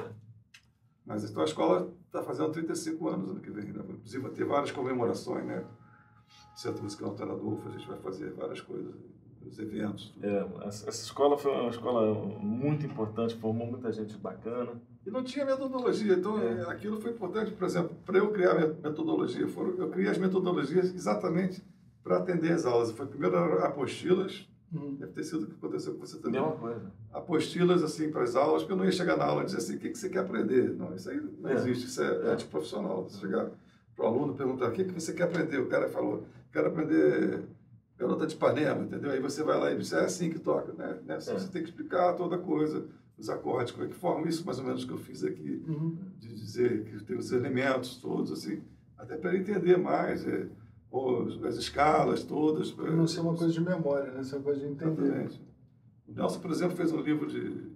Mas 1.07 1.23
então 1.31 1.43
a 1.43 1.45
escola 1.45 1.89
está 2.07 2.21
fazendo 2.25 2.51
35 2.51 3.09
anos 3.09 3.31
ano 3.31 3.39
que 3.41 3.51
vem, 3.53 3.67
né? 3.73 3.81
Inclusive 3.89 4.23
vai 4.25 4.33
ter 4.33 4.45
várias 4.45 4.73
comemorações, 4.73 5.45
né? 5.47 5.63
Centro 6.57 6.83
Musical 6.83 7.11
Antônio 7.13 7.35
Adolfo, 7.35 7.69
a 7.69 7.73
gente 7.79 7.87
vai 7.87 7.99
fazer 7.99 8.33
várias 8.33 8.61
coisas, 8.61 8.93
os 9.47 9.57
eventos. 9.61 10.09
tudo. 10.11 10.27
É, 10.27 10.67
essa 10.67 10.91
escola 10.91 11.39
foi 11.39 11.53
uma 11.53 11.71
escola 11.71 12.13
muito 12.41 12.85
importante, 12.85 13.37
formou 13.37 13.69
muita 13.69 13.93
gente 13.93 14.17
bacana. 14.17 14.73
E 15.07 15.11
não 15.11 15.23
tinha 15.23 15.45
metodologia, 15.45 16.15
então 16.15 16.39
É. 16.41 16.63
aquilo 16.71 17.01
foi 17.01 17.11
importante, 17.11 17.51
por 17.53 17.65
exemplo, 17.67 17.95
para 18.07 18.19
eu 18.19 18.31
criar 18.31 18.55
metodologia, 18.83 19.47
foram, 19.49 19.75
eu 19.77 19.89
criei 19.91 20.09
as 20.11 20.17
metodologias 20.19 20.95
exatamente 20.95 21.63
para 22.03 22.19
atender 22.19 22.53
as 22.53 22.65
aulas. 22.65 22.91
Foi 22.91 23.07
primeiro 23.07 23.37
apostilas, 23.65 24.49
Uhum. 24.73 24.95
deve 24.95 25.13
ter 25.13 25.23
sido 25.25 25.45
o 25.45 25.47
que 25.47 25.55
aconteceu 25.55 25.95
com 25.95 26.01
você 26.01 26.19
também. 26.19 26.41
Mesma 26.41 26.57
coisa. 26.57 26.81
apostilas 27.13 27.83
assim 27.83 28.11
para 28.11 28.23
as 28.25 28.35
aulas, 28.35 28.63
porque 28.63 28.73
eu 28.73 28.77
não 28.77 28.85
ia 28.85 28.91
chegar 28.93 29.17
na 29.17 29.25
aula 29.25 29.43
e 29.43 29.45
dizer 29.47 29.59
assim, 29.59 29.77
o 29.77 29.79
que, 29.79 29.91
que 29.91 29.99
você 29.99 30.09
quer 30.09 30.21
aprender? 30.21 30.71
Não, 30.75 30.95
isso 30.97 31.09
aí 31.11 31.21
não 31.41 31.49
É. 31.51 31.55
existe, 31.55 31.87
isso 31.87 32.03
é, 32.03 32.33
é 32.33 32.35
de 32.35 32.45
profissional. 32.47 33.05
Você 33.05 33.21
chegar 33.21 33.51
para 33.95 34.05
o 34.05 34.09
aluno 34.09 34.33
e 34.35 34.37
perguntar, 34.37 34.69
o 34.69 34.73
que, 34.73 34.85
que 34.85 34.93
você 34.93 35.13
quer 35.13 35.25
aprender? 35.25 35.59
O 35.61 35.67
cara 35.69 35.89
falou, 35.89 36.25
quero 36.53 36.67
aprender 36.69 37.43
Garota 37.97 38.27
de 38.27 38.35
Ipanema, 38.35 38.83
entendeu? 38.83 39.13
Aí 39.13 39.21
você 39.21 39.45
vai 39.45 39.57
lá 39.61 39.71
e 39.71 39.77
diz, 39.77 39.93
é 39.93 40.01
assim 40.05 40.29
que 40.31 40.41
toca, 40.41 40.73
né? 40.73 40.99
né? 41.07 41.15
É. 41.17 41.21
Você 41.21 41.49
tem 41.49 41.63
que 41.63 41.69
explicar 41.69 42.15
toda 42.15 42.37
coisa, 42.37 42.85
os 43.17 43.29
acordes, 43.31 43.73
como 43.73 43.85
é 43.85 43.89
que 43.89 43.95
formam 43.95 44.27
isso, 44.29 44.45
mais 44.45 44.59
ou 44.59 44.65
menos 44.65 44.85
que 44.85 44.91
eu 44.93 44.99
fiz 44.99 45.23
aqui, 45.25 45.63
Uhum. 45.69 45.97
de 46.19 46.35
dizer 46.35 46.85
que 46.85 47.05
tem 47.05 47.17
os 47.17 47.31
elementos 47.33 47.97
todos, 47.99 48.33
assim, 48.33 48.63
até 48.99 49.17
para 49.17 49.37
entender 49.37 49.77
mais, 49.77 50.27
é, 50.27 50.49
os, 50.91 51.43
as 51.45 51.57
escalas 51.57 52.23
todas. 52.25 52.71
Pra 52.73 52.91
não 52.91 53.07
ser 53.07 53.21
uma 53.21 53.35
coisa 53.35 53.53
de 53.53 53.61
memória, 53.61 54.11
né? 54.13 54.23
Ser 54.23 54.37
uma 54.37 54.43
coisa 54.45 54.61
de 54.61 54.67
entender. 54.67 55.03
Exatamente. 55.03 55.43
O 56.09 56.13
Nelson, 56.13 56.41
por 56.41 56.51
exemplo, 56.51 56.77
fez 56.77 56.93
um 56.93 57.01
livro 57.01 57.27
de, 57.27 57.73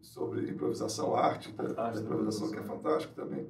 sobre 0.00 0.48
improvisação, 0.50 1.14
arte 1.14 1.52
da, 1.52 1.64
da 1.92 2.00
improvisação, 2.00 2.50
que 2.50 2.58
é 2.58 2.62
fantástico 2.62 3.14
também, 3.14 3.46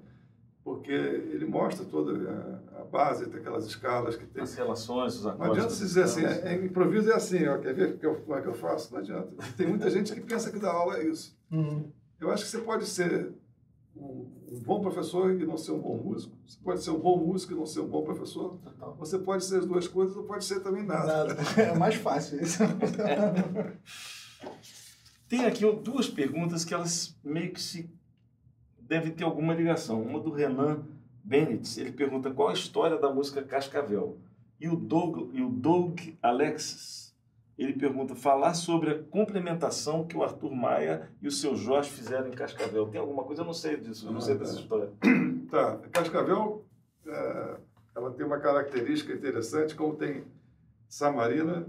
porque 0.64 0.92
ele 0.92 1.44
mostra 1.44 1.84
toda 1.84 2.12
a, 2.30 2.80
a 2.80 2.84
base 2.84 3.26
daquelas 3.26 3.66
escalas 3.66 4.16
que 4.16 4.26
tem. 4.26 4.42
As 4.42 4.54
relações, 4.54 5.16
os 5.16 5.24
Não 5.24 5.32
acordes. 5.32 5.56
adianta 5.56 5.74
se 5.74 5.84
dizer 5.84 6.04
assim, 6.04 6.24
é, 6.24 6.52
é, 6.52 6.64
improviso 6.64 7.10
é 7.10 7.14
assim, 7.14 7.46
ó, 7.46 7.58
quer 7.58 7.74
ver 7.74 7.98
que 7.98 8.06
eu, 8.06 8.20
como 8.20 8.38
é 8.38 8.42
que 8.42 8.48
eu 8.48 8.54
faço? 8.54 8.92
Não 8.92 9.00
adianta. 9.00 9.32
Tem 9.56 9.66
muita 9.66 9.90
gente 9.90 10.12
que 10.14 10.20
pensa 10.20 10.52
que 10.52 10.58
dar 10.58 10.72
aula 10.72 10.98
é 10.98 11.06
isso. 11.06 11.36
Uhum. 11.50 11.90
Eu 12.20 12.30
acho 12.30 12.44
que 12.44 12.50
você 12.50 12.58
pode 12.58 12.86
ser 12.86 13.32
um, 13.96 14.30
um, 14.52 14.60
bom 14.60 14.80
professor 14.80 15.32
e 15.32 15.44
não 15.44 15.56
ser 15.56 15.72
um 15.72 15.80
bom 15.80 15.96
músico. 15.96 16.36
Você 16.46 16.58
pode 16.62 16.82
ser 16.82 16.90
um 16.90 17.00
bom 17.00 17.18
músico 17.18 17.52
e 17.52 17.56
não 17.56 17.66
ser 17.66 17.80
um 17.80 17.88
bom 17.88 18.04
professor. 18.04 18.60
Você 18.98 19.18
pode 19.18 19.44
ser 19.44 19.58
as 19.58 19.66
duas 19.66 19.88
coisas 19.88 20.16
ou 20.16 20.22
pode 20.22 20.44
ser 20.44 20.60
também 20.60 20.84
nada. 20.84 21.34
nada. 21.34 21.42
É 21.60 21.76
mais 21.76 21.96
fácil 21.96 22.40
isso. 22.40 22.62
Tem 25.28 25.44
aqui 25.46 25.64
duas 25.82 26.08
perguntas 26.08 26.64
que 26.64 26.72
elas 26.74 27.18
meio 27.24 27.52
que 27.52 27.60
se 27.60 27.90
devem 28.93 29.11
ter 29.11 29.24
alguma 29.24 29.55
ligação. 29.55 30.03
Uma 30.03 30.20
do 30.20 30.30
Renan 30.30 30.82
Bennett, 31.24 31.80
ele 31.80 31.93
pergunta 31.93 32.30
qual 32.30 32.51
a 32.51 32.53
história 32.53 32.99
da 32.99 33.11
música 33.11 33.43
Cascavel. 33.43 34.18
E 34.61 34.68
o 34.68 34.76
Doug, 34.76 35.34
e 35.34 35.43
o 35.43 35.49
Doug 35.49 35.99
Alexis, 36.20 37.16
ele 37.57 37.72
pergunta 37.72 38.14
falar 38.14 38.53
sobre 38.53 38.90
a 38.90 39.03
complementação 39.05 40.07
que 40.07 40.14
o 40.14 40.22
Arthur 40.22 40.55
Maia 40.55 41.11
e 41.22 41.26
o 41.26 41.30
seu 41.30 41.57
Jorge 41.57 41.90
fizeram 41.90 42.28
em 42.28 42.32
Cascavel. 42.32 42.86
Tem 42.88 43.01
alguma 43.01 43.24
coisa? 43.24 43.40
Eu 43.40 43.47
não 43.47 43.55
sei 43.55 43.78
disso, 43.78 44.09
eu 44.09 44.12
não 44.12 44.20
sei 44.20 44.36
dessa 44.36 44.61
história. 44.61 44.90
Tá, 45.53 45.76
Cascavel, 45.93 46.64
é, 47.07 47.57
ela 47.95 48.11
tem 48.12 48.24
uma 48.24 48.38
característica 48.38 49.12
interessante, 49.12 49.74
como 49.74 49.95
tem 49.97 50.24
Samarina 50.88 51.66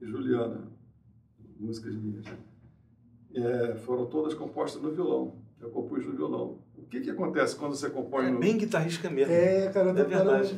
e 0.00 0.06
Juliana, 0.06 0.66
músicas 1.60 1.94
minhas. 1.94 2.24
É, 3.34 3.74
foram 3.74 4.06
todas 4.06 4.32
compostas 4.32 4.80
no 4.80 4.92
violão. 4.92 5.45
Eu 5.60 5.70
compus 5.70 6.06
no 6.06 6.12
violão. 6.12 6.58
O 6.76 6.82
que, 6.88 7.00
que 7.00 7.10
acontece 7.10 7.56
quando 7.56 7.74
você 7.74 7.90
compõe 7.90 8.26
é 8.26 8.30
no... 8.30 8.38
bem 8.38 8.56
guitarrista 8.56 9.10
mesmo. 9.10 9.32
É, 9.32 9.70
cara, 9.72 9.90
é 9.90 10.04
verdade. 10.04 10.54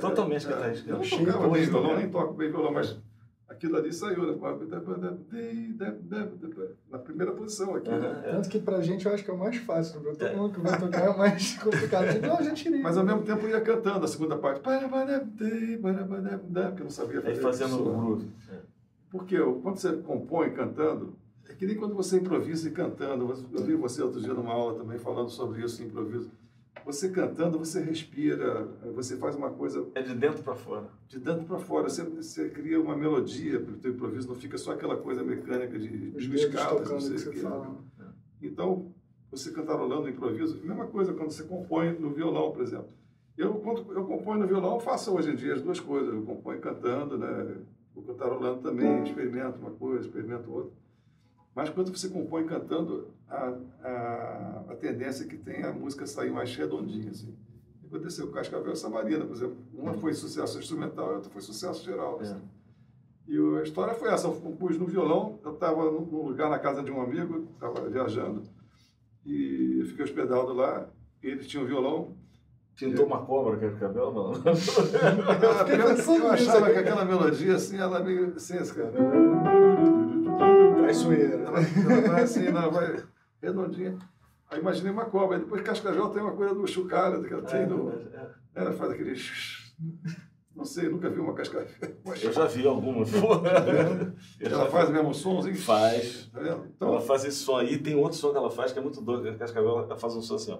Totalmente 0.00 0.46
é, 0.46 0.48
guitarrista. 0.48 0.90
Eu 0.90 0.98
não 0.98 1.08
tocava 1.08 1.48
bem 1.48 1.64
violão, 1.64 1.96
nem 1.96 2.08
toco 2.08 2.34
bem 2.34 2.50
violão, 2.50 2.72
mas 2.72 2.96
aquilo 3.48 3.76
ali 3.76 3.92
saiu 3.92 4.22
né? 6.08 6.30
na 6.88 6.98
primeira 6.98 7.32
posição 7.32 7.74
aqui. 7.74 7.90
Né? 7.90 8.22
Tanto 8.30 8.48
que 8.48 8.58
pra 8.60 8.80
gente 8.80 9.04
eu 9.04 9.12
acho 9.12 9.22
que 9.22 9.30
é 9.30 9.34
o 9.34 9.38
mais 9.38 9.56
fácil. 9.56 10.00
Pra 10.00 10.14
todo 10.14 10.36
mundo 10.36 10.54
que 10.54 10.60
vai 10.60 10.78
tocar 10.78 11.04
é 11.04 11.10
o 11.10 11.18
mais 11.18 11.58
complicado. 11.58 12.20
Não, 12.20 12.38
a 12.38 12.42
gente 12.42 12.70
Mas 12.70 12.96
ao 12.96 13.04
mesmo 13.04 13.22
tempo 13.22 13.44
eu 13.44 13.50
ia 13.50 13.60
cantando 13.60 14.04
a 14.04 14.08
segunda 14.08 14.38
parte. 14.38 14.60
Porque 16.62 16.80
eu 16.80 16.84
não 16.84 16.90
sabia 16.90 17.20
fazer. 17.20 17.36
Aí 17.36 17.42
fazendo 17.42 17.80
o 17.80 17.98
groove. 17.98 18.30
Porque 19.10 19.36
quando 19.62 19.76
você 19.76 19.92
compõe 19.96 20.50
cantando, 20.52 21.18
é 21.50 21.54
que 21.54 21.66
nem 21.66 21.76
quando 21.76 21.94
você 21.94 22.16
improvisa 22.16 22.68
e 22.68 22.72
cantando. 22.72 23.34
Eu 23.52 23.64
vi 23.64 23.74
você 23.74 24.02
outro 24.02 24.20
dia 24.20 24.32
numa 24.32 24.52
aula 24.52 24.78
também 24.78 24.98
falando 24.98 25.30
sobre 25.30 25.64
isso, 25.64 25.82
improviso. 25.82 26.30
Você 26.84 27.10
cantando, 27.10 27.58
você 27.58 27.80
respira, 27.80 28.66
você 28.94 29.16
faz 29.16 29.36
uma 29.36 29.50
coisa. 29.50 29.86
É 29.94 30.02
de 30.02 30.14
dentro 30.14 30.42
para 30.42 30.54
fora. 30.54 30.88
De 31.08 31.18
dentro 31.18 31.44
para 31.44 31.58
fora. 31.58 31.88
Você, 31.88 32.02
você 32.02 32.48
cria 32.48 32.80
uma 32.80 32.96
melodia 32.96 33.60
para 33.60 33.74
o 33.74 33.76
teu 33.76 33.92
improviso, 33.92 34.28
não 34.28 34.34
fica 34.34 34.56
só 34.56 34.72
aquela 34.72 34.96
coisa 34.96 35.22
mecânica 35.22 35.78
de, 35.78 36.16
escalas, 36.16 36.88
não 36.88 37.00
sei 37.00 37.16
o 37.16 37.30
que. 37.30 37.40
Fala. 37.40 37.76
Então, 38.40 38.92
você 39.30 39.50
cantarolando 39.50 40.08
improviso, 40.08 40.58
mesma 40.64 40.86
coisa 40.86 41.12
quando 41.12 41.30
você 41.30 41.44
compõe 41.44 41.92
no 41.92 42.10
violão, 42.10 42.50
por 42.50 42.62
exemplo. 42.62 42.88
Eu, 43.36 43.54
quando 43.54 43.92
eu 43.92 44.04
componho 44.04 44.40
no 44.40 44.46
violão, 44.46 44.74
eu 44.74 44.80
faço 44.80 45.14
hoje 45.14 45.30
em 45.30 45.36
dia 45.36 45.54
as 45.54 45.62
duas 45.62 45.80
coisas. 45.80 46.12
Eu 46.12 46.22
componho 46.22 46.60
cantando, 46.60 47.18
né? 47.18 47.56
Vou 47.94 48.04
cantarolando 48.04 48.60
também, 48.60 49.02
experimento 49.02 49.58
uma 49.58 49.70
coisa, 49.70 50.06
experimento 50.06 50.50
outra. 50.50 50.72
Mas 51.54 51.68
quando 51.70 51.96
você 51.96 52.08
compõe 52.08 52.46
cantando, 52.46 53.08
a, 53.28 53.54
a, 53.82 54.64
a 54.70 54.76
tendência 54.76 55.24
é 55.24 55.26
que 55.26 55.36
tem 55.36 55.64
a 55.64 55.72
música 55.72 56.06
sair 56.06 56.30
mais 56.30 56.54
redondinha. 56.54 57.10
Assim. 57.10 57.34
Aconteceu 57.86 58.28
com 58.28 58.34
Cascavel 58.34 58.72
e 58.72 58.76
Samarina, 58.76 59.24
por 59.24 59.34
exemplo. 59.34 59.56
Uma 59.74 59.94
foi 59.94 60.14
sucesso 60.14 60.58
instrumental 60.58 61.08
e 61.08 61.10
a 61.10 61.14
outra 61.16 61.30
foi 61.30 61.42
sucesso 61.42 61.84
geral. 61.84 62.20
Assim. 62.20 62.34
É. 62.34 62.60
E 63.32 63.58
a 63.58 63.62
história 63.62 63.94
foi 63.94 64.10
essa. 64.10 64.28
Eu 64.28 64.32
compus 64.34 64.78
no 64.78 64.86
violão, 64.86 65.38
eu 65.44 65.54
estava 65.54 65.90
num 65.90 66.26
lugar 66.26 66.48
na 66.50 66.58
casa 66.58 66.82
de 66.82 66.90
um 66.90 67.00
amigo, 67.00 67.48
estava 67.54 67.88
viajando, 67.88 68.42
e 69.24 69.78
eu 69.80 69.86
fiquei 69.86 70.04
hospedado 70.04 70.52
lá, 70.52 70.88
ele 71.22 71.44
tinha 71.44 71.62
um 71.62 71.66
violão. 71.66 72.16
Pintou 72.76 73.04
uma 73.04 73.26
cobra 73.26 73.58
que 73.58 73.64
era 73.66 73.76
cabelo, 73.76 74.12
não? 74.12 74.32
eu, 76.08 76.18
eu 76.18 76.30
achava 76.30 76.70
que 76.70 76.78
aquela 76.78 77.04
melodia, 77.04 77.56
assim, 77.56 77.76
ela 77.76 78.00
meio... 78.00 78.32
Assim, 78.34 78.56
cara 78.72 79.69
traiçoeira. 80.90 81.34
Ela, 81.36 81.60
ela 81.60 82.08
vai 82.08 82.22
assim, 82.22 82.46
ela 82.46 82.68
vai 82.68 83.02
redondinha. 83.40 83.98
Aí 84.50 84.58
imaginei 84.58 84.92
uma 84.92 85.04
cobra. 85.04 85.36
Aí 85.36 85.42
depois 85.42 85.62
Cascavel 85.62 86.10
tem 86.10 86.22
uma 86.22 86.32
coisa 86.32 86.54
do 86.54 86.66
chocalho 86.66 87.22
que 87.22 87.32
ela 87.32 87.42
tem 87.42 87.60
é, 87.60 87.66
no. 87.66 87.90
É. 87.90 88.30
Ela 88.54 88.72
faz 88.72 88.92
aquele. 88.92 89.14
Não 90.54 90.64
sei, 90.64 90.90
nunca 90.90 91.08
vi 91.08 91.20
uma 91.20 91.32
cascavel. 91.32 91.68
Eu 92.20 92.32
já 92.32 92.44
vi 92.46 92.66
algumas. 92.66 93.08
ela 94.40 94.66
faz 94.66 94.90
o 94.90 94.92
mesmo 94.92 95.14
som? 95.14 95.38
Assim? 95.38 95.54
Faz. 95.54 96.28
Tá 96.32 96.40
então, 96.66 96.88
ela 96.88 97.00
faz 97.00 97.24
esse 97.24 97.38
som 97.38 97.56
aí. 97.56 97.78
Tem 97.78 97.94
outro 97.94 98.18
som 98.18 98.30
que 98.32 98.36
ela 98.36 98.50
faz 98.50 98.72
que 98.72 98.78
é 98.78 98.82
muito 98.82 99.00
doido. 99.00 99.28
A 99.28 99.34
cascavel 99.36 99.78
ela 99.78 99.96
faz 99.96 100.14
um 100.16 100.20
som 100.20 100.34
assim, 100.34 100.52
ó. 100.52 100.58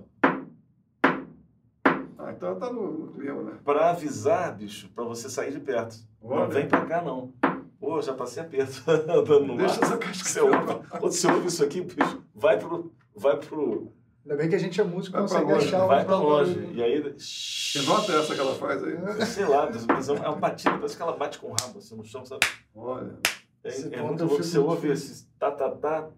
Ah, 2.17 2.33
então 2.33 2.51
ela 2.51 2.61
tá 2.61 2.73
no, 2.73 3.07
no 3.07 3.13
clima, 3.13 3.43
né? 3.43 3.59
Pra 3.65 3.91
avisar, 3.91 4.57
bicho, 4.57 4.89
pra 4.95 5.05
você 5.05 5.29
sair 5.29 5.53
de 5.53 5.61
perto. 5.61 5.97
Olha. 6.23 6.45
Não 6.45 6.51
vem 6.51 6.69
pra 6.69 6.87
cá, 6.87 7.03
não. 7.03 7.35
Pô, 7.81 8.01
já 8.03 8.13
passei 8.13 8.43
aperto 8.43 8.83
andando 8.91 9.41
no 9.41 9.57
Deixa 9.57 9.83
essa 9.83 9.97
casca. 9.97 10.29
Você 10.29 10.41
ouve, 10.41 10.89
quando 10.91 11.13
você 11.13 11.27
ouve 11.27 11.47
isso 11.49 11.65
aqui, 11.65 11.81
bicho, 11.81 12.23
vai 12.35 12.59
pro. 12.59 12.93
Vai 13.17 13.37
pro 13.39 13.91
Ainda 14.23 14.37
bem 14.37 14.51
que 14.51 14.55
a 14.55 14.59
gente 14.59 14.79
é 14.79 14.85
músico 14.85 15.17
e 15.17 15.21
consegue 15.21 15.51
longe, 15.51 15.67
achar 15.67 15.87
Vai 15.87 16.05
pra 16.05 16.19
longe. 16.19 16.69
E 16.75 16.83
aí. 16.83 17.03
Que 17.03 17.83
nota 17.87 18.13
é 18.13 18.21
essa 18.21 18.35
que 18.35 18.41
ela 18.41 18.55
faz 18.55 18.85
aí? 18.85 19.27
Sei 19.27 19.47
lá, 19.47 19.69
mas 19.89 20.09
é 20.09 20.29
um 20.29 20.39
batido, 20.39 20.77
parece 20.77 20.97
que 20.97 21.03
ela 21.03 21.17
bate 21.17 21.39
com 21.39 21.49
o 21.49 21.55
rabo 21.59 21.79
assim 21.79 21.97
no 21.97 22.05
chão, 22.05 22.25
sabe? 22.25 22.47
Olha. 22.75 23.19
É, 23.65 23.71
é 23.71 24.03
muito 24.03 24.25
louco. 24.25 24.43
Você 24.43 24.59
ouve 24.59 24.93
esse 24.93 25.27
tá, 25.39 25.51
tá, 25.51 25.71
tá. 25.71 26.11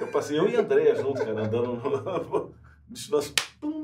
Eu 0.00 0.08
passei, 0.08 0.38
eu 0.38 0.48
e 0.48 0.56
a 0.56 0.60
Andréia 0.60 0.94
junto, 0.96 1.24
cara, 1.24 1.44
andando 1.44 1.74
no. 1.76 2.54
Bicho, 2.88 3.10
nós. 3.10 3.32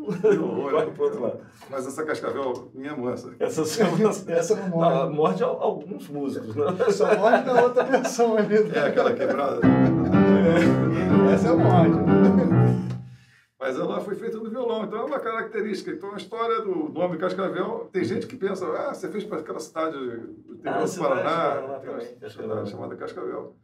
Corre 0.70 0.90
pro 0.92 1.04
outro 1.04 1.22
lado. 1.22 1.40
Mas 1.70 1.86
essa 1.86 2.04
cascavel, 2.04 2.70
minha 2.74 2.96
mansa. 2.96 3.34
Essa, 3.38 3.62
essa 3.62 4.56
não 4.56 4.68
morde. 4.68 4.94
Ela 4.94 5.10
morde 5.10 5.42
alguns 5.42 6.08
músicos, 6.08 6.54
né? 6.54 6.66
Só 6.90 7.14
morde 7.16 7.46
na 7.46 7.62
outra 7.62 7.84
versão 7.84 8.36
ali. 8.36 8.56
É 8.74 8.86
aquela 8.86 9.12
quebrada. 9.12 9.60
É. 9.66 11.34
Essa 11.34 11.48
é 11.48 11.52
morde. 11.52 12.64
Mas 13.58 13.78
ela 13.78 13.98
foi 13.98 14.14
feita 14.14 14.36
no 14.36 14.50
violão, 14.50 14.84
então 14.84 14.98
é 14.98 15.04
uma 15.04 15.18
característica. 15.18 15.90
Então 15.90 16.12
a 16.12 16.16
história 16.16 16.60
do 16.60 16.90
nome 16.90 17.16
Cascavel, 17.16 17.88
tem 17.90 18.04
gente 18.04 18.26
que 18.26 18.36
pensa, 18.36 18.66
ah, 18.66 18.92
você 18.92 19.08
fez 19.08 19.24
para 19.24 19.38
aquela 19.38 19.58
cidade 19.58 19.96
do 19.96 20.54
interior 20.54 20.82
ah, 20.82 20.84
do 20.84 20.98
Paraná, 20.98 21.80
tem 22.20 22.28
cidade 22.28 22.70
chamada 22.70 22.94
Cascavel. 22.94 23.56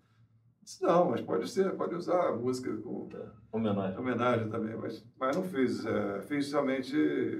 Não, 0.80 1.10
mas 1.10 1.20
pode 1.20 1.48
ser, 1.48 1.74
pode 1.76 1.94
usar 1.94 2.28
a 2.28 2.36
música 2.36 2.76
como 2.78 3.08
é, 3.14 3.26
homenagem. 3.50 3.98
homenagem 3.98 4.48
também, 4.48 4.76
mas, 4.76 5.04
mas 5.18 5.36
não 5.36 5.42
fiz. 5.42 5.84
É, 5.84 6.22
fiz 6.22 6.46
somente 6.46 6.96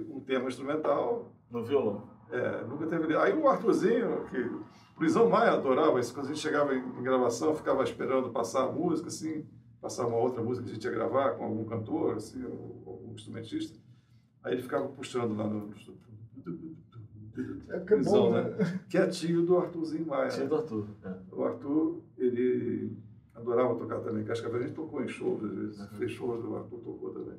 um 0.08 0.20
tema 0.20 0.48
instrumental. 0.48 1.34
No 1.50 1.64
violão. 1.64 2.08
É, 2.30 2.64
nunca 2.64 2.86
teve. 2.86 3.16
Aí 3.16 3.36
o 3.36 3.48
Arthurzinho, 3.48 4.24
que 4.26 4.38
o 4.38 4.64
Luizão 5.00 5.28
Maia 5.28 5.52
adorava 5.52 5.98
isso, 5.98 6.14
quando 6.14 6.26
a 6.26 6.28
gente 6.28 6.40
chegava 6.40 6.74
em, 6.74 6.78
em, 6.78 7.02
gravação, 7.02 7.54
ficava 7.54 7.82
esperando 7.82 8.30
passar 8.30 8.64
a 8.64 8.72
música, 8.72 9.08
assim, 9.08 9.44
passar 9.80 10.06
uma 10.06 10.16
outra 10.16 10.40
música 10.42 10.64
que 10.64 10.70
a 10.70 10.74
gente 10.74 10.84
ia 10.84 10.92
gravar 10.92 11.32
com 11.32 11.44
algum 11.44 11.64
cantor, 11.64 12.16
assim, 12.16 12.44
ou, 12.44 12.84
algum 12.86 13.14
instrumentista. 13.14 13.78
Aí 14.44 14.54
ele 14.54 14.62
ficava 14.62 14.88
puxando 14.88 15.36
lá 15.36 15.46
no. 15.46 15.70
É 17.70 17.80
que 17.80 17.94
é 17.94 17.96
bom, 17.96 18.32
né? 18.32 18.42
né? 18.42 18.80
Que 18.88 18.98
é 18.98 19.06
tio 19.08 19.44
do 19.44 19.58
Arthurzinho 19.58 20.06
Maia. 20.06 20.28
Tio 20.28 20.48
do 20.48 20.54
Arthur. 20.54 20.88
É. 21.02 21.16
O 21.32 21.44
Arthur, 21.44 22.00
ele 22.16 22.96
adorava 23.41 23.74
tocar 23.76 24.01
também 24.01 24.24
Cascavel. 24.24 24.61
A 24.61 24.62
gente 24.62 24.74
tocou 24.74 25.03
em 25.03 25.09
shows, 25.09 25.43
às 25.45 25.55
vezes, 25.55 25.80
uhum. 25.80 25.88
fez 25.99 26.12
shows, 26.12 26.45
o 26.45 26.57
Arthur 26.57 26.78
tocou 26.78 27.11
também. 27.11 27.38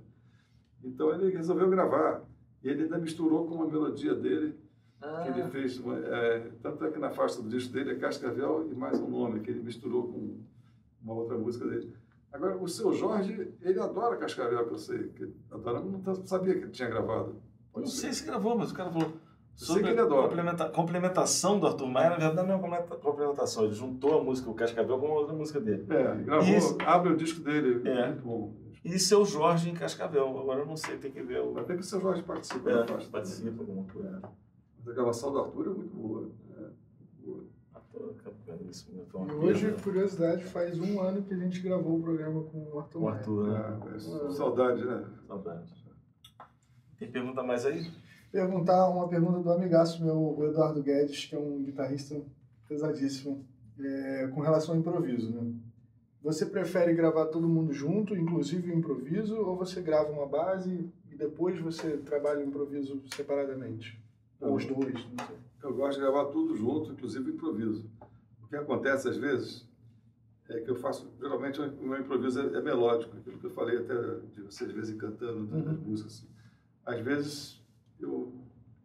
Então 0.84 1.14
ele 1.14 1.36
resolveu 1.36 1.70
gravar. 1.70 2.24
E 2.64 2.70
ele 2.70 2.84
ainda 2.84 2.98
misturou 2.98 3.48
com 3.48 3.56
uma 3.56 3.66
melodia 3.66 4.14
dele, 4.14 4.56
ah. 5.02 5.24
que 5.24 5.30
ele 5.30 5.42
ah. 5.42 5.50
fez. 5.50 5.80
Uma, 5.80 5.98
é, 5.98 6.52
tanto 6.62 6.86
é 6.86 6.92
que 6.92 7.00
na 7.00 7.10
faixa 7.10 7.42
do 7.42 7.50
disco 7.50 7.74
dele 7.74 7.92
é 7.92 7.96
Cascavel 7.96 8.70
e 8.72 8.76
mais 8.76 9.00
um 9.00 9.10
nome, 9.10 9.40
que 9.40 9.50
ele 9.50 9.62
misturou 9.62 10.12
com 10.12 10.40
uma 11.02 11.14
outra 11.14 11.38
música 11.38 11.66
dele. 11.68 11.94
Agora, 12.32 12.56
o 12.58 12.68
seu 12.68 12.94
Jorge, 12.94 13.54
ele 13.62 13.80
adora 13.80 14.16
Cascavel, 14.16 14.66
que 14.68 14.74
eu 14.74 14.78
sei. 14.78 15.10
Que 15.10 15.34
adora, 15.50 15.82
não 15.82 16.26
sabia 16.26 16.54
que 16.54 16.62
ele 16.62 16.72
tinha 16.72 16.90
gravado. 16.90 17.36
Pode 17.74 17.86
não 17.86 17.92
ser. 17.92 18.02
sei 18.02 18.14
se 18.14 18.26
gravou, 18.26 18.58
mas 18.58 18.72
o 18.72 18.76
cara 18.76 18.92
falou. 18.92 19.14
Sobre 19.62 19.92
a 19.92 20.06
complementa, 20.08 20.70
complementação 20.70 21.60
do 21.60 21.68
Arthur 21.68 21.86
Maia, 21.86 22.10
na 22.10 22.18
verdade 22.18 22.48
não 22.48 22.56
é 22.56 22.58
uma 22.58 22.82
complementação, 22.82 23.66
ele 23.66 23.76
juntou 23.76 24.20
a 24.20 24.24
música, 24.24 24.50
o 24.50 24.56
Cascavel, 24.56 24.98
com 24.98 25.06
uma 25.06 25.16
outra 25.16 25.36
música 25.36 25.60
dele. 25.60 25.86
É, 25.88 26.16
gravou, 26.24 26.48
e, 26.48 26.84
abre 26.84 27.14
o 27.14 27.16
disco 27.16 27.42
dele, 27.42 27.88
é, 27.88 28.08
muito 28.08 28.24
bom. 28.24 28.56
E 28.84 28.98
seu 28.98 29.24
Jorge 29.24 29.70
em 29.70 29.76
Cascavel, 29.76 30.28
agora 30.40 30.62
eu 30.62 30.66
não 30.66 30.76
sei, 30.76 30.98
tem 30.98 31.12
que 31.12 31.22
ver. 31.22 31.42
O... 31.42 31.54
Mas 31.54 31.68
tem 31.68 31.76
que 31.76 31.84
o 31.84 31.86
seu 31.86 32.02
Jorge 32.02 32.24
participa 32.24 32.72
é, 32.72 32.74
da 32.74 32.88
faixa. 32.88 33.10
Participa 33.12 33.62
alguma 33.62 33.84
coisa. 33.84 34.20
É. 34.24 34.90
A 34.90 34.94
gravação 34.94 35.32
do 35.32 35.40
Arthur 35.40 35.68
é 35.68 35.70
muito 35.70 35.96
boa. 35.96 36.28
É, 36.58 36.66
boa. 37.24 37.44
E 39.30 39.34
hoje, 39.34 39.76
curiosidade, 39.84 40.44
faz 40.46 40.80
um 40.80 41.02
ano 41.02 41.22
que 41.22 41.36
a 41.36 41.38
gente 41.38 41.60
gravou 41.60 42.00
o 42.00 42.02
programa 42.02 42.42
com 42.46 42.72
o 42.74 42.80
Arthur. 42.80 43.02
O 43.04 43.08
Arthur, 43.10 43.48
né? 43.48 43.80
É, 43.92 43.96
é, 43.96 44.32
saudade, 44.32 44.84
né? 44.84 45.06
Saudade. 45.28 45.72
Tem 46.98 47.12
pergunta 47.12 47.44
mais 47.44 47.64
aí? 47.64 47.92
Perguntar 48.32 48.88
uma 48.90 49.08
pergunta 49.08 49.40
do 49.40 49.52
amigaço 49.52 50.04
meu, 50.04 50.16
o 50.38 50.46
Eduardo 50.46 50.82
Guedes, 50.82 51.26
que 51.26 51.36
é 51.36 51.40
um 51.40 51.62
guitarrista 51.64 52.22
pesadíssimo, 52.68 53.46
é, 53.80 54.28
com 54.34 54.42
relação 54.42 54.74
ao 54.76 54.80
improviso, 54.80 55.32
né? 55.32 55.54
Você 56.22 56.46
prefere 56.46 56.94
gravar 56.94 57.26
todo 57.28 57.50
mundo 57.50 57.74
junto, 57.74 58.16
inclusive 58.16 58.72
o 58.72 58.78
improviso, 58.78 59.36
ou 59.38 59.58
você 59.58 59.82
grava 59.82 60.12
uma 60.12 60.28
base 60.28 60.88
e 61.12 61.16
depois 61.16 61.60
você 61.60 61.98
trabalha 61.98 62.40
o 62.40 62.48
improviso 62.48 63.02
separadamente? 63.16 64.00
Ou 64.40 64.56
os 64.56 64.66
dois, 64.66 64.94
não 64.94 65.26
sei. 65.26 65.36
Eu 65.64 65.74
gosto 65.76 65.96
de 65.96 66.02
gravar 66.06 66.26
tudo 66.26 66.56
junto, 66.56 66.92
inclusive 66.92 67.32
o 67.32 67.34
improviso. 67.34 67.90
O 68.44 68.48
que 68.48 68.56
acontece 68.56 69.10
às 69.10 69.18
vezes 69.18 69.68
é 70.50 70.60
que 70.60 70.70
eu 70.70 70.76
faço, 70.76 71.12
geralmente 71.20 71.60
o 71.60 71.88
meu 71.88 72.00
improviso 72.00 72.40
é, 72.40 72.58
é 72.58 72.62
melódico, 72.62 73.18
aquilo 73.18 73.40
que 73.40 73.46
eu 73.46 73.52
falei 73.52 73.78
até 73.80 73.96
de 74.34 74.42
você 74.42 74.66
de 74.68 74.74
vez 74.74 74.90
em 74.92 74.98
cantando 74.98 75.46
das 75.48 75.66
Uhum. 75.78 75.84
músicas. 75.86 76.14
Assim. 76.14 76.28
Às 76.86 77.00
vezes 77.02 77.61
eu, 78.02 78.34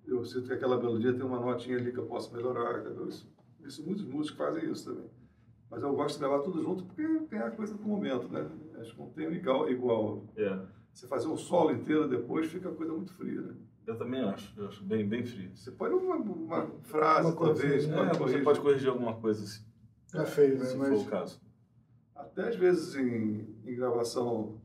eu 0.07 0.25
sinto 0.25 0.47
que 0.47 0.53
aquela 0.53 0.77
melodia 0.79 1.13
tem 1.13 1.25
uma 1.25 1.41
notinha 1.41 1.77
ali 1.77 1.93
que 1.93 1.99
eu 1.99 2.07
posso 2.07 2.35
melhorar. 2.35 2.81
entendeu? 2.81 3.09
Isso, 3.09 3.29
isso 3.65 3.85
muitos 3.85 4.05
músicos 4.05 4.39
fazem 4.39 4.71
isso 4.71 4.85
também. 4.93 5.09
Mas 5.71 5.83
eu 5.83 5.95
gosto 5.95 6.15
de 6.17 6.21
gravar 6.21 6.43
tudo 6.43 6.63
junto 6.63 6.85
porque 6.85 7.03
tem 7.29 7.41
a 7.41 7.51
coisa 7.51 7.75
do 7.75 7.83
momento, 7.83 8.29
né? 8.29 8.49
Acho 8.79 8.95
que 8.95 9.01
não 9.01 9.11
tem 9.11 9.33
igual, 9.33 9.69
igual. 9.69 10.25
É, 10.37 10.61
Você 10.93 11.07
fazer 11.09 11.27
um 11.29 11.37
solo 11.37 11.73
inteiro 11.73 12.09
depois 12.09 12.47
fica 12.47 12.69
a 12.69 12.75
coisa 12.75 12.93
muito 12.93 13.13
fria, 13.15 13.41
né? 13.41 13.55
eu 13.87 13.97
também 13.97 14.21
acho. 14.21 14.53
Eu 14.59 14.67
acho 14.67 14.85
bem, 14.85 15.09
bem 15.09 15.25
frio. 15.25 15.51
Você 15.55 15.71
pode 15.71 15.95
uma, 15.95 16.17
uma 16.17 16.67
frase, 16.83 17.29
Uma 17.29 17.37
coisa, 17.37 17.61
talvez, 17.63 17.87
né? 17.87 17.95
É, 17.95 17.99
pode 17.99 18.11
você 18.11 18.19
corrigir. 18.19 18.45
pode 18.45 18.61
corrigir 18.61 18.89
alguma 18.89 19.15
coisa 19.15 19.47
se, 19.47 19.65
É 20.15 20.25
feio, 20.25 20.59
né? 20.59 20.65
se 20.65 20.77
for 20.77 20.89
Mas 20.91 21.03
o 21.03 21.05
caso. 21.07 21.41
Até 22.15 22.49
às 22.49 22.57
vezes 22.57 22.95
em, 22.97 23.47
em 23.65 23.75
gravação, 23.77 24.61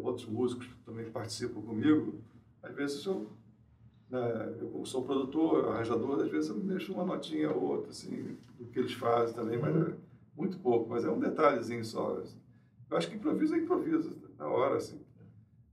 outros 0.00 0.26
músicos 0.28 0.68
também 0.84 1.10
participam 1.10 1.60
comigo, 1.62 2.20
às 2.62 2.74
vezes 2.74 3.04
eu, 3.04 3.28
né, 4.12 4.54
eu 4.60 4.84
sou 4.84 5.02
produtor, 5.02 5.70
arranjador, 5.70 6.20
às 6.20 6.30
vezes 6.30 6.50
eu 6.50 6.60
deixo 6.60 6.92
uma 6.92 7.02
notinha 7.02 7.50
ou 7.50 7.62
outra, 7.62 7.90
assim, 7.90 8.36
do 8.58 8.66
que 8.66 8.78
eles 8.78 8.92
fazem 8.92 9.34
também, 9.34 9.58
mas 9.58 9.74
é 9.74 9.94
muito 10.36 10.58
pouco, 10.58 10.90
mas 10.90 11.02
é 11.02 11.10
um 11.10 11.18
detalhezinho 11.18 11.82
só. 11.82 12.18
assim. 12.18 12.38
Eu 12.90 12.98
acho 12.98 13.08
que 13.08 13.16
improviso 13.16 13.54
é 13.54 13.58
improviso, 13.58 14.14
na 14.38 14.46
hora, 14.46 14.76
assim. 14.76 15.00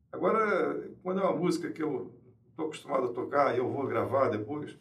Agora, 0.10 0.90
quando 1.04 1.20
é 1.20 1.24
uma 1.24 1.36
música 1.36 1.70
que 1.70 1.84
eu 1.84 2.14
estou 2.50 2.68
acostumado 2.68 3.08
a 3.08 3.14
tocar 3.14 3.54
e 3.54 3.58
eu 3.58 3.70
vou 3.70 3.86
gravar 3.86 4.30
depois, 4.30 4.80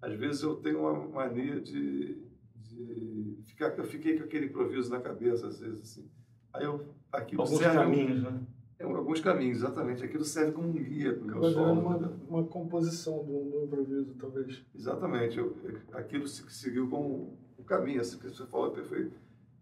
às 0.00 0.14
vezes 0.14 0.42
eu 0.42 0.56
tenho 0.56 0.80
uma 0.80 0.94
mania 1.06 1.60
de, 1.60 2.16
de 2.56 3.38
ficar, 3.44 3.76
eu 3.76 3.84
fiquei 3.84 4.16
com 4.16 4.24
aquele 4.24 4.46
improviso 4.46 4.90
na 4.90 5.00
cabeça, 5.00 5.48
às 5.48 5.60
vezes, 5.60 5.82
assim. 5.82 6.10
Aí 6.50 6.64
eu, 6.64 6.82
aquilo 7.12 7.42
Alguns 7.42 7.60
caminhos, 7.60 8.22
né? 8.22 8.40
É, 8.80 8.84
alguns 8.84 9.20
caminhos, 9.20 9.58
exatamente. 9.58 10.02
Aquilo 10.04 10.24
serve 10.24 10.52
como 10.52 10.68
um 10.68 10.72
guia 10.72 11.12
para 11.14 11.22
o 11.22 11.26
meu 11.26 11.40
virando 11.40 11.54
solo. 11.54 11.80
uma, 11.80 12.12
uma 12.28 12.44
composição 12.44 13.18
do, 13.24 13.50
do 13.50 13.64
improviso, 13.64 14.14
talvez. 14.18 14.62
Exatamente. 14.74 15.38
Eu, 15.38 15.54
aquilo 15.92 16.26
se- 16.26 16.50
seguiu 16.50 16.88
como 16.88 17.36
o 17.58 17.62
caminho, 17.64 18.00
assim 18.00 18.18
que 18.18 18.28
você 18.28 18.46
falou 18.46 18.68
é 18.68 18.70
perfeito. 18.70 19.16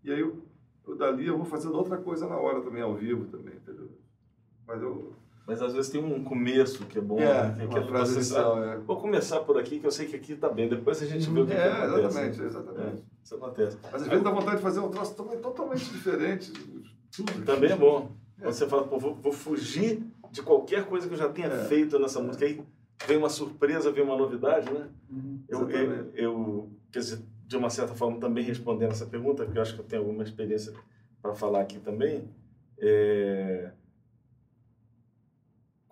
E 0.05 0.12
aí, 0.12 0.21
eu, 0.21 0.43
eu 0.87 0.97
dali, 0.97 1.27
eu 1.27 1.37
vou 1.37 1.45
fazendo 1.45 1.75
outra 1.75 1.97
coisa 1.99 2.27
na 2.29 2.37
hora 2.37 2.61
também, 2.61 2.81
ao 2.81 2.95
vivo 2.95 3.27
também, 3.27 3.55
entendeu? 3.57 3.91
Mas 4.66 4.81
eu... 4.83 5.12
Mas 5.47 5.62
às 5.62 5.73
vezes 5.73 5.91
tem 5.91 6.05
um 6.05 6.23
começo 6.23 6.85
que 6.85 6.99
é 6.99 7.01
bom. 7.01 7.19
É, 7.19 7.49
né? 7.53 7.66
que, 7.66 7.75
uma 7.75 7.83
que 7.83 7.89
frase 7.89 8.14
inicial, 8.16 8.62
é. 8.62 8.77
Vou 8.81 9.01
começar 9.01 9.41
por 9.41 9.57
aqui, 9.59 9.81
que 9.81 9.87
eu 9.87 9.91
sei 9.91 10.07
que 10.07 10.14
aqui 10.14 10.37
tá 10.37 10.47
bem. 10.51 10.69
Depois 10.69 11.03
a 11.03 11.07
gente 11.07 11.29
vê 11.31 11.41
o 11.41 11.47
que, 11.47 11.53
que 11.53 11.57
É, 11.59 11.73
acontece. 11.73 11.99
exatamente, 12.05 12.43
exatamente. 12.43 13.01
É, 13.01 13.25
isso 13.25 13.35
acontece. 13.35 13.79
Mas 13.91 14.03
às 14.03 14.09
vezes 14.09 14.23
dá 14.23 14.31
vontade 14.31 14.57
de 14.59 14.62
fazer 14.62 14.81
um 14.81 14.91
troço 14.91 15.16
também 15.16 15.39
totalmente 15.41 15.91
diferente. 15.91 16.53
Tudo. 17.16 17.45
Também 17.47 17.73
é 17.73 17.77
bom. 17.77 18.12
Quando 18.41 18.53
você 18.53 18.66
fala, 18.68 18.86
pô, 18.86 18.99
vou, 18.99 19.14
vou 19.14 19.32
fugir 19.32 20.03
de 20.30 20.43
qualquer 20.43 20.86
coisa 20.86 21.09
que 21.09 21.14
eu 21.14 21.18
já 21.18 21.28
tenha 21.28 21.49
É. 21.49 21.64
feito 21.64 21.99
nessa 21.99 22.20
música. 22.20 22.45
Aí 22.45 22.62
vem 23.07 23.16
uma 23.16 23.28
surpresa, 23.28 23.91
vem 23.91 24.05
uma 24.05 24.16
novidade, 24.16 24.70
né? 24.72 24.89
Eu, 25.49 25.61
eu, 25.61 25.80
Exatamente. 25.80 26.11
eu, 26.14 26.70
quer 26.93 26.99
dizer, 27.01 27.18
de 27.47 27.57
uma 27.57 27.70
certa 27.70 27.95
forma, 27.95 28.18
também 28.20 28.45
respondendo 28.45 28.93
essa 28.93 29.07
pergunta, 29.07 29.45
porque 29.45 29.59
eu 29.59 29.62
acho 29.62 29.74
que 29.74 29.80
eu 29.80 29.84
tenho 29.84 30.03
alguma 30.03 30.22
experiência 30.22 30.72
para 31.20 31.34
falar 31.34 31.61
aqui 31.62 31.78
também. 31.80 32.28
É... 32.78 33.72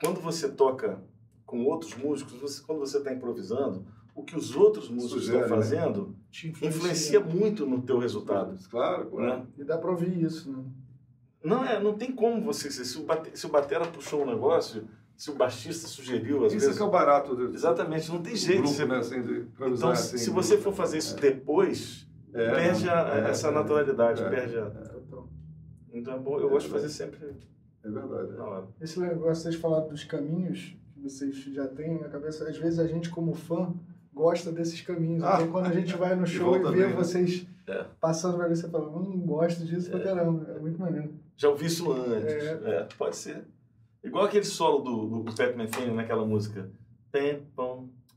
Quando 0.01 0.21
você 0.21 0.49
toca 0.49 1.01
com 1.45 1.65
outros 1.65 1.97
músicos, 1.97 2.35
você, 2.39 2.63
quando 2.63 2.81
você 2.81 2.99
está 2.99 3.13
improvisando, 3.13 3.87
o 4.15 4.23
que 4.23 4.37
os 4.37 4.55
outros 4.55 4.89
músicos 4.89 5.23
Sugere, 5.25 5.43
estão 5.43 5.57
né? 5.57 5.63
fazendo 5.63 6.17
Te 6.31 6.49
influencia 6.49 7.21
muito 7.21 7.67
no 7.67 7.83
teu 7.83 7.99
resultado. 7.99 8.57
Claro, 8.71 9.07
claro. 9.07 9.41
Né? 9.41 9.47
E 9.59 9.65
dá 9.65 9.79
pra 9.79 9.91
ouvir 9.91 10.23
isso, 10.23 10.51
né? 10.53 10.65
Não, 11.45 11.65
é, 11.65 11.81
não 11.83 11.95
tem 11.95 12.11
como 12.13 12.41
você. 12.43 12.71
Se 12.71 12.99
o, 12.99 13.05
bate, 13.05 13.39
se 13.39 13.47
o 13.47 13.49
batera 13.49 13.87
puxou 13.87 14.23
um 14.23 14.27
negócio, 14.27 14.85
se 15.17 15.31
o 15.31 15.35
baixista 15.35 15.87
sugeriu, 15.87 16.45
às 16.45 16.53
Isso 16.53 16.61
vezes. 16.67 16.75
é 16.75 16.77
que 16.77 16.83
é 16.83 16.87
o 16.87 16.91
barato 16.91 17.35
do, 17.37 17.55
Exatamente, 17.55 18.11
não 18.11 18.21
tem 18.23 18.35
jeito. 18.35 18.63
grupo, 18.63 18.75
você- 18.75 18.87
né? 18.87 18.97
Assim, 18.99 19.23
de 19.23 19.47
Então, 19.61 19.91
assim, 19.91 20.19
se 20.19 20.31
você 20.31 20.59
for 20.59 20.73
fazer 20.75 20.99
isso 20.99 21.17
depois, 21.17 22.07
É, 22.35 22.51
perde 22.51 22.89
a- 22.89 23.25
é, 23.27 23.31
essa 23.31 23.49
é, 23.49 23.51
naturalidade, 23.51 24.23
é, 24.23 24.29
perde 24.29 24.59
a. 24.59 24.71
Então 25.93 26.15
é 26.15 26.19
bom, 26.19 26.39
eu 26.39 26.51
gosto 26.51 26.67
de 26.67 26.73
fazer 26.73 26.89
sempre 26.91 27.19
É 27.83 27.89
verdade. 27.89 28.33
na 28.37 28.45
hora. 28.45 28.67
Esse 28.81 29.01
negócio, 29.01 29.43
vocês 29.45 29.55
falaram 29.55 29.89
dos 29.89 30.05
caminhos 30.05 30.77
que 30.93 31.01
vocês 31.01 31.35
já 31.45 31.67
têm 31.69 31.99
na 32.01 32.09
cabeça, 32.09 32.47
às 32.49 32.57
vezes 32.59 32.79
a 32.79 32.87
gente, 32.87 33.09
como 33.09 33.33
fã, 33.35 33.73
gosta 34.13 34.53
desses 34.53 34.81
caminhos. 34.83 35.23
Ah. 35.23 35.37
Então, 35.37 35.53
quando 35.53 35.67
a 35.67 35.73
gente 35.73 35.97
vai 35.97 36.15
no 36.15 36.27
show 36.27 36.57
e 36.57 36.59
vê 36.59 36.71
bem, 36.71 36.89
né? 36.91 36.93
vocês 36.95 37.47
É. 37.67 37.85
passando 38.01 38.37
pra 38.37 38.49
ver, 38.49 38.57
você 38.57 38.69
fala, 38.69 38.89
hum, 38.89 39.23
gosto 39.25 39.65
disso 39.65 39.91
pra 39.91 40.01
caramba. 40.01 40.51
É 40.53 40.59
muito 40.59 40.79
maneiro. 40.79 41.15
Já 41.37 41.49
ouvi 41.49 41.67
isso 41.67 41.91
antes. 41.93 42.33
É. 42.33 42.61
É, 42.65 42.89
pode 42.97 43.17
ser. 43.17 43.45
Igual 44.03 44.25
aquele 44.25 44.45
solo 44.45 44.79
do, 44.79 45.23
do 45.23 45.35
Pat 45.35 45.55
Metheny 45.55 45.93
naquela 45.93 46.25
música. 46.25 46.71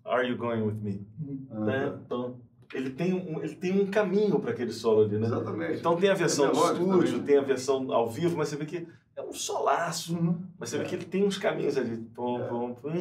Are 0.05 0.27
You 0.27 0.37
Going 0.37 0.61
With 0.61 0.75
Me? 0.81 1.07
Ah. 1.51 2.31
Ele 2.73 2.91
tem 2.91 3.13
um, 3.13 3.41
ele 3.41 3.55
tem 3.55 3.81
um 3.81 3.87
caminho 3.87 4.39
para 4.39 4.51
aquele 4.51 4.71
solo 4.71 5.03
ali, 5.03 5.17
né? 5.17 5.25
Exatamente. 5.25 5.79
Então 5.79 5.95
tem 5.95 6.09
a 6.09 6.13
versão 6.13 6.45
É 6.45 6.51
do 6.51 6.57
estúdio, 6.57 7.11
também. 7.11 7.23
tem 7.23 7.37
a 7.37 7.41
versão 7.41 7.91
ao 7.91 8.07
vivo, 8.07 8.37
mas 8.37 8.49
você 8.49 8.57
vê 8.57 8.65
que 8.65 8.87
é 9.15 9.21
um 9.23 9.33
solaço. 9.33 10.15
Uhum. 10.15 10.39
Mas 10.59 10.69
você 10.69 10.77
vê 10.77 10.83
É. 10.83 10.87
que 10.87 10.95
ele 10.95 11.05
tem 11.05 11.23
uns 11.23 11.37
caminhos 11.39 11.77
ali. 11.77 11.97
Pom, 12.13 12.39
É. 12.39 12.47
pom, 12.47 12.73
pum, 12.75 12.91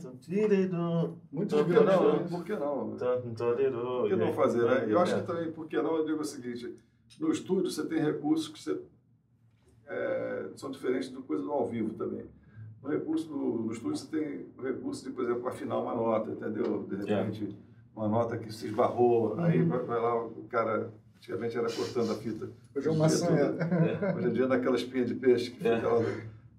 tum, 0.00 0.16
tiridu, 0.16 1.18
Muitos 1.32 1.58
Por 1.58 1.66
que 1.66 1.80
não? 1.80 2.28
Por 2.28 2.44
que 2.44 2.52
não? 2.56 2.96
Por 2.96 4.08
que 4.08 4.16
não 4.16 4.32
fazer, 4.34 4.62
né? 4.64 4.86
Eu 4.88 4.98
acho 4.98 5.14
é. 5.14 5.20
que 5.20 5.26
também, 5.26 5.52
por 5.52 5.66
que 5.66 5.80
não, 5.80 5.96
eu 5.96 6.04
digo 6.04 6.20
o 6.20 6.24
seguinte, 6.24 6.76
no 7.18 7.30
estúdio 7.32 7.70
você 7.70 7.86
tem 7.86 8.02
recursos 8.02 8.48
que 8.48 8.62
você, 8.62 8.78
é, 9.88 10.46
são 10.56 10.70
diferentes 10.70 11.08
do 11.10 11.22
coisa 11.22 11.42
do 11.42 11.52
ao 11.52 11.66
vivo 11.68 11.94
também. 11.94 12.24
No 12.82 12.90
recurso 12.90 13.26
do, 13.28 13.36
no 13.36 13.72
estúdio 13.72 13.96
você 13.96 14.06
tem 14.08 14.46
o 14.58 14.62
recurso 14.62 15.04
de, 15.04 15.10
por 15.14 15.24
exemplo, 15.24 15.48
afinar 15.48 15.78
uma 15.78 15.94
nota, 15.94 16.30
entendeu? 16.30 16.82
De 16.88 17.10
É. 17.10 17.16
repente, 17.22 17.56
uma 17.96 18.08
nota 18.08 18.36
que 18.36 18.52
se 18.52 18.66
esbarrou, 18.66 19.38
aí 19.40 19.62
Uhum. 19.62 19.68
vai, 19.68 19.78
vai 19.80 20.00
lá, 20.00 20.22
o 20.24 20.44
cara, 20.50 20.90
antigamente 21.16 21.56
era 21.56 21.70
cortando 21.72 22.10
a 22.12 22.14
fita. 22.14 22.48
Hoje 22.74 22.88
é 22.88 22.90
uma 22.90 23.06
Hoje 23.06 23.14
em 23.14 23.18
dia 23.18 23.26
sanha. 23.26 23.52
tudo- 23.52 24.16
Hoje 24.18 24.28
em 24.28 24.32
dia 24.32 24.46
naquela 24.48 24.76
espinha 24.76 25.04
de 25.04 25.14
peixe 25.14 25.50
que 25.52 25.66
É. 25.66 25.76
fica 25.76 25.88
lá, 25.88 26.04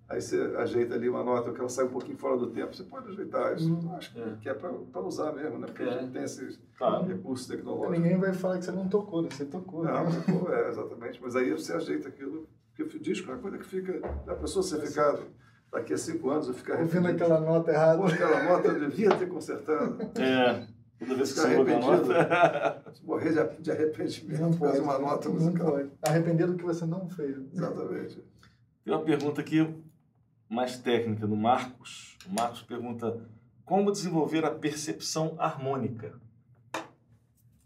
aí 0.09 0.19
você 0.21 0.39
ajeita 0.57 0.95
ali 0.95 1.07
uma 1.09 1.23
nota, 1.23 1.51
que 1.51 1.59
ela 1.59 1.69
sai 1.69 1.85
um 1.85 1.89
pouquinho 1.89 2.17
fora 2.17 2.37
do 2.37 2.47
tempo, 2.47 2.75
você 2.75 2.83
pode 2.83 3.07
ajeitar 3.09 3.55
isso. 3.55 3.69
Eu 3.83 3.95
acho 3.95 4.11
que 4.13 4.19
É. 4.19 4.37
que 4.41 4.49
é 4.49 4.53
para 4.55 5.01
usar 5.01 5.31
mesmo, 5.33 5.59
né? 5.59 5.67
Porque 5.67 5.83
É. 5.83 5.89
a 5.89 5.97
gente 5.99 6.11
tem 6.11 6.23
esses 6.23 6.59
Claro. 6.77 7.05
recursos 7.05 7.45
tecnológicos. 7.47 7.99
Ninguém 7.99 8.17
vai 8.17 8.33
falar 8.33 8.57
que 8.57 8.65
você 8.65 8.71
não 8.71 8.87
tocou, 8.87 9.21
né? 9.21 9.29
Você 9.31 9.45
tocou. 9.45 9.83
Não, 9.83 10.05
né? 10.05 10.23
pô, 10.25 10.51
é, 10.51 10.69
exatamente. 10.69 11.21
Mas 11.21 11.35
aí 11.35 11.51
você 11.51 11.73
ajeita 11.73 12.07
aquilo, 12.07 12.47
porque 12.75 12.97
o 12.97 12.99
disco 12.99 13.29
é 13.29 13.33
uma 13.33 13.41
coisa 13.41 13.57
que 13.57 13.65
fica. 13.65 13.99
A 14.27 14.35
pessoa 14.35 14.61
você 14.63 14.79
ficar 14.85 15.17
daqui 15.71 15.93
a 15.93 15.97
cinco 15.97 16.29
anos, 16.29 16.47
eu 16.47 16.53
ficar 16.53 16.79
Ouvindo 16.79 17.05
arrependido. 17.07 17.23
aquela 17.33 17.39
nota 17.41 17.71
errada. 17.71 17.97
Pô, 17.97 18.05
aquela 18.07 18.43
nota 18.43 18.67
eu 18.69 18.79
devia 18.89 19.15
ter 19.15 19.27
consertado. 19.27 19.97
É. 20.19 20.67
Toda 20.97 21.15
vez 21.15 21.33
que 21.33 21.39
Ficar 21.39 21.49
você 21.49 21.55
ouve 21.57 21.73
a 21.73 21.77
arrependido. 21.77 22.07
nota. 22.13 22.93
Morrer 23.03 23.29
de, 23.33 23.61
de 23.61 23.71
arrependimento 23.71 24.41
Não 24.41 24.51
por 24.51 24.59
causa 24.59 24.81
pode. 24.81 24.81
de 24.81 24.83
uma 24.83 24.99
nota 25.11 25.29
não 25.29 25.35
musical. 25.35 25.71
pode. 25.71 25.89
Arrepender 26.01 26.47
do 26.47 26.55
que 26.55 26.63
você 26.63 26.85
não 26.85 27.09
fez. 27.09 27.37
Exatamente. 27.53 28.23
Tem 28.83 28.93
uma 28.93 29.03
pergunta 29.03 29.41
aqui 29.41 29.75
mais 30.49 30.77
técnica 30.77 31.25
do 31.27 31.35
Marcos. 31.35 32.17
O 32.29 32.33
Marcos 32.33 32.61
pergunta: 32.61 33.19
como 33.65 33.91
desenvolver 33.91 34.45
a 34.45 34.51
percepção 34.51 35.35
harmônica? 35.37 36.13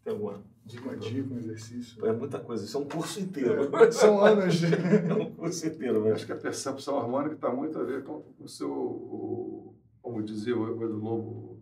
Tem 0.03 0.14
alguma 0.14 0.41
dica? 0.70 0.95
Dica, 0.97 1.34
um 1.34 1.38
exercício. 1.38 2.05
É 2.05 2.11
muita 2.13 2.39
coisa, 2.39 2.63
isso 2.63 2.78
é 2.78 2.80
um 2.80 2.88
curso 2.88 3.20
inteiro. 3.20 3.70
São 3.91 4.24
anos 4.24 4.55
de... 4.55 4.67
É 5.09 5.13
um 5.13 5.34
curso 5.34 5.67
inteiro, 5.67 5.95
Eu 5.97 6.03
mas 6.03 6.13
acho 6.13 6.26
que 6.26 6.32
a 6.32 6.38
percepção 6.38 6.97
harmônica 6.99 7.36
está 7.36 7.49
muito 7.51 7.78
a 7.80 7.84
ver 7.84 8.03
com 8.03 8.24
o 8.39 8.47
seu, 8.47 8.72
o- 8.72 9.76
como 10.01 10.22
dizia 10.24 10.57
o 10.57 10.84
Edu 10.84 10.97
Lobo, 10.97 11.59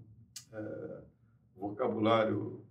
é, 0.54 1.00
o 1.56 1.70
vocabulário 1.70 2.62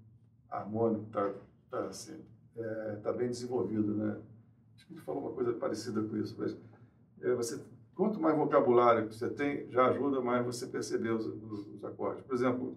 harmônico 0.51 1.07
está 1.07 1.32
tá, 1.70 1.87
assim, 1.87 2.20
é, 2.57 2.97
tá 3.03 3.12
bem 3.12 3.28
desenvolvido, 3.28 3.95
né? 3.95 4.16
Acho 4.74 4.87
que 4.87 4.93
ele 4.95 5.01
falou 5.01 5.22
uma 5.22 5.32
coisa 5.32 5.53
parecida 5.55 6.03
com 6.03 6.16
isso, 6.16 6.34
mas 6.39 6.57
é, 7.20 7.34
você, 7.34 7.61
quanto 7.95 8.20
mais 8.20 8.37
vocabulário 8.37 9.11
você 9.12 9.28
tem, 9.28 9.68
já 9.70 9.87
ajuda 9.89 10.20
mais 10.20 10.45
você 10.47 10.66
perceber 10.66 11.11
os, 11.11 11.26
os, 11.26 11.66
os 11.74 11.84
acordes. 11.84 12.24
Por 12.24 12.34
exemplo, 12.34 12.76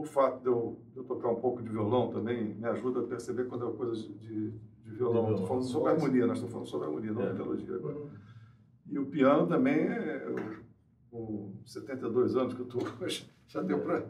o 0.00 0.04
fato 0.04 0.40
de 0.40 0.46
eu, 0.46 0.78
de 0.92 0.98
eu 0.98 1.04
tocar 1.04 1.28
um 1.28 1.36
pouco 1.36 1.62
de 1.62 1.68
violão 1.68 2.10
também 2.10 2.54
me 2.54 2.66
ajuda 2.66 3.00
a 3.00 3.02
perceber 3.02 3.44
quando 3.44 3.68
é 3.68 3.72
coisa 3.72 3.94
de, 3.94 4.08
de, 4.14 4.50
de 4.50 4.90
violão. 4.92 5.30
Estou 5.32 5.46
falando 5.46 5.64
sobre 5.64 5.90
harmonia, 5.92 6.26
nós 6.26 6.38
estamos 6.38 6.52
falando 6.52 6.68
sobre 6.68 6.86
harmonia, 6.86 7.12
não 7.12 7.22
É. 7.22 7.32
melodia 7.32 7.74
agora. 7.74 7.96
E 8.86 8.98
o 8.98 9.06
piano 9.06 9.46
também, 9.46 9.74
é, 9.74 10.24
eu, 10.26 10.36
com 11.10 11.52
72 11.66 12.34
anos 12.34 12.54
que 12.54 12.60
eu 12.60 12.66
estou 12.66 12.82
hoje, 13.02 13.30
já 13.46 13.60
deu 13.60 13.80
para 13.80 14.04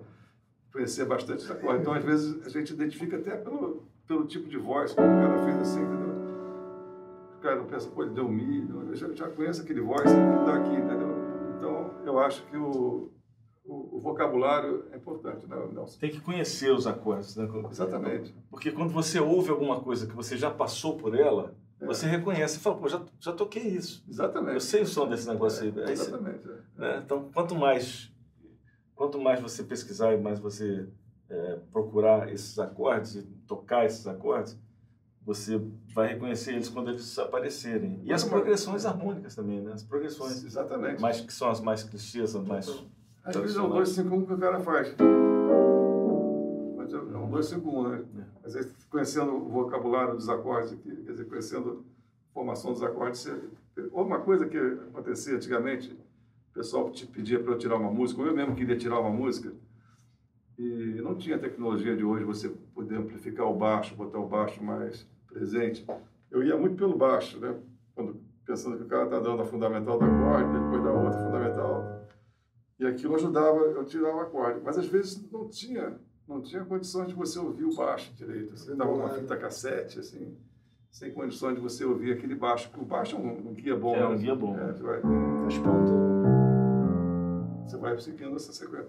conhecer 0.73 1.05
bastante 1.07 1.45
essa 1.45 1.57
coisa. 1.57 1.81
Então, 1.81 1.93
às 1.93 2.05
vezes, 2.05 2.47
a 2.47 2.49
gente 2.49 2.73
identifica 2.73 3.17
até 3.17 3.37
pelo, 3.37 3.83
pelo 4.07 4.25
tipo 4.27 4.49
de 4.49 4.59
voz 4.59 4.95
que 4.95 5.01
o 5.01 5.05
cara 5.05 5.43
fez 5.45 5.57
assim, 5.59 5.83
entendeu? 5.83 6.11
eu 7.43 7.65
penso, 7.65 7.91
pô, 7.91 8.03
ele 8.03 8.13
deu 8.13 8.29
mi, 8.29 8.69
eu 8.71 8.95
já, 8.95 9.13
já 9.13 9.29
conheço 9.29 9.63
aquele 9.63 9.81
voz 9.81 10.03
que 10.03 10.09
está 10.09 10.55
aqui, 10.57 10.75
entendeu? 10.75 11.09
Então, 11.57 11.91
eu 12.05 12.19
acho 12.19 12.47
que 12.47 12.57
o, 12.57 13.11
o, 13.71 13.97
o 13.97 14.01
vocabulário 14.01 14.85
é 14.91 14.97
importante, 14.97 15.47
né, 15.47 15.57
Nelson? 15.73 15.99
Tem 16.01 16.11
que 16.11 16.21
conhecer 16.21 16.73
os 16.73 16.89
acordes, 16.89 17.37
né? 17.37 17.49
Exatamente. 17.71 18.35
Porque 18.51 18.73
quando 18.73 18.91
você 18.91 19.21
ouve 19.21 19.51
alguma 19.51 19.81
coisa 19.81 20.09
que 20.09 20.15
você 20.15 20.37
já 20.37 20.51
passou 20.51 20.97
por 20.97 21.15
ela, 21.15 21.55
é. 21.81 21.87
você 21.87 22.07
reconhece 22.07 22.57
e 22.57 22.61
fala, 22.61 22.77
pô, 22.77 22.89
já, 22.89 23.01
já 23.21 23.33
toquei 23.33 23.63
isso. 23.63 24.05
Exatamente. 24.09 24.55
Eu 24.55 24.61
sei 24.61 24.83
o 24.83 24.87
som 24.87 25.09
desse 25.09 25.29
negócio 25.29 25.73
é, 25.79 25.85
aí. 25.85 25.93
Exatamente. 25.93 26.49
É. 26.49 26.81
Né? 26.81 27.03
Então, 27.05 27.31
quanto 27.33 27.55
mais, 27.55 28.13
quanto 28.97 29.21
mais 29.21 29.41
você 29.41 29.63
pesquisar 29.63 30.15
e 30.15 30.21
mais 30.21 30.41
você 30.41 30.89
é, 31.29 31.59
procurar 31.71 32.33
esses 32.33 32.59
acordes 32.59 33.15
e 33.15 33.23
tocar 33.47 33.87
esses 33.87 34.05
acordes, 34.09 34.59
você 35.23 35.61
vai 35.95 36.09
reconhecer 36.09 36.55
eles 36.55 36.69
quando 36.69 36.91
eles 36.91 37.19
aparecerem. 37.19 38.01
E 38.03 38.13
as 38.13 38.25
progressões 38.25 38.85
harmônicas 38.85 39.37
também, 39.37 39.61
né? 39.61 39.73
As 39.75 39.85
progressões. 39.85 40.43
Exatamente. 40.43 41.01
Mais, 41.01 41.21
que 41.21 41.33
são 41.33 41.51
as 41.51 41.61
mais 41.61 41.85
clichês, 41.85 42.35
as 42.35 42.45
mais. 42.45 42.67
Às 43.25 43.37
vezes 43.37 43.57
é 43.57 43.61
um 43.61 43.69
251 43.69 44.27
que 44.27 44.33
o 44.33 44.39
cara 44.39 44.61
faz. 44.61 44.95
Mas 46.77 46.93
é 46.93 46.99
um 46.99 47.31
251, 47.31 47.89
né? 47.89 48.05
É. 48.19 48.47
Às 48.47 48.55
vezes, 48.55 48.73
conhecendo 48.91 49.35
o 49.35 49.49
vocabulário 49.49 50.15
dos 50.15 50.29
acordes 50.29 50.73
aqui, 50.73 50.95
quer 50.97 51.13
dizer, 51.13 51.27
conhecendo 51.27 51.85
a 52.31 52.35
formação 52.35 52.73
dos 52.73 52.83
acordes, 52.83 53.31
uma 53.93 54.21
coisa 54.21 54.47
que 54.47 54.57
acontecia 54.59 55.37
antigamente, 55.37 55.93
o 56.51 56.55
pessoal 56.55 56.91
te 56.91 57.07
pedia 57.07 57.41
para 57.41 57.53
eu 57.53 57.59
tirar 57.59 57.77
uma 57.77 57.91
música, 57.91 58.21
ou 58.21 58.27
eu 58.27 58.35
mesmo 58.35 58.57
queria 58.57 58.77
tirar 58.77 58.99
uma 58.99 59.11
música, 59.11 59.53
e 60.59 61.01
não 61.03 61.15
tinha 61.15 61.37
a 61.37 61.39
tecnologia 61.39 61.97
de 61.97 62.05
hoje, 62.05 62.25
você 62.25 62.51
poder 62.75 62.97
amplificar 62.97 63.47
o 63.47 63.55
baixo, 63.55 63.95
botar 63.95 64.19
o 64.19 64.27
baixo 64.27 64.63
mais 64.63 65.07
presente. 65.27 65.87
Eu 66.31 66.43
ia 66.43 66.57
muito 66.57 66.77
pelo 66.77 66.97
baixo, 66.97 67.39
né? 67.39 67.55
Quando, 67.95 68.21
pensando 68.45 68.77
que 68.77 68.83
o 68.83 68.87
cara 68.87 69.05
está 69.05 69.21
dando 69.21 69.41
a 69.43 69.45
fundamental 69.47 69.99
da 69.99 70.07
acorde, 70.07 70.53
depois 70.53 70.83
da 70.83 70.93
outra 70.93 71.25
fundamental. 71.25 71.90
E 72.81 72.87
aquilo 72.87 73.15
ajudava 73.15 73.59
eu 73.59 73.85
tirar 73.85 74.17
o 74.17 74.21
acorde. 74.21 74.63
Mas 74.65 74.79
às 74.79 74.87
vezes 74.87 75.31
não 75.31 75.47
tinha, 75.47 76.01
não 76.27 76.41
tinha 76.41 76.65
condições 76.65 77.09
de 77.09 77.15
você 77.15 77.39
ouvir 77.39 77.65
o 77.65 77.75
baixo 77.75 78.11
direito. 78.15 78.57
Você 78.57 78.75
dava 78.75 78.91
uma 78.91 79.11
fita 79.11 79.37
cassete, 79.37 79.99
assim, 79.99 80.35
sem 80.91 81.13
condições 81.13 81.57
de 81.57 81.61
você 81.61 81.85
ouvir 81.85 82.13
aquele 82.13 82.35
baixo. 82.35 82.71
O 82.79 82.85
baixo 82.87 83.17
é 83.17 83.19
um, 83.19 83.51
um 83.51 83.53
guia 83.53 83.77
bom. 83.77 83.95
É 83.95 84.07
um 84.07 84.13
né? 84.13 84.17
guia 84.17 84.35
bom. 84.35 84.57
É, 84.59 84.73
você 84.73 84.83
vai, 84.83 85.01
Você 87.67 87.77
vai 87.77 87.99
seguindo 88.01 88.35
essa 88.35 88.51
sequência. 88.51 88.89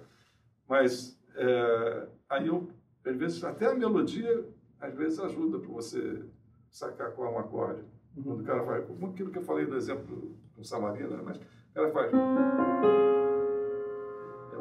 Mas 0.70 1.20
é, 1.36 2.08
aí 2.30 2.48
eu, 2.48 2.70
às 3.06 3.18
vezes, 3.18 3.44
até 3.44 3.68
a 3.68 3.76
melodia, 3.76 4.46
às 4.80 4.96
vezes 4.96 5.20
ajuda 5.20 5.60
para 5.60 5.70
você 5.70 6.24
sacar 6.70 7.12
qual 7.12 7.30
é 7.30 7.36
um 7.36 7.40
acorde. 7.40 7.82
Uhum. 8.16 8.24
Quando 8.24 8.40
o 8.40 8.46
cara 8.46 8.64
faz, 8.64 8.86
como 8.86 9.08
aquilo 9.08 9.32
que 9.32 9.40
eu 9.40 9.44
falei 9.44 9.66
do 9.66 9.76
exemplo 9.76 10.34
com 10.56 10.64
Samarina, 10.64 11.22
mas 11.22 11.36
o 11.36 11.74
cara 11.74 11.92
faz. 11.92 12.12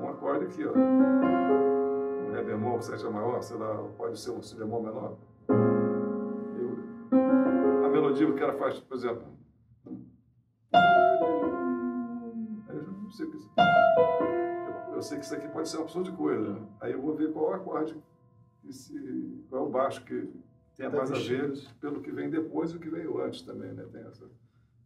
É 0.00 0.02
um 0.02 0.08
acorde 0.08 0.46
aqui, 0.46 0.64
ó. 0.64 0.72
Um 0.72 2.32
Ré 2.32 2.42
bemol, 2.42 2.80
sétima 2.80 3.10
maior, 3.10 3.42
sei 3.42 3.58
lá, 3.58 3.76
pode 3.98 4.18
ser 4.18 4.30
um 4.30 4.40
Si 4.40 4.56
bemol 4.56 4.82
menor. 4.82 5.18
Eu, 6.56 7.84
a 7.84 7.88
melodia 7.90 8.26
que 8.26 8.32
o 8.32 8.36
cara 8.36 8.54
faz, 8.54 8.80
por 8.80 8.96
exemplo. 8.96 9.24
Eu 12.68 12.82
não 13.02 13.10
sei 13.10 13.26
o 13.26 13.30
que 13.30 13.38
eu 14.94 15.02
sei 15.02 15.18
que 15.18 15.24
isso 15.24 15.34
aqui 15.34 15.48
pode 15.48 15.68
ser 15.68 15.78
uma 15.78 15.84
opção 15.84 16.02
de 16.02 16.12
coisa. 16.12 16.52
Né? 16.52 16.66
Aí 16.80 16.92
eu 16.92 17.00
vou 17.00 17.14
ver 17.14 17.32
qual 17.32 17.46
é 17.46 17.50
o 17.50 17.54
acorde, 17.54 17.96
esse, 18.68 19.44
qual 19.48 19.64
é 19.64 19.66
o 19.66 19.70
baixo 19.70 20.04
que 20.04 20.30
tem 20.76 20.90
tá 20.90 20.96
mais 20.96 21.10
a 21.10 21.14
ver 21.14 21.52
pelo 21.80 22.00
que 22.00 22.10
vem 22.10 22.28
depois 22.30 22.70
e 22.70 22.76
o 22.76 22.80
que 22.80 22.88
veio 22.88 23.18
antes 23.22 23.42
também, 23.42 23.72
né? 23.72 23.86
Tem 23.90 24.02
essa, 24.02 24.30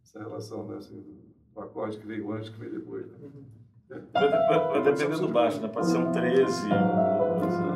essa 0.03 0.19
relação, 0.19 0.67
né? 0.67 0.77
Assim, 0.77 1.03
do 1.53 1.61
acorde 1.61 1.97
que 1.99 2.07
veio 2.07 2.31
antes 2.31 2.49
e 2.49 2.51
que 2.53 2.59
veio 2.59 2.79
depois. 2.79 3.05
Né? 3.07 3.17
Uhum. 3.21 3.64
Vai, 3.89 4.29
vai, 4.29 4.81
vai 4.81 4.83
depender 4.83 5.17
do 5.17 5.27
baixo, 5.27 5.61
né? 5.61 5.67
Pode 5.67 5.87
ser 5.87 5.97
um 5.97 6.11
13, 6.11 6.67
uma 6.67 7.39
coisa... 7.39 7.75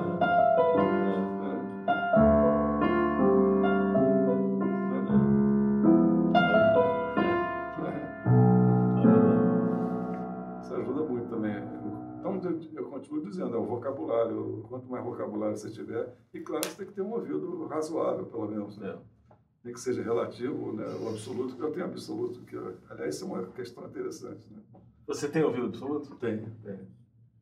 continuo 13.00 13.24
dizendo, 13.24 13.56
é 13.56 13.58
o 13.58 13.66
vocabulário. 13.66 14.66
Quanto 14.68 14.90
mais 14.90 15.04
vocabulário 15.04 15.58
você 15.58 15.70
tiver, 15.70 16.14
e 16.34 16.40
claro, 16.40 16.68
você 16.68 16.76
tem 16.76 16.86
que 16.88 16.94
ter 16.94 17.02
um 17.02 17.12
ouvido 17.12 17.66
razoável, 17.68 18.26
pelo 18.26 18.48
menos. 18.48 18.78
Né? 18.78 18.90
É. 18.90 19.36
Nem 19.64 19.74
que 19.74 19.80
seja 19.80 20.02
relativo, 20.02 20.74
né? 20.74 20.86
o 21.02 21.10
absoluto, 21.10 21.62
eu 21.62 21.72
tenho 21.72 21.86
absoluto, 21.86 22.42
que, 22.42 22.56
aliás, 22.90 23.16
isso 23.16 23.26
é 23.26 23.28
uma 23.28 23.46
questão 23.48 23.86
interessante. 23.86 24.48
Né? 24.52 24.62
Você 25.10 25.28
tem 25.28 25.44
ouvido 25.44 25.66
absoluto? 25.66 26.16
Tenho, 26.18 26.56
tenho. 26.64 26.88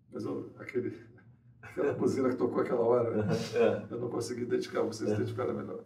Mas 0.09 0.23
eu, 0.23 0.49
aquele, 0.57 0.97
aquela 1.61 1.91
buzina 1.91 2.29
que 2.29 2.37
tocou 2.37 2.61
aquela 2.61 2.79
hora, 2.79 3.27
é. 3.53 3.93
eu 3.93 3.99
não 3.99 4.09
consegui 4.09 4.43
identificar, 4.43 4.83
vocês 4.83 5.11
é. 5.11 5.15
identificaram 5.15 5.53
melhor. 5.53 5.83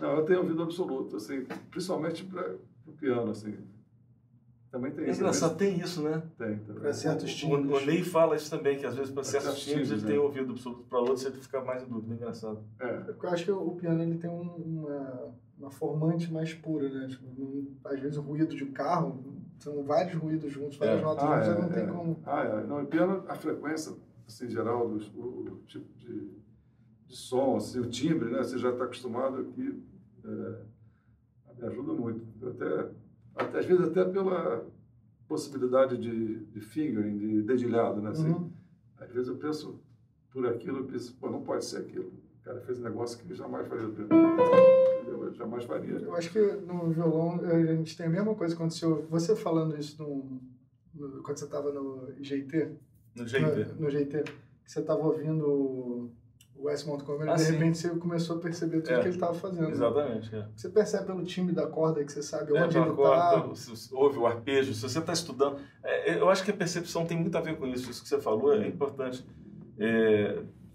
Não, 0.00 0.16
eu 0.16 0.24
tenho 0.24 0.40
ouvido 0.40 0.60
absoluto, 0.60 1.16
assim, 1.16 1.46
principalmente 1.70 2.24
para 2.24 2.56
o 2.84 2.92
piano, 2.92 3.30
assim. 3.30 3.56
Também 4.72 4.90
tem 4.90 5.04
é 5.04 5.10
isso. 5.10 5.20
Engraçado, 5.20 5.56
tem 5.56 5.78
isso, 5.78 6.02
né? 6.02 6.20
Tem, 6.36 6.58
Para 6.58 6.92
certos 6.92 7.32
timbres. 7.32 7.70
O, 7.70 7.76
o 7.76 7.86
Ney 7.86 8.02
fala 8.02 8.34
isso 8.34 8.50
também, 8.50 8.76
que 8.76 8.86
às 8.86 8.96
vezes 8.96 9.12
para 9.12 9.22
certos 9.22 9.60
timbres 9.60 9.92
ele 9.92 10.02
né? 10.02 10.08
tem 10.08 10.18
ouvido 10.18 10.50
absoluto, 10.50 10.82
para 10.88 10.98
outros 10.98 11.24
ele 11.26 11.36
fica 11.36 11.60
mais 11.62 11.84
em 11.84 11.86
dúvida. 11.86 12.12
É 12.12 12.16
engraçado. 12.16 12.64
É. 12.80 13.14
Eu 13.22 13.28
acho 13.28 13.44
que 13.44 13.52
o 13.52 13.70
piano 13.76 14.02
ele 14.02 14.18
tem 14.18 14.30
uma, 14.30 15.32
uma 15.56 15.70
formante 15.70 16.32
mais 16.32 16.52
pura, 16.54 16.88
né? 16.88 17.06
Tipo, 17.06 17.70
às 17.84 18.00
vezes 18.00 18.16
o 18.16 18.20
ruído 18.20 18.56
de 18.56 18.64
um 18.64 18.72
carro, 18.72 19.39
são 19.62 19.82
vários 19.84 20.14
ruídos 20.14 20.50
juntos, 20.52 20.76
várias 20.78 21.00
é. 21.00 21.02
notas 21.02 21.24
ah, 21.24 21.42
juntas, 21.42 21.48
é, 21.48 21.62
não 21.62 21.68
tem 21.68 21.82
é. 21.82 21.86
como... 21.86 22.22
Ah, 22.26 22.42
é. 22.42 22.66
Não, 22.66 22.86
piano, 22.86 23.24
a 23.28 23.34
frequência, 23.34 23.92
assim, 24.26 24.46
em 24.46 24.50
geral, 24.50 24.88
do, 24.88 24.96
o, 25.18 25.52
o 25.52 25.62
tipo 25.66 25.86
de, 25.98 26.30
de 27.06 27.16
som, 27.16 27.56
assim, 27.56 27.78
o 27.78 27.86
timbre, 27.86 28.30
né? 28.30 28.38
Você 28.38 28.58
já 28.58 28.70
está 28.70 28.84
acostumado 28.84 29.36
aqui, 29.36 29.82
é, 30.24 31.58
me 31.58 31.66
ajuda 31.66 31.92
muito. 31.92 32.26
Eu 32.40 32.50
até 32.50 32.90
até, 33.34 33.58
às 33.60 33.66
vezes 33.66 33.88
até 33.88 34.04
pela 34.04 34.66
possibilidade 35.28 35.96
de, 35.96 36.44
de 36.46 36.60
fingering, 36.60 37.16
de 37.16 37.42
dedilhado, 37.42 38.00
né? 38.00 38.10
Assim, 38.10 38.30
uhum. 38.30 38.50
Às 38.98 39.10
vezes 39.10 39.28
eu 39.28 39.36
penso 39.36 39.80
por 40.30 40.46
aquilo, 40.46 40.78
eu 40.78 40.84
penso, 40.84 41.16
pô, 41.16 41.30
não 41.30 41.42
pode 41.42 41.64
ser 41.64 41.78
aquilo. 41.78 42.12
Cara 42.50 42.60
fez 42.62 42.80
um 42.80 42.82
negócio 42.82 43.16
que 43.16 43.32
jamais 43.32 43.68
faria. 43.68 43.84
Eu 43.84 45.32
jamais 45.32 45.64
faria. 45.64 45.98
Eu 45.98 46.16
acho 46.16 46.32
que 46.32 46.40
no 46.40 46.90
violão 46.90 47.40
a 47.44 47.64
gente 47.76 47.96
tem 47.96 48.06
a 48.06 48.10
mesma 48.10 48.34
coisa 48.34 48.56
que 48.56 48.60
aconteceu. 48.60 49.06
Você 49.08 49.36
falando 49.36 49.78
isso 49.78 50.02
no, 50.02 50.40
no 50.92 51.22
quando 51.22 51.38
você 51.38 51.44
estava 51.44 51.70
no 51.70 52.12
GT? 52.20 52.72
No 53.14 53.24
GT. 53.24 53.64
No, 53.74 53.82
no 53.82 53.90
GT. 53.90 54.24
Que 54.64 54.72
você 54.72 54.80
estava 54.80 55.00
ouvindo 55.00 55.46
o 55.46 56.12
Wes 56.56 56.82
Montgomery, 56.84 57.30
ah, 57.30 57.34
de 57.34 57.42
sim. 57.42 57.52
repente 57.52 57.78
você 57.78 57.88
começou 57.90 58.36
a 58.36 58.40
perceber 58.40 58.80
tudo 58.80 58.94
é, 58.94 59.00
que 59.00 59.06
ele 59.06 59.14
estava 59.14 59.34
fazendo. 59.34 59.70
Exatamente. 59.70 60.32
Né? 60.32 60.40
É. 60.40 60.48
Você 60.56 60.68
percebe 60.70 61.06
pelo 61.06 61.22
timbre 61.22 61.54
da 61.54 61.68
corda 61.68 62.04
que 62.04 62.12
você 62.12 62.20
sabe 62.20 62.56
é, 62.56 62.64
onde 62.64 62.76
ele 62.76 62.90
está. 62.90 63.48
Ouve 63.92 64.18
o 64.18 64.26
arpejo, 64.26 64.74
se 64.74 64.82
você 64.82 64.98
está 64.98 65.12
estudando. 65.12 65.60
É, 65.84 66.14
é, 66.14 66.20
eu 66.20 66.28
acho 66.28 66.44
que 66.44 66.50
a 66.50 66.56
percepção 66.56 67.06
tem 67.06 67.16
muito 67.16 67.38
a 67.38 67.40
ver 67.40 67.56
com 67.56 67.66
isso. 67.68 67.88
Isso 67.88 68.02
que 68.02 68.08
você 68.08 68.20
falou 68.20 68.52
é 68.52 68.66
importante. 68.66 69.24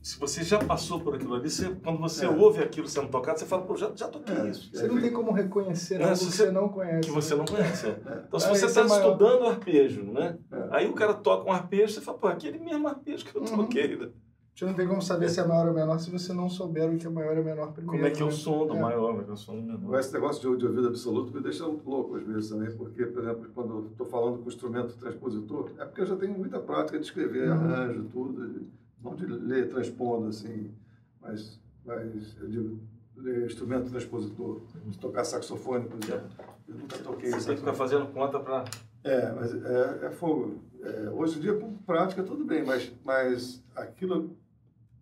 É, 0.05 0.07
se 0.07 0.19
você 0.19 0.43
já 0.43 0.59
passou 0.59 0.99
por 0.99 1.15
aquilo 1.15 1.33
ali, 1.33 1.49
você, 1.49 1.75
quando 1.83 1.99
você 1.99 2.27
ouve 2.27 2.61
aquilo 2.61 2.87
sendo 2.87 3.09
tocado, 3.09 3.39
você 3.39 3.45
fala, 3.45 3.63
pô, 3.63 3.75
já, 3.75 3.91
já 3.95 4.07
toquei 4.07 4.49
isso. 4.49 4.69
Você 4.71 4.87
não 4.87 5.01
tem 5.01 5.11
como 5.11 5.31
reconhecer 5.31 5.99
algo 6.01 6.15
que 6.15 6.25
você 6.25 6.51
não 6.51 6.69
conhece. 6.69 7.07
Que 7.07 7.11
você 7.11 7.35
não 7.35 7.45
conhece. 7.45 7.87
Então, 8.27 8.39
se 8.39 8.47
você 8.47 8.65
está 8.67 8.85
estudando 8.85 9.41
o 9.41 9.47
arpejo, 9.47 10.03
né? 10.03 10.37
Aí 10.69 10.87
o 10.87 10.93
cara 10.93 11.15
toca 11.15 11.49
um 11.49 11.51
arpejo, 11.51 11.93
você 11.93 12.01
fala, 12.01 12.17
pô, 12.19 12.27
aquele 12.27 12.59
mesmo 12.59 12.87
arpejo 12.87 13.25
que 13.25 13.35
eu 13.35 13.41
uhum. 13.41 13.47
toquei. 13.63 13.97
Né? 13.97 14.09
Você 14.53 14.63
não 14.63 14.73
tem 14.73 14.87
como 14.87 15.01
saber 15.01 15.27
se 15.27 15.39
é 15.41 15.45
maior 15.45 15.67
ou 15.67 15.73
menor 15.73 15.99
se 15.99 16.09
você 16.09 16.31
não 16.31 16.49
souber 16.49 16.89
o 16.89 16.97
que 16.97 17.05
é 17.05 17.09
maior 17.09 17.37
ou 17.37 17.43
menor 17.43 17.73
primeiro. 17.73 17.97
Como 17.97 18.05
é 18.05 18.11
que 18.11 18.21
é 18.21 18.25
o 18.25 18.29
né? 18.29 18.33
som 18.33 18.67
do 18.67 18.73
é. 18.73 18.79
maior, 18.79 19.07
como 19.07 19.21
é 19.21 19.23
que 19.25 19.29
é 19.31 19.33
o 19.33 19.37
som 19.37 19.55
do 19.59 19.63
menor. 19.63 19.99
Esse 19.99 20.13
negócio 20.13 20.51
de, 20.51 20.57
de 20.59 20.65
ouvido 20.65 20.87
absoluto 20.87 21.33
me 21.33 21.41
deixa 21.41 21.65
louco 21.65 22.15
às 22.15 22.23
vezes 22.25 22.49
também, 22.49 22.71
porque, 22.77 23.05
por 23.05 23.23
exemplo, 23.23 23.49
quando 23.53 23.87
estou 23.91 24.05
falando 24.05 24.37
com 24.37 24.45
o 24.45 24.47
instrumento 24.47 24.95
transpositor, 24.95 25.71
é 25.77 25.83
porque 25.83 26.01
eu 26.01 26.05
já 26.05 26.15
tenho 26.15 26.37
muita 26.37 26.59
prática 26.59 26.97
de 26.97 27.05
escrever 27.05 27.49
uhum. 27.49 27.53
arranjo, 27.53 28.05
tudo, 28.05 28.65
não 29.05 29.15
de 29.15 29.25
ler 29.25 29.69
transpondo 29.69 30.27
assim, 30.27 30.73
mas, 31.21 31.59
mas 31.85 32.35
eu 32.39 32.49
digo, 32.49 32.79
ler 33.15 33.45
instrumento 33.45 33.89
transpositor, 33.89 34.61
de 34.85 34.97
tocar 34.97 35.23
saxofone, 35.23 35.87
por 35.87 36.03
exemplo. 36.03 36.27
Eu 36.67 36.75
nunca 36.75 36.97
toquei 36.97 37.29
Você 37.29 37.45
tem 37.45 37.55
que 37.55 37.61
ficar 37.61 37.73
fazendo 37.73 38.07
conta 38.11 38.39
para... 38.39 38.65
É, 39.03 39.31
mas 39.31 39.53
é, 39.53 40.07
é 40.07 40.09
fogo. 40.09 40.63
É, 40.81 41.09
hoje 41.11 41.37
em 41.37 41.41
dia, 41.41 41.53
com 41.53 41.77
prática, 41.77 42.23
tudo 42.23 42.43
bem, 42.43 42.65
mas, 42.65 42.91
mas 43.03 43.63
aquilo 43.75 44.35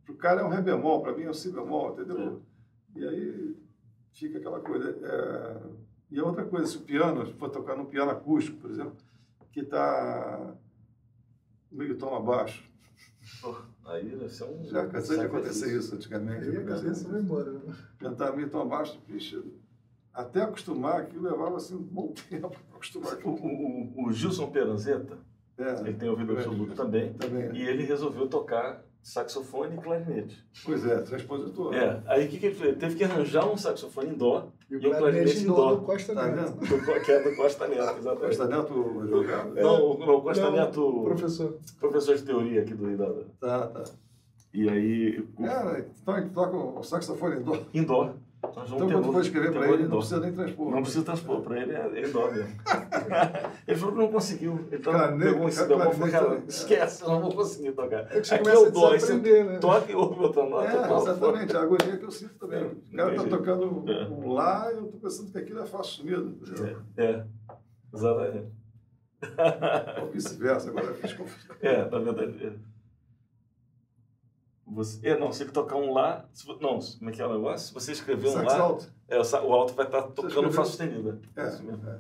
para 0.04 0.14
o 0.14 0.18
cara 0.18 0.42
é 0.42 0.44
um 0.44 0.50
ré 0.50 0.62
bemol, 0.62 1.02
para 1.02 1.14
mim 1.14 1.24
é 1.24 1.30
um 1.30 1.34
si 1.34 1.50
bemol, 1.50 1.94
entendeu? 1.94 2.42
É. 2.96 3.00
E 3.00 3.08
aí 3.08 3.56
fica 4.12 4.38
aquela 4.38 4.60
coisa. 4.60 4.90
É... 5.02 5.84
E 6.12 6.20
a 6.20 6.26
outra 6.26 6.44
coisa, 6.44 6.68
se 6.68 6.78
o 6.78 6.82
piano, 6.82 7.26
se 7.26 7.34
for 7.34 7.50
tocar 7.50 7.78
num 7.78 7.86
piano 7.86 8.12
acústico, 8.12 8.58
por 8.60 8.70
exemplo, 8.70 8.96
que 9.52 9.62
está 9.62 10.56
meio 11.72 11.98
tom 11.98 12.14
abaixo. 12.14 12.70
Aí 13.86 14.06
deve 14.10 14.30
ser 14.30 14.46
um. 14.46 14.64
Já 14.66 14.88
cansei 14.88 15.18
de 15.18 15.26
acontecer 15.26 15.78
isso 15.78 15.96
antigamente. 15.96 16.50
Aí 16.50 16.58
a 16.58 16.64
cabeça 16.64 17.08
vai 17.10 17.20
embora. 17.22 17.52
Né? 17.52 17.76
Cantar 18.00 18.36
meio 18.36 18.50
tom 18.50 18.62
abaixo, 18.62 19.00
bicho. 19.08 19.44
até 20.14 20.42
acostumar, 20.42 21.02
aquilo 21.02 21.24
levava 21.24 21.58
assim 21.58 21.76
um 21.76 21.82
bom 21.82 22.14
tempo 22.30 22.50
para 22.50 22.76
acostumar. 22.76 23.18
O, 23.24 23.30
o, 23.30 24.06
o 24.08 24.12
Gilson 24.14 24.50
Peranzetta, 24.52 25.18
É, 25.58 25.80
ele 25.82 25.94
tem 25.94 26.10
ouvido 26.10 26.34
absoluto 26.34 26.74
também, 26.76 27.14
também. 27.14 27.56
e 27.56 27.62
ele 27.62 27.84
resolveu 27.84 28.28
tocar 28.28 28.84
saxofone 29.04 29.76
e 29.76 29.82
clarinete. 29.82 30.44
Pois 30.66 30.86
é, 30.86 31.02
transpositor. 31.02 31.74
É, 31.76 32.02
aí 32.08 32.26
o 32.26 32.30
que, 32.30 32.40
que 32.40 32.46
ele 32.48 32.56
fez? 32.56 32.70
Ele 32.70 32.80
teve 32.80 32.96
que 32.96 33.04
arranjar 33.04 33.46
um 33.52 33.58
saxofone 33.58 34.10
em 34.12 34.14
dó, 34.14 34.48
E 34.70 34.76
o 34.78 34.82
E 34.82 34.88
o 34.88 34.90
clarinete 34.90 35.02
clarinete 35.02 35.44
em 35.44 35.48
dó 35.48 35.56
dó. 35.56 35.76
do 35.76 35.82
Costa 35.82 36.14
Tá 36.16 36.28
Neto. 36.30 36.52
do- 36.54 37.02
que 37.06 37.12
é 37.12 37.24
do 37.30 37.36
Costa 37.36 37.68
Neto, 37.68 37.98
exatamente. 37.98 38.20
Costa 38.22 38.48
Neto 38.48 39.08
jogado? 39.08 39.54
Não, 39.56 39.92
o- 39.92 40.00
não, 40.00 40.16
o 40.16 40.22
Costa 40.22 40.44
Não, 40.46 40.52
Neto, 40.54 41.02
Professor. 41.04 41.58
professor 41.80 42.16
de 42.16 42.24
teoria 42.24 42.62
aqui 42.62 42.74
do 42.74 42.90
IDADA. 42.90 43.26
Tá, 43.40 43.68
tá. 43.68 43.84
E 44.54 44.70
aí, 44.70 45.20
o- 45.38 45.46
É, 45.46 45.86
então 46.02 46.18
ele 46.18 46.30
toca 46.30 46.56
o 46.56 46.82
saxofone 46.84 47.38
em 47.42 47.44
dó. 47.44 47.58
em 47.74 47.84
dó. 47.84 48.14
Então 48.46 48.90
quando 48.90 49.12
for 49.14 49.22
escrever 49.22 49.52
para 49.54 49.68
ele, 49.72 49.84
não 49.84 49.90
dó. 49.90 49.98
precisa 49.98 50.20
nem 50.20 50.34
transpor. 50.34 50.72
Não 50.72 50.82
precisa 50.82 51.06
transpor, 51.06 51.42
para 51.42 51.62
ele 51.62 51.72
é, 51.74 52.02
é 52.04 52.08
dó 52.10 52.30
mesmo. 52.32 52.50
ele 53.68 53.78
falou 53.78 53.94
que 53.96 54.02
não 54.02 54.12
conseguiu. 54.12 54.68
Então 54.72 54.94
Clarinete, 54.94 55.32
pegou 55.32 55.48
esse 55.48 55.64
e 55.64 55.68
falou, 55.68 56.12
cara, 56.12 56.44
esquece, 56.48 57.04
eu 57.04 57.10
não 57.10 57.22
vou 57.22 57.34
conseguir 57.34 57.72
tocar. 57.72 58.00
É 58.12 58.20
que 58.20 58.28
você 58.28 58.36
Aqui 58.36 58.50
é 58.50 58.54
começa 58.54 58.64
o 58.64 58.68
a 58.68 58.70
dó, 58.70 58.90
você 59.00 59.14
né? 59.44 59.60
toca 59.60 59.92
e 59.92 59.96
ouve 59.96 60.20
outra 60.20 60.46
nota. 60.46 60.68
É, 60.68 60.98
exatamente, 60.98 61.56
a 61.58 61.62
agonia 61.62 61.98
que 61.98 62.06
eu 62.06 62.12
sinto 62.12 62.34
também. 62.36 62.64
O 62.66 62.96
cara 62.96 63.10
tá 63.10 63.16
Entendi. 63.16 63.30
tocando 63.30 63.92
É. 63.92 64.08
um 64.10 64.34
lá 64.34 64.72
e 64.72 64.76
eu 64.78 64.88
tô 64.88 64.98
pensando 64.98 65.32
que 65.32 65.38
aquilo 65.38 65.62
é 65.62 65.66
fácil 65.66 66.04
sumido. 66.04 66.38
É, 66.98 67.04
é, 67.06 67.26
exatamente. 67.94 68.48
Ou 70.02 70.12
vice-versa, 70.12 70.70
agora 70.70 70.88
eu 70.88 70.96
fiz 70.96 71.14
confusão. 71.14 71.56
É, 71.62 71.90
na 71.90 72.00
verdade. 72.00 72.46
É. 72.46 72.73
Você, 74.74 75.08
é, 75.08 75.18
não, 75.20 75.28
você 75.32 75.40
tem 75.40 75.48
que 75.48 75.54
tocar 75.54 75.76
um 75.78 75.94
lá. 75.94 76.26
se 76.34 76.48
não, 76.48 76.80
como 76.80 77.10
é 77.10 77.12
que 77.12 77.22
é 77.22 77.26
o 77.28 77.34
negócio? 77.34 77.68
Se 77.68 77.74
você 77.74 77.92
escrever 77.92 78.28
um 78.28 78.32
Sax 78.34 78.46
lá, 78.46 78.60
alto. 78.60 78.94
é, 79.08 79.18
o, 79.20 79.54
alto 79.54 79.74
vai 79.74 79.86
estar 79.86 80.02
tocando 80.04 80.28
escreveu- 80.30 80.52
Fá 80.52 80.66
sustenida. 80.66 81.20
É, 81.36 81.48
Isso 81.48 81.64
mesmo. 81.64 81.88
é. 81.90 82.00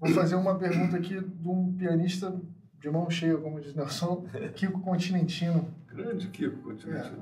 Vou 0.00 0.10
fazer 0.10 0.34
uma 0.34 0.54
pergunta 0.58 0.96
aqui 0.96 1.20
de 1.20 1.48
um 1.48 1.74
pianista 1.74 2.34
de 2.80 2.90
mão 2.90 3.10
cheia, 3.10 3.36
como 3.36 3.60
diz 3.60 3.74
Nelson, 3.74 4.24
Kiko 4.56 4.80
Continentino. 4.80 5.68
Grande 5.88 6.28
Kiko, 6.28 6.56
continente. 6.62 7.12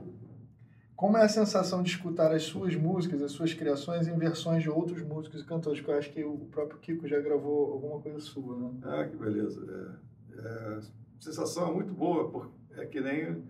Como 0.95 1.17
é 1.17 1.23
a 1.23 1.29
sensação 1.29 1.83
de 1.83 1.91
escutar 1.91 2.33
as 2.33 2.43
suas 2.43 2.75
músicas, 2.75 3.23
as 3.23 3.31
suas 3.33 3.55
criações 3.55 4.09
em 4.09 4.17
versões 4.19 4.63
de 4.65 4.69
outros 4.71 5.01
músicos 5.03 5.43
e 5.43 5.45
cantores? 5.45 5.81
Que 5.81 5.89
eu 5.89 5.97
acho 5.97 6.11
que 6.11 6.25
o 6.25 6.39
próprio 6.51 6.79
Kiko 6.81 7.07
já 7.07 7.21
gravou 7.21 7.73
alguma 7.73 8.01
coisa 8.01 8.19
sua, 8.21 8.57
né? 8.59 8.71
Ah, 8.83 9.05
que 9.05 9.17
beleza. 9.17 9.97
É, 10.33 10.41
é, 10.41 10.75
a 10.77 10.81
sensação 11.21 11.69
é 11.71 11.73
muito 11.75 11.93
boa, 11.95 12.29
porque 12.31 12.53
é 12.81 12.85
que 12.87 13.01
nem 13.01 13.45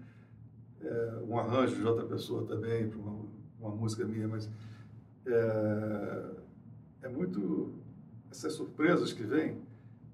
é, 0.83 1.19
um 1.27 1.39
arranjo 1.39 1.77
de 1.77 1.87
outra 1.87 2.05
pessoa 2.05 2.45
também, 2.45 2.89
para 2.89 2.99
uma, 2.99 3.25
uma 3.61 3.71
música 3.71 4.05
minha, 4.05 4.29
mas 4.29 4.49
é, 5.27 6.25
é 7.03 7.09
muito. 7.09 7.73
Essas 8.31 8.53
surpresas 8.53 9.13
que 9.13 9.23
vêm, 9.23 9.57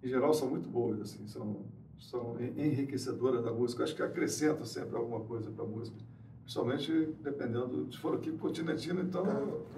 em 0.03 0.09
geral, 0.09 0.33
são 0.33 0.49
muito 0.49 0.69
boas, 0.69 1.01
assim, 1.01 1.27
são, 1.27 1.63
são 1.99 2.37
en- 2.41 2.55
enriquecedoras 2.69 3.43
da 3.45 3.53
música. 3.53 3.83
Acho 3.83 3.95
que 3.97 4.03
acrescentam 4.03 4.65
sempre 4.65 4.97
alguma 4.97 5.21
coisa 5.21 5.51
para 5.51 5.65
a 5.65 5.67
música. 5.69 5.97
Principalmente 6.43 7.09
dependendo, 7.23 7.91
se 7.91 7.99
for 7.99 8.15
aqui 8.15 8.31
continentino, 8.33 9.01
então. 9.01 9.25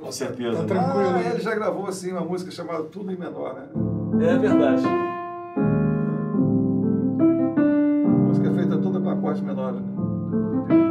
Com 0.01 0.13
certeza. 0.13 0.57
Tá 0.57 0.63
né? 0.63 0.69
tranquilo. 0.69 1.09
Ah, 1.15 1.31
ele 1.31 1.41
já 1.41 1.55
gravou 1.55 1.87
assim 1.87 2.11
uma 2.13 2.25
música 2.25 2.51
chamada 2.51 2.83
Tudo 2.85 3.11
em 3.13 3.17
Menor, 3.17 3.55
né? 3.55 3.69
É 4.27 4.37
verdade. 4.37 4.83
A 8.05 8.09
música 8.29 8.49
é 8.49 8.53
feita 8.55 8.79
toda 8.79 9.01
com 9.01 9.11
acordes 9.11 9.43
menores. 9.43 9.81
Né? 9.81 9.96
Posso 10.37 10.86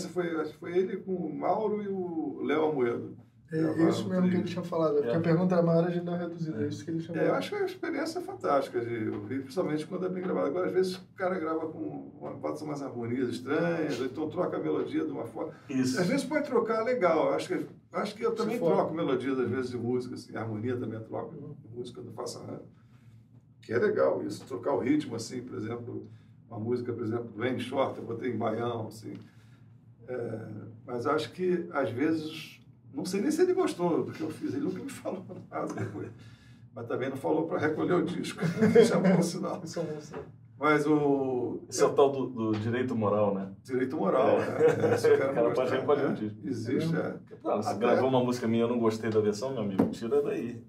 essa 0.00 0.08
foi, 0.08 0.40
acho 0.40 0.52
que 0.52 0.58
foi 0.58 0.76
ele 0.76 0.96
com 0.98 1.12
o 1.14 1.34
Mauro 1.34 1.82
e 1.82 1.88
o 1.88 2.42
Léo 2.44 2.62
Almoedo. 2.62 3.16
É 3.52 3.88
isso 3.88 4.08
mesmo 4.08 4.28
que 4.30 4.36
ele 4.36 4.44
tinha 4.44 4.62
falado. 4.62 4.98
é 4.98 5.00
Porque 5.00 5.10
É. 5.10 5.16
a 5.16 5.20
pergunta 5.20 5.54
era 5.56 5.62
maior, 5.64 5.84
a 5.84 5.90
gente 5.90 6.08
uma 6.08 6.16
reduzida. 6.16 6.62
É 6.62 6.68
isso 6.68 6.84
que 6.84 6.90
ele 6.92 7.02
tinha 7.02 7.20
É, 7.20 7.28
eu 7.30 7.34
acho 7.34 7.50
que 7.50 7.56
a 7.56 7.64
experiência 7.66 8.20
é 8.20 8.22
fantástica 8.22 8.80
de 8.80 9.08
ouvir, 9.08 9.40
principalmente 9.42 9.84
quando 9.88 10.06
é 10.06 10.08
bem 10.08 10.22
gravado. 10.22 10.46
Agora, 10.46 10.66
às 10.68 10.72
vezes, 10.72 10.94
o 10.94 11.02
cara 11.16 11.36
grava 11.36 11.66
com 11.68 12.12
uma, 12.20 12.30
bota 12.32 12.62
umas 12.62 12.80
harmonias 12.80 13.28
estranhas, 13.28 13.98
ou 13.98 14.06
então 14.06 14.28
troca 14.30 14.56
a 14.56 14.60
melodia 14.60 15.04
de 15.04 15.10
uma 15.10 15.24
forma. 15.26 15.52
Isso. 15.68 16.00
Às 16.00 16.06
vezes 16.06 16.24
pode 16.24 16.44
trocar 16.46 16.84
legal. 16.84 17.26
Eu 17.26 17.34
Acho 17.34 17.48
que, 17.48 17.66
acho 17.92 18.14
que 18.14 18.22
eu 18.24 18.36
também 18.36 18.56
for. 18.56 18.72
troco 18.72 18.94
melodias, 18.94 19.36
às 19.36 19.48
vezes, 19.48 19.70
de 19.72 19.76
música, 19.76 20.14
assim, 20.14 20.36
a 20.36 20.42
harmonia 20.42 20.76
também 20.76 21.00
eu 21.00 21.04
troco 21.04 21.34
de 21.34 21.76
música 21.76 22.00
quando 22.00 22.14
faço 22.14 22.38
arranjo. 22.38 22.62
Que 23.62 23.72
é 23.72 23.78
legal 23.78 24.22
isso, 24.22 24.46
trocar 24.46 24.74
o 24.74 24.78
ritmo, 24.78 25.16
assim, 25.16 25.42
por 25.42 25.56
exemplo, 25.56 26.06
uma 26.48 26.60
música, 26.60 26.92
por 26.92 27.02
exemplo, 27.02 27.24
do 27.34 27.44
N 27.44 27.58
Short, 27.58 27.98
eu 27.98 28.04
botei 28.04 28.30
em 28.30 28.36
baião, 28.38 28.86
assim. 28.86 29.12
É, 30.12 30.40
mas 30.86 31.06
acho 31.06 31.32
que, 31.32 31.68
às 31.72 31.90
vezes, 31.90 32.60
não 32.92 33.04
sei 33.04 33.20
nem 33.20 33.30
se 33.30 33.42
ele 33.42 33.54
gostou 33.54 34.04
do 34.04 34.12
que 34.12 34.20
eu 34.22 34.30
fiz, 34.30 34.52
ele 34.54 34.64
nunca 34.64 34.82
me 34.82 34.90
falou 34.90 35.24
nada 35.50 35.72
depois. 35.72 36.08
Mas 36.74 36.86
também 36.86 37.08
não 37.10 37.16
falou 37.16 37.46
para 37.46 37.58
recolher 37.58 37.94
o 37.94 38.04
disco, 38.04 38.40
isso 38.80 38.94
é 38.94 38.96
um 38.96 39.02
bom 39.02 39.22
sinal. 39.22 39.60
Isso 39.64 39.78
é 39.78 39.82
um 39.82 39.94
monstro. 39.94 40.20
Mas 40.58 40.86
o 40.86 41.60
Esse 41.70 41.82
é 41.82 41.86
o 41.86 41.94
tal 41.94 42.12
do, 42.12 42.26
do 42.26 42.58
direito 42.58 42.94
moral, 42.94 43.34
né? 43.34 43.50
direito 43.64 43.96
moral, 43.96 44.28
É. 44.28 44.76
né? 44.86 44.92
É, 44.92 44.96
se 44.98 45.08
o 45.14 45.18
cara, 45.18 45.30
O 45.30 45.34
cara 45.34 45.48
não 45.48 45.54
pode 45.54 45.70
gostar, 45.70 45.80
recolher 45.80 46.02
né? 46.02 46.10
o 46.10 46.14
disco. 46.14 46.38
Existe, 46.44 46.96
é. 46.96 47.14
Claro, 47.40 47.62
se 47.62 47.68
Até- 47.70 47.78
gravou 47.78 48.08
uma 48.10 48.22
música 48.22 48.46
minha 48.46 48.62
e 48.64 48.64
eu 48.64 48.68
não 48.68 48.78
gostei 48.78 49.08
da 49.08 49.20
versão, 49.20 49.52
meu 49.54 49.62
amigo, 49.62 49.88
tira 49.88 50.20
daí. 50.20 50.62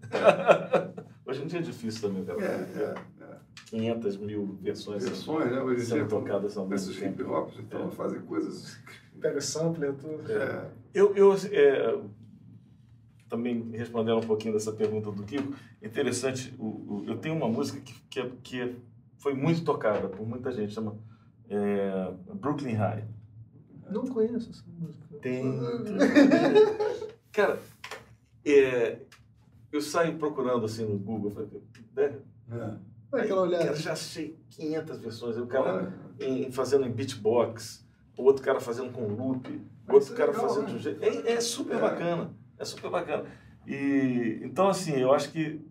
Hoje 1.25 1.43
em 1.43 1.47
dia 1.47 1.59
é 1.59 1.61
difícil 1.61 2.07
também, 2.09 2.23
cara. 2.23 2.41
É, 2.41 2.45
é, 2.77 2.95
é. 3.23 3.35
500 3.65 4.17
mil 4.17 4.57
versões 4.61 5.03
Versões, 5.03 5.51
né? 5.51 5.77
Sendo 5.79 6.07
tocadas 6.07 6.57
ao 6.57 6.65
mesmo 6.67 6.89
esses 6.89 7.01
tempo. 7.01 7.21
hip 7.21 7.29
hops, 7.29 7.59
então, 7.59 7.87
É. 7.87 7.91
fazem 7.91 8.21
coisas. 8.21 8.77
Pega 9.21 9.37
o 9.37 9.41
sampler, 9.41 9.93
tudo. 9.93 10.31
É, 10.31 10.69
Eu, 10.93 11.15
eu 11.15 11.33
é, 11.51 12.01
também 13.29 13.69
respondendo 13.71 14.17
um 14.17 14.27
pouquinho 14.27 14.53
dessa 14.53 14.71
pergunta 14.73 15.11
do 15.11 15.23
Kiko, 15.23 15.53
interessante, 15.81 16.53
o, 16.59 16.65
o- 16.65 17.03
eu 17.07 17.17
tenho 17.17 17.35
uma 17.35 17.47
música 17.47 17.79
que, 17.79 17.93
que, 18.09 18.19
é- 18.19 18.31
que 18.43 18.61
é- 18.61 18.75
foi 19.17 19.33
muito 19.33 19.63
tocada 19.63 20.07
por 20.09 20.27
muita 20.27 20.51
gente, 20.51 20.73
chama 20.73 20.97
é, 21.49 22.11
Brooklyn 22.35 22.73
High. 22.73 23.05
Não 23.89 24.05
conheço 24.07 24.49
essa 24.49 24.63
música. 24.67 25.05
Tem. 25.21 25.43
Cara, 27.31 27.59
é, 28.45 28.97
eu 29.71 29.81
saio 29.81 30.17
procurando 30.17 30.65
assim 30.65 30.85
no 30.85 30.97
Google, 30.97 31.31
falei, 31.31 31.49
né? 31.95 32.19
é. 32.51 32.91
Vai 33.11 33.21
aquela 33.23 33.41
olhada. 33.41 33.65
Cara, 33.65 33.75
já 33.75 33.91
achei 33.93 34.37
500 34.51 34.99
versões. 34.99 35.37
O 35.37 35.45
cara 35.45 35.93
em 36.19 36.49
fazendo 36.51 36.85
em 36.85 36.91
beatbox, 36.91 37.85
o 38.21 38.25
outro 38.25 38.43
cara 38.43 38.59
fazendo 38.59 38.91
com 38.91 39.07
loop, 39.07 39.49
o 39.89 39.93
outro 39.93 40.13
é 40.13 40.17
cara 40.17 40.31
legal, 40.31 40.47
fazendo 40.47 40.63
né? 40.63 40.69
de 40.69 40.75
um 40.75 40.79
jeito. 40.79 41.03
É, 41.03 41.31
é 41.33 41.41
super 41.41 41.77
É. 41.77 41.79
bacana. 41.81 42.31
É 42.57 42.65
super 42.65 42.89
bacana. 42.91 43.25
E 43.67 44.39
então 44.43 44.67
assim, 44.67 44.93
eu 44.97 45.13
acho 45.13 45.31
que 45.31 45.61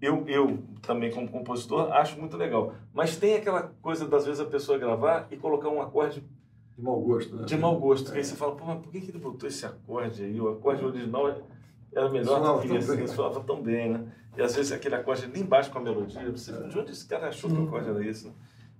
eu, 0.00 0.24
eu 0.28 0.58
também 0.82 1.10
como 1.10 1.28
compositor 1.28 1.92
acho 1.92 2.18
muito 2.18 2.36
legal. 2.36 2.74
Mas 2.92 3.16
tem 3.16 3.34
aquela 3.36 3.72
coisa 3.82 4.06
das 4.06 4.24
vezes 4.26 4.40
a 4.40 4.44
pessoa 4.44 4.78
gravar 4.78 5.26
e 5.30 5.36
colocar 5.36 5.68
um 5.68 5.82
acorde 5.82 6.22
De 6.76 6.82
mau 6.82 7.00
gosto, 7.00 7.34
né? 7.36 7.44
de 7.44 7.56
mau 7.56 7.76
gosto. 7.78 8.10
Que 8.10 8.16
É. 8.18 8.20
aí 8.20 8.24
você 8.24 8.36
fala, 8.36 8.54
pô, 8.54 8.64
mas 8.64 8.80
por 8.80 8.92
que, 8.92 9.00
que 9.00 9.10
ele 9.10 9.18
botou 9.18 9.48
esse 9.48 9.66
acorde 9.66 10.22
aí? 10.22 10.40
O 10.40 10.48
acorde 10.50 10.84
original 10.84 11.28
era 11.92 12.08
melhor 12.10 12.60
do 12.62 12.68
que 12.68 12.76
esse, 12.76 12.96
bem. 12.96 13.06
soava 13.08 13.40
tão 13.40 13.60
bem, 13.62 13.90
né? 13.90 14.12
E 14.36 14.42
às 14.42 14.54
vezes 14.54 14.70
aquele 14.70 14.94
acorde 14.94 15.24
ali 15.24 15.40
embaixo 15.40 15.70
com 15.70 15.78
a 15.78 15.82
melodia, 15.82 16.30
você, 16.30 16.52
de 16.68 16.78
onde 16.78 16.92
esse 16.92 17.06
cara 17.06 17.28
achou 17.28 17.50
que 17.50 17.56
o 17.56 17.64
acorde 17.66 17.88
era 17.88 18.06
esse? 18.06 18.26
né? 18.28 18.32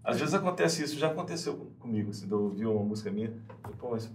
Às 0.08 0.18
vezes 0.20 0.34
acontece 0.34 0.82
isso, 0.82 0.98
já 0.98 1.08
aconteceu 1.10 1.70
comigo, 1.78 2.10
assim, 2.10 2.26
de 2.26 2.32
eu 2.32 2.42
ouvir 2.44 2.66
uma 2.66 2.82
música 2.82 3.10
minha, 3.10 3.32
e, 3.70 3.76
pô, 3.76 3.90
mas 3.90 4.10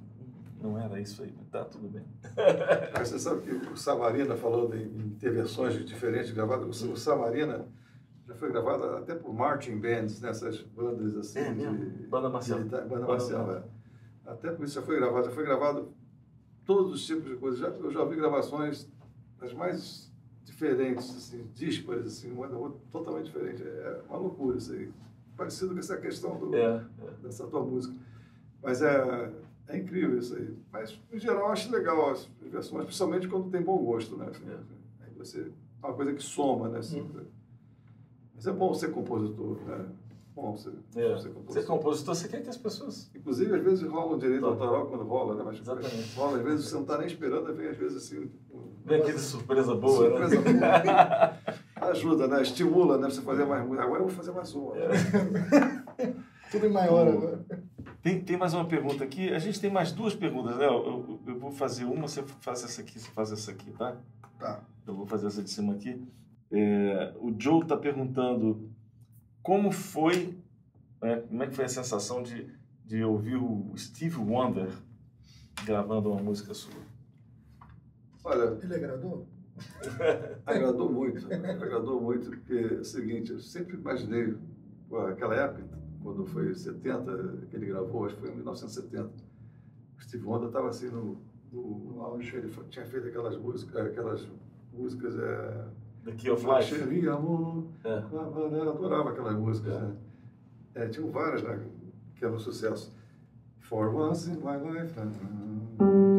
não 0.62 0.78
era 0.80 1.00
isso 1.00 1.22
aí, 1.24 1.32
mas 1.38 1.48
tá 1.50 1.64
tudo 1.66 1.88
bem. 1.89 2.04
Mas 2.98 3.10
você 3.10 3.20
sabe 3.20 3.41
que 3.41 3.52
o 3.70 3.76
Samarina 3.78 4.36
falou 4.36 4.70
de, 4.70 4.82
em 4.82 5.10
ter 5.20 5.32
versões 5.32 5.74
diferentes 5.86 6.32
gravadas. 6.32 6.82
O, 6.84 6.96
Samarina, 6.96 7.68
já 8.26 8.34
foi 8.36 8.50
gravada 8.52 8.98
até 9.00 9.14
por 9.14 9.34
marching 9.34 9.78
bands, 9.78 10.22
nessas 10.22 10.62
bandas 10.62 11.18
assim. 11.18 11.39
É 11.39 11.52
mesmo? 11.52 11.78
de- 11.78 12.08
Banda 12.08 12.30
marcial. 12.30 12.60
militar- 12.60 12.82
banda 12.84 12.96
Banda 13.02 13.08
marcial, 13.08 13.46
marcial. 13.46 13.70
é. 14.26 14.32
Até 14.32 14.52
por 14.52 14.64
isso 14.66 14.76
já 14.76 14.82
foi 14.82 14.96
gravado, 14.96 15.26
já 15.26 15.32
foi 15.32 15.44
gravado 15.44 15.94
todos 16.66 16.94
os 16.94 17.06
tipos 17.06 17.30
de 17.30 17.36
coisas. 17.36 17.60
Já, 17.60 17.68
eu 17.68 17.91
já 17.91 18.02
ouvi 18.02 18.16
gravações 18.16 18.89
das 19.39 19.54
mais 19.54 20.10
diferentes, 20.46 21.10
assim, 21.10 21.46
díspares, 21.54 22.06
assim, 22.08 22.32
uma 22.32 22.48
da 22.48 22.58
outra, 22.58 22.80
totalmente 22.89 23.26
diferente. 23.26 23.62
É 23.62 24.02
uma 24.08 24.18
loucura 24.18 24.58
isso 24.58 24.72
aí. 24.72 24.89
Parecido 25.38 25.74
com 25.74 25.80
essa 25.80 25.98
questão 25.98 26.38
do, 26.38 26.56
É, 26.56 26.84
é. 27.02 27.12
dessa 27.24 27.48
tua 27.48 27.62
música. 27.64 27.96
Mas 28.62 28.82
é, 28.82 29.32
é 29.68 29.78
incrível 29.78 30.18
isso 30.20 30.36
aí. 30.36 30.56
Mas, 30.72 31.00
em 31.12 31.20
geral, 31.20 31.40
eu 31.48 31.48
acho 31.48 31.72
legal 31.72 32.12
as 32.12 32.30
versões, 32.42 32.86
principalmente 32.86 33.28
quando 33.28 33.50
tem 33.50 33.62
bom 33.62 33.78
gosto, 33.84 34.16
né? 34.16 34.28
Assim, 34.30 34.46
É. 34.50 34.58
Aí 35.06 35.12
você, 35.18 35.42
é 35.84 35.86
uma 35.88 35.94
coisa 35.96 36.14
que 36.14 36.24
soma, 36.24 36.70
né? 36.70 36.80
Assim, 36.80 37.06
Mas 38.36 38.48
é 38.48 38.52
bom 38.52 38.74
ser 38.74 38.92
compositor, 38.92 39.58
né? 39.66 39.86
Bom 40.36 40.56
ser, 40.58 40.74
É. 40.96 41.02
ser 41.02 41.14
Você 41.20 41.28
é 41.28 41.32
compositor. 41.32 41.66
compositor, 41.78 42.16
você 42.16 42.28
quer 42.28 42.42
que 42.42 42.50
as 42.50 42.58
pessoas. 42.58 43.10
Inclusive, 43.16 43.54
às 43.56 43.64
vezes 43.64 43.88
rola 43.88 44.16
um 44.16 44.18
direito 44.18 44.42
Tá. 44.42 44.48
autoral 44.48 44.88
quando 44.88 45.04
rola, 45.04 45.36
né? 45.36 45.44
Mas 45.46 45.60
Exatamente. 45.60 46.16
rola, 46.16 46.38
às 46.38 46.44
vezes 46.44 46.66
você 46.66 46.76
não 46.76 46.82
está 46.82 46.98
nem 46.98 47.08
esperando, 47.08 47.54
vem 47.54 47.68
às 47.68 47.78
vezes 47.78 47.98
assim. 47.98 48.32
Vem 48.86 49.00
aqui 49.02 49.14
de 49.14 49.20
surpresa 49.20 49.76
boa, 49.76 50.10
surpresa 50.10 50.42
né? 50.42 50.54
boa. 50.54 51.38
Ajuda, 51.90 52.28
né? 52.28 52.42
Estimula, 52.42 52.98
né? 52.98 53.08
Pra 53.08 53.12
você 53.12 53.22
fazer 53.22 53.46
mais 53.46 53.64
música. 53.66 53.84
Agora 53.84 54.02
eu 54.02 54.08
vou 54.08 54.16
fazer 54.16 54.32
mais 54.32 54.54
uma. 54.54 54.78
É. 54.78 54.90
Tudo 56.52 56.66
em 56.66 56.72
maior 56.72 57.08
agora. 57.08 57.46
Tem, 58.02 58.22
tem 58.22 58.38
mais 58.38 58.54
uma 58.54 58.66
pergunta 58.66 59.04
aqui. 59.04 59.34
A 59.34 59.40
gente 59.40 59.60
tem 59.60 59.72
mais 59.72 59.92
duas 59.92 60.14
perguntas, 60.14 60.58
né? 60.58 60.66
Eu, 60.66 60.72
eu, 60.72 61.20
eu 61.28 61.40
vou 61.40 61.52
fazer 61.52 61.86
uma, 61.86 62.08
você 62.08 62.22
faz 62.42 62.64
essa 62.64 62.82
aqui, 62.82 63.00
você 63.00 63.10
faz 63.12 63.32
essa 63.32 63.52
aqui, 63.52 63.72
tá? 63.72 63.98
Tá. 64.38 64.62
Eu 64.86 64.94
vou 64.94 65.06
fazer 65.06 65.28
essa 65.28 65.42
de 65.42 65.50
cima 65.50 65.74
aqui. 65.74 66.02
É, 66.52 67.14
o 67.20 67.34
Joe 67.38 67.62
está 67.64 67.76
perguntando 67.76 68.70
como 69.42 69.72
foi, 69.72 70.38
né, 71.02 71.18
como 71.28 71.44
é 71.44 71.48
que 71.48 71.56
foi 71.56 71.66
a 71.66 71.70
sensação 71.70 72.22
de, 72.22 72.48
de 72.86 73.04
ouvir 73.04 73.36
o 73.36 73.74
Steve 73.76 74.18
Wonder 74.18 74.70
gravando 75.66 76.12
uma 76.12 76.22
música 76.22 76.54
sua? 76.54 76.74
Olha, 78.24 78.58
Ele 78.62 78.76
agradou? 78.76 79.28
Agradou 80.45 80.91
muito. 80.91 81.26
agradou 81.34 82.01
muito, 82.01 82.30
porque 82.30 82.54
é 82.54 82.80
o 82.80 82.84
seguinte, 82.84 83.32
eu 83.32 83.39
sempre 83.39 83.76
imaginei, 83.76 84.36
pô, 84.89 84.99
aquela 84.99 85.36
época, 85.36 85.64
quando 86.01 86.26
foi 86.26 86.54
70 86.54 87.47
que 87.49 87.56
ele 87.56 87.68
gravou, 87.68 88.06
acho 88.06 88.16
que 88.16 88.22
foi 88.22 88.32
em 88.32 88.36
1970, 88.36 89.10
o 89.97 90.01
Steve 90.01 90.26
Wonder 90.26 90.47
estava 90.47 90.70
assim 90.70 90.88
no, 90.89 91.18
no, 91.51 92.01
auge, 92.01 92.36
ele 92.36 92.51
tinha 92.70 92.86
feito 92.86 93.08
aquelas 93.08 93.38
músicas, 93.38 93.86
aquelas 93.86 94.28
músicas, 94.74 95.18
é, 95.18 95.68
The 96.04 96.12
Key 96.14 96.32
of 96.32 96.45
Life? 96.45 96.64
Cherie, 96.64 97.08
amor, 97.08 97.68
É. 97.84 98.04
eu 98.12 98.70
adorava 98.70 99.12
aquelas 99.12 99.36
músicas, 99.36 99.74
né? 99.74 99.95
É, 100.76 100.88
tinham 100.88 101.12
várias 101.12 101.43
né, 101.43 101.64
que 102.16 102.26
eram 102.26 102.38
sucesso. 102.39 102.93
For 103.60 103.93
once 103.95 104.30
in 104.30 104.38
my 104.38 104.58
life. 104.58 104.93
E 104.99 106.12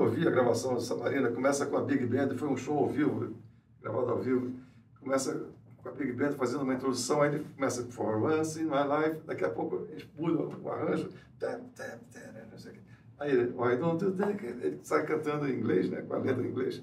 eu 0.00 0.06
ouvi 0.06 0.26
a 0.26 0.30
gravação 0.30 0.74
do 0.74 0.80
Samarina, 0.80 1.30
começa 1.30 1.66
com 1.66 1.76
a 1.76 1.82
Big 1.82 2.06
Band, 2.06 2.36
foi 2.36 2.48
um 2.48 2.56
show 2.56 2.78
ao 2.78 2.88
vivo, 2.88 3.34
gravado 3.82 4.10
ao 4.10 4.18
vivo, 4.18 4.52
começa 4.98 5.46
com 5.82 5.88
a 5.88 5.92
Big 5.92 6.12
Band 6.12 6.32
fazendo 6.32 6.62
uma 6.62 6.74
introdução, 6.74 7.22
aí 7.22 7.34
ele 7.34 7.44
começa 7.54 7.84
For 7.90 8.22
once 8.22 8.60
in 8.60 8.64
my 8.64 8.84
life, 8.84 9.20
daqui 9.26 9.44
a 9.44 9.50
pouco 9.50 9.86
eles 9.90 10.08
mudam 10.18 10.50
o 10.62 10.70
arranjo, 10.70 11.10
tam, 11.38 11.60
tam, 11.76 11.98
tam, 12.12 12.48
não 12.50 12.58
sei 12.58 12.72
o 12.72 12.74
quê. 12.74 12.80
Aí 13.18 13.30
ele, 13.32 13.52
Why 13.52 13.76
don't 13.76 14.02
you 14.02 14.14
it? 14.24 14.44
Ele 14.44 14.80
sai 14.82 15.04
cantando 15.04 15.46
em 15.46 15.58
inglês, 15.58 15.90
né, 15.90 16.02
com 16.02 16.14
a 16.14 16.18
letra 16.18 16.42
em 16.42 16.48
inglês, 16.48 16.82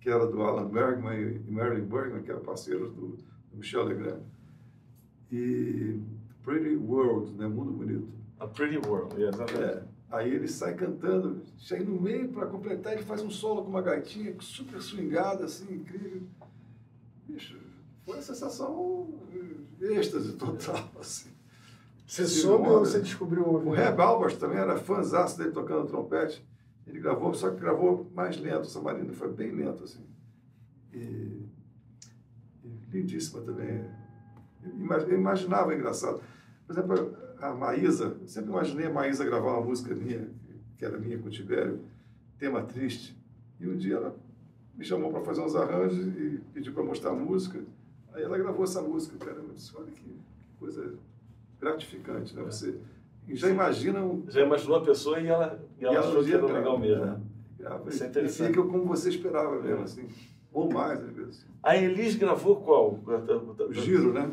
que 0.00 0.10
era 0.10 0.26
do 0.26 0.42
Alan 0.42 0.68
Bergman 0.68 1.42
e 1.46 1.50
Marilyn 1.50 1.84
Bergman, 1.84 2.22
que 2.22 2.30
eram 2.30 2.42
parceiros 2.42 2.92
do, 2.92 3.16
do 3.50 3.56
Michel 3.56 3.84
Legrand. 3.84 4.20
E 5.30 6.00
Pretty 6.44 6.76
World, 6.76 7.32
né, 7.32 7.46
Mundo 7.46 7.72
Bonito. 7.72 8.08
A 8.38 8.46
Pretty 8.46 8.78
World, 8.78 9.14
yeah, 9.16 9.36
exatamente. 9.36 9.78
É, 9.78 9.82
aí 10.10 10.32
ele 10.32 10.48
sai 10.48 10.74
cantando, 10.74 11.42
chega 11.58 11.84
no 11.84 12.00
meio 12.00 12.28
para 12.28 12.46
completar, 12.46 12.92
ele 12.92 13.02
faz 13.02 13.22
um 13.22 13.30
solo 13.30 13.62
com 13.62 13.70
uma 13.70 13.82
gaitinha 13.82 14.34
super 14.40 14.80
swingada, 14.80 15.44
assim, 15.44 15.74
incrível. 15.74 16.22
Bicho, 17.26 17.58
foi 18.04 18.14
uma 18.14 18.22
sensação 18.22 19.08
êxtase 19.80 20.34
total, 20.34 20.88
assim. 21.00 21.30
Você 22.06 22.24
soube 22.24 22.68
ou 22.68 22.80
você 22.80 23.00
descobriu 23.00 23.42
O? 23.42 23.70
Reb 23.70 23.98
Albert 24.00 24.36
também 24.38 24.58
era 24.58 24.78
fãzaço 24.78 25.36
dele 25.36 25.50
tocando 25.50 25.88
trompete. 25.88 26.46
Ele 26.86 27.00
gravou, 27.00 27.34
só 27.34 27.50
que 27.50 27.58
gravou 27.58 28.08
mais 28.14 28.36
lento, 28.36 28.62
o 28.62 28.68
Samarino 28.68 29.12
foi 29.12 29.32
bem 29.32 29.50
lento, 29.50 29.82
assim. 29.82 30.06
E, 30.92 31.48
e 32.62 32.68
lindíssima 32.92 33.42
também. 33.42 33.84
Eu 34.62 35.18
imaginava 35.18 35.74
engraçado. 35.74 36.20
Por 36.64 36.72
exemplo, 36.72 37.16
a 37.40 37.52
Maísa, 37.54 38.16
eu 38.20 38.26
sempre 38.26 38.50
imaginei 38.50 38.86
a 38.86 38.90
Maísa 38.92 39.24
gravar 39.24 39.52
uma 39.58 39.66
música 39.66 39.94
minha, 39.94 40.28
que 40.78 40.84
era 40.84 40.98
minha 40.98 41.18
com 41.18 41.28
o 41.28 41.30
Tibério, 41.30 41.80
tema 42.38 42.62
triste. 42.62 43.16
E 43.60 43.66
um 43.68 43.76
dia 43.76 43.96
ela 43.96 44.16
me 44.76 44.84
chamou 44.84 45.10
para 45.10 45.22
fazer 45.22 45.40
uns 45.40 45.56
arranjos 45.56 46.06
e 46.06 46.40
pediu 46.52 46.72
para 46.72 46.82
mostrar 46.82 47.10
a 47.10 47.14
música. 47.14 47.60
Aí 48.12 48.22
ela 48.22 48.36
gravou 48.38 48.64
essa 48.64 48.82
música, 48.82 49.16
cara. 49.24 49.38
Eu 49.38 49.48
disse, 49.54 49.72
olha 49.76 49.86
que, 49.90 50.02
que 50.02 50.48
coisa 50.58 50.94
gratificante, 51.60 52.34
né? 52.36 52.42
Você 52.42 52.78
já 53.28 53.48
imagina 53.48 54.00
um, 54.04 54.24
Já 54.28 54.42
imaginou 54.42 54.76
a 54.76 54.82
pessoa 54.84 55.18
e 55.20 55.26
ela, 55.26 55.58
e 55.80 55.84
ela 55.84 55.98
achou 56.00 56.22
que 56.22 56.32
era 56.32 56.46
legal 56.46 56.78
mesmo. 56.78 57.04
né? 57.04 57.20
Grava, 57.58 57.88
Isso 57.88 58.02
é 58.02 58.06
e 58.06 58.10
interessante. 58.10 58.48
fica 58.48 58.62
como 58.62 58.84
você 58.84 59.08
esperava 59.08 59.60
mesmo, 59.60 59.80
É. 59.80 59.82
assim. 59.82 60.08
Ou 60.52 60.72
mais, 60.72 61.02
às 61.02 61.12
vezes. 61.12 61.46
A 61.62 61.76
Elis 61.76 62.14
gravou 62.16 62.56
qual? 62.56 62.98
O 63.68 63.72
giro, 63.72 64.12
né? 64.12 64.30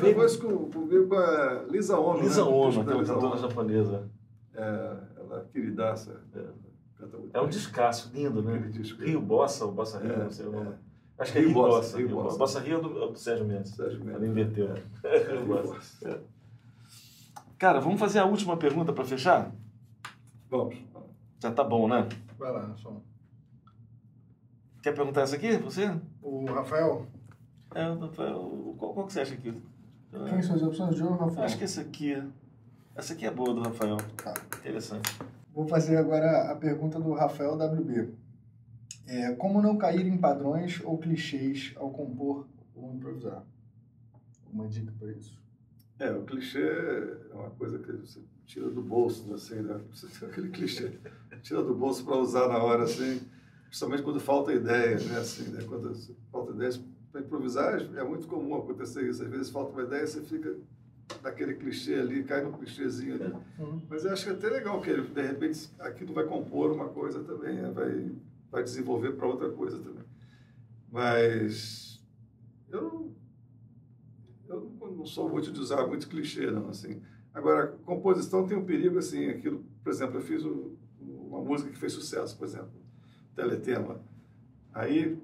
Gravou 0.00 0.24
isso 0.24 0.40
com, 0.40 0.70
comigo 0.70 1.08
com 1.08 1.14
a 1.16 1.62
Lisa 1.70 1.98
Ono. 1.98 2.20
Lisa 2.22 2.44
né? 2.44 2.50
Ono, 2.50 2.66
Lisa 2.68 2.80
aquela 2.82 3.04
cantora 3.04 3.32
Ono. 3.34 3.38
japonesa. 3.48 4.10
É, 4.54 4.96
ela 5.18 5.40
é 5.40 5.52
queridaça. 5.52 6.20
É. 6.34 6.44
Canta 6.98 7.16
muito 7.16 7.36
É 7.36 7.40
um 7.40 7.48
descasso 7.48 8.10
lindo, 8.12 8.42
né? 8.42 8.58
Disco. 8.70 9.02
Rio 9.02 9.20
Bossa, 9.20 9.64
ou 9.64 9.72
Bossa 9.72 9.98
Rio, 9.98 10.12
É, 10.12 10.16
não 10.24 10.30
sei 10.30 10.46
o 10.46 10.52
nome. 10.52 10.70
é. 10.70 11.22
Acho 11.22 11.32
que 11.32 11.38
é 11.38 11.40
Rio 11.42 11.50
Rio 11.50 11.58
Bossa, 11.62 11.76
Bossa. 11.78 11.96
Rio 11.98 12.06
Rio 12.08 12.16
Bossa. 12.22 12.38
Bossa. 12.38 12.60
Rio 12.60 12.78
é 12.78 12.80
do, 12.80 13.04
é 13.04 13.12
do 13.12 13.18
Sérgio 13.18 13.46
Mendes. 13.46 13.72
Sérgio 13.74 13.98
Mendes. 14.00 14.14
Ela 14.16 14.26
inverteu. 14.26 14.74
É, 15.04 15.18
Rio 15.32 15.46
Bossa. 15.46 15.62
Bossa. 15.74 16.20
Cara, 17.58 17.80
vamos 17.80 17.98
fazer 17.98 18.20
a 18.20 18.24
última 18.24 18.56
pergunta 18.56 18.92
para 18.92 19.04
fechar? 19.04 19.52
Vamos. 20.50 20.76
Já 21.40 21.50
tá 21.52 21.62
bom, 21.64 21.88
né? 21.88 22.08
Vai 22.38 22.52
lá, 22.52 22.72
só. 22.76 22.96
Quer 24.82 24.92
perguntar 24.94 25.22
essa 25.22 25.36
aqui, 25.36 25.56
você? 25.56 25.92
O 26.22 26.44
Rafael, 26.46 27.06
É, 27.74 27.82
Rafael, 27.82 28.74
qual, 28.78 28.94
qual 28.94 29.06
que 29.06 29.12
você 29.12 29.20
acha 29.20 29.34
aqui? 30.12 30.30
quem 30.30 30.42
são 30.42 30.56
as 30.56 30.62
opções 30.62 30.94
de 30.94 31.02
ouro, 31.02 31.14
Eu 31.14 31.20
Rafael? 31.26 31.44
acho 31.44 31.58
que 31.58 31.64
essa 31.64 31.80
aqui. 31.80 32.22
Essa 32.94 33.12
aqui 33.12 33.26
é 33.26 33.30
boa 33.30 33.54
do 33.54 33.62
Rafael. 33.62 33.96
Tá. 34.22 34.34
Interessante. 34.58 35.18
Vou 35.54 35.66
fazer 35.66 35.96
agora 35.96 36.50
a 36.50 36.56
pergunta 36.56 37.00
do 37.00 37.12
Rafael 37.12 37.54
WB. 37.54 38.14
É, 39.06 39.32
como 39.34 39.62
não 39.62 39.76
cair 39.76 40.06
em 40.06 40.18
padrões 40.18 40.80
ou 40.84 40.98
clichês 40.98 41.72
ao 41.76 41.90
compor 41.90 42.46
ou 42.74 42.92
improvisar? 42.94 43.44
Uma 44.52 44.68
dica 44.68 44.92
para 44.98 45.10
isso. 45.12 45.38
É, 45.98 46.10
o 46.12 46.22
clichê 46.24 46.62
é 46.62 47.34
uma 47.34 47.50
coisa 47.50 47.78
que 47.78 47.90
você 47.90 48.20
tira 48.46 48.70
do 48.70 48.80
bolso, 48.80 49.34
assim, 49.34 49.56
né? 49.62 49.80
Você 49.90 50.06
tem 50.06 50.28
aquele 50.28 50.48
clichê, 50.50 50.92
tira 51.42 51.62
do 51.62 51.74
bolso 51.74 52.04
para 52.04 52.16
usar 52.16 52.48
na 52.48 52.62
hora, 52.62 52.84
assim, 52.84 53.20
principalmente 53.66 54.02
quando 54.02 54.20
falta 54.20 54.52
ideia, 54.52 54.96
né? 55.00 55.18
Assim, 55.18 55.50
né? 55.50 55.64
Quando 55.66 55.92
falta 56.30 56.52
ideia, 56.52 56.70
para 57.10 57.20
improvisar 57.20 57.80
é 57.96 58.04
muito 58.04 58.26
comum 58.26 58.56
acontecer 58.56 59.08
isso. 59.08 59.22
Às 59.22 59.30
vezes 59.30 59.50
falta 59.50 59.72
uma 59.72 59.82
ideia, 59.82 60.06
você 60.06 60.20
fica 60.20 60.56
naquele 61.22 61.54
clichê 61.54 61.94
ali, 61.94 62.24
cai 62.24 62.42
no 62.42 62.52
clichêzinho 62.52 63.14
ali. 63.14 63.34
Mas 63.88 64.04
eu 64.04 64.12
acho 64.12 64.24
que 64.24 64.30
é 64.30 64.34
até 64.34 64.48
legal 64.48 64.80
que 64.80 64.90
ele, 64.90 65.02
de 65.02 65.22
repente, 65.22 65.70
aquilo 65.78 66.12
vai 66.12 66.24
compor 66.24 66.70
uma 66.70 66.88
coisa 66.88 67.22
também, 67.24 67.56
né? 67.56 67.70
vai 67.70 68.12
vai 68.50 68.62
desenvolver 68.62 69.12
para 69.12 69.26
outra 69.26 69.50
coisa 69.50 69.78
também. 69.78 70.04
Mas 70.90 72.02
eu, 72.70 73.14
eu 74.48 74.72
não 74.96 75.04
sou 75.04 75.28
muito 75.28 75.52
de 75.52 75.60
usar 75.60 75.86
muito 75.86 76.08
clichê, 76.08 76.50
não, 76.50 76.68
assim. 76.68 77.02
Agora, 77.32 77.68
composição 77.84 78.46
tem 78.46 78.56
um 78.56 78.64
perigo, 78.64 78.98
assim, 78.98 79.28
aquilo, 79.28 79.64
por 79.82 79.90
exemplo, 79.90 80.16
eu 80.16 80.22
fiz 80.22 80.44
o, 80.44 80.76
uma 81.00 81.40
música 81.40 81.70
que 81.70 81.76
fez 81.76 81.92
sucesso, 81.92 82.36
por 82.36 82.46
exemplo, 82.46 82.72
Teletema. 83.34 84.00
Aí, 84.72 85.18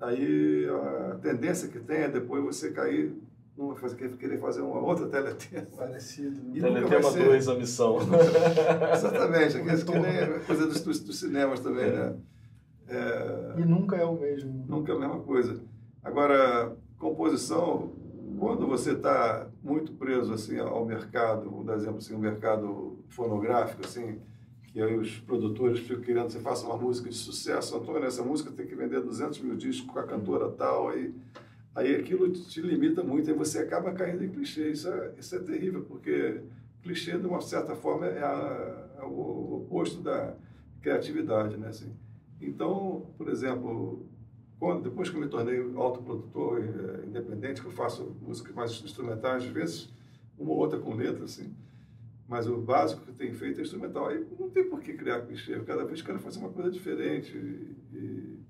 aí 0.00 0.66
a 0.68 1.18
tendência 1.20 1.68
que 1.68 1.78
tem 1.78 1.98
é 1.98 2.08
depois 2.08 2.42
você 2.42 2.70
cair 2.70 3.14
numa 3.56 3.76
fazer, 3.76 3.96
querer 4.16 4.40
fazer 4.40 4.62
uma 4.62 4.80
outra 4.80 5.06
teletema. 5.06 5.66
Parecido. 5.76 6.42
Né? 6.48 6.60
Teletema 6.60 7.10
2, 7.10 7.48
a 7.48 7.54
missão. 7.54 7.98
Exatamente, 8.92 9.56
aqueles 9.58 9.82
que 9.84 9.92
nem 9.92 10.40
coisa 10.40 10.66
dos, 10.66 10.80
dos, 10.82 11.00
dos 11.00 11.18
cinemas 11.18 11.60
também, 11.60 11.86
é. 11.86 11.90
né? 11.90 12.16
É... 12.88 13.54
E 13.60 13.64
nunca 13.64 13.96
é 13.96 14.04
o 14.04 14.14
mesmo. 14.14 14.64
Nunca 14.68 14.92
é 14.92 14.96
a 14.96 14.98
mesma 14.98 15.20
coisa. 15.20 15.60
Agora, 16.02 16.76
composição, 16.98 17.92
quando 18.38 18.66
você 18.66 18.92
está 18.92 19.46
muito 19.62 19.92
preso 19.92 20.32
assim 20.34 20.58
ao 20.58 20.84
mercado, 20.84 21.50
vou 21.50 21.64
dar 21.64 21.76
exemplo 21.76 21.98
assim, 21.98 22.14
o 22.14 22.18
mercado 22.18 22.98
fonográfico, 23.08 23.82
assim, 23.84 24.20
que 24.74 24.82
aí 24.82 24.98
os 24.98 25.20
produtores 25.20 25.78
ficam 25.78 26.02
querendo 26.02 26.26
que 26.26 26.32
você 26.32 26.40
faça 26.40 26.66
uma 26.66 26.76
música 26.76 27.08
de 27.08 27.14
sucesso. 27.14 27.76
Antônio, 27.76 28.04
essa 28.04 28.24
música 28.24 28.50
tem 28.50 28.66
que 28.66 28.74
vender 28.74 29.00
200 29.00 29.38
mil 29.38 29.54
discos 29.54 29.88
com 29.88 30.00
a 30.00 30.02
cantora 30.02 30.50
tal, 30.50 30.88
aí, 30.88 31.14
aí 31.72 31.94
aquilo 31.94 32.28
te 32.32 32.60
limita 32.60 33.00
muito, 33.00 33.30
aí 33.30 33.36
você 33.36 33.60
acaba 33.60 33.92
caindo 33.92 34.24
em 34.24 34.28
clichê. 34.28 34.72
Isso 34.72 34.88
é, 34.88 35.14
isso 35.16 35.36
é 35.36 35.38
terrível, 35.38 35.84
porque 35.84 36.40
clichê, 36.82 37.16
de 37.16 37.24
uma 37.24 37.40
certa 37.40 37.76
forma, 37.76 38.06
é, 38.06 38.20
a, 38.20 38.88
é 38.98 39.04
o 39.04 39.62
oposto 39.62 40.00
da 40.00 40.34
criatividade, 40.82 41.56
né? 41.56 41.68
Assim. 41.68 41.94
Então, 42.40 43.06
por 43.16 43.28
exemplo, 43.28 44.04
quando, 44.58 44.82
depois 44.82 45.08
que 45.08 45.14
eu 45.14 45.20
me 45.20 45.28
tornei 45.28 45.60
autoprodutor 45.76 46.58
é, 46.58 47.06
independente, 47.06 47.60
que 47.60 47.68
eu 47.68 47.72
faço 47.72 48.16
músicas 48.20 48.52
mais 48.52 48.72
instrumentais, 48.72 49.44
às 49.44 49.50
vezes 49.50 49.88
uma 50.36 50.50
ou 50.50 50.56
outra 50.56 50.80
com 50.80 50.96
letra, 50.96 51.26
assim, 51.26 51.54
mas 52.28 52.48
o 52.48 52.56
básico 52.56 53.04
que 53.04 53.12
tenho 53.12 53.34
feito 53.34 53.60
é 53.60 53.62
instrumental. 53.62 54.08
Aí 54.08 54.26
não 54.38 54.50
tem 54.50 54.68
por 54.68 54.80
que 54.80 54.94
criar 54.94 55.22
clichê, 55.22 55.58
cada 55.60 55.84
vez 55.84 56.02
quero 56.02 56.18
fazer 56.18 56.38
uma 56.38 56.50
coisa 56.50 56.70
diferente. 56.70 57.36
E, 57.36 58.40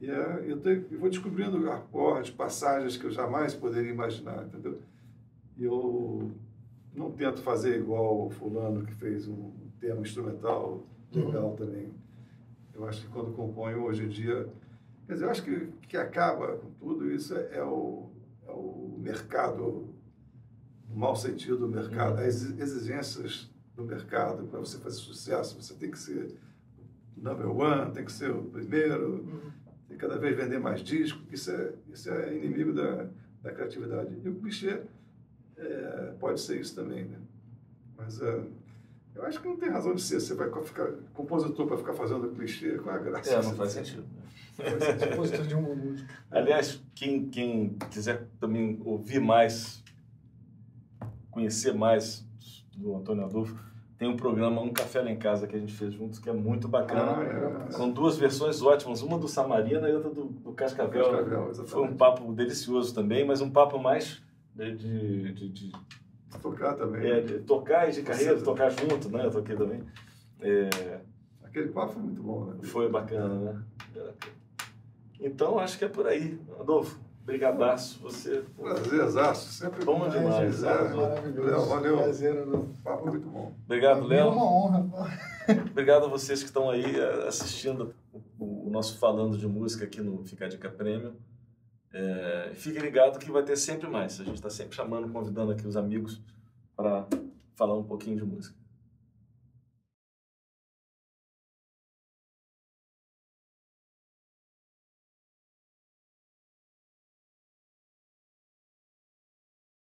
e 0.00 0.10
é, 0.10 0.44
eu, 0.46 0.58
tenho, 0.60 0.86
eu 0.90 0.98
vou 0.98 1.10
descobrindo 1.10 1.70
acordes, 1.70 2.30
passagens 2.30 2.96
que 2.96 3.04
eu 3.04 3.10
jamais 3.10 3.54
poderia 3.54 3.90
imaginar, 3.90 4.44
entendeu? 4.46 4.80
E 5.56 5.64
eu 5.64 6.32
não 6.94 7.10
tento 7.12 7.42
fazer 7.42 7.78
igual 7.78 8.26
o 8.26 8.30
fulano 8.30 8.84
que 8.84 8.94
fez 8.94 9.28
um 9.28 9.52
tema 9.78 10.00
instrumental 10.00 10.86
legal 11.12 11.54
também. 11.54 11.92
Eu 12.74 12.86
acho 12.86 13.02
que 13.02 13.08
quando 13.08 13.32
componho 13.32 13.82
hoje 13.84 14.04
em 14.04 14.08
dia 14.08 14.48
Quer 15.10 15.14
dizer, 15.14 15.26
eu 15.26 15.30
acho 15.32 15.42
que 15.42 15.66
que 15.88 15.96
acaba 15.96 16.56
com 16.56 16.70
tudo 16.78 17.10
isso 17.10 17.36
é, 17.36 17.56
é 17.56 17.64
o, 17.64 18.10
é 18.46 18.52
o 18.52 18.94
mercado, 18.96 19.89
no 20.90 20.96
mau 20.96 21.14
sentido 21.14 21.56
do 21.56 21.68
mercado, 21.68 22.18
uhum. 22.18 22.26
as 22.26 22.42
exigências 22.42 23.50
do 23.74 23.84
mercado. 23.84 24.46
Para 24.48 24.60
você 24.60 24.78
fazer 24.78 24.96
sucesso, 24.96 25.60
você 25.60 25.74
tem 25.74 25.90
que 25.90 25.98
ser 25.98 26.34
number 27.16 27.50
one, 27.50 27.92
tem 27.92 28.04
que 28.04 28.12
ser 28.12 28.30
o 28.30 28.42
primeiro, 28.44 29.22
uhum. 29.22 29.40
tem 29.88 29.96
que 29.96 30.06
cada 30.06 30.18
vez 30.18 30.36
vender 30.36 30.58
mais 30.58 30.82
disco. 30.82 31.20
Isso 31.30 31.50
é, 31.50 31.72
isso 31.92 32.10
é 32.10 32.34
inimigo 32.36 32.72
da, 32.72 33.06
da 33.42 33.52
criatividade. 33.52 34.16
E 34.22 34.28
o 34.28 34.34
clichê 34.34 34.82
é, 35.56 36.14
pode 36.18 36.40
ser 36.40 36.60
isso 36.60 36.74
também, 36.74 37.04
né? 37.04 37.18
Mas 37.96 38.20
é, 38.20 38.42
eu 39.14 39.24
acho 39.24 39.40
que 39.40 39.48
não 39.48 39.56
tem 39.56 39.68
razão 39.68 39.94
de 39.94 40.02
ser. 40.02 40.20
Você 40.20 40.34
vai 40.34 40.50
ficar 40.62 40.92
compositor 41.12 41.66
para 41.66 41.76
ficar 41.76 41.92
fazendo 41.92 42.30
clichê, 42.30 42.78
com 42.78 42.90
a 42.90 42.98
graça? 42.98 43.30
É, 43.30 43.42
não 43.42 43.54
faz 43.54 43.72
sentido. 43.72 44.04
Compositor 45.10 45.46
de 45.46 45.54
uma 45.54 45.74
música. 45.74 46.08
Aliás, 46.30 46.82
quem, 46.94 47.28
quem 47.28 47.76
quiser 47.90 48.26
também 48.38 48.80
ouvir 48.84 49.20
mais, 49.20 49.79
conhecer 51.40 51.72
mais 51.72 52.26
do 52.76 52.94
Antônio 52.94 53.24
Adolfo, 53.24 53.56
tem 53.96 54.08
um 54.08 54.16
programa 54.16 54.60
Um 54.60 54.72
Café 54.72 55.02
Lá 55.02 55.10
em 55.10 55.18
Casa 55.18 55.46
que 55.46 55.56
a 55.56 55.58
gente 55.58 55.72
fez 55.72 55.92
juntos, 55.92 56.18
que 56.18 56.28
é 56.28 56.32
muito 56.32 56.68
bacana. 56.68 57.16
Ah, 57.18 57.68
é, 57.68 57.72
com 57.72 57.90
duas 57.90 58.16
versões 58.16 58.62
ótimas, 58.62 59.02
uma 59.02 59.18
do 59.18 59.28
Samarina 59.28 59.88
e 59.88 59.94
outra 59.94 60.10
do, 60.10 60.24
do 60.24 60.52
Cascavel. 60.52 61.10
Cascavel 61.10 61.54
Foi 61.66 61.82
um 61.82 61.96
papo 61.96 62.32
delicioso 62.32 62.94
também, 62.94 63.26
mas 63.26 63.40
um 63.40 63.50
papo 63.50 63.78
mais 63.78 64.22
de, 64.54 64.76
de, 64.76 65.32
de, 65.32 65.48
de 65.48 65.72
tocar 66.40 66.74
também. 66.74 67.10
É, 67.10 67.20
de 67.20 67.38
tocar 67.40 67.88
e 67.88 67.92
de 67.92 68.02
carreira, 68.02 68.38
Você... 68.38 68.44
tocar 68.44 68.70
junto, 68.70 69.10
né? 69.10 69.26
Eu 69.26 69.30
toquei 69.30 69.56
também. 69.56 69.82
É... 70.40 71.00
Aquele 71.42 71.68
papo 71.68 71.92
foi 71.92 72.02
muito 72.02 72.22
bom, 72.22 72.44
né? 72.46 72.58
Foi 72.62 72.88
bacana, 72.88 73.34
né? 73.34 73.62
Então, 75.18 75.58
acho 75.58 75.76
que 75.78 75.84
é 75.84 75.88
por 75.88 76.06
aí. 76.06 76.38
Adolfo, 76.58 76.98
brigadaço. 77.24 78.00
Você... 78.02 78.44
Prazerzaço, 78.56 79.52
sempre 79.52 79.84
bom 79.84 80.08
demais. 80.08 80.62
É, 80.62 80.94
maravilhoso. 80.94 81.66
valeu. 81.66 81.96
Prazer. 81.98 82.46
Papo 82.82 83.06
muito 83.06 83.28
bom. 83.28 83.52
Obrigado, 83.64 84.06
Léo. 84.06 84.28
É 84.28 84.30
uma 84.30 84.44
honra. 84.44 84.86
Obrigado 85.70 86.06
a 86.06 86.08
vocês 86.08 86.40
que 86.40 86.46
estão 86.46 86.70
aí 86.70 86.96
eh, 86.96 87.26
assistindo 87.26 87.94
o 88.38 88.68
nosso 88.70 88.98
Falando 88.98 89.36
de 89.36 89.46
Música 89.46 89.84
aqui 89.84 90.00
no 90.00 90.24
Fica 90.24 90.46
a 90.46 90.48
Dica 90.48 90.68
Prêmio. 90.68 91.14
É, 91.92 92.52
fique 92.54 92.78
ligado 92.78 93.18
que 93.18 93.30
vai 93.30 93.42
ter 93.42 93.56
sempre 93.56 93.88
mais. 93.88 94.20
A 94.20 94.24
gente 94.24 94.36
está 94.36 94.48
sempre 94.48 94.76
chamando, 94.76 95.10
convidando 95.12 95.50
aqui 95.52 95.66
os 95.66 95.76
amigos 95.76 96.20
para 96.76 97.06
falar 97.56 97.76
um 97.76 97.82
pouquinho 97.82 98.16
de 98.16 98.24
música. 98.24 98.59